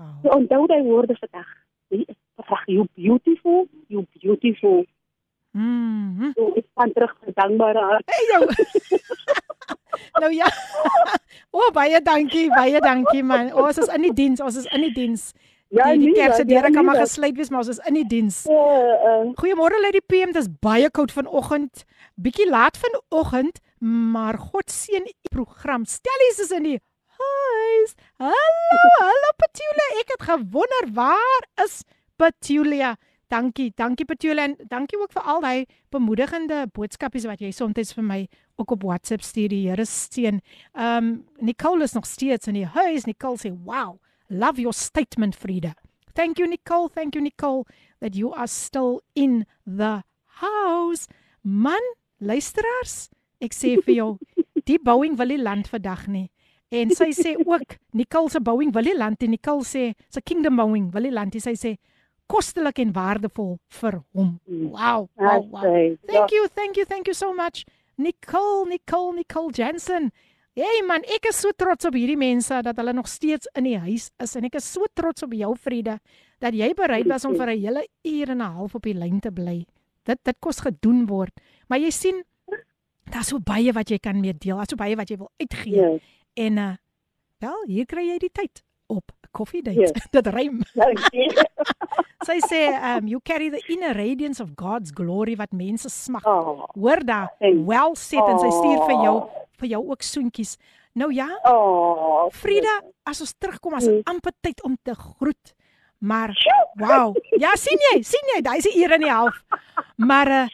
Wow. 0.00 0.14
Jy 0.24 0.34
onthou 0.36 0.66
daai 0.68 0.82
woorde 0.88 1.16
vandag. 1.20 1.54
Jy 1.92 2.02
is 2.04 2.18
pragtig. 2.40 2.74
You 2.74 2.88
beautiful, 3.00 3.68
you 3.88 4.04
beautiful. 4.20 4.84
Mhm. 5.52 6.32
So, 6.36 6.52
ek 6.56 6.68
kan 6.76 6.92
terug 6.92 7.16
vir 7.24 7.36
dankbare 7.36 7.80
hart. 7.80 8.12
Hey 8.12 8.28
jou. 8.32 8.44
nou 10.24 10.32
ja. 10.32 10.48
O, 11.52 11.60
oh, 11.60 11.68
baie 11.76 11.98
dankie, 12.00 12.46
baie 12.48 12.80
dankie 12.80 13.20
man. 13.20 13.50
Oh, 13.52 13.66
ons 13.68 13.76
is 13.76 13.90
in 13.92 14.06
die 14.06 14.12
diens, 14.16 14.40
ons 14.40 14.56
is 14.56 14.68
in 14.72 14.86
die 14.86 14.92
diens. 14.96 15.34
Ja, 15.72 15.86
die, 15.88 16.02
die 16.02 16.10
nee, 16.10 16.20
kerk 16.20 16.34
se 16.36 16.44
ja, 16.44 16.48
deure 16.50 16.70
kan 16.70 16.84
maar 16.84 17.00
gesluit 17.00 17.36
wees, 17.36 17.48
maar 17.48 17.62
ons 17.62 17.70
is 17.72 17.80
in 17.88 17.96
die 17.96 18.04
diens. 18.04 18.42
Uh, 18.44 18.56
uh, 19.08 19.20
Goeiemôre 19.40 19.78
Lady 19.80 20.02
PM, 20.04 20.34
dis 20.36 20.50
baie 20.60 20.90
koud 20.92 21.14
vanoggend. 21.16 21.86
Bietjie 22.20 22.48
laat 22.50 22.76
vanoggend, 22.76 23.62
maar 24.12 24.36
God 24.50 24.68
seën 24.68 25.08
u 25.08 25.30
program. 25.32 25.86
Stellies 25.88 26.42
is 26.44 26.52
in 26.52 26.68
die 26.68 26.76
huis. 27.22 27.96
Hallo, 28.20 28.82
hallo 28.98 29.32
Petulia. 29.40 29.88
Ek 30.02 30.12
het 30.12 30.28
gewonder 30.28 30.92
waar 30.92 31.48
is 31.64 31.80
Petulia? 32.20 32.92
Dankie, 33.32 33.70
dankie 33.72 34.04
Petulia 34.04 34.50
en 34.50 34.58
dankie 34.68 35.00
ook 35.00 35.16
vir 35.16 35.24
al 35.24 35.40
daai 35.40 35.64
bemoedigende 35.88 36.66
boodskapies 36.76 37.24
wat 37.24 37.40
jy 37.40 37.48
soms 37.56 37.96
vir 37.96 38.04
my 38.04 38.22
ook 38.60 38.76
op 38.76 38.84
WhatsApp 38.84 39.24
stuur. 39.24 39.48
Die 39.48 39.64
Here 39.70 39.88
seën. 39.88 40.44
Ehm 40.76 40.96
um, 41.00 41.12
Nicole 41.40 41.88
is 41.88 41.96
nog 41.96 42.04
steeds 42.04 42.52
in 42.52 42.60
die 42.60 42.68
huis. 42.68 43.08
Nicole 43.08 43.40
sê, 43.40 43.48
"Wow, 43.64 43.96
love 44.32 44.58
your 44.58 44.72
statement, 44.72 45.36
Frida." 45.36 45.74
Thank 46.14 46.38
you 46.38 46.46
Nicole, 46.46 46.88
thank 46.88 47.14
you 47.14 47.22
Nicole 47.22 47.66
that 48.00 48.14
you 48.14 48.32
are 48.32 48.46
still 48.46 49.00
in 49.14 49.46
the 49.66 50.02
house. 50.40 51.08
Man, 51.42 51.80
luisteraars, 52.20 53.08
ek 53.40 53.56
sê 53.56 53.76
vir 53.80 53.94
jou, 53.96 54.10
die 54.68 54.78
Boeing 54.78 55.16
wil 55.18 55.32
nie 55.32 55.40
land 55.40 55.70
vandag 55.72 56.06
nie. 56.12 56.28
En 56.72 56.92
sy 56.96 57.10
sê 57.16 57.34
ook 57.36 57.76
Nicole 57.92 58.30
se 58.32 58.40
Boeing 58.40 58.72
wil 58.72 58.88
nie 58.88 58.96
land 58.96 59.24
en 59.24 59.32
Nicole 59.34 59.64
sê 59.68 59.92
se 60.08 60.20
Kingdom 60.20 60.56
Boeing 60.60 60.90
wil 60.92 61.08
nie 61.08 61.14
land 61.14 61.34
nie. 61.34 61.42
Sy 61.44 61.56
sê 61.58 61.74
kostelik 62.32 62.80
en 62.80 62.92
waardevol 62.96 63.56
vir 63.80 63.98
hom. 64.16 64.36
Wow. 64.46 65.08
Wow. 65.20 65.48
wow. 65.52 65.96
Thank 66.08 66.32
you, 66.32 66.48
thank 66.48 66.76
you, 66.76 66.84
thank 66.84 67.08
you 67.08 67.14
so 67.14 67.32
much. 67.34 67.66
Nicole, 67.98 68.66
Nicole, 68.66 69.12
Nicole 69.12 69.52
Jensen. 69.52 70.12
Hey 70.52 70.82
man, 70.84 71.00
ek 71.08 71.30
is 71.30 71.38
so 71.40 71.48
trots 71.56 71.86
op 71.88 71.94
hierdie 71.96 72.18
mense 72.20 72.58
dat 72.60 72.76
hulle 72.76 72.92
nog 72.92 73.06
steeds 73.08 73.48
in 73.56 73.64
die 73.64 73.78
huis 73.80 74.10
is 74.20 74.34
en 74.36 74.44
ek 74.44 74.58
is 74.58 74.66
so 74.68 74.84
trots 74.92 75.24
op 75.24 75.32
jou 75.32 75.54
Vriende 75.56 75.94
dat 76.44 76.52
jy 76.52 76.68
bereid 76.76 77.08
was 77.08 77.24
om 77.24 77.32
vir 77.38 77.54
'n 77.54 77.62
hele 77.62 77.86
uur 78.04 78.30
en 78.34 78.42
'n 78.44 78.52
half 78.58 78.74
op 78.74 78.82
die 78.84 78.92
lyn 78.92 79.18
te 79.20 79.32
bly. 79.32 79.64
Dit 80.04 80.18
dit 80.22 80.36
kos 80.40 80.60
gedoen 80.60 81.06
word. 81.06 81.32
Maar 81.68 81.78
jy 81.78 81.90
sien 81.90 82.22
daar's 83.10 83.28
so 83.28 83.38
baie 83.38 83.72
wat 83.72 83.88
jy 83.88 83.98
kan 83.98 84.20
mee 84.20 84.34
deel. 84.34 84.56
Daar's 84.56 84.68
so 84.68 84.76
baie 84.76 84.94
wat 84.94 85.08
jy 85.08 85.16
wil 85.16 85.30
uitgee. 85.40 85.72
Ja. 85.72 85.98
En 86.34 86.58
uh 86.58 86.76
wel, 87.40 87.64
hier 87.66 87.86
kry 87.86 88.04
jy 88.08 88.18
die 88.18 88.30
tyd 88.32 88.62
op 88.88 89.04
'n 89.08 89.28
koffiedate. 89.32 89.80
Ja. 89.80 89.88
Dit 90.20 90.26
rym. 90.26 90.60
Sy 92.28 92.38
sê 92.44 92.60
um 92.98 93.08
you 93.08 93.20
carry 93.24 93.48
the 93.48 93.64
inner 93.72 93.96
radiance 93.96 94.42
of 94.42 94.50
God's 94.54 94.90
glory 94.94 95.34
wat 95.36 95.52
mense 95.52 95.88
smag. 95.88 96.26
Oh, 96.26 96.68
Hoor 96.74 97.04
daar, 97.04 97.32
well 97.40 97.94
said 97.94 98.28
en 98.28 98.38
sy 98.38 98.50
stuur 98.50 98.84
vir 98.84 99.02
jou 99.02 99.16
Oh. 99.16 99.42
Vir 99.62 99.68
jou 99.76 99.82
ook 99.90 100.02
soentjies. 100.02 100.56
Nou 100.98 101.08
ja, 101.14 101.28
oh, 101.48 102.26
Frida, 102.36 102.74
as 103.08 103.20
ons 103.24 103.32
terugkom 103.38 103.74
as 103.78 103.86
Mm. 103.88 104.00
amper 104.04 104.32
tyd 104.42 104.60
om 104.66 104.76
te 104.82 104.94
groet. 104.94 105.54
Maar 106.02 106.34
wow. 106.76 107.14
Ja, 107.38 107.54
sien 107.56 107.78
jy? 107.92 108.02
sien 108.02 108.20
jy? 108.34 108.42
Daai 108.42 108.58
is 108.58 108.66
'n 108.66 108.78
uur 108.78 108.92
en 108.92 109.00
'n 109.04 109.08
half. 109.08 109.44
Maar 109.96 110.28
uh, 110.28 110.46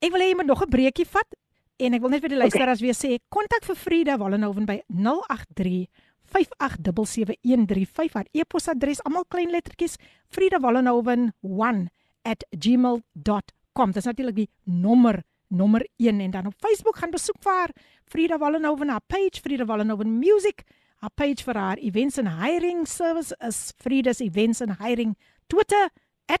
ek 0.00 0.10
wil 0.12 0.20
hê 0.20 0.28
jy 0.30 0.34
moet 0.36 0.46
nog 0.46 0.62
'n 0.62 0.68
breekie 0.70 1.04
vat 1.06 1.26
en 1.78 1.94
ek 1.94 2.00
wil 2.00 2.10
net 2.10 2.20
vir 2.20 2.28
die 2.30 2.38
luisteraars 2.38 2.80
weer 2.80 2.94
sê, 2.94 3.18
kontak 3.28 3.64
vir 3.64 3.74
Frida 3.76 4.16
Wallenhoven 4.16 4.64
by 4.66 4.80
083 4.88 5.88
5877135 6.34 8.12
haar 8.14 8.26
e-posadres 8.32 9.00
almal 9.04 9.24
klein 9.28 9.50
lettertjies 9.50 9.96
Frida 10.30 10.58
Wallenhoven 10.60 11.32
1@gmail.com. 11.42 13.90
Dis 13.92 14.04
natuurlik 14.04 14.34
die 14.36 14.48
nommer 14.64 15.22
nommer 15.54 15.88
1 15.96 16.20
en 16.20 16.30
dan 16.30 16.46
op 16.46 16.54
Facebook 16.58 16.96
gaan 16.96 17.10
besoek 17.10 17.36
vir 17.40 17.52
haar 17.52 17.70
Frida 18.04 18.38
Wallenhoven 18.38 18.88
haar 18.88 19.04
page 19.06 19.40
Frida 19.42 19.64
Wallenhoven 19.64 20.18
Music 20.18 20.62
haar 21.02 21.10
page 21.14 21.44
vir 21.44 21.54
haar 21.54 21.78
events 21.78 22.18
and 22.18 22.28
hiring 22.40 22.86
service 22.86 23.36
is 23.40 23.72
Frida's 23.76 24.20
events 24.20 24.60
and 24.60 24.76
hiring 24.80 25.16
Twitter 25.46 25.90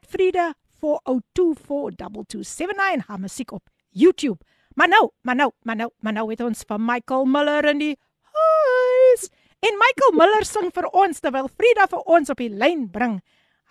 @frida 0.08 0.54
40242279 0.80 3.06
haar 3.06 3.20
musiek 3.20 3.52
op 3.52 3.68
YouTube. 3.90 4.44
Maar 4.74 4.88
nou, 4.88 5.10
maar 5.20 5.34
nou, 5.34 5.52
maar 5.62 5.76
nou, 5.76 5.90
maar 5.98 6.12
nou 6.12 6.30
het 6.30 6.40
ons 6.40 6.64
vir 6.66 6.80
Michael 6.80 7.24
Miller 7.24 7.64
in 7.64 7.78
die 7.78 7.98
huis. 8.22 9.30
En 9.58 9.78
Michael 9.80 10.12
Miller 10.18 10.44
sing 10.44 10.70
vir 10.74 10.88
ons 10.90 11.20
terwyl 11.20 11.48
Frida 11.48 11.86
vir 11.90 12.02
ons 12.16 12.30
op 12.30 12.42
die 12.42 12.50
lyn 12.50 12.88
bring. 12.90 13.20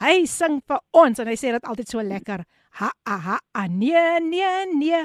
Hy 0.02 0.24
sing 0.30 0.62
vir 0.68 0.80
ons 0.92 1.20
en 1.20 1.30
hy 1.30 1.36
sê 1.38 1.52
dit 1.54 1.68
altyd 1.70 1.92
so 1.92 2.02
lekker. 2.02 2.46
Ha 2.80 2.90
ha 3.06 3.18
ha, 3.28 3.68
nee 3.68 4.20
nee 4.24 4.66
nee. 4.72 5.04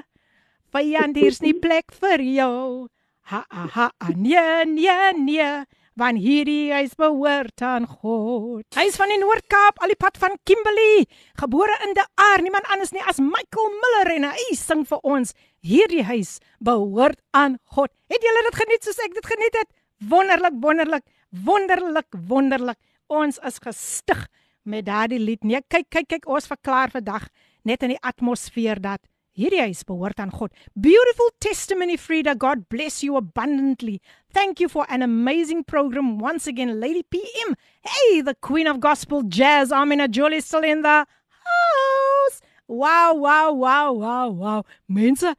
Vyand 0.74 1.16
hier's 1.16 1.40
nie 1.40 1.54
plek 1.56 1.94
vir 1.96 2.20
jou. 2.20 2.88
Ha 3.28 3.44
ha 3.48 3.68
ha 3.72 4.12
nee 4.16 4.64
nee 4.68 5.12
nee. 5.16 5.50
Want 5.98 6.20
hierdie 6.22 6.70
huis 6.70 6.92
behoort 6.94 7.62
aan 7.64 7.86
God. 7.90 8.62
Hy 8.76 8.84
is 8.86 8.98
van 9.00 9.10
die 9.10 9.18
Noord-Kaap, 9.18 9.80
al 9.82 9.90
die 9.90 9.98
pad 9.98 10.20
van 10.22 10.36
Kimberley, 10.46 11.08
gebore 11.40 11.74
in 11.88 11.96
die 11.96 12.04
aar, 12.22 12.44
niemand 12.44 12.68
anders 12.70 12.92
nie 12.94 13.02
as 13.02 13.18
Michael 13.18 13.72
Miller 13.80 14.12
en 14.14 14.28
hy 14.30 14.54
sing 14.54 14.84
vir 14.86 15.02
ons. 15.02 15.34
Hierdie 15.66 16.04
huis 16.06 16.36
behoort 16.62 17.18
aan 17.34 17.58
God. 17.74 17.90
Het 18.12 18.28
julle 18.28 18.44
dit 18.46 18.60
geniet 18.60 18.86
soos 18.86 19.02
ek 19.02 19.18
dit 19.18 19.30
geniet 19.32 19.58
het? 19.58 19.72
Wonderlik, 20.12 20.62
wonderlik, 20.62 21.04
wonderlik, 21.48 22.20
wonderlik. 22.30 22.78
Ons 23.10 23.42
is 23.42 23.58
gestig 23.64 24.26
met 24.62 24.86
daardie 24.86 25.18
lied. 25.18 25.42
Nee, 25.42 25.64
kyk, 25.66 25.88
kyk, 25.90 26.12
kyk, 26.14 26.30
ons 26.30 26.46
verklaar 26.46 26.94
vandag 26.94 27.26
net 27.66 27.82
in 27.82 27.96
die 27.96 28.02
atmosfeer 28.06 28.78
dat 28.78 29.02
hierdie 29.38 29.62
huis 29.62 29.84
behoort 29.86 30.18
aan 30.18 30.32
God. 30.34 30.50
Beautiful 30.74 31.30
testimony 31.40 31.96
Frida. 31.96 32.34
God 32.34 32.66
bless 32.68 33.02
you 33.02 33.16
abundantly. 33.16 34.00
Thank 34.34 34.60
you 34.60 34.68
for 34.68 34.84
an 34.88 35.02
amazing 35.02 35.64
program 35.64 36.18
once 36.18 36.48
again 36.50 36.80
Lady 36.80 37.04
PM. 37.04 37.54
Hey, 37.82 38.20
the 38.20 38.34
Queen 38.34 38.66
of 38.66 38.80
Gospel 38.80 39.22
Jazz 39.22 39.70
Amina 39.70 40.08
Jolie 40.08 40.40
still 40.40 40.64
in 40.64 40.82
the 40.82 41.06
house. 41.06 42.40
Wow, 42.66 43.14
wow, 43.14 43.52
wow, 43.52 43.92
wow, 43.92 44.28
wow. 44.28 44.64
Mense, 44.86 45.34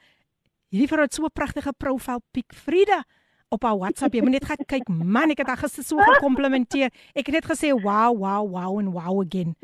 hierdie 0.72 0.90
vrou 0.90 1.06
het 1.06 1.14
so 1.14 1.26
'n 1.26 1.34
pragtige 1.34 1.74
profiel 1.74 2.22
pic 2.32 2.54
Frida 2.54 3.04
op 3.50 3.64
haar 3.64 3.78
WhatsApp. 3.78 4.14
Jy 4.14 4.22
moet 4.22 4.38
net 4.38 4.46
gaan 4.46 4.66
kyk. 4.66 4.88
Man, 4.88 5.34
ek 5.34 5.44
het 5.44 5.48
haar 5.48 5.62
gister 5.64 5.84
so 5.84 5.98
gekomplimenteer. 5.98 6.94
Ek 7.14 7.30
het 7.30 7.40
net 7.40 7.50
gesê 7.50 7.74
wow, 7.74 8.14
wow, 8.18 8.46
wow 8.46 8.80
en 8.80 8.92
wow 8.96 9.24
again. 9.26 9.56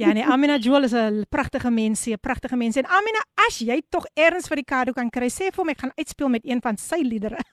Ja, 0.00 0.14
nee, 0.16 0.24
Amina 0.24 0.56
Joel 0.56 0.86
is 0.88 0.94
'n 0.94 1.26
pragtige 1.28 1.70
mens, 1.70 2.06
'n 2.06 2.18
pragtige 2.20 2.56
mens. 2.56 2.76
En 2.76 2.86
Amina, 2.86 3.20
as 3.46 3.58
jy 3.58 3.82
tog 3.88 4.06
eers 4.14 4.46
vir 4.48 4.56
die 4.56 4.64
kado 4.64 4.92
kan 4.92 5.10
kry, 5.10 5.28
sê 5.28 5.52
vir 5.52 5.56
hom 5.56 5.68
ek 5.68 5.78
gaan 5.78 5.92
uitspeel 5.96 6.28
met 6.28 6.44
een 6.44 6.60
van 6.60 6.76
sy 6.76 7.02
liedere. 7.02 7.36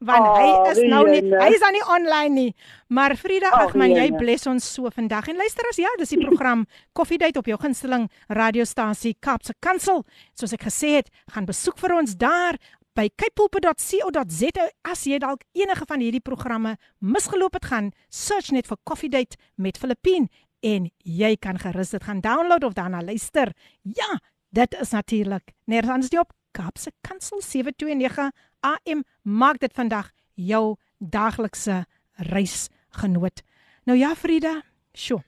Want 0.00 0.26
oh, 0.26 0.36
hy 0.36 0.70
is 0.70 0.80
nou 0.88 1.04
nie 1.08 1.20
hy 1.20 1.48
is 1.54 1.60
nou 1.60 1.72
nie 1.72 1.84
online 1.86 2.34
nie. 2.34 2.54
Maar 2.88 3.16
Frida, 3.16 3.50
ag 3.50 3.74
man, 3.74 3.90
jy 3.90 4.10
bless 4.16 4.46
ons 4.46 4.64
so 4.74 4.90
vandag. 4.90 5.28
En 5.28 5.36
luister 5.36 5.68
as 5.68 5.76
ja, 5.76 5.88
dis 5.98 6.14
die 6.14 6.24
program 6.24 6.66
Coffee 6.96 7.18
Date 7.18 7.38
op 7.38 7.46
jou 7.46 7.58
gunsteling 7.60 8.08
radiostasie 8.28 9.16
Kaapse 9.20 9.54
Kansel. 9.60 10.04
Soos 10.34 10.52
ek 10.52 10.62
gesê 10.68 10.96
het, 11.00 11.10
gaan 11.34 11.44
besoek 11.44 11.78
vir 11.78 11.96
ons 11.98 12.16
daar 12.16 12.56
by 12.96 13.10
kypulpe.co.za 13.12 14.64
as 14.88 15.02
jy 15.04 15.18
dalk 15.20 15.42
enige 15.52 15.84
van 15.88 16.00
hierdie 16.00 16.22
programme 16.24 16.76
misgeloop 17.04 17.58
het 17.58 17.68
gaan 17.68 17.90
search 18.08 18.54
net 18.56 18.70
vir 18.70 18.78
Coffee 18.88 19.12
Date 19.12 19.36
met 19.60 19.76
Filippine 19.76 20.30
en 20.64 20.88
jy 21.04 21.34
kan 21.36 21.60
gerus 21.60 21.92
dit 21.92 22.06
gaan 22.06 22.22
download 22.24 22.64
of 22.64 22.72
daarna 22.72 23.02
luister. 23.04 23.52
Ja, 23.82 24.16
dit 24.48 24.78
is 24.80 24.94
natuurlik. 24.96 25.52
Nergens 25.68 26.08
nie 26.10 26.20
op 26.22 26.32
Kaapse 26.56 26.90
Kansel 27.04 27.42
729 27.44 28.32
AM 28.64 29.04
maak 29.22 29.60
dit 29.60 29.76
vandag 29.76 30.08
jou 30.34 30.76
daglikse 30.98 31.84
reisgenoot. 32.32 33.44
Nou 33.84 33.98
ja, 33.98 34.14
Frida, 34.16 34.62
sjoe. 34.96 35.20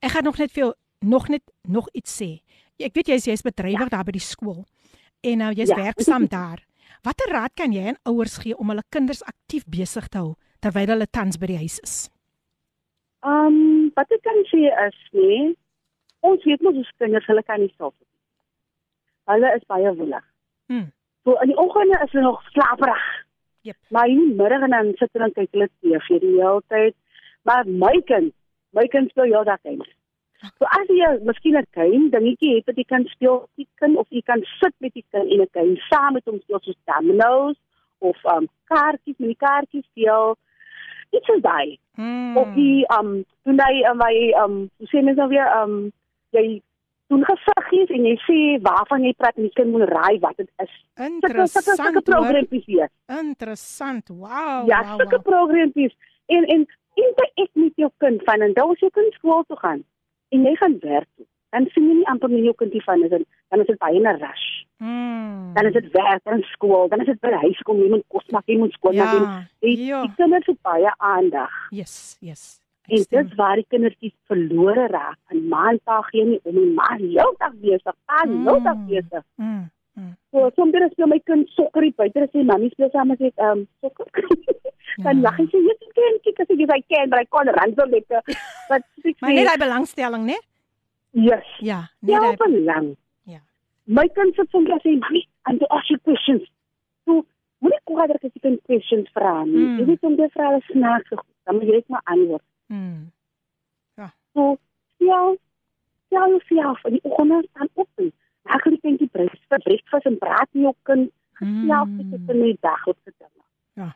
Ek 0.00 0.16
gaan 0.16 0.24
nog 0.24 0.40
net 0.40 0.52
vir 0.56 0.64
jou 0.64 0.72
nog 1.04 1.28
net 1.28 1.44
nog 1.68 1.92
iets 1.92 2.16
sê. 2.16 2.38
Ek 2.80 2.96
weet 2.96 3.12
jy's 3.12 3.28
jy's 3.28 3.44
bedrywig 3.44 3.90
ja. 3.90 3.98
daar 3.98 4.08
by 4.08 4.16
die 4.16 4.24
skool 4.24 4.64
en 5.24 5.42
nou 5.42 5.52
jy's 5.56 5.72
ja. 5.72 5.80
werksaam 5.80 6.28
daar. 6.28 6.62
Watter 7.04 7.32
raad 7.32 7.52
kan 7.58 7.72
jy 7.72 7.90
aan 7.90 8.00
ouers 8.08 8.38
gee 8.40 8.56
om 8.56 8.70
hulle 8.72 8.84
kinders 8.94 9.22
aktief 9.28 9.66
besig 9.68 10.08
te 10.08 10.20
hou 10.20 10.34
terwyl 10.64 10.94
hulle 10.94 11.08
tans 11.10 11.36
by 11.40 11.50
die 11.50 11.60
huis 11.60 11.78
is? 11.84 11.96
Ehm, 13.24 13.58
um, 13.58 13.90
wat 13.96 14.12
ek 14.12 14.22
kan 14.24 14.40
sê 14.50 14.68
is 14.86 14.98
nee. 15.12 15.52
Ons 16.24 16.44
weet 16.48 16.62
mos 16.64 16.76
ons 16.80 16.92
kinders 17.00 17.26
hulle 17.28 17.42
kan 17.44 17.60
nie 17.60 17.72
self 17.76 17.92
doen. 17.92 18.12
Hulle 19.32 19.50
is 19.56 19.66
baie 19.68 19.92
woelig. 19.98 20.24
Hm. 20.72 20.88
So 21.24 21.36
in 21.44 21.52
die 21.52 21.58
oggende 21.60 22.00
is 22.04 22.12
hulle 22.12 22.24
nog 22.28 22.40
slaperig. 22.52 23.04
Jep. 23.64 23.76
Maar 23.88 24.08
in 24.12 24.20
die 24.20 24.36
middag 24.40 24.64
en 24.66 24.76
dan 24.76 24.92
sit 25.00 25.12
hulle 25.12 25.28
en 25.30 25.36
kyk 25.36 25.52
hulle 25.56 25.68
TV 25.80 26.20
die 26.24 26.32
hele 26.36 26.62
tyd. 26.72 26.96
Maar 27.48 27.68
my 27.68 27.94
kind, 28.08 28.32
my 28.76 28.84
kind 28.92 29.12
speel 29.12 29.32
jou 29.32 29.44
daai 29.44 29.60
kind. 29.62 29.84
So 30.58 30.66
as 30.68 30.88
jy 30.88 31.10
miskien 31.28 31.56
'n 31.56 31.66
klein 31.76 32.10
dingetjie 32.10 32.56
het 32.56 32.66
wat 32.66 32.76
jy 32.76 32.84
kan 32.84 33.04
speel 33.12 33.36
met 33.40 33.56
die 33.56 33.68
kind 33.80 33.96
of 33.96 34.06
jy 34.10 34.22
kan 34.22 34.42
sit 34.60 34.74
met 34.80 34.92
die 34.94 35.04
kind 35.12 35.30
en 35.30 35.40
'n 35.40 35.52
kind 35.52 35.78
saam 35.90 36.12
met 36.14 36.24
hom 36.26 36.40
speel 36.40 36.60
soos 36.60 36.80
dominoes 36.84 37.56
of 37.98 38.16
um 38.34 38.48
kaartjies, 38.68 39.18
met 39.18 39.32
die 39.32 39.42
kaartjies 39.46 39.86
speel 39.92 40.36
iets 41.10 41.28
is 41.28 41.42
daai. 41.42 41.78
Hmm. 41.94 42.36
Of 42.36 42.54
die 42.54 42.84
um 42.98 43.24
toe 43.44 43.56
hy 43.56 43.74
um 43.90 44.00
hy 44.00 44.16
um 44.44 44.54
sê 44.92 45.02
mens 45.02 45.16
nou 45.16 45.28
weer 45.28 45.48
um 45.62 45.92
jy 46.36 46.60
doen 47.08 47.24
gesiggies 47.24 47.90
en 47.90 48.04
jy 48.04 48.16
sê 48.26 48.38
waarvan 48.68 49.04
jy 49.04 49.14
praat 49.16 49.36
en 49.36 49.48
die 49.48 49.56
kind 49.56 49.72
moet 49.72 49.88
raai 49.88 50.18
wat 50.20 50.36
dit 50.36 50.50
is. 50.58 50.72
Interessant. 50.96 51.76
Sulke 51.80 52.02
programmetjies 52.02 52.66
hier. 52.66 52.88
Interessant. 53.08 54.08
Wow. 54.08 54.66
Ja, 54.66 54.82
wow, 54.82 54.98
sulke 54.98 55.20
wow. 55.20 55.26
programmetjies. 55.30 55.96
En 56.26 56.44
en 56.44 56.66
interak 56.94 57.50
met 57.52 57.72
jou 57.76 57.90
kind 57.98 58.22
van 58.24 58.40
en 58.40 58.52
dan 58.52 58.70
as 58.70 58.80
jy 58.80 58.90
kind 58.90 59.12
skool 59.12 59.44
toe 59.48 59.58
gaan 59.58 59.84
en 60.34 60.44
jy 60.48 60.54
gaan 60.60 60.76
werk 60.82 61.08
toe, 61.16 61.26
dan 61.54 61.68
sien 61.74 61.86
jy 61.90 61.94
nie 62.00 62.08
amper 62.10 62.30
meer 62.32 62.44
jou 62.50 62.54
kindie 62.58 62.82
van 62.84 63.02
is 63.06 63.12
en 63.12 63.24
dan 63.50 63.60
is 63.62 63.66
dit 63.70 63.78
baie 63.78 63.98
'n 64.00 64.18
rush. 64.20 64.46
Mm. 64.82 65.54
Dan 65.54 65.66
is 65.66 65.72
dit 65.72 65.88
werk 65.92 66.24
en 66.26 66.42
skool, 66.42 66.88
dan 66.88 67.00
is 67.00 67.06
dit 67.06 67.20
by 67.20 67.28
die 67.30 67.38
huis 67.46 67.60
kom 67.62 67.78
jy 67.78 67.88
moet 67.90 68.04
kos 68.08 68.26
maak, 68.34 68.42
jy 68.46 68.58
moet 68.58 68.72
skoon 68.72 68.96
maak. 68.96 69.14
Ja, 69.14 69.42
Die, 69.60 69.84
ja. 69.86 70.02
die 70.02 70.14
kinders 70.16 70.46
het 70.46 70.60
baie 70.62 70.90
aandag. 70.98 71.50
Yes, 71.70 72.16
yes. 72.20 72.60
En 72.88 72.96
dit 72.96 73.24
is 73.30 73.34
waar 73.34 73.56
die 73.56 73.64
kindertjies 73.68 74.12
verlore 74.28 74.86
raak. 74.92 75.16
En 75.32 75.48
maandag 75.48 76.08
gee 76.10 76.24
nie 76.24 76.40
om 76.42 76.54
die 76.54 76.72
ma 76.74 76.96
heeldag 76.98 77.54
besig, 77.62 77.94
pa 78.04 78.18
heeldag 78.26 78.76
besig. 78.86 79.22
Mm. 79.36 79.70
Mm. 79.96 80.16
So 80.30 80.50
soms 80.56 80.74
is 80.74 81.06
my 81.06 81.18
kind 81.26 81.48
sokker 81.56 81.84
buite 81.98 82.26
sê 82.32 82.42
mami 82.42 82.70
speel 82.72 82.90
saam 82.92 83.08
met 83.12 83.20
ek 83.20 83.38
um 83.48 83.66
sokker. 83.80 84.06
dan 85.04 85.22
lag 85.22 85.38
hy 85.38 85.46
sê 85.52 85.60
jy 85.66 85.76
kan 85.98 86.18
kyk 86.26 86.42
as 86.44 86.50
jy 86.50 86.66
kan, 86.66 87.10
maar 87.12 87.22
ek 87.22 87.30
kon 87.30 87.52
run 87.58 87.76
so 87.78 87.86
lekker. 87.92 88.34
Wat 88.70 88.82
ek 89.04 89.22
Maar 89.22 89.36
net 89.38 89.50
daai 89.50 89.62
belangstelling, 89.66 90.26
né? 90.32 90.38
Yes. 91.12 91.46
Ja, 91.60 91.84
net 92.02 92.16
Ja, 92.16 92.24
daai 92.26 92.40
belang. 92.42 92.90
Ja. 93.30 93.40
My 93.86 94.08
kind 94.18 94.34
sit 94.34 94.50
soms 94.50 94.70
en 94.70 94.82
sê 94.82 94.98
mami, 94.98 95.24
and 95.46 95.60
to 95.60 95.70
ask 95.70 95.90
you 95.90 95.98
questions. 96.02 96.46
So 97.04 97.22
moenie 97.62 97.82
kwaadlik 97.90 98.26
as 98.26 98.34
jy 98.34 98.46
kan 98.48 98.60
questions 98.66 99.10
vra 99.14 99.40
nie. 99.44 99.62
Mm. 99.62 99.78
Jy 99.78 99.90
weet 99.92 100.10
om 100.10 100.18
die 100.18 100.30
vrae 100.34 100.62
snaaks 100.72 101.10
te 101.10 101.22
goed, 101.22 101.34
dan 101.46 101.60
moet 101.60 101.70
jy 101.70 101.80
net 101.80 101.92
maar 101.92 102.08
antwoord. 102.16 102.48
Mm. 102.68 103.02
So 104.34 104.56
ja, 104.96 105.34
ja, 106.08 106.38
ja, 106.48 106.74
van 106.74 106.90
die 106.90 107.00
oggend 107.02 107.46
staan 107.50 107.68
op. 107.74 107.88
en 108.44 108.52
Maak 108.52 108.66
die 108.68 108.80
kindjie 108.80 109.08
breek 109.12 109.36
vir 109.48 109.62
breakfast 109.64 110.08
en 110.08 110.18
praat 110.20 110.48
nie 110.52 110.66
jou 110.66 110.74
kind 110.88 111.10
met 111.40 112.20
mm. 112.20 112.30
in 112.30 112.42
die 112.42 112.56
daglikse 112.60 113.12
dinge. 113.12 113.44
Ja. 113.80 113.88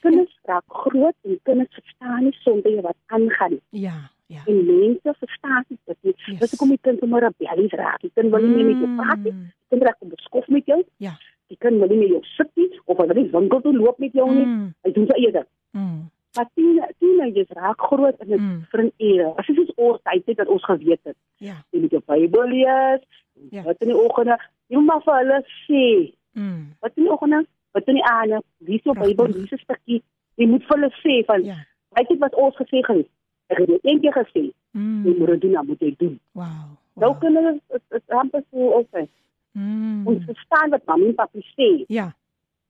Kinders 0.00 0.32
raak 0.48 0.64
groot 0.66 1.16
en 1.28 1.38
kinders 1.48 1.74
verstaan 1.74 2.24
nie 2.24 2.34
sonder 2.40 2.80
wat 2.82 2.96
aangaan. 3.06 3.58
Ja, 3.70 3.96
ja. 4.26 4.42
En 4.46 4.64
mense 4.66 5.14
verstaan 5.18 5.64
dit 5.68 5.96
nie. 6.00 6.14
Yes. 6.16 6.38
Dis 6.38 6.50
hoekom 6.50 6.72
die 6.74 6.80
kind 6.82 6.98
sommer 6.98 7.22
rebellies 7.26 7.76
raak. 7.78 8.00
Die 8.00 8.12
kind 8.14 8.30
wil 8.30 8.46
nie 8.46 8.54
meer 8.56 8.70
met 8.72 8.84
jou 8.84 8.90
praat 8.96 9.24
nie. 9.26 9.34
Die 9.34 9.74
kind 9.74 9.86
raak 9.88 10.00
beskof 10.14 10.48
met 10.48 10.66
jou. 10.66 10.80
Ja. 10.96 11.14
Die 11.52 11.58
kind 11.58 11.82
wil 11.82 11.92
nie 11.92 12.00
meer 12.02 12.16
jou 12.16 12.22
sit 12.36 12.50
nie 12.54 12.70
of 12.84 12.98
hy 12.98 13.06
wil 13.10 13.20
nie 13.20 13.30
winkel 13.34 13.62
toe 13.66 13.74
loop 13.76 13.98
met 13.98 14.16
jou 14.16 14.28
nie. 14.32 14.46
Mm. 14.46 14.72
Hy 14.86 14.94
doen 14.96 15.12
eie 15.18 15.32
ding. 15.38 15.48
Mm. 15.76 16.00
Maar 16.36 16.46
tien 16.54 16.84
teenagers 16.98 17.48
raak 17.48 17.80
groot 17.80 18.16
en 18.22 18.28
dit 18.28 18.40
mm. 18.40 18.64
vir 18.70 18.82
'n 18.84 18.92
ure. 18.98 19.32
As 19.36 19.46
dit 19.46 19.58
is 19.58 19.74
ons 19.74 19.98
tyd 20.02 20.26
het 20.26 20.36
dat 20.36 20.48
ons 20.48 20.64
geweet 20.64 21.00
het. 21.02 21.16
Ja. 21.36 21.54
Jy 21.70 21.80
moet 21.80 21.90
jou 21.90 22.02
Bybel 22.06 22.48
lees. 22.48 23.02
Ja. 23.50 23.62
Wat 23.62 23.76
in 23.80 23.88
die 23.88 23.96
oggende, 23.96 24.36
jy 24.66 24.76
moet 24.76 24.86
maar 24.86 25.02
vir 25.02 25.14
hulle 25.16 25.38
sê. 25.66 26.12
Mm. 26.32 26.76
Wat 26.80 26.92
in 26.94 27.02
die 27.02 27.12
oggende, 27.12 27.46
wat 27.72 27.86
in 27.88 27.94
die 27.94 28.04
aande, 28.04 28.42
wie 28.58 28.80
se 28.84 28.92
Bybel, 28.92 29.32
wie 29.32 29.46
se 29.46 29.56
stukkie. 29.56 30.02
Jy 30.34 30.46
moet 30.46 30.62
vir 30.66 30.76
hulle 30.78 30.90
sê 31.02 31.24
van 31.24 31.44
Ja. 31.44 31.56
weet 31.94 32.08
jy 32.08 32.18
wat 32.18 32.34
ons 32.34 32.56
gesê 32.56 32.78
het? 32.86 33.06
Ek 33.46 33.58
het 33.58 33.66
dit 33.66 33.84
eendag 33.84 34.14
gesê. 34.14 34.52
Mm. 34.70 35.04
Jy 35.04 35.14
moet 35.18 35.26
dit 35.26 35.40
doen, 35.40 35.52
dan 35.52 35.66
moet 35.66 35.80
jy 35.80 35.94
doen. 35.98 36.20
Wow. 36.32 36.78
Nou 36.94 37.14
kinders 37.18 37.58
is 37.68 37.80
is 37.90 38.08
amper 38.08 38.42
so 38.50 38.58
oké. 38.78 39.06
Mm. 39.52 40.06
Ons 40.06 40.24
verstaan 40.24 40.70
wat 40.70 40.84
mami 40.84 41.06
en 41.06 41.14
papi 41.14 41.40
sê, 41.56 41.84
Ja. 41.88 42.14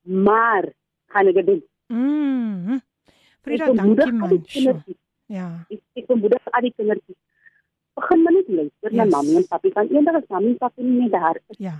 maar 0.03 0.65
gaan 1.07 1.27
ek 1.27 1.35
dit 1.35 1.47
doen? 1.47 1.63
Mm. 1.87 2.81
Frida, 3.43 3.67
dankie 3.73 4.13
man. 4.13 4.43
Kindertjies. 4.45 4.97
Ja. 5.31 5.47
Ek 5.71 5.81
ek 5.97 6.07
bemoedig 6.11 6.51
al 6.53 6.63
die 6.67 6.73
kindertjies. 6.77 7.17
Begin 7.99 8.23
maar 8.23 8.33
net 8.33 8.49
luister 8.49 8.93
na 8.95 9.05
Yes. 9.05 9.13
mami 9.15 9.37
en 9.37 9.47
papi. 9.49 9.73
Want 9.75 9.91
eendag 9.91 10.15
as 10.21 10.29
mami 10.29 10.49
en 10.55 10.59
papi 10.59 10.83
nie 10.83 10.99
meer 11.01 11.11
daar 11.11 11.37
is, 11.49 11.57
Ja. 11.59 11.77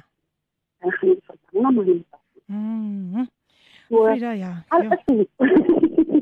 dan 0.81 0.91
gaan 0.93 1.09
jy 1.09 1.19
verlang 1.27 1.63
na 1.63 1.71
mami 1.71 1.91
en 1.91 2.05
papi. 2.11 2.41
Mm. 2.47 3.29
So, 3.89 4.05
Frida, 4.07 4.33
ja. 4.33 4.53
al 4.69 4.83
ja. 4.83 4.89
dit. 5.07 5.29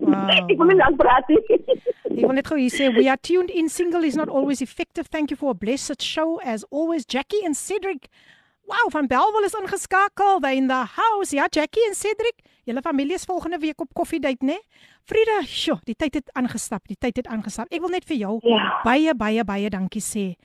Wow, 0.09 0.29
Ek 0.51 0.57
wil 0.59 0.77
lank 0.77 0.97
praat. 0.97 1.29
Ek 1.29 2.25
wil 2.27 2.33
net 2.33 2.47
gou 2.49 2.57
hier 2.59 2.71
sê 2.73 2.89
we 2.97 3.09
are 3.09 3.17
tuned 3.21 3.51
in 3.51 3.69
single 3.69 4.05
is 4.05 4.17
not 4.17 4.29
always 4.29 4.61
effective. 4.63 5.07
Thank 5.09 5.31
you 5.31 5.37
for 5.37 5.51
a 5.51 5.55
blessed 5.55 6.01
show 6.03 6.41
as 6.41 6.65
always 6.71 7.05
Jackie 7.05 7.45
and 7.45 7.55
Cedric. 7.57 8.09
Wow, 8.68 8.90
van 8.92 9.08
Belwel 9.08 9.44
is 9.44 9.54
ingeskakel. 9.60 10.40
They 10.42 10.56
in 10.58 10.68
the 10.68 10.86
house. 10.96 11.36
Ja, 11.36 11.48
Jackie 11.50 11.84
en 11.88 11.96
Cedric. 11.96 12.40
Julle 12.64 12.82
familie 12.82 13.14
is 13.14 13.26
volgende 13.28 13.58
week 13.60 13.82
op 13.82 13.90
koffiedייט, 13.94 14.42
né? 14.42 14.56
Frida, 15.04 15.42
sjo, 15.46 15.80
die 15.84 15.96
tyd 16.00 16.14
het 16.14 16.30
aangestap. 16.34 16.88
Die 16.88 16.96
tyd 17.00 17.18
het 17.20 17.28
aangestap. 17.28 17.68
Ek 17.76 17.82
wil 17.84 17.90
net 17.92 18.06
vir 18.08 18.18
jou 18.18 18.40
Ja. 18.44 18.80
baie 18.86 19.14
baie 19.16 19.44
baie 19.44 19.70
dankie 19.70 20.02
sê 20.02 20.36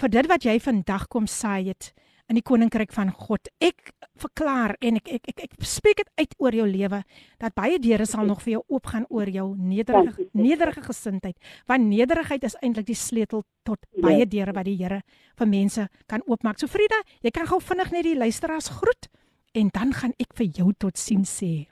vir 0.00 0.08
dit 0.08 0.26
wat 0.26 0.42
jy 0.44 0.58
vandag 0.60 1.08
kom 1.08 1.26
saai 1.26 1.68
het 1.68 1.92
in 2.31 2.37
die 2.39 2.45
koninkryk 2.45 2.93
van 2.95 3.11
God. 3.11 3.49
Ek 3.63 3.91
verklaar 4.21 4.75
en 4.81 4.99
ek 4.99 5.09
ek 5.17 5.31
ek, 5.33 5.41
ek 5.47 5.65
spreek 5.67 5.99
dit 6.01 6.11
uit 6.21 6.35
oor 6.39 6.55
jou 6.55 6.67
lewe 6.69 7.01
dat 7.41 7.55
baie 7.57 7.79
deure 7.81 8.05
sal 8.07 8.25
nog 8.27 8.43
vir 8.45 8.57
jou 8.57 8.61
oopgaan 8.77 9.05
oor 9.09 9.29
jou 9.29 9.47
nederige 9.57 10.29
nederige 10.31 10.85
gesindheid. 10.85 11.35
Want 11.67 11.89
nederigheid 11.89 12.45
is 12.47 12.55
eintlik 12.61 12.87
die 12.87 12.99
sleutel 12.99 13.43
tot 13.67 13.83
baie 14.01 14.25
deure 14.25 14.55
wat 14.55 14.69
die 14.69 14.77
Here 14.79 15.01
vir 15.39 15.47
mense 15.47 15.87
kan 16.07 16.23
oopmaak. 16.25 16.59
So 16.59 16.67
Frida, 16.67 17.01
jy 17.21 17.31
kan 17.31 17.47
gou 17.47 17.59
vinnig 17.61 17.91
net 17.91 18.07
die 18.07 18.17
luisteraars 18.17 18.71
groet 18.79 19.11
en 19.53 19.69
dan 19.73 19.93
gaan 19.93 20.15
ek 20.19 20.33
vir 20.39 20.49
jou 20.61 20.71
totsiens 20.79 21.29
sê. 21.29 21.67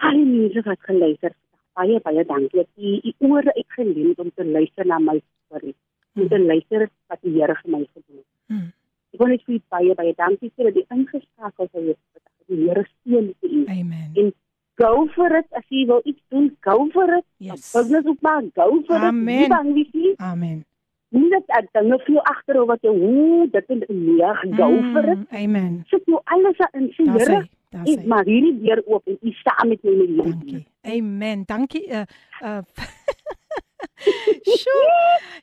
Al 0.00 0.16
die 0.16 0.24
mense 0.24 0.62
wat 0.64 0.80
geluister, 0.88 1.34
baie 1.76 2.00
baie 2.00 2.24
dankie. 2.24 2.64
Die, 2.76 2.96
die 3.04 3.14
ore 3.20 3.52
ek 3.52 3.76
geleer 3.76 4.16
om 4.22 4.30
te 4.32 4.46
luister 4.46 4.88
na 4.88 4.98
my 5.02 5.18
storie. 5.20 5.74
Om 6.16 6.28
te 6.28 6.38
luister 6.38 6.88
wat 7.08 7.18
die 7.22 7.32
Here 7.38 7.54
vir 7.62 7.70
my 7.70 7.82
gedoen 7.92 8.16
het. 8.20 8.28
Hmm. 8.46 8.68
Ek 9.14 9.18
wil 9.22 9.28
net 9.34 9.42
vir 9.46 9.60
baie 9.74 9.94
baie 9.98 10.14
dankie 10.18 10.50
sê 10.54 10.66
dat 10.68 10.74
die 10.74 10.86
ingeskakel 10.90 11.68
is. 11.82 11.98
Die 12.50 12.64
Here 12.66 12.84
seën 12.86 13.30
vir 13.40 13.50
u. 13.50 13.64
Amen. 13.66 14.10
En 14.14 14.32
go 14.80 15.06
for 15.14 15.36
it 15.36 15.46
as 15.58 15.66
jy 15.68 15.84
wil 15.86 16.00
iets 16.04 16.22
doen, 16.28 16.50
go 16.66 16.88
for 16.94 17.10
it. 17.18 17.24
Yes. 17.38 17.70
Business 17.74 18.06
op 18.08 18.20
maar, 18.22 18.42
go 18.54 18.82
for 18.86 18.96
Amen. 18.96 19.28
it. 19.34 19.40
Nie 19.40 19.48
bang 19.48 19.72
wees 19.74 19.92
nie. 19.92 20.14
Amen. 20.16 20.64
Nie 21.10 21.30
dat 21.30 21.48
ek 21.58 21.68
dan 21.74 21.88
nog 21.90 22.04
veel 22.06 22.22
agterop 22.22 22.68
wat 22.70 22.82
jy 22.86 22.90
hoe 22.94 23.48
dit 23.50 23.70
en 23.74 23.80
nee, 23.88 24.34
go 24.56 24.68
Mm, 24.70 24.92
for 24.92 25.08
it. 25.10 25.24
Amen. 25.30 25.82
Sit 25.90 26.06
nou 26.06 26.20
alles 26.24 26.58
in 26.72 26.92
Daar's 27.06 27.26
Here. 27.26 27.48
Ek 27.70 28.06
maak 28.06 28.26
hierdie 28.26 28.56
deur 28.64 28.80
oop 28.86 29.06
en 29.06 29.18
u 29.22 29.30
saam 29.42 29.68
met 29.70 29.82
my 29.86 29.90
in 29.90 29.98
die 29.98 30.14
lewe. 30.18 30.64
Amen. 30.82 31.44
Dankie. 31.46 31.86
Uh 31.90 32.02
uh 32.42 32.62
Sjoe. 34.60 34.96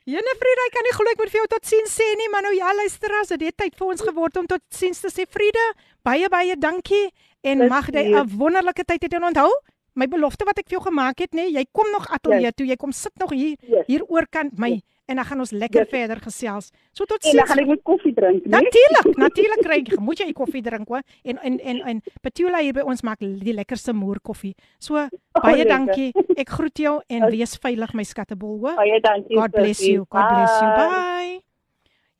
Jene 0.08 0.34
Frieda, 0.40 0.66
ek 0.68 0.74
kan 0.76 0.86
nie 0.86 0.94
glo 0.96 1.12
ek 1.12 1.20
moet 1.22 1.32
vir 1.32 1.40
jou 1.42 1.48
totsiens 1.54 1.94
sê 1.98 2.06
nie, 2.20 2.28
maar 2.32 2.42
nou 2.46 2.54
ja, 2.56 2.72
luisteraars, 2.74 3.32
dit 3.34 3.48
het 3.50 3.56
tyd 3.56 3.76
vir 3.78 3.86
ons 3.92 4.04
geword 4.08 4.36
om 4.42 4.46
totsiens 4.50 5.00
te 5.04 5.10
sê. 5.12 5.26
Frieda, 5.28 5.64
baie 6.06 6.28
baie 6.32 6.56
dankie 6.56 7.06
en 7.44 7.58
Dis 7.64 7.70
mag 7.70 7.88
jy. 7.92 8.08
'n 8.14 8.28
wonderlike 8.38 8.84
tyd 8.84 9.02
hê 9.04 9.16
en 9.16 9.28
onthou 9.32 9.50
my 9.98 10.06
belofte 10.06 10.44
wat 10.46 10.58
ek 10.58 10.68
vir 10.68 10.78
jou 10.78 10.84
gemaak 10.90 11.18
het, 11.18 11.32
nê, 11.34 11.48
jy 11.50 11.64
kom 11.72 11.90
nog 11.90 12.06
ateljee 12.06 12.42
Yes. 12.50 12.54
toe, 12.56 12.66
jy 12.66 12.76
kom 12.76 12.92
sit 12.92 13.12
nog 13.18 13.30
hier 13.32 13.56
Yes. 13.62 13.86
hier 13.86 14.02
oorkant 14.08 14.58
my 14.58 14.80
en 15.08 15.16
dan 15.16 15.24
gaan 15.24 15.40
ons 15.40 15.50
lekker 15.50 15.80
Yes. 15.80 15.88
verder 15.90 16.18
gesels. 16.20 16.70
So 16.92 17.04
tot 17.04 17.24
En 17.24 17.36
dan 17.36 17.46
gaan 17.46 17.58
ek 17.58 17.66
met 17.66 17.82
koffie 17.82 18.12
drink, 18.14 18.44
nee? 18.44 18.50
Natuurlik, 18.62 19.16
natuurlik 19.26 19.62
kry 19.64 19.78
jy 19.84 19.96
moet 20.04 20.18
jy 20.20 20.32
koffie 20.32 20.62
drink 20.62 20.88
hoor. 20.88 21.02
En 21.24 21.38
en 21.42 21.58
en 21.60 21.80
en 21.92 22.02
Petula 22.20 22.58
hier 22.60 22.72
by 22.76 22.80
ons 22.84 23.02
maak 23.02 23.18
die 23.20 23.52
lekkerste 23.54 23.92
moer 23.92 24.20
koffie. 24.20 24.54
So 24.78 24.94
baie 24.94 25.08
Oh, 25.32 25.50
lekker. 25.56 25.66
dankie. 25.68 26.12
Ek 26.36 26.48
groet 26.48 26.78
jou 26.78 27.00
en 27.08 27.30
wees 27.30 27.56
veilig 27.56 27.92
my 27.94 28.02
skattebol 28.04 28.58
hoor. 28.60 28.76
Baie 28.76 29.00
dankie, 29.00 29.36
God 29.36 29.50
bless 29.50 29.80
you. 29.80 30.04
God 30.10 30.28
bless 30.28 30.60
you. 30.60 30.70
Bye. 30.76 31.40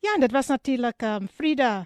Ja, 0.01 0.13
en 0.15 0.21
dit 0.21 0.31
was 0.31 0.47
natuurlik 0.47 1.01
um 1.03 1.27
Frida 1.27 1.85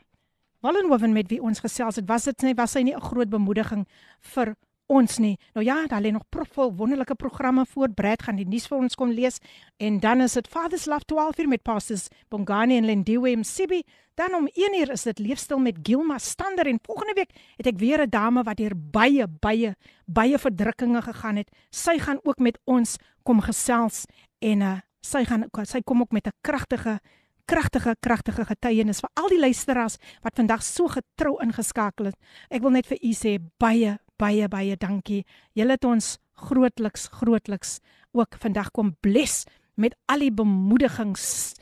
Wallenhoven 0.61 1.13
met 1.13 1.27
wie 1.29 1.41
ons 1.41 1.59
gesels 1.59 1.95
het. 1.95 2.05
Was 2.07 2.23
dit 2.29 2.41
nie 2.41 2.53
was 2.55 2.71
sy 2.71 2.81
nie 2.81 2.93
'n 2.95 3.01
groot 3.01 3.29
bemoediging 3.29 3.85
vir 4.21 4.55
ons 4.87 5.17
nie. 5.17 5.37
Nou 5.53 5.65
ja, 5.65 5.87
daar 5.87 6.01
lê 6.01 6.11
nog 6.11 6.25
propvol 6.29 6.73
wonderlike 6.75 7.15
programme 7.15 7.65
voor. 7.65 7.89
Brad 7.93 8.23
gaan 8.23 8.35
die 8.35 8.47
nuus 8.47 8.67
vir 8.67 8.77
ons 8.77 8.95
kom 8.95 9.11
lees 9.11 9.39
en 9.77 9.99
dan 9.99 10.21
is 10.21 10.33
dit 10.33 10.47
Father's 10.47 10.85
Love 10.85 11.05
12 11.05 11.37
uur 11.37 11.47
met 11.47 11.61
pastors 11.61 12.07
Bongani 12.29 12.77
en 12.77 12.85
Lindiwe 12.85 13.35
Msibi. 13.37 13.83
Dan 14.15 14.35
om 14.35 14.47
1 14.53 14.79
uur 14.79 14.91
is 14.91 15.03
dit 15.03 15.19
leefstyl 15.19 15.57
met 15.57 15.79
Gilma 15.83 16.17
Stander 16.17 16.67
en 16.67 16.79
volgende 16.85 17.13
week 17.13 17.31
het 17.57 17.67
ek 17.67 17.79
weer 17.79 18.01
'n 18.01 18.09
dame 18.09 18.43
wat 18.43 18.57
deur 18.57 18.75
baie 18.75 19.27
baie 19.27 19.75
baie 20.05 20.37
verdrukkinge 20.37 21.01
gegaan 21.01 21.35
het. 21.35 21.49
Sy 21.69 21.97
gaan 21.97 22.19
ook 22.23 22.39
met 22.39 22.59
ons 22.63 22.97
kom 23.23 23.41
gesels 23.41 24.05
en 24.39 24.61
uh, 24.61 24.79
sy 25.01 25.25
gaan 25.25 25.47
sy 25.63 25.81
kom 25.81 26.01
ook 26.01 26.11
met 26.11 26.27
'n 26.27 26.37
kragtige 26.41 26.99
kragtige 27.45 27.95
kragtige 27.99 28.45
getuienis 28.45 28.99
vir 28.99 29.09
al 29.19 29.27
die 29.27 29.39
luisteraars 29.39 29.97
wat 30.21 30.35
vandag 30.35 30.63
so 30.63 30.87
getrou 30.87 31.41
ingeskakel 31.43 32.05
het. 32.05 32.15
Ek 32.49 32.61
wil 32.61 32.71
net 32.71 32.87
vir 32.87 32.97
u 33.01 33.11
sê 33.11 33.37
baie 33.59 33.97
baie 34.21 34.47
baie 34.47 34.77
dankie. 34.79 35.23
Julle 35.57 35.77
het 35.77 35.85
ons 35.85 36.17
grootliks 36.33 37.07
grootliks 37.19 37.79
ook 38.13 38.37
vandag 38.41 38.71
kom 38.71 38.95
bless 39.01 39.45
met 39.75 39.95
al 40.05 40.25
die 40.25 40.33
bemoedigings. 40.33 41.53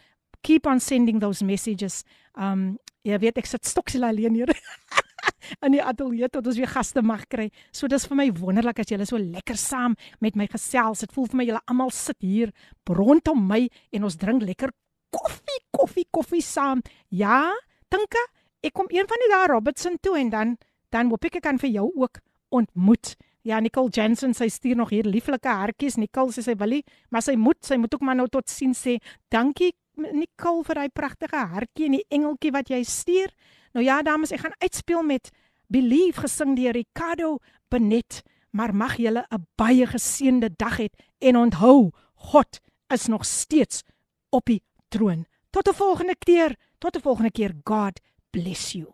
Keep 0.42 0.68
on 0.68 0.80
sending 0.80 1.22
those 1.22 1.46
messages. 1.46 2.04
Um 2.36 2.78
jy 3.04 3.18
weet 3.18 3.40
ek 3.42 3.50
sit 3.50 3.66
stoksel 3.66 4.06
alleen 4.06 4.36
hier. 4.38 4.52
in 5.66 5.76
die 5.76 5.82
ateljee 5.84 6.30
tot 6.32 6.48
ons 6.48 6.60
weer 6.60 6.70
gaste 6.70 7.02
mag 7.06 7.26
kry. 7.32 7.50
So 7.74 7.90
dis 7.92 8.06
vir 8.10 8.20
my 8.20 8.28
wonderlik 8.38 8.82
as 8.84 8.92
julle 8.92 9.08
so 9.10 9.20
lekker 9.20 9.58
saam 9.60 9.96
met 10.24 10.38
my 10.40 10.48
gesels. 10.52 11.04
Dit 11.06 11.14
voel 11.16 11.30
vir 11.32 11.42
my 11.42 11.48
julle 11.50 11.64
almal 11.68 11.94
sit 11.96 12.20
hier 12.24 12.54
rondom 12.90 13.44
my 13.48 13.66
en 13.96 14.08
ons 14.08 14.18
drink 14.20 14.46
lekker 14.46 14.74
koffie, 15.12 15.62
koffie, 15.76 16.08
koffie 16.12 16.44
saam. 16.46 16.82
Ja, 17.10 17.52
Tinka, 17.92 18.22
ek 18.64 18.76
kom 18.78 18.88
een 18.94 19.08
van 19.10 19.24
die 19.24 19.32
dae 19.34 19.48
Robertson 19.52 19.98
toe 20.02 20.18
en 20.20 20.30
dan 20.34 20.58
dan 20.92 21.08
hoop 21.12 21.24
ek 21.28 21.40
ek 21.40 21.46
kan 21.46 21.60
vir 21.60 21.72
jou 21.72 21.88
ook 21.96 22.20
ontmoet. 22.52 23.16
Ja, 23.42 23.60
Nicole 23.60 23.90
Jensen, 23.90 24.36
sy 24.38 24.48
stuur 24.54 24.78
nog 24.78 24.92
hier 24.94 25.08
lieflike 25.08 25.50
hartjies. 25.50 25.98
Nicole 25.98 26.34
sê 26.36 26.44
sy 26.46 26.56
wil 26.60 26.78
nie, 26.78 26.84
maar 27.10 27.24
sy 27.26 27.34
moet, 27.40 27.58
sy 27.66 27.80
moet 27.82 27.94
ook 27.96 28.04
maar 28.06 28.20
nou 28.20 28.28
tot 28.30 28.50
sien 28.50 28.76
sê. 28.78 29.00
Dankie 29.34 29.72
Nicole 29.98 30.64
vir 30.66 30.76
daai 30.80 30.90
pragtige 30.94 31.42
hartjie 31.54 31.88
en 31.90 31.98
die 31.98 32.06
engeltjie 32.14 32.54
wat 32.54 32.70
jy 32.70 32.84
stuur. 32.88 33.34
Nou 33.76 33.86
ja, 33.86 34.02
dames, 34.06 34.32
ek 34.32 34.46
gaan 34.46 34.58
uitspeel 34.62 35.04
met 35.08 35.32
Believe 35.72 36.26
gesing 36.26 36.56
deur 36.58 36.76
Ricardo 36.76 37.38
Benet. 37.72 38.22
Maar 38.52 38.76
mag 38.76 38.98
julle 39.00 39.26
'n 39.32 39.48
baie 39.56 39.86
geseënde 39.88 40.50
dag 40.58 40.78
hê 40.78 40.88
en 41.20 41.38
onthou, 41.38 41.92
God 42.16 42.60
is 42.90 43.08
nog 43.08 43.26
steeds 43.26 43.84
op 44.30 44.46
die 44.46 44.62
troon. 44.90 45.26
Tot 45.50 45.68
'n 45.68 45.74
volgende 45.74 46.16
keer, 46.16 46.56
tot 46.80 46.96
'n 46.96 47.02
volgende 47.02 47.32
keer. 47.32 47.54
God 47.64 48.00
bless 48.32 48.74
you. 48.74 48.94